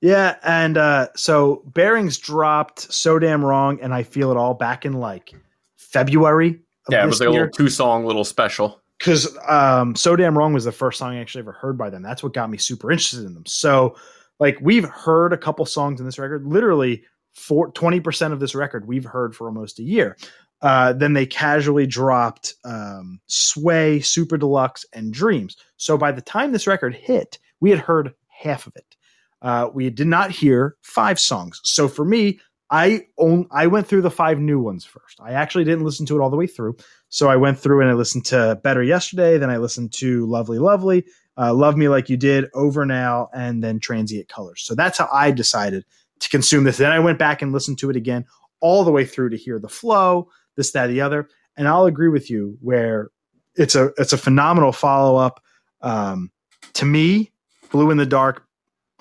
Yeah, 0.00 0.36
and 0.42 0.76
uh, 0.76 1.08
so 1.16 1.62
Bearings 1.72 2.18
dropped 2.18 2.92
so 2.92 3.18
damn 3.18 3.44
wrong, 3.44 3.78
and 3.80 3.94
I 3.94 4.02
feel 4.02 4.30
it 4.30 4.36
all 4.36 4.54
back 4.54 4.84
in 4.84 4.94
like 4.94 5.34
February. 5.76 6.60
Of 6.88 6.92
Yeah, 6.92 7.04
it 7.04 7.06
was 7.06 7.20
like 7.20 7.28
a 7.28 7.32
little 7.32 7.48
two 7.48 7.68
song, 7.70 8.04
little 8.04 8.24
special. 8.24 8.82
Because 9.04 9.36
um, 9.46 9.94
so 9.94 10.16
damn 10.16 10.38
wrong 10.38 10.54
was 10.54 10.64
the 10.64 10.72
first 10.72 10.98
song 10.98 11.14
I 11.14 11.20
actually 11.20 11.42
ever 11.42 11.52
heard 11.52 11.76
by 11.76 11.90
them. 11.90 12.02
That's 12.02 12.22
what 12.22 12.32
got 12.32 12.48
me 12.48 12.56
super 12.56 12.90
interested 12.90 13.26
in 13.26 13.34
them. 13.34 13.44
So, 13.46 13.96
like, 14.40 14.56
we've 14.62 14.88
heard 14.88 15.34
a 15.34 15.38
couple 15.38 15.66
songs 15.66 16.00
in 16.00 16.06
this 16.06 16.18
record. 16.18 16.46
Literally, 16.46 17.04
for 17.34 17.70
twenty 17.72 18.00
percent 18.00 18.32
of 18.32 18.40
this 18.40 18.54
record 18.54 18.88
we've 18.88 19.04
heard 19.04 19.36
for 19.36 19.46
almost 19.46 19.78
a 19.78 19.82
year. 19.82 20.16
Uh, 20.62 20.94
then 20.94 21.12
they 21.12 21.26
casually 21.26 21.86
dropped 21.86 22.54
um, 22.64 23.20
Sway, 23.26 24.00
Super 24.00 24.38
Deluxe, 24.38 24.86
and 24.94 25.12
Dreams. 25.12 25.58
So 25.76 25.98
by 25.98 26.10
the 26.10 26.22
time 26.22 26.52
this 26.52 26.66
record 26.66 26.94
hit, 26.94 27.38
we 27.60 27.68
had 27.68 27.80
heard 27.80 28.14
half 28.28 28.66
of 28.66 28.72
it. 28.76 28.96
Uh, 29.42 29.68
we 29.74 29.90
did 29.90 30.06
not 30.06 30.30
hear 30.30 30.76
five 30.80 31.20
songs. 31.20 31.60
So 31.64 31.86
for 31.86 32.06
me, 32.06 32.40
I 32.70 33.06
own 33.18 33.46
I 33.50 33.66
went 33.66 33.86
through 33.86 34.02
the 34.02 34.10
five 34.10 34.38
new 34.40 34.60
ones 34.60 34.84
first. 34.84 35.20
I 35.20 35.32
actually 35.32 35.64
didn't 35.64 35.84
listen 35.84 36.06
to 36.06 36.16
it 36.16 36.22
all 36.22 36.30
the 36.30 36.36
way 36.36 36.46
through. 36.46 36.76
So 37.08 37.28
I 37.28 37.36
went 37.36 37.58
through 37.58 37.80
and 37.80 37.90
I 37.90 37.94
listened 37.94 38.24
to 38.26 38.58
Better 38.62 38.82
Yesterday, 38.82 39.38
then 39.38 39.50
I 39.50 39.58
listened 39.58 39.92
to 39.94 40.26
Lovely 40.26 40.58
Lovely, 40.58 41.04
uh, 41.36 41.52
Love 41.54 41.76
Me 41.76 41.88
Like 41.88 42.08
You 42.08 42.16
Did, 42.16 42.46
Over 42.54 42.84
Now, 42.86 43.28
and 43.32 43.62
then 43.62 43.80
Transient 43.80 44.28
Colors. 44.28 44.62
So 44.62 44.74
that's 44.74 44.98
how 44.98 45.08
I 45.12 45.30
decided 45.30 45.84
to 46.20 46.28
consume 46.28 46.64
this. 46.64 46.78
Then 46.78 46.92
I 46.92 47.00
went 47.00 47.18
back 47.18 47.42
and 47.42 47.52
listened 47.52 47.78
to 47.78 47.90
it 47.90 47.96
again 47.96 48.24
all 48.60 48.84
the 48.84 48.92
way 48.92 49.04
through 49.04 49.30
to 49.30 49.36
hear 49.36 49.58
the 49.58 49.68
flow, 49.68 50.28
this, 50.56 50.72
that, 50.72 50.86
the 50.86 51.02
other. 51.02 51.28
And 51.56 51.68
I'll 51.68 51.84
agree 51.84 52.08
with 52.08 52.30
you 52.30 52.56
where 52.60 53.10
it's 53.56 53.74
a 53.74 53.92
it's 53.98 54.12
a 54.12 54.18
phenomenal 54.18 54.72
follow 54.72 55.16
up. 55.16 55.42
Um, 55.80 56.32
to 56.74 56.84
me, 56.84 57.30
Blue 57.70 57.90
in 57.90 57.98
the 57.98 58.06
Dark, 58.06 58.46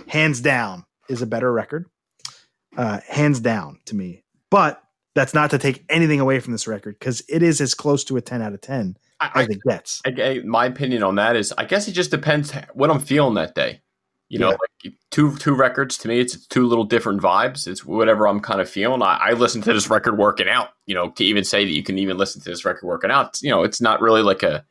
hands 0.08 0.42
down, 0.42 0.86
is 1.10 1.22
a 1.22 1.28
better 1.28 1.52
record. 1.52 1.88
Uh, 2.78 3.00
hands 3.08 3.40
down 3.40 3.80
to 3.86 3.96
me. 3.96 4.24
But 4.50 4.82
that's 5.16 5.34
not 5.34 5.52
to 5.52 5.58
take 5.60 5.86
anything 5.90 6.20
away 6.20 6.40
from 6.40 6.54
this 6.54 6.68
record 6.68 6.98
because 6.98 7.22
it 7.30 7.44
is 7.44 7.62
as 7.62 7.74
close 7.76 8.04
to 8.06 8.18
a 8.18 8.22
10 8.22 8.42
out 8.42 8.54
of 8.54 8.62
10 8.62 8.98
I, 9.20 9.42
as 9.42 9.48
it 9.50 9.60
gets. 9.68 10.02
I, 10.06 10.10
I, 10.22 10.40
my 10.44 10.66
opinion 10.66 11.04
on 11.04 11.16
that 11.16 11.36
is, 11.36 11.54
I 11.58 11.66
guess 11.66 11.88
it 11.88 11.92
just 11.92 12.12
depends 12.12 12.52
what 12.74 12.90
I'm 12.90 13.00
feeling 13.00 13.36
that 13.36 13.54
day. 13.56 13.82
You 14.30 14.40
know, 14.40 14.50
Yeah. 14.50 14.58
like 14.86 14.94
two 15.12 15.36
two 15.38 15.54
records 15.54 15.98
to 16.00 16.08
me, 16.08 16.20
it's 16.20 16.48
two 16.48 16.66
little 16.66 16.86
different 16.86 17.22
vibes. 17.22 17.68
It's 17.68 17.86
whatever 17.86 18.28
I'm 18.28 18.40
kind 18.40 18.60
of 18.62 18.68
feeling. 18.68 19.04
I, 19.04 19.18
I 19.22 19.34
listen 19.34 19.62
to 19.62 19.74
this 19.74 19.92
record 19.92 20.18
working 20.18 20.50
out. 20.50 20.70
You 20.88 20.96
know, 20.96 21.12
to 21.12 21.24
even 21.24 21.44
say 21.44 21.64
that 21.66 21.72
you 21.72 21.84
can 21.84 22.00
even 22.00 22.18
listen 22.18 22.42
to 22.42 22.50
this 22.50 22.66
record 22.66 22.88
working 22.88 23.12
out. 23.12 23.40
You 23.44 23.52
know, 23.52 23.62
it's 23.64 23.80
not 23.82 24.02
really 24.02 24.24
like 24.24 24.42
a, 24.42 24.66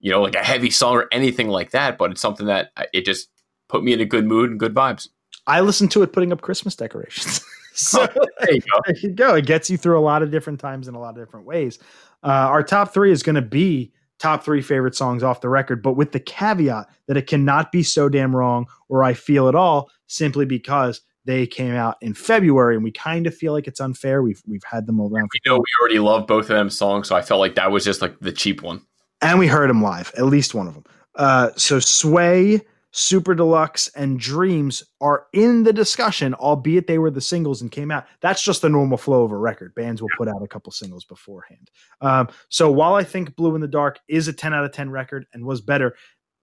you 0.00 0.10
know, 0.10 0.20
like 0.20 0.34
a 0.34 0.44
heavy 0.44 0.70
song 0.70 0.94
or 0.96 1.06
anything 1.10 1.48
like 1.48 1.70
that. 1.70 1.96
But 1.96 2.10
it's 2.10 2.20
something 2.20 2.48
that 2.48 2.72
it 2.92 3.06
just 3.06 3.30
put 3.68 3.82
me 3.82 3.94
in 3.94 4.00
a 4.00 4.04
good 4.04 4.26
mood 4.26 4.50
and 4.50 4.60
good 4.60 4.74
vibes. 4.74 5.08
I 5.46 5.60
listened 5.60 5.90
to 5.92 6.02
it 6.02 6.12
putting 6.12 6.32
up 6.32 6.40
Christmas 6.42 6.74
decorations. 6.76 7.40
So 7.78 8.06
There 8.40 8.54
you 8.54 8.60
go. 8.62 8.80
there 8.86 8.96
you 9.02 9.10
go. 9.10 9.34
It 9.34 9.44
gets 9.44 9.68
you 9.68 9.76
through 9.76 9.98
a 9.98 10.00
lot 10.00 10.22
of 10.22 10.30
different 10.30 10.60
times 10.60 10.88
in 10.88 10.94
a 10.94 10.98
lot 10.98 11.10
of 11.10 11.16
different 11.16 11.44
ways. 11.44 11.78
Uh, 12.24 12.28
our 12.28 12.62
top 12.62 12.94
three 12.94 13.12
is 13.12 13.22
going 13.22 13.34
to 13.34 13.42
be 13.42 13.92
top 14.18 14.42
three 14.42 14.62
favorite 14.62 14.94
songs 14.94 15.22
off 15.22 15.42
the 15.42 15.50
record, 15.50 15.82
but 15.82 15.92
with 15.92 16.12
the 16.12 16.18
caveat 16.20 16.86
that 17.06 17.18
it 17.18 17.26
cannot 17.26 17.70
be 17.72 17.82
so 17.82 18.08
damn 18.08 18.34
wrong 18.34 18.64
or 18.88 19.04
I 19.04 19.12
feel 19.12 19.46
it 19.46 19.54
all 19.54 19.90
simply 20.06 20.46
because 20.46 21.02
they 21.26 21.46
came 21.46 21.74
out 21.74 21.98
in 22.00 22.14
February 22.14 22.76
and 22.76 22.82
we 22.82 22.92
kind 22.92 23.26
of 23.26 23.34
feel 23.36 23.52
like 23.52 23.66
it's 23.66 23.78
unfair. 23.78 24.22
We've 24.22 24.42
we've 24.46 24.64
had 24.64 24.86
them 24.86 24.98
around 24.98 25.28
We 25.34 25.40
know 25.44 25.58
we 25.58 25.64
already 25.78 25.98
love 25.98 26.26
both 26.26 26.44
of 26.48 26.56
them 26.56 26.70
songs, 26.70 27.08
so 27.08 27.14
I 27.14 27.20
felt 27.20 27.40
like 27.40 27.56
that 27.56 27.70
was 27.70 27.84
just 27.84 28.00
like 28.00 28.18
the 28.20 28.32
cheap 28.32 28.62
one. 28.62 28.80
and 29.20 29.38
we 29.38 29.48
heard 29.48 29.68
them 29.68 29.82
live, 29.82 30.10
at 30.16 30.24
least 30.24 30.54
one 30.54 30.66
of 30.66 30.72
them. 30.72 30.84
Uh, 31.14 31.50
so 31.56 31.78
Sway, 31.78 32.62
Super 32.96 33.34
Deluxe, 33.34 33.88
and 33.88 34.18
Dreams 34.18 34.82
are 35.02 35.26
in 35.34 35.64
the 35.64 35.72
discussion, 35.72 36.32
albeit 36.34 36.86
they 36.86 36.96
were 36.98 37.10
the 37.10 37.20
singles 37.20 37.60
and 37.60 37.70
came 37.70 37.90
out. 37.90 38.06
That's 38.22 38.42
just 38.42 38.62
the 38.62 38.70
normal 38.70 38.96
flow 38.96 39.22
of 39.22 39.32
a 39.32 39.36
record. 39.36 39.74
Bands 39.74 40.00
will 40.00 40.08
put 40.16 40.28
out 40.28 40.42
a 40.42 40.48
couple 40.48 40.72
singles 40.72 41.04
beforehand. 41.04 41.70
Um, 42.00 42.28
so 42.48 42.70
while 42.70 42.94
I 42.94 43.04
think 43.04 43.36
Blue 43.36 43.54
in 43.54 43.60
the 43.60 43.68
Dark 43.68 44.00
is 44.08 44.28
a 44.28 44.32
10 44.32 44.54
out 44.54 44.64
of 44.64 44.72
10 44.72 44.88
record 44.88 45.26
and 45.34 45.44
was 45.44 45.60
better, 45.60 45.94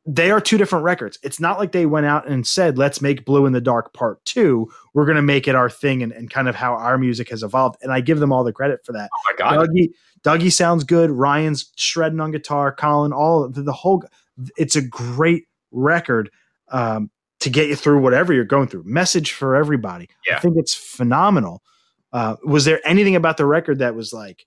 they 0.05 0.29
are 0.29 0.39
two 0.39 0.59
different 0.59 0.85
records. 0.85 1.17
It's 1.23 1.39
not 1.39 1.57
like 1.57 1.71
they 1.71 1.87
went 1.87 2.05
out 2.05 2.27
and 2.27 2.45
said, 2.45 2.77
let's 2.77 3.01
make 3.01 3.25
Blue 3.25 3.47
in 3.47 3.53
the 3.53 3.59
Dark 3.59 3.91
part 3.95 4.23
two. 4.23 4.71
We're 4.93 5.05
going 5.05 5.15
to 5.15 5.23
make 5.23 5.47
it 5.47 5.55
our 5.55 5.71
thing 5.71 6.03
and, 6.03 6.11
and 6.11 6.29
kind 6.29 6.47
of 6.47 6.53
how 6.53 6.75
our 6.75 6.99
music 6.99 7.29
has 7.29 7.41
evolved. 7.41 7.79
And 7.81 7.91
I 7.91 7.99
give 7.99 8.19
them 8.19 8.31
all 8.31 8.43
the 8.43 8.53
credit 8.53 8.85
for 8.85 8.91
that. 8.91 9.09
Oh 9.11 9.31
my 9.31 9.35
god. 9.37 9.69
Dougie, 9.69 9.89
Dougie 10.23 10.53
sounds 10.53 10.83
good. 10.83 11.09
Ryan's 11.09 11.71
shredding 11.77 12.19
on 12.19 12.29
guitar. 12.29 12.71
Colin, 12.71 13.11
all 13.11 13.49
the, 13.49 13.63
the 13.63 13.73
whole. 13.73 14.03
It's 14.55 14.75
a 14.75 14.83
great 14.83 15.45
record 15.71 16.29
um, 16.73 17.09
to 17.39 17.49
get 17.49 17.69
you 17.69 17.75
through 17.75 18.01
whatever 18.01 18.33
you're 18.33 18.43
going 18.43 18.67
through. 18.67 18.83
Message 18.85 19.31
for 19.31 19.55
everybody. 19.55 20.09
Yeah. 20.27 20.37
I 20.37 20.39
think 20.39 20.55
it's 20.57 20.73
phenomenal. 20.73 21.63
Uh, 22.11 22.35
was 22.43 22.65
there 22.65 22.81
anything 22.85 23.15
about 23.15 23.37
the 23.37 23.45
record 23.45 23.79
that 23.79 23.95
was 23.95 24.11
like 24.11 24.45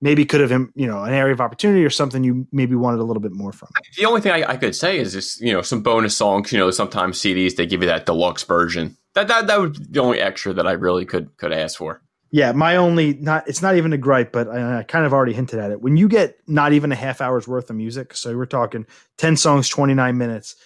maybe 0.00 0.24
could 0.26 0.40
have 0.40 0.50
you 0.74 0.86
know 0.86 1.02
an 1.04 1.14
area 1.14 1.32
of 1.32 1.40
opportunity 1.40 1.84
or 1.84 1.90
something 1.90 2.22
you 2.22 2.46
maybe 2.52 2.74
wanted 2.74 3.00
a 3.00 3.04
little 3.04 3.20
bit 3.20 3.32
more 3.32 3.52
from? 3.52 3.68
The 3.96 4.06
only 4.06 4.20
thing 4.20 4.32
I, 4.32 4.50
I 4.50 4.56
could 4.56 4.74
say 4.74 4.98
is 4.98 5.12
just 5.12 5.40
you 5.40 5.52
know 5.52 5.62
some 5.62 5.82
bonus 5.82 6.16
songs. 6.16 6.52
You 6.52 6.58
know, 6.58 6.70
sometimes 6.70 7.18
CDs 7.18 7.56
they 7.56 7.66
give 7.66 7.82
you 7.82 7.88
that 7.88 8.06
deluxe 8.06 8.42
version. 8.42 8.96
That 9.14 9.28
that 9.28 9.46
that 9.46 9.60
was 9.60 9.78
the 9.78 10.00
only 10.00 10.20
extra 10.20 10.52
that 10.52 10.66
I 10.66 10.72
really 10.72 11.04
could 11.04 11.36
could 11.36 11.52
ask 11.52 11.78
for. 11.78 12.02
Yeah, 12.30 12.52
my 12.52 12.76
only 12.76 13.14
not 13.14 13.48
it's 13.48 13.62
not 13.62 13.76
even 13.76 13.92
a 13.92 13.98
gripe, 13.98 14.32
but 14.32 14.48
I, 14.48 14.80
I 14.80 14.82
kind 14.82 15.06
of 15.06 15.14
already 15.14 15.32
hinted 15.32 15.58
at 15.58 15.70
it. 15.70 15.80
When 15.80 15.96
you 15.96 16.08
get 16.08 16.36
not 16.46 16.72
even 16.72 16.92
a 16.92 16.96
half 16.96 17.20
hour's 17.20 17.48
worth 17.48 17.70
of 17.70 17.76
music, 17.76 18.14
so 18.14 18.36
we're 18.36 18.46
talking 18.46 18.86
ten 19.16 19.36
songs, 19.36 19.68
twenty 19.68 19.94
nine 19.94 20.18
minutes, 20.18 20.56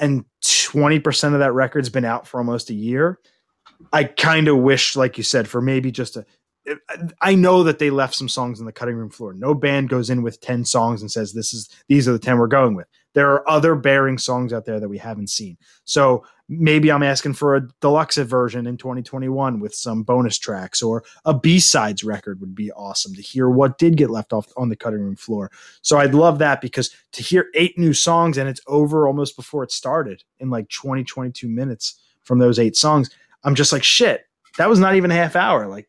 and 0.00 0.24
twenty 0.44 0.98
percent 0.98 1.34
of 1.34 1.40
that 1.40 1.52
record's 1.52 1.90
been 1.90 2.04
out 2.04 2.26
for 2.26 2.38
almost 2.38 2.70
a 2.70 2.74
year. 2.74 3.20
I 3.92 4.04
kind 4.04 4.48
of 4.48 4.58
wish, 4.58 4.96
like 4.96 5.16
you 5.16 5.24
said, 5.24 5.46
for 5.46 5.60
maybe 5.60 5.92
just 5.92 6.16
a. 6.16 6.26
I 7.20 7.34
know 7.34 7.62
that 7.62 7.78
they 7.78 7.90
left 7.90 8.14
some 8.14 8.28
songs 8.28 8.60
on 8.60 8.66
the 8.66 8.72
cutting 8.72 8.94
room 8.94 9.10
floor. 9.10 9.32
No 9.32 9.54
band 9.54 9.88
goes 9.88 10.10
in 10.10 10.22
with 10.22 10.40
ten 10.40 10.64
songs 10.64 11.00
and 11.00 11.10
says 11.10 11.32
this 11.32 11.54
is 11.54 11.68
these 11.88 12.08
are 12.08 12.12
the 12.12 12.18
ten 12.18 12.38
we're 12.38 12.46
going 12.48 12.74
with. 12.74 12.86
There 13.14 13.30
are 13.30 13.48
other 13.48 13.74
bearing 13.74 14.18
songs 14.18 14.52
out 14.52 14.66
there 14.66 14.80
that 14.80 14.88
we 14.88 14.98
haven't 14.98 15.30
seen. 15.30 15.56
So 15.84 16.24
maybe 16.50 16.90
I'm 16.90 17.04
asking 17.04 17.34
for 17.34 17.54
a 17.54 17.68
deluxe 17.80 18.16
version 18.16 18.66
in 18.66 18.76
2021 18.76 19.60
with 19.60 19.72
some 19.72 20.02
bonus 20.02 20.36
tracks 20.36 20.82
or 20.82 21.04
a 21.24 21.32
B-sides 21.32 22.02
record 22.02 22.40
would 22.40 22.56
be 22.56 22.72
awesome 22.72 23.14
to 23.14 23.22
hear 23.22 23.48
what 23.48 23.78
did 23.78 23.96
get 23.96 24.10
left 24.10 24.32
off 24.32 24.48
on 24.56 24.68
the 24.68 24.74
cutting 24.74 25.00
room 25.00 25.14
floor. 25.14 25.52
So 25.82 25.98
I'd 25.98 26.12
love 26.12 26.40
that 26.40 26.60
because 26.60 26.90
to 27.12 27.22
hear 27.22 27.46
eight 27.54 27.78
new 27.78 27.92
songs 27.92 28.36
and 28.36 28.48
it's 28.48 28.60
over 28.66 29.06
almost 29.06 29.36
before 29.36 29.62
it 29.62 29.70
started 29.70 30.24
in 30.40 30.50
like 30.50 30.68
20 30.70 31.04
22 31.04 31.48
minutes 31.48 32.00
from 32.22 32.40
those 32.40 32.58
eight 32.58 32.76
songs, 32.76 33.10
I'm 33.44 33.54
just 33.54 33.72
like 33.72 33.84
shit. 33.84 34.26
That 34.58 34.68
was 34.68 34.80
not 34.80 34.96
even 34.96 35.12
a 35.12 35.14
half 35.14 35.36
hour. 35.36 35.68
Like 35.68 35.88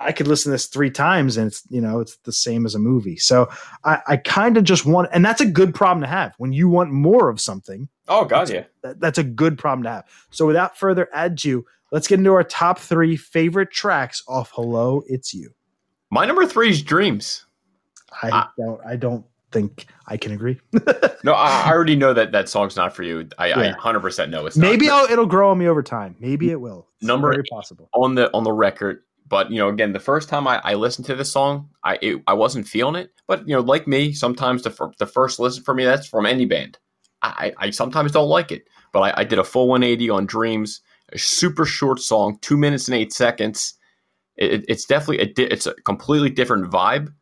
I 0.00 0.10
could 0.10 0.26
listen 0.26 0.50
to 0.50 0.54
this 0.54 0.66
three 0.66 0.90
times 0.90 1.36
and 1.36 1.46
it's 1.46 1.62
you 1.68 1.80
know 1.80 2.00
it's 2.00 2.16
the 2.24 2.32
same 2.32 2.66
as 2.66 2.74
a 2.74 2.80
movie. 2.80 3.18
So 3.18 3.48
I, 3.84 4.00
I 4.08 4.16
kind 4.16 4.56
of 4.56 4.64
just 4.64 4.84
want, 4.84 5.10
and 5.12 5.24
that's 5.24 5.40
a 5.40 5.46
good 5.46 5.76
problem 5.76 6.00
to 6.00 6.08
have 6.08 6.34
when 6.38 6.52
you 6.52 6.68
want 6.68 6.90
more 6.90 7.28
of 7.28 7.40
something 7.40 7.88
Oh 8.10 8.24
god, 8.26 8.50
yeah. 8.50 8.64
that, 8.82 9.00
that's 9.00 9.18
a 9.18 9.24
good 9.24 9.56
problem 9.56 9.84
to 9.84 9.90
have. 9.90 10.04
So 10.30 10.46
without 10.46 10.76
further 10.76 11.08
ado, 11.14 11.64
let's 11.92 12.06
get 12.08 12.18
into 12.18 12.32
our 12.32 12.44
top 12.44 12.78
three 12.78 13.16
favorite 13.16 13.70
tracks 13.70 14.22
off 14.28 14.50
Hello, 14.54 15.02
It's 15.06 15.32
You. 15.32 15.54
My 16.10 16.26
number 16.26 16.44
three 16.44 16.68
is 16.70 16.82
Dreams. 16.82 17.46
I 18.22 18.30
Ah. 18.32 18.52
don't 18.58 18.80
I 18.84 18.96
don't 18.96 19.24
think 19.52 19.86
I 20.06 20.16
can 20.16 20.32
agree. 20.32 20.60
No, 21.22 21.34
I, 21.34 21.64
I 21.66 21.70
already 21.72 21.96
know 21.96 22.14
that 22.14 22.32
that 22.32 22.48
song's 22.48 22.76
not 22.76 22.96
for 22.96 23.02
you. 23.02 23.28
I, 23.38 23.52
I 23.52 23.64
Yeah. 23.66 23.74
100% 23.76 24.30
know 24.30 24.46
it's 24.46 24.56
not. 24.56 24.66
Maybe 24.66 24.86
it'll 24.86 25.26
grow 25.26 25.50
on 25.50 25.58
me 25.58 25.68
over 25.68 25.82
time. 25.82 26.16
Maybe 26.18 26.50
it 26.50 26.58
will. 26.58 26.86
It's 26.98 27.06
Number 27.06 27.30
very 27.30 27.44
possible. 27.44 27.90
on 27.92 28.14
the 28.14 28.32
on 28.34 28.42
the 28.42 28.52
record. 28.52 29.02
But 29.28 29.50
you 29.50 29.58
know, 29.58 29.68
again, 29.68 29.92
the 29.92 30.00
first 30.00 30.30
time 30.30 30.48
I, 30.48 30.60
I 30.64 30.74
listened 30.74 31.06
to 31.08 31.14
this 31.14 31.30
song, 31.30 31.68
I 31.84 31.98
it, 32.00 32.22
I 32.26 32.32
wasn't 32.32 32.66
feeling 32.66 32.94
it. 32.96 33.12
But 33.26 33.46
you 33.46 33.54
know, 33.54 33.60
like 33.60 33.86
me, 33.86 34.12
sometimes 34.14 34.62
the 34.62 34.90
the 34.98 35.06
first 35.06 35.38
listen 35.38 35.62
for 35.62 35.74
me 35.74 35.84
that's 35.84 36.06
from 36.08 36.24
any 36.24 36.46
band. 36.46 36.78
I, 37.22 37.52
I 37.58 37.70
sometimes 37.70 38.12
don't 38.12 38.28
like 38.28 38.50
it, 38.50 38.64
but 38.92 39.00
I, 39.00 39.20
I 39.20 39.24
did 39.24 39.38
a 39.38 39.44
full 39.44 39.68
180 39.68 40.10
on 40.10 40.26
Dreams, 40.26 40.80
a 41.12 41.18
super 41.18 41.64
short 41.64 42.00
song, 42.00 42.38
two 42.40 42.56
minutes 42.56 42.88
and 42.88 42.96
eight 42.96 43.12
seconds. 43.12 43.74
It, 44.36 44.64
it's 44.68 44.86
definitely 44.86 45.18
a 45.18 45.26
di- 45.26 45.44
it's 45.44 45.66
a 45.66 45.74
completely 45.74 46.30
different 46.30 46.70
vibe 46.70 47.12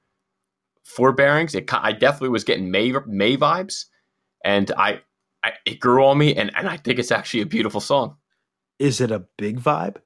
for 0.84 1.12
Bearings. 1.12 1.54
It 1.54 1.72
I 1.72 1.92
definitely 1.92 2.28
was 2.30 2.44
getting 2.44 2.70
May 2.70 2.92
May 3.06 3.36
vibes, 3.36 3.86
and 4.44 4.70
I, 4.76 5.00
I 5.42 5.52
it 5.66 5.80
grew 5.80 6.04
on 6.04 6.18
me, 6.18 6.34
and 6.34 6.50
and 6.56 6.68
I 6.68 6.76
think 6.76 6.98
it's 6.98 7.10
actually 7.10 7.40
a 7.40 7.46
beautiful 7.46 7.80
song. 7.80 8.16
Is 8.78 9.00
it 9.00 9.10
a 9.10 9.24
big 9.36 9.60
vibe? 9.60 9.96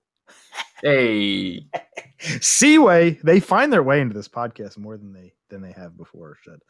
Hey. 0.82 1.66
Seaway, 2.40 3.19
they 3.24 3.40
find 3.40 3.73
their 3.73 3.82
way 3.82 4.01
into 4.01 4.14
this 4.14 4.28
podcast 4.28 4.78
more 4.78 4.97
than 4.97 5.12
they 5.12 5.32
than 5.48 5.60
they 5.60 5.73
have 5.73 5.97
before 5.97 6.36
should. 6.43 6.62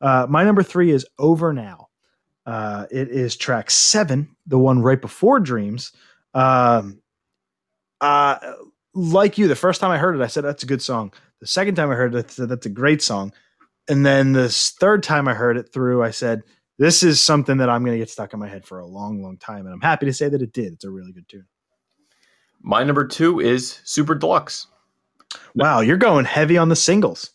Uh, 0.00 0.26
my 0.28 0.44
number 0.44 0.62
three 0.62 0.90
is 0.90 1.06
Over 1.18 1.52
Now. 1.52 1.88
Uh, 2.48 2.86
it 2.90 3.10
is 3.10 3.36
track 3.36 3.70
seven, 3.70 4.34
the 4.46 4.58
one 4.58 4.80
right 4.80 5.02
before 5.02 5.38
Dreams. 5.38 5.92
Um, 6.32 7.02
uh, 8.00 8.38
like 8.94 9.36
you, 9.36 9.48
the 9.48 9.54
first 9.54 9.82
time 9.82 9.90
I 9.90 9.98
heard 9.98 10.16
it, 10.16 10.22
I 10.22 10.28
said 10.28 10.44
that's 10.44 10.62
a 10.62 10.66
good 10.66 10.80
song. 10.80 11.12
The 11.42 11.46
second 11.46 11.74
time 11.74 11.90
I 11.90 11.94
heard 11.94 12.14
it, 12.14 12.24
I 12.24 12.28
said 12.30 12.48
that's 12.48 12.64
a 12.64 12.70
great 12.70 13.02
song. 13.02 13.34
And 13.86 14.06
then 14.06 14.32
this 14.32 14.70
third 14.70 15.02
time 15.02 15.28
I 15.28 15.34
heard 15.34 15.58
it 15.58 15.74
through, 15.74 16.02
I 16.02 16.10
said 16.10 16.42
this 16.78 17.02
is 17.02 17.20
something 17.20 17.58
that 17.58 17.68
I'm 17.68 17.84
going 17.84 17.92
to 17.92 17.98
get 17.98 18.08
stuck 18.08 18.32
in 18.32 18.40
my 18.40 18.48
head 18.48 18.64
for 18.64 18.78
a 18.78 18.86
long, 18.86 19.22
long 19.22 19.36
time. 19.36 19.66
And 19.66 19.74
I'm 19.74 19.82
happy 19.82 20.06
to 20.06 20.14
say 20.14 20.30
that 20.30 20.40
it 20.40 20.54
did. 20.54 20.72
It's 20.72 20.84
a 20.84 20.90
really 20.90 21.12
good 21.12 21.28
tune. 21.28 21.46
My 22.62 22.82
number 22.82 23.06
two 23.06 23.40
is 23.40 23.78
Super 23.84 24.14
Deluxe. 24.14 24.68
Wow, 25.54 25.80
you're 25.80 25.98
going 25.98 26.24
heavy 26.24 26.56
on 26.56 26.70
the 26.70 26.76
singles. 26.76 27.30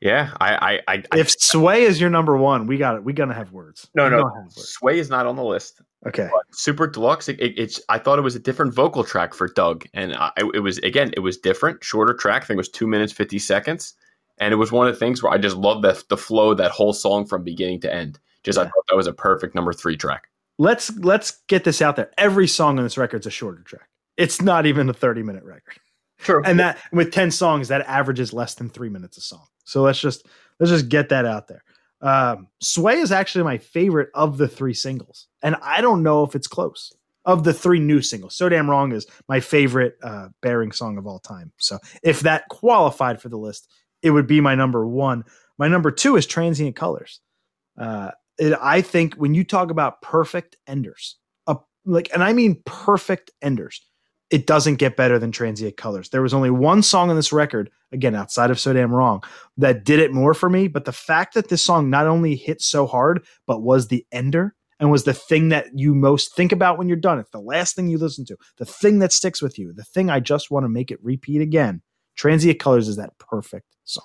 Yeah, 0.00 0.30
I, 0.40 0.80
I, 0.86 0.94
I, 0.94 1.02
if 1.18 1.28
Sway 1.30 1.82
is 1.82 2.00
your 2.00 2.08
number 2.10 2.36
one, 2.36 2.66
we 2.66 2.76
got 2.78 2.94
it. 2.94 3.02
We 3.04 3.12
gonna 3.12 3.34
have 3.34 3.50
words. 3.52 3.88
no, 3.94 4.04
We 4.04 4.10
no. 4.10 4.30
Sway 4.48 4.98
is 5.00 5.10
not 5.10 5.26
on 5.26 5.34
the 5.34 5.42
list. 5.42 5.80
Okay. 6.06 6.28
But 6.30 6.42
Super 6.54 6.86
Deluxe, 6.86 7.28
it, 7.28 7.40
it- 7.40 7.58
it's. 7.58 7.80
I 7.88 7.98
thought 7.98 8.18
it 8.18 8.22
was 8.22 8.36
a 8.36 8.38
different 8.38 8.72
vocal 8.72 9.02
track 9.02 9.34
for 9.34 9.48
Doug, 9.48 9.86
and 9.94 10.14
I, 10.14 10.30
it 10.54 10.60
was 10.62 10.78
again, 10.78 11.10
it 11.16 11.20
was 11.20 11.36
different, 11.36 11.82
shorter 11.82 12.14
track. 12.14 12.42
I 12.42 12.46
think 12.46 12.56
it 12.56 12.58
was 12.58 12.68
two 12.68 12.86
minutes 12.86 13.12
fifty 13.12 13.40
seconds, 13.40 13.94
and 14.38 14.52
it 14.52 14.56
was 14.56 14.70
one 14.70 14.86
of 14.86 14.94
the 14.94 14.98
things 15.00 15.20
where 15.22 15.32
I 15.32 15.38
just 15.38 15.56
loved 15.56 15.82
the 15.82 16.00
the 16.08 16.16
flow 16.16 16.52
of 16.52 16.58
that 16.58 16.70
whole 16.70 16.92
song 16.92 17.26
from 17.26 17.42
beginning 17.42 17.80
to 17.80 17.92
end. 17.92 18.20
Just 18.44 18.56
I 18.58 18.62
thought 18.64 18.86
that 18.88 18.96
was 18.96 19.08
a 19.08 19.12
perfect 19.12 19.56
number 19.56 19.72
three 19.72 19.96
track. 19.96 20.28
Let's 20.58 20.96
let's 20.98 21.40
get 21.48 21.64
this 21.64 21.82
out 21.82 21.96
there. 21.96 22.12
Every 22.16 22.46
song 22.46 22.78
on 22.78 22.84
this 22.84 22.96
record 22.96 23.20
is 23.22 23.26
a 23.26 23.30
shorter 23.30 23.62
track. 23.62 23.88
It's 24.16 24.40
not 24.40 24.64
even 24.66 24.88
a 24.88 24.92
30 24.94 25.24
minute 25.24 25.42
record. 25.44 25.78
True. 26.18 26.42
And 26.44 26.58
that 26.58 26.78
with 26.92 27.12
10 27.12 27.30
songs, 27.30 27.68
that 27.68 27.82
averages 27.82 28.32
less 28.32 28.54
than 28.54 28.68
three 28.68 28.88
minutes 28.88 29.16
a 29.16 29.20
song. 29.20 29.46
So 29.64 29.82
let's 29.82 30.00
just 30.00 30.26
let's 30.58 30.70
just 30.70 30.88
get 30.88 31.08
that 31.10 31.24
out 31.24 31.48
there. 31.48 31.62
Um, 32.00 32.48
Sway 32.60 32.98
is 32.98 33.12
actually 33.12 33.44
my 33.44 33.58
favorite 33.58 34.10
of 34.14 34.38
the 34.38 34.48
three 34.48 34.74
singles, 34.74 35.26
and 35.42 35.56
I 35.62 35.80
don't 35.80 36.02
know 36.02 36.22
if 36.22 36.34
it's 36.34 36.46
close. 36.46 36.92
Of 37.24 37.44
the 37.44 37.52
three 37.52 37.78
new 37.78 38.00
singles, 38.00 38.34
"So 38.34 38.48
Damn 38.48 38.70
Wrong" 38.70 38.92
is 38.92 39.06
my 39.28 39.40
favorite 39.40 39.98
uh, 40.02 40.28
bearing 40.40 40.72
song 40.72 40.96
of 40.96 41.06
all 41.06 41.18
time. 41.18 41.52
So 41.58 41.78
if 42.02 42.20
that 42.20 42.48
qualified 42.48 43.20
for 43.20 43.28
the 43.28 43.36
list, 43.36 43.68
it 44.00 44.12
would 44.12 44.26
be 44.26 44.40
my 44.40 44.54
number 44.54 44.86
one. 44.86 45.24
My 45.58 45.68
number 45.68 45.90
two 45.90 46.16
is 46.16 46.26
"Transient 46.26 46.74
Colors." 46.74 47.20
Uh, 47.76 48.12
it, 48.38 48.56
I 48.62 48.80
think 48.80 49.14
when 49.16 49.34
you 49.34 49.44
talk 49.44 49.70
about 49.70 50.00
perfect 50.00 50.56
enders, 50.66 51.16
a, 51.46 51.58
like, 51.84 52.08
and 52.14 52.24
I 52.24 52.32
mean 52.32 52.62
perfect 52.64 53.30
enders, 53.42 53.82
it 54.30 54.46
doesn't 54.46 54.76
get 54.76 54.96
better 54.96 55.18
than 55.18 55.32
Transient 55.32 55.76
Colors. 55.76 56.10
There 56.10 56.22
was 56.22 56.34
only 56.34 56.50
one 56.50 56.82
song 56.82 57.10
on 57.10 57.16
this 57.16 57.32
record, 57.32 57.70
again, 57.92 58.14
outside 58.14 58.50
of 58.50 58.60
So 58.60 58.72
Damn 58.72 58.94
Wrong, 58.94 59.22
that 59.56 59.84
did 59.84 60.00
it 60.00 60.12
more 60.12 60.34
for 60.34 60.50
me. 60.50 60.68
But 60.68 60.84
the 60.84 60.92
fact 60.92 61.34
that 61.34 61.48
this 61.48 61.64
song 61.64 61.88
not 61.90 62.06
only 62.06 62.36
hit 62.36 62.60
so 62.60 62.86
hard, 62.86 63.24
but 63.46 63.62
was 63.62 63.88
the 63.88 64.06
ender 64.12 64.54
and 64.80 64.90
was 64.90 65.04
the 65.04 65.14
thing 65.14 65.48
that 65.48 65.66
you 65.74 65.94
most 65.94 66.34
think 66.36 66.52
about 66.52 66.78
when 66.78 66.88
you're 66.88 66.96
done. 66.96 67.18
It's 67.18 67.30
the 67.30 67.40
last 67.40 67.74
thing 67.74 67.88
you 67.88 67.98
listen 67.98 68.24
to, 68.26 68.36
the 68.58 68.66
thing 68.66 68.98
that 69.00 69.12
sticks 69.12 69.42
with 69.42 69.58
you, 69.58 69.72
the 69.72 69.84
thing 69.84 70.10
I 70.10 70.20
just 70.20 70.50
want 70.50 70.64
to 70.64 70.68
make 70.68 70.90
it 70.90 71.02
repeat 71.02 71.40
again. 71.40 71.82
Transient 72.16 72.60
Colors 72.60 72.88
is 72.88 72.96
that 72.96 73.18
perfect 73.18 73.76
song. 73.84 74.04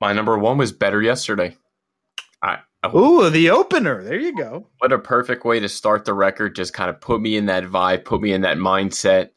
My 0.00 0.12
number 0.12 0.38
one 0.38 0.58
was 0.58 0.72
Better 0.72 1.02
Yesterday. 1.02 1.56
I 2.82 2.88
Ooh, 2.94 3.28
the 3.28 3.50
opener. 3.50 4.02
There 4.02 4.18
you 4.18 4.34
go. 4.34 4.66
what 4.78 4.92
a 4.92 4.98
perfect 4.98 5.44
way 5.44 5.60
to 5.60 5.68
start 5.68 6.04
the 6.04 6.14
record. 6.14 6.56
Just 6.56 6.72
kind 6.72 6.88
of 6.88 7.00
put 7.00 7.20
me 7.20 7.36
in 7.36 7.46
that 7.46 7.64
vibe, 7.64 8.04
put 8.04 8.22
me 8.22 8.32
in 8.32 8.40
that 8.42 8.56
mindset. 8.56 9.30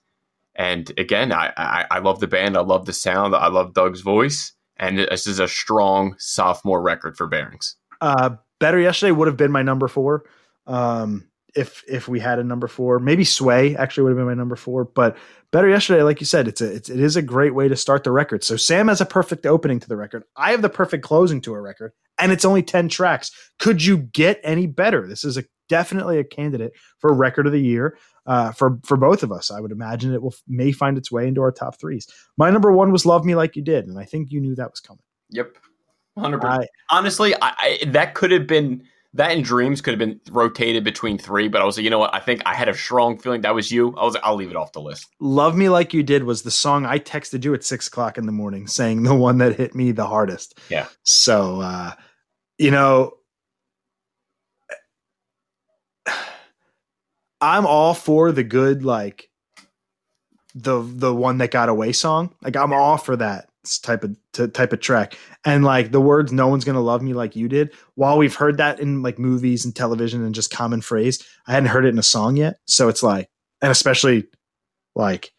And 0.55 0.91
again, 0.97 1.31
I, 1.31 1.51
I, 1.57 1.85
I 1.91 1.99
love 1.99 2.19
the 2.19 2.27
band. 2.27 2.55
I 2.55 2.61
love 2.61 2.85
the 2.85 2.93
sound. 2.93 3.35
I 3.35 3.47
love 3.47 3.73
Doug's 3.73 4.01
voice. 4.01 4.53
And 4.77 4.99
this 4.99 5.27
is 5.27 5.39
a 5.39 5.47
strong 5.47 6.15
sophomore 6.19 6.81
record 6.81 7.17
for 7.17 7.27
Bearings. 7.27 7.75
Uh, 8.01 8.35
Better 8.59 8.79
Yesterday 8.79 9.11
would 9.11 9.27
have 9.27 9.37
been 9.37 9.51
my 9.51 9.61
number 9.61 9.87
four. 9.87 10.23
Um, 10.67 11.27
if 11.55 11.83
if 11.87 12.07
we 12.07 12.19
had 12.19 12.39
a 12.39 12.43
number 12.43 12.67
four, 12.67 12.99
maybe 12.99 13.23
Sway 13.23 13.75
actually 13.75 14.03
would 14.03 14.09
have 14.11 14.17
been 14.17 14.25
my 14.25 14.33
number 14.33 14.55
four. 14.55 14.85
But 14.85 15.17
Better 15.51 15.69
Yesterday, 15.69 16.01
like 16.01 16.19
you 16.19 16.25
said, 16.25 16.47
it's 16.47 16.61
a 16.61 16.75
it's, 16.75 16.89
it 16.89 16.99
is 16.99 17.15
a 17.15 17.21
great 17.21 17.53
way 17.53 17.67
to 17.67 17.75
start 17.75 18.03
the 18.03 18.11
record. 18.11 18.43
So 18.43 18.57
Sam 18.57 18.87
has 18.87 19.01
a 19.01 19.05
perfect 19.05 19.45
opening 19.45 19.79
to 19.79 19.87
the 19.87 19.97
record. 19.97 20.23
I 20.35 20.51
have 20.51 20.61
the 20.61 20.69
perfect 20.69 21.03
closing 21.03 21.41
to 21.41 21.53
a 21.53 21.61
record, 21.61 21.93
and 22.19 22.31
it's 22.31 22.45
only 22.45 22.63
ten 22.63 22.89
tracks. 22.89 23.31
Could 23.59 23.83
you 23.83 23.97
get 23.97 24.39
any 24.43 24.67
better? 24.67 25.07
This 25.07 25.23
is 25.23 25.37
a 25.37 25.43
definitely 25.69 26.19
a 26.19 26.23
candidate 26.23 26.73
for 26.99 27.13
record 27.13 27.45
of 27.45 27.53
the 27.53 27.61
year 27.61 27.97
uh, 28.25 28.51
for 28.51 28.79
for 28.83 28.97
both 28.97 29.23
of 29.23 29.31
us. 29.31 29.51
I 29.51 29.59
would 29.59 29.71
imagine 29.71 30.13
it 30.13 30.21
will 30.21 30.35
may 30.47 30.71
find 30.71 30.97
its 30.97 31.11
way 31.11 31.27
into 31.27 31.41
our 31.41 31.51
top 31.51 31.79
threes. 31.79 32.07
My 32.37 32.49
number 32.49 32.71
one 32.71 32.91
was 32.91 33.05
"Love 33.05 33.25
Me 33.25 33.35
Like 33.35 33.55
You 33.55 33.61
Did," 33.61 33.87
and 33.87 33.99
I 33.99 34.05
think 34.05 34.31
you 34.31 34.41
knew 34.41 34.55
that 34.55 34.71
was 34.71 34.79
coming. 34.79 35.03
Yep, 35.29 35.55
hundred 36.17 36.41
percent. 36.41 36.69
Honestly, 36.89 37.35
I, 37.35 37.53
I, 37.57 37.85
that 37.87 38.15
could 38.15 38.31
have 38.31 38.47
been 38.47 38.83
that 39.15 39.31
in 39.31 39.43
Dreams 39.43 39.81
could 39.81 39.91
have 39.91 39.99
been 39.99 40.19
rotated 40.31 40.83
between 40.83 41.17
three, 41.17 41.47
but 41.47 41.61
I 41.61 41.65
was 41.65 41.77
like, 41.77 41.83
you 41.83 41.89
know 41.89 41.99
what? 41.99 42.13
I 42.13 42.19
think 42.19 42.41
I 42.45 42.55
had 42.55 42.67
a 42.67 42.73
strong 42.73 43.17
feeling 43.19 43.41
that 43.41 43.53
was 43.53 43.71
you. 43.71 43.95
I 43.95 44.03
was 44.03 44.15
like, 44.15 44.23
I'll 44.23 44.35
leave 44.35 44.49
it 44.49 44.55
off 44.55 44.71
the 44.71 44.81
list. 44.81 45.07
Love 45.19 45.55
Me 45.55 45.69
Like 45.69 45.93
You 45.93 46.01
Did 46.01 46.23
was 46.23 46.41
the 46.41 46.51
song 46.51 46.85
I 46.85 46.99
texted 46.99 47.43
you 47.43 47.53
at 47.53 47.63
six 47.63 47.87
o'clock 47.87 48.17
in 48.17 48.25
the 48.25 48.31
morning 48.31 48.67
saying 48.67 49.03
the 49.03 49.13
one 49.15 49.37
that 49.37 49.55
hit 49.55 49.75
me 49.75 49.91
the 49.91 50.07
hardest. 50.07 50.59
Yeah. 50.69 50.87
So, 51.03 51.61
uh, 51.61 51.91
you 52.57 52.71
know, 52.71 53.13
I'm 57.39 57.65
all 57.65 57.93
for 57.93 58.31
the 58.31 58.43
good, 58.43 58.83
like 58.83 59.29
the 60.55 60.81
the 60.81 61.13
one 61.13 61.39
that 61.39 61.51
got 61.51 61.69
away 61.69 61.91
song. 61.91 62.33
Like 62.41 62.55
I'm 62.55 62.73
all 62.73 62.97
for 62.97 63.15
that 63.17 63.49
type 63.63 64.03
of 64.03 64.15
t- 64.33 64.47
type 64.47 64.73
of 64.73 64.79
track. 64.79 65.17
And 65.45 65.63
like 65.63 65.91
the 65.91 66.01
words 66.01 66.31
no 66.31 66.47
one's 66.47 66.65
gonna 66.65 66.81
love 66.81 67.01
me 67.01 67.13
like 67.13 67.35
you 67.35 67.47
did 67.47 67.73
while 67.95 68.17
we've 68.17 68.35
heard 68.35 68.57
that 68.57 68.79
in 68.79 69.01
like 69.01 69.19
movies 69.19 69.65
and 69.65 69.75
television 69.75 70.23
and 70.23 70.35
just 70.35 70.51
common 70.51 70.81
phrase 70.81 71.25
i 71.47 71.53
hadn't 71.53 71.69
heard 71.69 71.85
it 71.85 71.89
in 71.89 71.99
a 71.99 72.03
song 72.03 72.35
yet. 72.35 72.57
So 72.65 72.89
it's 72.89 73.03
like 73.03 73.29
and 73.61 73.71
especially 73.71 74.25
like 74.95 75.31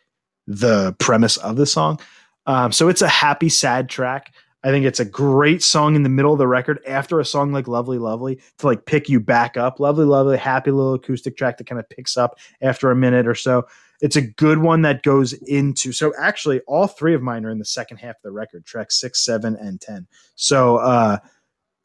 the 0.47 0.95
premise 0.99 1.37
of 1.39 1.57
the 1.57 1.67
song. 1.67 2.01
Um, 2.47 2.73
so 2.73 2.89
it's 2.89 3.03
a 3.03 3.09
happy 3.09 3.49
sad 3.49 3.89
track. 3.89 4.35
I 4.63 4.71
think 4.71 4.87
it's 4.87 5.01
a 5.01 5.05
great 5.05 5.63
song 5.63 5.95
in 5.95 6.03
the 6.03 6.09
middle 6.09 6.33
of 6.33 6.39
the 6.39 6.49
record 6.49 6.81
after 6.87 7.21
a 7.21 7.25
song 7.25 7.53
like 7.53 7.69
lovely 7.69 7.99
lovely 7.99 8.41
to 8.59 8.67
like 8.67 8.87
pick 8.87 9.11
you 9.11 9.21
back 9.21 9.59
up. 9.59 9.79
Lovely 9.79 10.07
lovely 10.07 10.39
happy 10.39 10.71
little 10.71 10.95
acoustic 10.95 11.37
track 11.37 11.59
that 11.59 11.67
kind 11.67 11.79
of 11.79 11.89
picks 11.91 12.17
up 12.17 12.39
after 12.63 12.91
a 12.91 12.97
minute 12.97 13.27
or 13.27 13.35
so 13.35 13.67
it's 14.01 14.17
a 14.17 14.23
good 14.23 14.59
one 14.59 14.83
that 14.83 15.03
goes 15.03 15.33
into 15.33 15.93
so 15.93 16.13
actually 16.19 16.61
all 16.67 16.87
three 16.87 17.15
of 17.15 17.23
mine 17.23 17.45
are 17.45 17.51
in 17.51 17.59
the 17.59 17.65
second 17.65 17.99
half 17.99 18.17
of 18.17 18.23
the 18.23 18.33
record 18.33 18.65
track 18.65 18.91
six 18.91 19.25
seven 19.25 19.57
and 19.57 19.81
ten 19.81 20.07
so 20.35 20.77
uh 20.77 21.19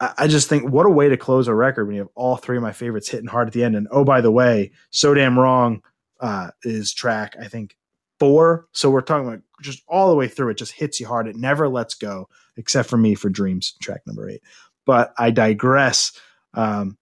I 0.00 0.28
just 0.28 0.48
think 0.48 0.70
what 0.70 0.86
a 0.86 0.90
way 0.90 1.10
to 1.10 1.16
close 1.18 1.46
a 1.46 1.54
record 1.54 1.84
when 1.84 1.94
you 1.94 2.00
have 2.00 2.08
all 2.14 2.36
three 2.36 2.56
of 2.56 2.62
my 2.62 2.72
favorites 2.72 3.10
hitting 3.10 3.26
hard 3.26 3.48
at 3.48 3.52
the 3.52 3.62
end. 3.62 3.76
And 3.76 3.86
oh, 3.90 4.02
by 4.02 4.22
the 4.22 4.30
way, 4.30 4.72
so 4.88 5.12
damn 5.12 5.38
wrong 5.38 5.82
uh, 6.20 6.52
is 6.62 6.94
track 6.94 7.36
I 7.38 7.48
think 7.48 7.76
four. 8.18 8.68
So 8.72 8.90
we're 8.90 9.00
talking 9.00 9.26
about 9.26 9.40
just 9.60 9.82
all 9.88 10.08
the 10.08 10.14
way 10.14 10.28
through. 10.28 10.50
It 10.50 10.58
just 10.58 10.72
hits 10.72 11.00
you 11.00 11.06
hard. 11.06 11.26
It 11.26 11.36
never 11.36 11.68
lets 11.68 11.94
go, 11.94 12.28
except 12.56 12.88
for 12.88 12.96
me 12.96 13.14
for 13.14 13.28
Dreams, 13.28 13.74
track 13.80 14.02
number 14.06 14.28
eight. 14.28 14.42
But 14.86 15.12
I 15.18 15.30
digress. 15.30 16.12
Um, 16.54 16.96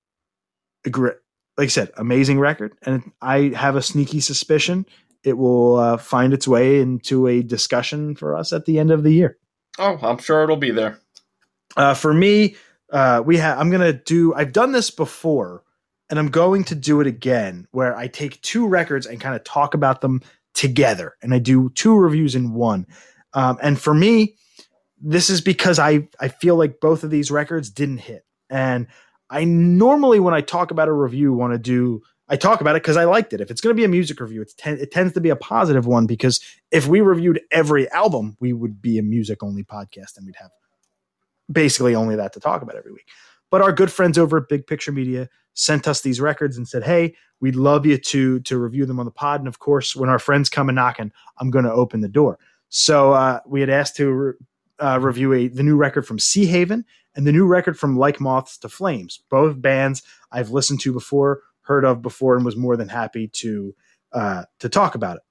like 1.59 1.67
I 1.67 1.69
said, 1.69 1.91
amazing 1.97 2.39
record, 2.39 2.73
and 2.83 3.13
I 3.21 3.53
have 3.55 3.77
a 3.77 3.83
sneaky 3.83 4.21
suspicion 4.21 4.87
it 5.25 5.37
will 5.37 5.77
uh, 5.77 5.97
find 5.97 6.33
its 6.33 6.47
way 6.47 6.81
into 6.81 7.27
a 7.27 7.43
discussion 7.43 8.15
for 8.15 8.37
us 8.37 8.53
at 8.53 8.65
the 8.65 8.79
end 8.79 8.91
of 8.91 9.03
the 9.03 9.13
year. 9.13 9.37
Oh, 9.79 9.99
I'm 10.03 10.19
sure 10.19 10.43
it'll 10.43 10.57
be 10.57 10.71
there. 10.71 10.99
Uh, 11.77 11.95
for 11.95 12.15
me, 12.15 12.57
uh, 12.91 13.23
we 13.25 13.37
have. 13.37 13.59
I'm 13.59 13.71
gonna 13.71 13.93
do. 13.93 14.35
I've 14.35 14.53
done 14.53 14.73
this 14.73 14.91
before, 14.91 15.63
and 16.09 16.19
I'm 16.19 16.29
going 16.29 16.65
to 16.65 16.75
do 16.75 17.01
it 17.01 17.07
again, 17.07 17.69
where 17.73 17.97
I 17.97 18.09
take 18.09 18.41
two 18.43 18.67
records 18.67 19.07
and 19.07 19.21
kind 19.21 19.37
of 19.37 19.45
talk 19.45 19.75
about 19.75 20.01
them 20.01 20.23
together, 20.55 21.15
and 21.23 21.35
I 21.35 21.39
do 21.39 21.71
two 21.71 21.95
reviews 21.97 22.35
in 22.35 22.55
one. 22.55 22.87
Um, 23.35 23.59
and 23.63 23.79
for 23.79 23.93
me, 23.93 24.37
this 25.01 25.31
is 25.31 25.41
because 25.41 25.79
I 25.79 26.09
I 26.19 26.29
feel 26.29 26.57
like 26.57 26.81
both 26.81 27.05
of 27.05 27.11
these 27.11 27.31
records 27.31 27.71
didn't 27.71 27.99
hit, 27.99 28.25
and 28.49 28.87
I 29.31 29.45
normally 29.45 30.21
when 30.21 30.35
I 30.35 30.41
talk 30.41 30.71
about 30.71 30.89
a 30.89 30.93
review 30.93 31.33
want 31.33 31.53
to 31.53 31.59
do 31.59 32.03
I 32.29 32.37
talk 32.37 32.61
about 32.61 32.77
it 32.77 32.83
because 32.83 32.99
I 32.99 33.05
liked 33.05 33.33
it. 33.33 33.41
If 33.41 33.51
it's 33.51 33.61
going 33.61 33.75
to 33.75 33.81
be 33.81 33.85
a 33.85 33.89
music 33.89 34.21
review, 34.21 34.45
ten, 34.59 34.79
it 34.79 34.91
tends 34.91 35.15
to 35.15 35.21
be 35.21 35.31
a 35.31 35.37
positive 35.37 35.87
one 35.87 36.07
because 36.07 36.41
if 36.71 36.87
we 36.87 37.01
reviewed 37.01 37.41
every 37.51 37.91
album, 37.91 38.37
we 38.39 38.53
would 38.53 38.83
be 38.83 38.99
a 38.99 39.03
music 39.03 39.43
only 39.43 39.65
podcast 39.65 40.17
and 40.17 40.27
we'd 40.27 40.37
have 40.37 40.51
basically 41.51 41.95
only 41.95 42.17
that 42.17 42.35
to 42.35 42.41
talk 42.41 42.61
about 42.61 42.77
every 42.77 42.93
week. 42.93 43.07
But 43.51 43.63
our 43.63 43.73
good 43.73 43.91
friends 43.91 44.19
over 44.19 44.37
at 44.37 44.49
Big 44.49 44.67
Picture 44.67 44.93
Media 44.93 45.31
sent 45.55 45.89
us 45.89 46.03
these 46.03 46.21
records 46.21 46.59
and 46.59 46.69
said, 46.69 46.85
"Hey, 46.85 47.15
we'd 47.41 47.57
love 47.57 47.87
you 47.87 47.97
to 47.97 48.41
to 48.41 48.59
review 48.59 48.85
them 48.85 49.01
on 49.01 49.07
the 49.07 49.11
pod." 49.11 49.41
And 49.41 49.49
of 49.49 49.59
course, 49.59 49.97
when 49.97 50.11
our 50.11 50.19
friends 50.19 50.51
come 50.51 50.69
and 50.69 50.77
knocking, 50.77 51.13
I'm 51.39 51.51
going 51.51 51.65
to 51.65 51.73
open 51.73 52.03
the 52.03 52.09
door. 52.09 52.39
So 52.69 53.13
uh, 53.13 53.41
we 53.47 53.61
had 53.61 53.71
asked 53.71 53.97
to 53.97 54.13
re- 54.13 54.33
uh, 54.79 54.99
review 55.01 55.33
a 55.33 55.49
the 55.49 55.63
new 55.63 55.77
record 55.77 56.07
from 56.07 56.19
Seahaven 56.19 56.85
and 57.19 57.27
the 57.27 57.33
new 57.33 57.45
record 57.45 57.79
from 57.79 57.99
Like 57.99 58.21
Moths 58.21 58.57
to 58.59 58.69
Flames. 58.69 59.21
Both 59.29 59.61
bands 59.61 60.03
I've 60.33 60.51
listened 60.51 60.81
to 60.81 60.93
before 60.93 61.43
heard 61.63 61.85
of 61.85 62.01
before 62.01 62.35
and 62.35 62.45
was 62.45 62.57
more 62.57 62.77
than 62.77 62.89
happy 62.89 63.29
to 63.29 63.75
uh, 64.13 64.45
to 64.61 64.69
talk 64.71 64.95
about 64.95 65.17
it. 65.17 65.23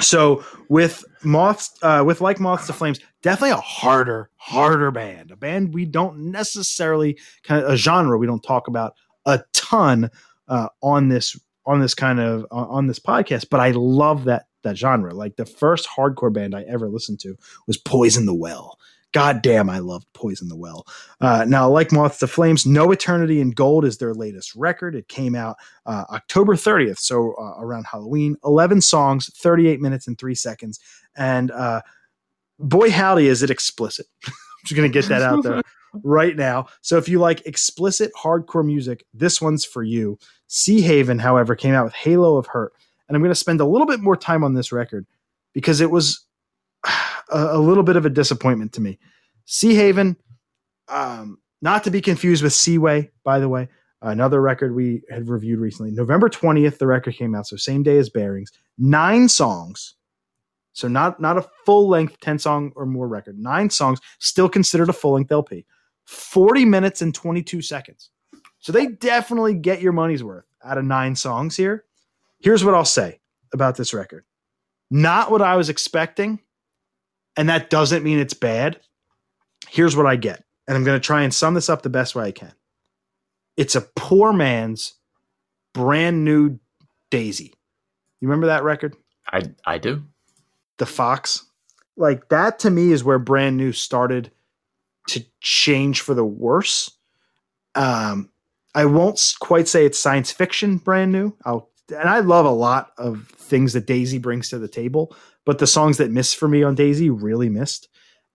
So 0.00 0.44
with 0.68 1.04
moths, 1.24 1.72
uh, 1.82 2.04
with 2.06 2.20
like 2.20 2.38
moths 2.38 2.66
to 2.66 2.74
flames, 2.74 3.00
definitely 3.22 3.52
a 3.52 3.56
harder, 3.56 4.30
harder 4.36 4.90
band. 4.90 5.30
A 5.30 5.36
band 5.36 5.72
we 5.72 5.86
don't 5.86 6.30
necessarily 6.30 7.18
kind 7.42 7.64
of 7.64 7.72
a 7.72 7.76
genre 7.76 8.18
we 8.18 8.26
don't 8.26 8.42
talk 8.42 8.68
about 8.68 8.94
a 9.24 9.40
ton 9.54 10.10
uh, 10.48 10.68
on 10.82 11.08
this 11.08 11.36
on 11.64 11.80
this 11.80 11.94
kind 11.94 12.20
of 12.20 12.46
on 12.50 12.86
this 12.86 13.00
podcast. 13.00 13.46
But 13.50 13.60
I 13.60 13.70
love 13.72 14.24
that 14.24 14.46
that 14.62 14.76
genre. 14.76 15.14
Like 15.14 15.36
the 15.36 15.46
first 15.46 15.88
hardcore 15.88 16.32
band 16.32 16.54
I 16.54 16.62
ever 16.68 16.88
listened 16.88 17.20
to 17.20 17.36
was 17.66 17.78
Poison 17.78 18.26
the 18.26 18.34
Well, 18.34 18.78
God 19.16 19.40
damn, 19.40 19.70
I 19.70 19.78
loved 19.78 20.06
Poison 20.12 20.46
the 20.48 20.56
Well. 20.58 20.86
Uh, 21.22 21.46
now, 21.48 21.70
like 21.70 21.90
Moths 21.90 22.18
to 22.18 22.26
Flames, 22.26 22.66
No 22.66 22.90
Eternity 22.90 23.40
in 23.40 23.52
Gold 23.52 23.86
is 23.86 23.96
their 23.96 24.12
latest 24.12 24.54
record. 24.54 24.94
It 24.94 25.08
came 25.08 25.34
out 25.34 25.56
uh, 25.86 26.04
October 26.10 26.54
30th, 26.54 26.98
so 26.98 27.32
uh, 27.38 27.54
around 27.58 27.86
Halloween. 27.90 28.36
11 28.44 28.82
songs, 28.82 29.34
38 29.38 29.80
minutes 29.80 30.06
and 30.06 30.18
three 30.18 30.34
seconds. 30.34 30.80
And 31.16 31.50
uh, 31.50 31.80
boy, 32.58 32.90
howdy, 32.90 33.28
is 33.28 33.42
it 33.42 33.48
explicit. 33.48 34.04
I'm 34.26 34.34
just 34.66 34.76
going 34.76 34.86
to 34.86 34.92
get 34.92 35.08
that 35.08 35.22
out 35.22 35.42
there 35.42 35.62
right 36.02 36.36
now. 36.36 36.66
So 36.82 36.98
if 36.98 37.08
you 37.08 37.18
like 37.18 37.40
explicit 37.46 38.12
hardcore 38.22 38.66
music, 38.66 39.06
this 39.14 39.40
one's 39.40 39.64
for 39.64 39.82
you. 39.82 40.18
Seahaven, 40.50 41.18
however, 41.18 41.56
came 41.56 41.72
out 41.72 41.86
with 41.86 41.94
Halo 41.94 42.36
of 42.36 42.48
Hurt. 42.48 42.74
And 43.08 43.16
I'm 43.16 43.22
going 43.22 43.30
to 43.30 43.34
spend 43.34 43.62
a 43.62 43.66
little 43.66 43.86
bit 43.86 44.00
more 44.00 44.14
time 44.18 44.44
on 44.44 44.52
this 44.52 44.72
record 44.72 45.06
because 45.54 45.80
it 45.80 45.90
was 45.90 46.26
a, 47.30 47.56
a 47.56 47.58
little 47.58 47.82
bit 47.82 47.96
of 47.96 48.06
a 48.06 48.10
disappointment 48.10 48.72
to 48.74 48.80
me. 48.80 48.98
Seahaven, 49.46 50.16
um, 50.88 51.38
not 51.62 51.84
to 51.84 51.90
be 51.90 52.00
confused 52.00 52.42
with 52.42 52.52
Seaway, 52.52 53.10
by 53.24 53.38
the 53.38 53.48
way, 53.48 53.68
another 54.02 54.40
record 54.40 54.74
we 54.74 55.02
had 55.10 55.28
reviewed 55.28 55.58
recently. 55.58 55.90
November 55.90 56.28
20th, 56.28 56.78
the 56.78 56.86
record 56.86 57.14
came 57.14 57.34
out, 57.34 57.46
so 57.46 57.56
same 57.56 57.82
day 57.82 57.98
as 57.98 58.10
Bearings. 58.10 58.52
Nine 58.78 59.28
songs. 59.28 59.94
So 60.72 60.88
not 60.88 61.18
not 61.20 61.38
a 61.38 61.48
full 61.64 61.88
length 61.88 62.20
10 62.20 62.38
song 62.38 62.72
or 62.76 62.84
more 62.84 63.08
record. 63.08 63.38
Nine 63.38 63.70
songs, 63.70 63.98
still 64.18 64.48
considered 64.48 64.90
a 64.90 64.92
full 64.92 65.12
length 65.12 65.32
LP. 65.32 65.64
40 66.04 66.64
minutes 66.66 67.00
and 67.02 67.14
22 67.14 67.62
seconds. 67.62 68.10
So 68.58 68.72
they 68.72 68.86
definitely 68.86 69.54
get 69.54 69.80
your 69.80 69.92
money's 69.92 70.22
worth 70.22 70.44
out 70.62 70.78
of 70.78 70.84
nine 70.84 71.16
songs 71.16 71.56
here. 71.56 71.84
Here's 72.40 72.64
what 72.64 72.74
I'll 72.74 72.84
say 72.84 73.20
about 73.52 73.76
this 73.76 73.94
record. 73.94 74.24
Not 74.90 75.30
what 75.30 75.42
I 75.42 75.56
was 75.56 75.68
expecting, 75.68 76.40
and 77.36 77.48
that 77.48 77.70
doesn't 77.70 78.04
mean 78.04 78.18
it's 78.18 78.34
bad. 78.34 78.80
Here's 79.68 79.96
what 79.96 80.06
I 80.06 80.16
get, 80.16 80.44
and 80.66 80.76
I'm 80.76 80.84
going 80.84 80.98
to 80.98 81.04
try 81.04 81.22
and 81.22 81.32
sum 81.32 81.54
this 81.54 81.68
up 81.68 81.82
the 81.82 81.90
best 81.90 82.14
way 82.14 82.24
I 82.24 82.32
can. 82.32 82.52
It's 83.56 83.74
a 83.74 83.80
poor 83.80 84.32
man's 84.32 84.94
brand 85.72 86.24
new 86.24 86.58
Daisy. 87.10 87.54
You 88.20 88.28
remember 88.28 88.46
that 88.48 88.64
record? 88.64 88.96
I 89.30 89.50
I 89.64 89.78
do. 89.78 90.02
The 90.78 90.86
Fox. 90.86 91.44
Like 91.96 92.28
that 92.28 92.58
to 92.60 92.70
me 92.70 92.92
is 92.92 93.04
where 93.04 93.18
brand 93.18 93.56
new 93.56 93.72
started 93.72 94.30
to 95.08 95.24
change 95.40 96.00
for 96.00 96.14
the 96.14 96.24
worse. 96.24 96.90
Um, 97.74 98.30
I 98.74 98.84
won't 98.84 99.34
quite 99.40 99.68
say 99.68 99.86
it's 99.86 99.98
science 99.98 100.30
fiction 100.30 100.76
brand 100.78 101.12
new. 101.12 101.34
I'll 101.44 101.70
and 101.88 102.08
I 102.08 102.20
love 102.20 102.46
a 102.46 102.50
lot 102.50 102.92
of 102.98 103.28
things 103.36 103.72
that 103.72 103.86
Daisy 103.86 104.18
brings 104.18 104.48
to 104.50 104.58
the 104.58 104.68
table, 104.68 105.14
but 105.44 105.58
the 105.58 105.66
songs 105.66 105.98
that 105.98 106.10
missed 106.10 106.36
for 106.36 106.48
me 106.48 106.62
on 106.62 106.74
Daisy 106.74 107.10
really 107.10 107.48
missed. 107.48 107.88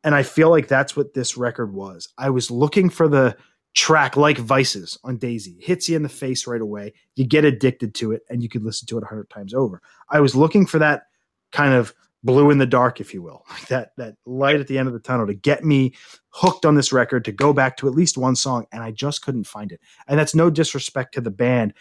And 0.03 0.15
I 0.15 0.23
feel 0.23 0.49
like 0.49 0.67
that's 0.67 0.95
what 0.95 1.13
this 1.13 1.37
record 1.37 1.73
was. 1.73 2.09
I 2.17 2.29
was 2.29 2.49
looking 2.49 2.89
for 2.89 3.07
the 3.07 3.35
track 3.73 4.17
like 4.17 4.37
Vices 4.37 4.97
on 5.03 5.17
Daisy. 5.17 5.57
Hits 5.61 5.87
you 5.87 5.95
in 5.95 6.03
the 6.03 6.09
face 6.09 6.47
right 6.47 6.61
away. 6.61 6.93
You 7.15 7.25
get 7.25 7.45
addicted 7.45 7.93
to 7.95 8.11
it 8.11 8.23
and 8.29 8.41
you 8.41 8.49
could 8.49 8.63
listen 8.63 8.87
to 8.87 8.97
it 8.97 9.03
a 9.03 9.07
hundred 9.07 9.29
times 9.29 9.53
over. 9.53 9.81
I 10.09 10.19
was 10.19 10.35
looking 10.35 10.65
for 10.65 10.79
that 10.79 11.03
kind 11.51 11.73
of 11.73 11.93
blue 12.23 12.51
in 12.51 12.57
the 12.57 12.65
dark, 12.65 12.99
if 12.99 13.13
you 13.13 13.21
will, 13.21 13.45
like 13.49 13.67
that 13.67 13.91
that 13.97 14.15
light 14.25 14.59
at 14.59 14.67
the 14.67 14.77
end 14.77 14.87
of 14.87 14.93
the 14.93 14.99
tunnel 14.99 15.27
to 15.27 15.33
get 15.33 15.63
me 15.63 15.93
hooked 16.29 16.65
on 16.65 16.75
this 16.75 16.93
record 16.93 17.25
to 17.25 17.31
go 17.31 17.53
back 17.53 17.77
to 17.77 17.87
at 17.87 17.93
least 17.93 18.17
one 18.17 18.35
song, 18.35 18.65
and 18.71 18.83
I 18.83 18.91
just 18.91 19.21
couldn't 19.21 19.45
find 19.45 19.71
it. 19.71 19.81
And 20.07 20.19
that's 20.19 20.35
no 20.35 20.49
disrespect 20.49 21.13
to 21.15 21.21
the 21.21 21.31
band. 21.31 21.73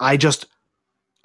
I 0.00 0.16
just 0.16 0.46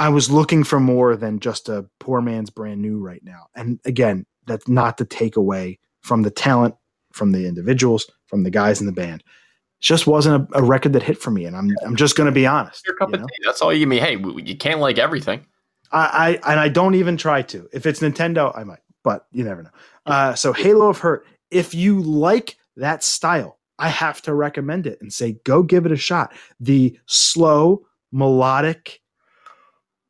I 0.04 0.10
was 0.10 0.30
looking 0.30 0.66
for 0.66 0.82
more 0.82 1.16
than 1.16 1.40
just 1.40 1.70
a 1.70 1.86
poor 2.02 2.20
man's 2.20 2.50
brand 2.50 2.82
new 2.82 3.00
right 3.00 3.24
now. 3.24 3.48
And 3.56 3.80
again, 3.86 4.26
that's 4.46 4.68
not 4.68 4.98
to 4.98 5.06
take 5.06 5.38
away 5.38 5.80
from 6.02 6.24
the 6.24 6.30
talent, 6.30 6.76
from 7.14 7.32
the 7.32 7.48
individuals, 7.48 8.12
from 8.28 8.44
the 8.44 8.50
guys 8.50 8.82
in 8.82 8.86
the 8.86 8.92
band. 8.92 9.22
It 9.22 9.80
just 9.80 10.06
wasn't 10.06 10.50
a, 10.52 10.58
a 10.58 10.62
record 10.62 10.92
that 10.92 11.04
hit 11.04 11.22
for 11.22 11.32
me, 11.32 11.46
and 11.46 11.56
I'm 11.56 11.70
I'm 11.86 11.96
just 11.96 12.18
going 12.18 12.26
to 12.26 12.34
be 12.34 12.46
honest. 12.46 12.86
Your 12.86 12.98
cup 12.98 13.12
you 13.14 13.22
of 13.22 13.22
tea. 13.22 13.44
That's 13.46 13.62
all 13.62 13.72
you 13.72 13.88
mean. 13.88 14.02
Hey, 14.02 14.18
you 14.18 14.58
can't 14.58 14.82
like 14.82 15.00
everything. 15.00 15.46
I, 15.94 16.40
I 16.44 16.52
and 16.52 16.60
I 16.60 16.68
don't 16.68 16.96
even 16.96 17.16
try 17.16 17.42
to. 17.44 17.70
If 17.72 17.86
it's 17.86 18.02
Nintendo, 18.02 18.52
I 18.58 18.66
might, 18.66 18.82
but 19.06 19.28
you 19.32 19.46
never 19.46 19.64
know. 19.64 19.72
Uh, 20.06 20.36
so 20.36 20.52
Halo 20.52 20.90
of 20.90 20.98
Hurt. 20.98 21.26
If 21.50 21.74
you 21.74 22.02
like 22.02 22.58
that 22.76 23.06
style, 23.06 23.58
I 23.80 23.88
have 23.88 24.22
to 24.24 24.34
recommend 24.34 24.86
it 24.86 25.00
and 25.00 25.14
say 25.14 25.38
go 25.46 25.64
give 25.64 25.86
it 25.86 25.94
a 25.94 25.98
shot. 25.98 26.34
The 26.60 27.00
slow 27.06 27.86
melodic, 28.12 29.00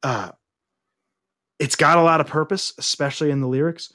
uh, 0.04 0.32
it's 1.60 1.76
got 1.76 1.98
a 1.98 2.04
lot 2.04 2.22
of 2.22 2.28
purpose, 2.28 2.74
especially 2.78 3.32
in 3.32 3.42
the 3.42 3.48
lyrics. 3.48 3.92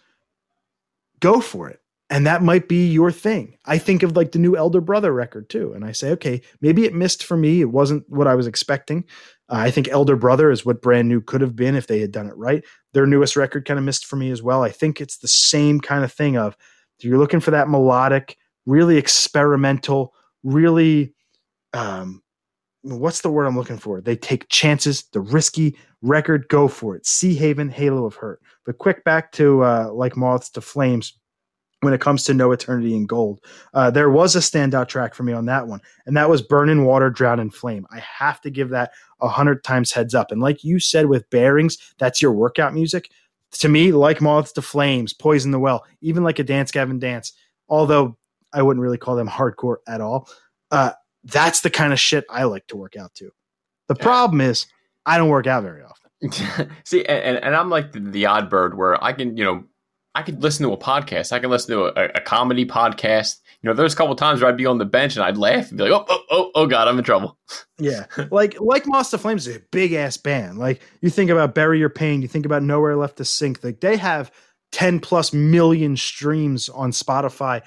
Go 1.20 1.40
for 1.40 1.68
it. 1.68 1.80
And 2.10 2.26
that 2.26 2.42
might 2.42 2.68
be 2.68 2.88
your 2.88 3.12
thing. 3.12 3.58
I 3.66 3.76
think 3.76 4.02
of 4.02 4.16
like 4.16 4.32
the 4.32 4.38
new 4.38 4.56
Elder 4.56 4.80
Brother 4.80 5.12
record 5.12 5.50
too. 5.50 5.74
And 5.74 5.84
I 5.84 5.92
say, 5.92 6.10
okay, 6.12 6.40
maybe 6.62 6.86
it 6.86 6.94
missed 6.94 7.24
for 7.24 7.36
me. 7.36 7.60
It 7.60 7.70
wasn't 7.70 8.08
what 8.08 8.26
I 8.26 8.34
was 8.34 8.46
expecting. 8.46 9.04
Uh, 9.50 9.56
I 9.56 9.70
think 9.70 9.88
Elder 9.88 10.16
Brother 10.16 10.50
is 10.50 10.64
what 10.64 10.80
brand 10.80 11.08
new 11.08 11.20
could 11.20 11.42
have 11.42 11.54
been 11.54 11.74
if 11.76 11.86
they 11.86 12.00
had 12.00 12.12
done 12.12 12.26
it 12.26 12.36
right. 12.36 12.64
Their 12.94 13.06
newest 13.06 13.36
record 13.36 13.66
kind 13.66 13.78
of 13.78 13.84
missed 13.84 14.06
for 14.06 14.16
me 14.16 14.30
as 14.30 14.42
well. 14.42 14.62
I 14.62 14.70
think 14.70 15.00
it's 15.00 15.18
the 15.18 15.28
same 15.28 15.80
kind 15.80 16.02
of 16.02 16.10
thing 16.10 16.38
of 16.38 16.56
you're 17.00 17.18
looking 17.18 17.40
for 17.40 17.50
that 17.50 17.68
melodic, 17.68 18.38
really 18.64 18.96
experimental, 18.96 20.14
really 20.42 21.14
um 21.74 22.22
what's 22.88 23.20
the 23.20 23.30
word 23.30 23.46
I'm 23.46 23.56
looking 23.56 23.78
for? 23.78 24.00
They 24.00 24.16
take 24.16 24.48
chances, 24.48 25.04
the 25.12 25.20
risky 25.20 25.76
record, 26.02 26.48
go 26.48 26.68
for 26.68 26.96
it. 26.96 27.04
Seahaven, 27.04 27.70
Halo 27.70 28.04
of 28.04 28.14
Hurt. 28.14 28.40
But 28.64 28.78
quick 28.78 29.04
back 29.04 29.32
to 29.32 29.62
uh 29.64 29.90
like 29.92 30.16
moths 30.16 30.50
to 30.50 30.60
flames 30.60 31.18
when 31.80 31.94
it 31.94 32.00
comes 32.00 32.24
to 32.24 32.34
No 32.34 32.50
Eternity 32.52 32.94
in 32.94 33.06
Gold. 33.06 33.40
Uh, 33.72 33.90
there 33.90 34.10
was 34.10 34.34
a 34.34 34.40
standout 34.40 34.88
track 34.88 35.14
for 35.14 35.22
me 35.22 35.32
on 35.32 35.46
that 35.46 35.66
one, 35.68 35.80
and 36.06 36.16
that 36.16 36.28
was 36.28 36.42
Burn 36.42 36.68
in 36.68 36.84
Water, 36.84 37.08
Drown 37.10 37.38
in 37.38 37.50
Flame. 37.50 37.86
I 37.90 38.00
have 38.00 38.40
to 38.42 38.50
give 38.50 38.70
that 38.70 38.90
a 39.20 39.28
hundred 39.28 39.62
times 39.62 39.92
heads 39.92 40.14
up. 40.14 40.32
And 40.32 40.40
like 40.40 40.64
you 40.64 40.80
said 40.80 41.06
with 41.06 41.28
Bearings, 41.30 41.78
that's 41.98 42.20
your 42.20 42.32
workout 42.32 42.74
music. 42.74 43.10
To 43.52 43.68
me, 43.68 43.92
like 43.92 44.20
Moths 44.20 44.52
to 44.52 44.62
Flames, 44.62 45.14
Poison 45.14 45.52
the 45.52 45.58
Well, 45.58 45.86
even 46.00 46.22
like 46.22 46.38
a 46.38 46.44
Dance 46.44 46.70
Gavin 46.70 46.98
Dance, 46.98 47.32
although 47.68 48.16
I 48.52 48.62
wouldn't 48.62 48.82
really 48.82 48.98
call 48.98 49.16
them 49.16 49.28
hardcore 49.28 49.76
at 49.86 50.00
all. 50.00 50.28
Uh, 50.70 50.92
that's 51.24 51.60
the 51.60 51.70
kind 51.70 51.92
of 51.92 52.00
shit 52.00 52.24
I 52.30 52.44
like 52.44 52.66
to 52.68 52.76
work 52.76 52.96
out 52.96 53.14
to. 53.16 53.30
The 53.88 53.96
Yeah. 53.98 54.02
problem 54.04 54.40
is 54.40 54.66
I 55.06 55.18
don't 55.18 55.28
work 55.28 55.46
out 55.46 55.62
very 55.62 55.82
often. 55.82 56.70
See, 56.84 57.04
and, 57.04 57.36
and 57.38 57.54
I'm 57.54 57.70
like 57.70 57.92
the, 57.92 58.00
the 58.00 58.26
odd 58.26 58.50
bird 58.50 58.76
where 58.76 59.02
I 59.02 59.12
can, 59.12 59.36
you 59.36 59.44
know, 59.44 59.64
I 60.14 60.22
could 60.22 60.42
listen 60.42 60.66
to 60.66 60.72
a 60.72 60.76
podcast. 60.76 61.32
I 61.32 61.38
can 61.38 61.48
listen 61.50 61.76
to 61.76 61.84
a, 61.86 62.10
a 62.16 62.20
comedy 62.20 62.66
podcast. 62.66 63.36
You 63.62 63.68
know, 63.70 63.74
there's 63.74 63.94
a 63.94 63.96
couple 63.96 64.14
times 64.16 64.40
where 64.40 64.48
I'd 64.50 64.56
be 64.56 64.66
on 64.66 64.78
the 64.78 64.84
bench 64.84 65.14
and 65.16 65.24
I'd 65.24 65.36
laugh 65.36 65.68
and 65.68 65.78
be 65.78 65.84
like, 65.88 65.92
oh, 65.92 66.04
oh, 66.08 66.22
oh, 66.30 66.50
oh 66.54 66.66
God, 66.66 66.88
I'm 66.88 66.98
in 66.98 67.04
trouble. 67.04 67.38
Yeah, 67.80 68.06
like 68.32 68.60
like 68.60 68.82
to 68.82 69.18
Flames 69.18 69.46
is 69.46 69.56
a 69.56 69.60
big 69.70 69.92
ass 69.92 70.16
band. 70.16 70.58
Like 70.58 70.80
you 71.00 71.10
think 71.10 71.30
about 71.30 71.54
Bury 71.54 71.78
Your 71.78 71.88
Pain, 71.88 72.22
you 72.22 72.26
think 72.26 72.44
about 72.44 72.64
Nowhere 72.64 72.96
Left 72.96 73.18
to 73.18 73.24
Sink. 73.24 73.62
Like 73.62 73.78
they 73.80 73.96
have 73.96 74.32
ten 74.72 74.98
plus 74.98 75.32
million 75.32 75.96
streams 75.96 76.68
on 76.68 76.90
Spotify. 76.90 77.62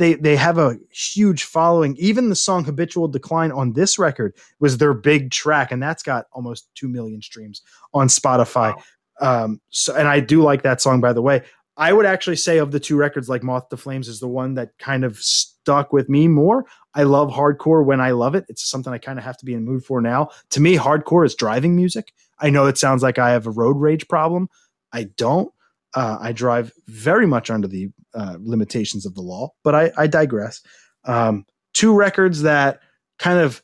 They 0.00 0.14
they 0.14 0.34
have 0.36 0.56
a 0.56 0.78
huge 0.90 1.44
following. 1.44 1.94
Even 1.98 2.30
the 2.30 2.34
song 2.34 2.64
"Habitual 2.64 3.08
Decline" 3.08 3.52
on 3.52 3.74
this 3.74 3.98
record 3.98 4.34
was 4.58 4.78
their 4.78 4.94
big 4.94 5.30
track, 5.30 5.70
and 5.70 5.82
that's 5.82 6.02
got 6.02 6.24
almost 6.32 6.70
two 6.74 6.88
million 6.88 7.20
streams 7.20 7.60
on 7.92 8.08
Spotify. 8.08 8.80
Um, 9.20 9.60
so, 9.68 9.94
and 9.94 10.08
I 10.08 10.20
do 10.20 10.42
like 10.42 10.62
that 10.62 10.80
song, 10.80 11.02
by 11.02 11.12
the 11.12 11.20
way. 11.20 11.42
I 11.76 11.92
would 11.92 12.06
actually 12.06 12.36
say 12.36 12.56
of 12.56 12.70
the 12.70 12.80
two 12.80 12.96
records, 12.96 13.28
like 13.28 13.42
Moth 13.42 13.68
to 13.68 13.76
Flames 13.76 14.08
is 14.08 14.20
the 14.20 14.28
one 14.28 14.54
that 14.54 14.70
kind 14.78 15.04
of 15.04 15.18
stuck 15.18 15.92
with 15.92 16.08
me 16.08 16.28
more. 16.28 16.64
I 16.94 17.02
love 17.02 17.30
hardcore 17.30 17.84
when 17.84 18.00
I 18.00 18.12
love 18.12 18.34
it. 18.34 18.46
It's 18.48 18.68
something 18.68 18.94
I 18.94 18.98
kind 18.98 19.18
of 19.18 19.24
have 19.26 19.36
to 19.36 19.44
be 19.44 19.52
in 19.52 19.66
the 19.66 19.70
mood 19.70 19.84
for 19.84 20.00
now. 20.00 20.30
To 20.50 20.60
me, 20.60 20.76
hardcore 20.76 21.26
is 21.26 21.34
driving 21.34 21.76
music. 21.76 22.14
I 22.38 22.48
know 22.48 22.64
it 22.66 22.78
sounds 22.78 23.02
like 23.02 23.18
I 23.18 23.32
have 23.32 23.46
a 23.46 23.50
road 23.50 23.76
rage 23.76 24.08
problem. 24.08 24.48
I 24.94 25.04
don't. 25.18 25.52
Uh, 25.92 26.16
I 26.20 26.32
drive 26.32 26.72
very 26.86 27.26
much 27.26 27.50
under 27.50 27.68
the 27.68 27.90
uh, 28.14 28.36
limitations 28.40 29.06
of 29.06 29.14
the 29.14 29.20
law, 29.20 29.50
but 29.62 29.74
I, 29.74 29.92
I 29.96 30.06
digress. 30.06 30.62
Um, 31.04 31.46
two 31.72 31.94
records 31.94 32.42
that 32.42 32.80
kind 33.18 33.38
of 33.38 33.62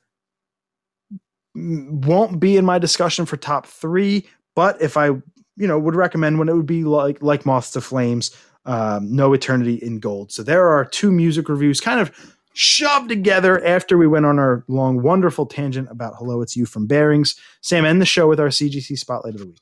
won't 1.55 2.39
be 2.39 2.57
in 2.57 2.65
my 2.65 2.79
discussion 2.79 3.27
for 3.27 3.37
top 3.37 3.67
three, 3.67 4.27
but 4.55 4.81
if 4.81 4.97
I, 4.97 5.07
you 5.07 5.23
know, 5.67 5.79
would 5.79 5.97
recommend 5.97 6.39
one, 6.39 6.49
it 6.49 6.55
would 6.55 6.67
be 6.67 6.85
like 6.85 7.23
like 7.23 7.47
Moths 7.47 7.71
to 7.73 7.81
Flames, 7.81 8.37
um, 8.67 9.15
No 9.15 9.33
Eternity 9.33 9.77
in 9.77 9.99
Gold. 9.99 10.33
So 10.33 10.43
there 10.43 10.69
are 10.69 10.85
two 10.85 11.11
music 11.11 11.49
reviews, 11.49 11.81
kind 11.81 12.01
of 12.01 12.35
shoved 12.53 13.09
together 13.09 13.63
after 13.67 13.99
we 13.99 14.07
went 14.07 14.25
on 14.27 14.39
our 14.39 14.65
long, 14.69 15.03
wonderful 15.03 15.45
tangent 15.47 15.89
about 15.91 16.15
Hello, 16.17 16.41
It's 16.41 16.57
You 16.57 16.65
from 16.65 16.87
Bearings. 16.87 17.39
Sam, 17.61 17.85
end 17.85 18.01
the 18.01 18.07
show 18.07 18.29
with 18.29 18.41
our 18.41 18.49
CGC 18.49 18.99
Spotlight 18.99 19.35
of 19.35 19.41
the 19.41 19.47
Week. 19.47 19.61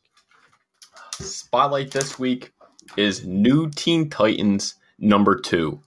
Spotlight 1.13 1.91
this 1.91 2.19
week 2.19 2.53
is 2.97 3.25
New 3.25 3.71
Teen 3.71 4.11
Titans 4.11 4.75
number 4.99 5.39
two. 5.39 5.81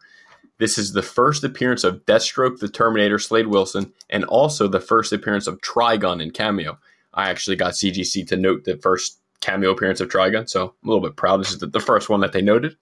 This 0.60 0.78
is 0.78 0.94
the 0.94 1.04
first 1.04 1.44
appearance 1.44 1.84
of 1.84 2.06
Deathstroke, 2.06 2.60
the 2.60 2.68
Terminator, 2.68 3.20
Slade 3.20 3.48
Wilson, 3.48 3.94
and 4.10 4.24
also 4.26 4.68
the 4.68 4.80
first 4.80 5.14
appearance 5.14 5.48
of 5.48 5.62
Trigon 5.62 6.22
in 6.22 6.32
Cameo. 6.32 6.80
I 7.14 7.30
actually 7.30 7.56
got 7.56 7.74
CGC 7.74 8.28
to 8.28 8.38
note 8.38 8.64
the 8.64 8.78
first 8.78 9.20
cameo 9.42 9.72
appearance 9.72 10.02
of 10.02 10.10
Trigon, 10.10 10.50
so 10.50 10.74
I'm 10.84 10.90
a 10.90 10.94
little 10.94 11.08
bit 11.08 11.16
proud. 11.16 11.40
This 11.40 11.52
is 11.52 11.60
the, 11.60 11.80
first 11.80 12.10
one 12.10 12.22
that 12.22 12.32
they 12.32 12.42
noted. 12.42 12.76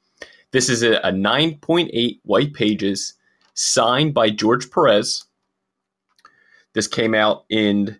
This 0.52 0.70
is 0.70 0.84
a, 0.84 0.96
a 0.98 1.12
9.8 1.12 2.20
white 2.24 2.54
pages 2.54 3.14
signed 3.54 4.14
by 4.14 4.30
George 4.30 4.72
Perez. 4.72 5.26
This 6.74 6.88
came 6.88 7.14
out 7.14 7.46
in 7.50 8.00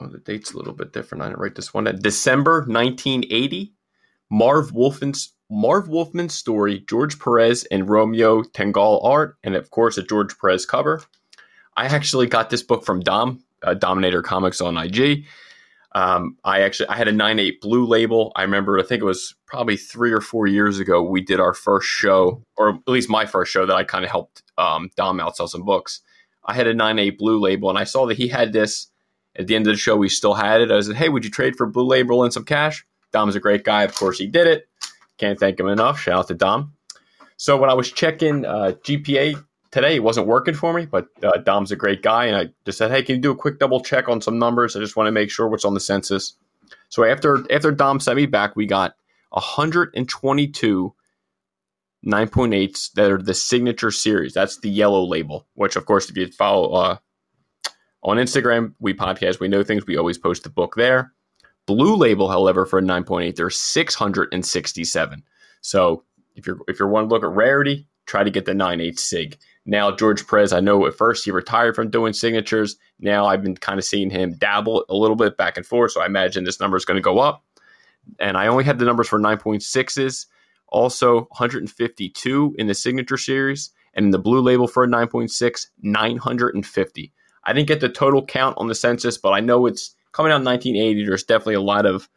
oh, 0.00 0.08
the 0.08 0.18
date's 0.18 0.52
a 0.52 0.56
little 0.56 0.72
bit 0.72 0.92
different. 0.92 1.22
I 1.22 1.28
didn't 1.28 1.40
write 1.40 1.54
this 1.54 1.74
one. 1.74 1.84
December 2.00 2.60
1980. 2.60 3.72
Marv 4.30 4.72
Wolfman's 4.72 5.32
Marv 5.50 5.88
Wolfman's 5.88 6.34
story, 6.34 6.80
George 6.88 7.18
Perez 7.18 7.64
and 7.70 7.88
Romeo 7.88 8.42
Tanghal 8.42 9.04
art, 9.04 9.36
and 9.44 9.54
of 9.54 9.70
course 9.70 9.98
a 9.98 10.02
George 10.02 10.36
Perez 10.38 10.66
cover. 10.66 11.02
I 11.76 11.86
actually 11.86 12.26
got 12.26 12.50
this 12.50 12.62
book 12.62 12.84
from 12.84 13.00
Dom, 13.00 13.44
uh, 13.62 13.74
Dominator 13.74 14.22
Comics 14.22 14.60
on 14.60 14.76
IG. 14.76 15.26
Um, 15.92 16.36
I 16.44 16.62
actually 16.62 16.88
I 16.88 16.96
had 16.96 17.08
a 17.08 17.12
9.8 17.12 17.60
blue 17.60 17.86
label. 17.86 18.32
I 18.34 18.42
remember 18.42 18.78
I 18.78 18.82
think 18.82 19.00
it 19.00 19.06
was 19.06 19.34
probably 19.46 19.76
three 19.76 20.12
or 20.12 20.20
four 20.20 20.46
years 20.46 20.80
ago 20.80 21.02
we 21.02 21.20
did 21.20 21.38
our 21.38 21.54
first 21.54 21.86
show, 21.86 22.42
or 22.56 22.70
at 22.70 22.88
least 22.88 23.08
my 23.08 23.26
first 23.26 23.52
show 23.52 23.64
that 23.66 23.76
I 23.76 23.84
kind 23.84 24.04
of 24.04 24.10
helped 24.10 24.42
um, 24.58 24.90
Dom 24.96 25.20
out 25.20 25.36
sell 25.36 25.46
some 25.46 25.64
books. 25.64 26.00
I 26.44 26.54
had 26.54 26.66
a 26.66 26.74
9.8 26.74 27.16
blue 27.16 27.38
label, 27.38 27.70
and 27.70 27.78
I 27.78 27.84
saw 27.84 28.06
that 28.06 28.16
he 28.16 28.28
had 28.28 28.52
this. 28.52 28.88
At 29.36 29.48
the 29.48 29.56
end 29.56 29.66
of 29.66 29.72
the 29.72 29.78
show, 29.78 29.96
we 29.96 30.08
still 30.08 30.34
had 30.34 30.60
it. 30.60 30.70
I 30.70 30.80
said, 30.80 30.94
"Hey, 30.94 31.08
would 31.08 31.24
you 31.24 31.30
trade 31.30 31.56
for 31.56 31.66
blue 31.66 31.86
label 31.86 32.22
and 32.22 32.32
some 32.32 32.44
cash?" 32.44 32.86
Dom's 33.14 33.36
a 33.36 33.40
great 33.40 33.64
guy. 33.64 33.84
Of 33.84 33.94
course, 33.94 34.18
he 34.18 34.26
did 34.26 34.46
it. 34.48 34.68
Can't 35.16 35.38
thank 35.38 35.58
him 35.58 35.68
enough. 35.68 36.00
Shout 36.00 36.18
out 36.18 36.28
to 36.28 36.34
Dom. 36.34 36.74
So 37.36 37.56
when 37.56 37.70
I 37.70 37.74
was 37.74 37.90
checking 37.90 38.44
uh, 38.44 38.72
GPA 38.84 39.42
today, 39.70 39.94
it 39.96 40.02
wasn't 40.02 40.26
working 40.26 40.54
for 40.54 40.74
me, 40.74 40.84
but 40.84 41.06
uh, 41.22 41.38
Dom's 41.38 41.70
a 41.72 41.76
great 41.76 42.02
guy, 42.02 42.26
and 42.26 42.36
I 42.36 42.48
just 42.66 42.76
said, 42.76 42.90
"Hey, 42.90 43.02
can 43.02 43.14
you 43.14 43.22
do 43.22 43.30
a 43.30 43.36
quick 43.36 43.60
double 43.60 43.80
check 43.80 44.08
on 44.08 44.20
some 44.20 44.38
numbers? 44.38 44.76
I 44.76 44.80
just 44.80 44.96
want 44.96 45.06
to 45.06 45.12
make 45.12 45.30
sure 45.30 45.48
what's 45.48 45.64
on 45.64 45.74
the 45.74 45.80
census." 45.80 46.36
So 46.88 47.04
after 47.04 47.44
after 47.50 47.70
Dom 47.70 48.00
sent 48.00 48.16
me 48.16 48.26
back, 48.26 48.56
we 48.56 48.66
got 48.66 48.94
122 49.30 50.94
9.8s 52.04 52.92
that 52.92 53.10
are 53.10 53.22
the 53.22 53.32
signature 53.32 53.90
series. 53.90 54.34
That's 54.34 54.58
the 54.58 54.68
yellow 54.68 55.02
label, 55.02 55.46
which 55.54 55.76
of 55.76 55.86
course, 55.86 56.10
if 56.10 56.16
you 56.16 56.26
follow 56.32 56.72
uh, 56.72 56.96
on 58.02 58.18
Instagram, 58.18 58.74
we 58.80 58.92
podcast, 58.92 59.40
we 59.40 59.48
know 59.48 59.64
things. 59.64 59.86
We 59.86 59.96
always 59.96 60.18
post 60.18 60.42
the 60.42 60.50
book 60.50 60.74
there. 60.76 61.13
Blue 61.66 61.96
label, 61.96 62.28
however, 62.28 62.66
for 62.66 62.78
a 62.78 62.82
9.8, 62.82 63.36
there's 63.36 63.60
667. 63.60 65.22
So 65.60 66.04
if 66.36 66.46
you're 66.46 66.58
if 66.68 66.78
you're 66.78 66.88
one 66.88 67.04
to 67.04 67.08
look 67.08 67.24
at 67.24 67.30
rarity, 67.30 67.86
try 68.06 68.22
to 68.22 68.30
get 68.30 68.44
the 68.44 68.52
9.8 68.52 68.98
sig. 68.98 69.38
Now 69.66 69.90
George 69.90 70.26
Perez, 70.26 70.52
I 70.52 70.60
know 70.60 70.86
at 70.86 70.94
first 70.94 71.24
he 71.24 71.30
retired 71.30 71.74
from 71.74 71.90
doing 71.90 72.12
signatures. 72.12 72.76
Now 73.00 73.26
I've 73.26 73.42
been 73.42 73.56
kind 73.56 73.78
of 73.78 73.84
seeing 73.84 74.10
him 74.10 74.34
dabble 74.34 74.84
a 74.88 74.94
little 74.94 75.16
bit 75.16 75.38
back 75.38 75.56
and 75.56 75.64
forth. 75.64 75.92
So 75.92 76.02
I 76.02 76.06
imagine 76.06 76.44
this 76.44 76.60
number 76.60 76.76
is 76.76 76.84
going 76.84 76.96
to 76.96 77.02
go 77.02 77.18
up. 77.18 77.42
And 78.20 78.36
I 78.36 78.46
only 78.48 78.64
had 78.64 78.78
the 78.78 78.84
numbers 78.84 79.08
for 79.08 79.18
9.6s. 79.18 80.26
Also 80.68 81.20
152 81.30 82.56
in 82.58 82.66
the 82.66 82.74
signature 82.74 83.16
series, 83.16 83.70
and 83.94 84.06
in 84.06 84.10
the 84.10 84.18
blue 84.18 84.40
label 84.40 84.66
for 84.66 84.82
a 84.82 84.88
9.6, 84.88 85.66
950. 85.82 87.12
I 87.44 87.52
didn't 87.52 87.68
get 87.68 87.80
the 87.80 87.88
total 87.88 88.24
count 88.24 88.56
on 88.58 88.66
the 88.66 88.74
census, 88.74 89.16
but 89.16 89.30
I 89.30 89.40
know 89.40 89.66
it's 89.66 89.94
coming 90.14 90.32
out 90.32 90.40
in 90.40 90.44
1980. 90.44 91.04
There's 91.04 91.24
definitely 91.24 91.54
a 91.54 91.60
lot 91.60 91.84
of 91.84 92.08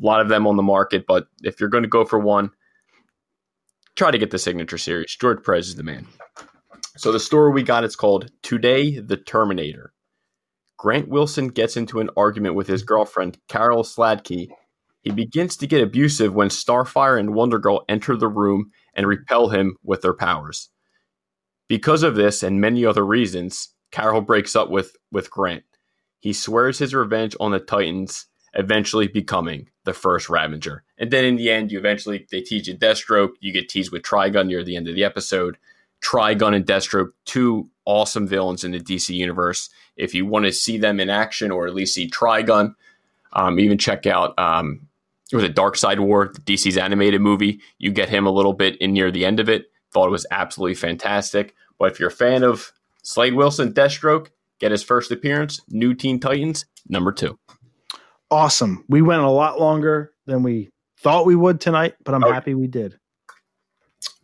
A 0.00 0.04
lot 0.04 0.20
of 0.20 0.28
them 0.28 0.46
on 0.46 0.56
the 0.56 0.62
market, 0.62 1.04
but 1.06 1.26
if 1.42 1.60
you're 1.60 1.68
going 1.68 1.84
to 1.84 1.88
go 1.88 2.04
for 2.04 2.18
one, 2.18 2.50
try 3.96 4.10
to 4.10 4.18
get 4.18 4.30
the 4.30 4.38
signature 4.38 4.78
series. 4.78 5.14
George 5.20 5.44
Perez 5.44 5.68
is 5.68 5.76
the 5.76 5.82
man. 5.82 6.06
So 6.96 7.12
the 7.12 7.20
story 7.20 7.52
we 7.52 7.62
got 7.62 7.84
it's 7.84 7.96
called 7.96 8.30
Today 8.42 8.98
the 8.98 9.16
Terminator. 9.16 9.92
Grant 10.78 11.08
Wilson 11.08 11.48
gets 11.48 11.76
into 11.76 12.00
an 12.00 12.10
argument 12.16 12.56
with 12.56 12.66
his 12.66 12.82
girlfriend 12.82 13.38
Carol 13.48 13.84
Sladkey. 13.84 14.48
He 15.02 15.10
begins 15.10 15.56
to 15.58 15.66
get 15.66 15.82
abusive 15.82 16.34
when 16.34 16.48
Starfire 16.48 17.18
and 17.18 17.34
Wonder 17.34 17.58
Girl 17.58 17.84
enter 17.88 18.16
the 18.16 18.28
room 18.28 18.70
and 18.94 19.06
repel 19.06 19.48
him 19.48 19.76
with 19.82 20.02
their 20.02 20.14
powers. 20.14 20.70
Because 21.68 22.02
of 22.02 22.16
this 22.16 22.42
and 22.42 22.60
many 22.60 22.84
other 22.84 23.04
reasons, 23.04 23.74
Carol 23.92 24.20
breaks 24.20 24.56
up 24.56 24.70
with, 24.70 24.96
with 25.12 25.30
Grant. 25.30 25.64
He 26.24 26.32
swears 26.32 26.78
his 26.78 26.94
revenge 26.94 27.36
on 27.38 27.50
the 27.50 27.60
Titans, 27.60 28.24
eventually 28.54 29.08
becoming 29.08 29.68
the 29.84 29.92
first 29.92 30.30
Ravager. 30.30 30.82
And 30.96 31.10
then 31.10 31.22
in 31.22 31.36
the 31.36 31.50
end, 31.50 31.70
you 31.70 31.78
eventually 31.78 32.26
they 32.30 32.40
tease 32.40 32.66
you 32.66 32.74
Deathstroke. 32.74 33.32
You 33.40 33.52
get 33.52 33.68
teased 33.68 33.92
with 33.92 34.04
Trigon 34.04 34.46
near 34.46 34.64
the 34.64 34.74
end 34.74 34.88
of 34.88 34.94
the 34.94 35.04
episode. 35.04 35.58
Trigon 36.02 36.56
and 36.56 36.64
Deathstroke, 36.64 37.10
two 37.26 37.68
awesome 37.84 38.26
villains 38.26 38.64
in 38.64 38.72
the 38.72 38.80
DC 38.80 39.14
universe. 39.14 39.68
If 39.98 40.14
you 40.14 40.24
want 40.24 40.46
to 40.46 40.52
see 40.52 40.78
them 40.78 40.98
in 40.98 41.10
action 41.10 41.50
or 41.50 41.66
at 41.66 41.74
least 41.74 41.94
see 41.94 42.08
Trigon, 42.08 42.74
um, 43.34 43.60
even 43.60 43.76
check 43.76 44.06
out 44.06 44.32
um, 44.38 44.88
it 45.30 45.36
was 45.36 45.44
a 45.44 45.50
Darkseid 45.50 45.98
War, 45.98 46.30
DC's 46.32 46.78
animated 46.78 47.20
movie. 47.20 47.60
You 47.76 47.92
get 47.92 48.08
him 48.08 48.26
a 48.26 48.32
little 48.32 48.54
bit 48.54 48.76
in 48.78 48.94
near 48.94 49.10
the 49.10 49.26
end 49.26 49.40
of 49.40 49.50
it. 49.50 49.66
Thought 49.92 50.06
it 50.06 50.12
was 50.12 50.26
absolutely 50.30 50.76
fantastic. 50.76 51.54
But 51.78 51.92
if 51.92 52.00
you're 52.00 52.08
a 52.08 52.12
fan 52.12 52.44
of 52.44 52.72
Slade 53.02 53.34
Wilson, 53.34 53.74
Deathstroke, 53.74 54.28
get 54.64 54.70
his 54.70 54.82
first 54.82 55.10
appearance. 55.10 55.60
New 55.68 55.92
Teen 55.92 56.18
Titans, 56.18 56.64
number 56.88 57.12
two. 57.12 57.38
Awesome. 58.30 58.82
We 58.88 59.02
went 59.02 59.20
a 59.20 59.28
lot 59.28 59.60
longer 59.60 60.12
than 60.24 60.42
we 60.42 60.70
thought 61.00 61.26
we 61.26 61.36
would 61.36 61.60
tonight, 61.60 61.96
but 62.02 62.14
I'm 62.14 62.24
oh. 62.24 62.32
happy 62.32 62.54
we 62.54 62.66
did. 62.66 62.98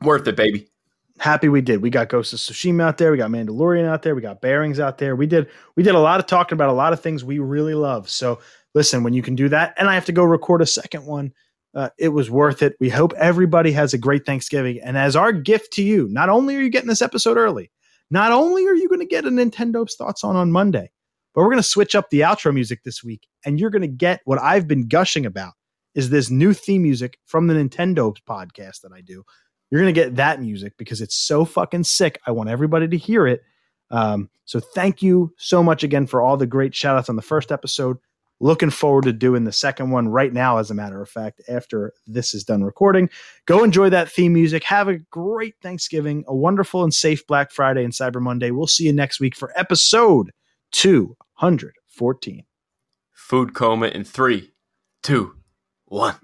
Worth 0.01 0.27
it, 0.27 0.37
baby. 0.37 0.67
Happy 1.19 1.51
we 1.51 1.61
did. 1.61 1.83
We 1.83 1.91
got 1.91 2.09
Ghost 2.09 2.33
of 2.33 2.39
Tsushima 2.39 2.85
out 2.85 2.97
there. 2.97 3.11
We 3.13 3.19
got 3.19 3.31
Mandalorian 3.31 3.87
out 3.87 4.01
there. 4.01 4.15
We 4.15 4.23
got 4.23 4.41
Bearings 4.41 4.81
out 4.81 4.97
there. 4.97 5.15
We 5.15 5.27
did. 5.27 5.47
We 5.77 5.83
did 5.83 5.95
a 5.95 6.01
lot 6.01 6.21
of 6.21 6.27
talking 6.27 6.57
about 6.57 6.71
a 6.71 6.73
lot 6.73 6.95
of 6.95 7.03
things 7.03 7.23
we 7.23 7.39
really 7.39 7.75
love. 7.75 8.09
So 8.09 8.41
listen, 8.75 9.03
when 9.03 9.13
you 9.13 9.21
can 9.21 9.35
do 9.35 9.51
that, 9.51 9.75
and 9.77 9.91
I 9.91 9.95
have 9.95 10.07
to 10.07 10.13
go 10.13 10.25
record 10.25 10.63
a 10.63 10.67
second 10.67 11.05
one, 11.05 11.35
uh, 11.75 11.91
it 11.99 12.09
was 12.09 12.31
worth 12.31 12.63
it. 12.63 12.77
We 12.81 12.89
hope 12.89 13.13
everybody 13.19 13.73
has 13.73 13.93
a 13.93 13.99
great 13.99 14.25
Thanksgiving. 14.25 14.81
And 14.83 14.97
as 14.97 15.17
our 15.17 15.33
gift 15.33 15.75
to 15.75 15.83
you, 15.83 16.09
not 16.09 16.31
only 16.31 16.57
are 16.57 16.63
you 16.63 16.71
getting 16.71 16.89
this 16.89 17.03
episode 17.03 17.37
early, 17.37 17.71
not 18.11 18.33
only 18.33 18.67
are 18.67 18.75
you 18.75 18.89
going 18.89 19.01
to 19.01 19.07
get 19.07 19.25
a 19.25 19.31
Nintendo's 19.31 19.95
thoughts 19.95 20.25
on 20.25 20.37
on 20.37 20.53
Monday, 20.53 20.91
but 21.35 21.43
we're 21.43 21.49
going 21.49 21.59
to 21.59 21.63
switch 21.63 21.95
up 21.95 22.11
the 22.11 22.21
outro 22.21 22.53
music 22.53 22.83
this 22.85 23.05
week, 23.05 23.27
and 23.45 23.61
you're 23.61 23.71
going 23.71 23.83
to 23.83 23.89
get 23.89 24.21
what 24.25 24.41
I've 24.41 24.67
been 24.67 24.89
gushing 24.89 25.27
about 25.27 25.53
is 25.95 26.11
this 26.11 26.31
new 26.31 26.53
theme 26.53 26.83
music 26.83 27.19
from 27.27 27.47
the 27.47 27.55
Nintendo 27.55 28.17
podcast 28.29 28.83
that 28.83 28.93
I 28.93 29.01
do. 29.01 29.25
You're 29.71 29.81
going 29.81 29.95
to 29.95 30.01
get 30.01 30.17
that 30.17 30.41
music 30.41 30.75
because 30.77 31.01
it's 31.01 31.17
so 31.17 31.45
fucking 31.45 31.85
sick. 31.85 32.21
I 32.27 32.33
want 32.33 32.49
everybody 32.49 32.89
to 32.89 32.97
hear 32.97 33.27
it. 33.27 33.43
Um, 33.91 34.31
so 34.45 34.61
thank 34.61 35.03
you 35.03 35.33
so 35.37 35.63
much 35.63 35.83
again 35.83 36.07
for 36.07 36.23
all 36.23 36.37
the 36.37 36.47
great 36.47 36.75
shout 36.75 36.97
outs 36.97 37.09
on 37.09 37.17
the 37.17 37.23
first 37.23 37.51
episode. 37.53 37.99
Looking 38.43 38.71
forward 38.71 39.05
to 39.05 39.13
doing 39.13 39.45
the 39.45 39.53
second 39.53 39.91
one 39.91 40.09
right 40.09 40.33
now, 40.33 40.57
as 40.57 40.71
a 40.71 40.75
matter 40.75 41.03
of 41.03 41.09
fact, 41.11 41.43
after 41.47 41.93
this 42.07 42.33
is 42.33 42.43
done 42.43 42.65
recording. 42.65 43.11
Go 43.47 43.63
enjoy 43.63 43.91
that 43.91 44.11
theme 44.11 44.33
music. 44.33 44.65
Have 44.65 44.89
a 44.89 44.99
great 44.99 45.57
Thanksgiving, 45.63 46.25
a 46.27 46.35
wonderful 46.35 46.83
and 46.83 46.95
safe 46.95 47.27
Black 47.27 47.51
Friday 47.53 47.85
and 47.85 47.93
Cyber 47.93 48.21
Monday. 48.21 48.51
We'll 48.51 48.67
see 48.67 48.85
you 48.85 48.95
next 48.95 49.21
week 49.21 49.37
for 49.37 49.53
episode 49.57 50.33
214. 50.73 52.45
Food 53.13 53.55
coma 53.55 53.89
in 53.89 54.05
three, 54.05 54.53
two, 55.03 55.37
one. 55.85 56.17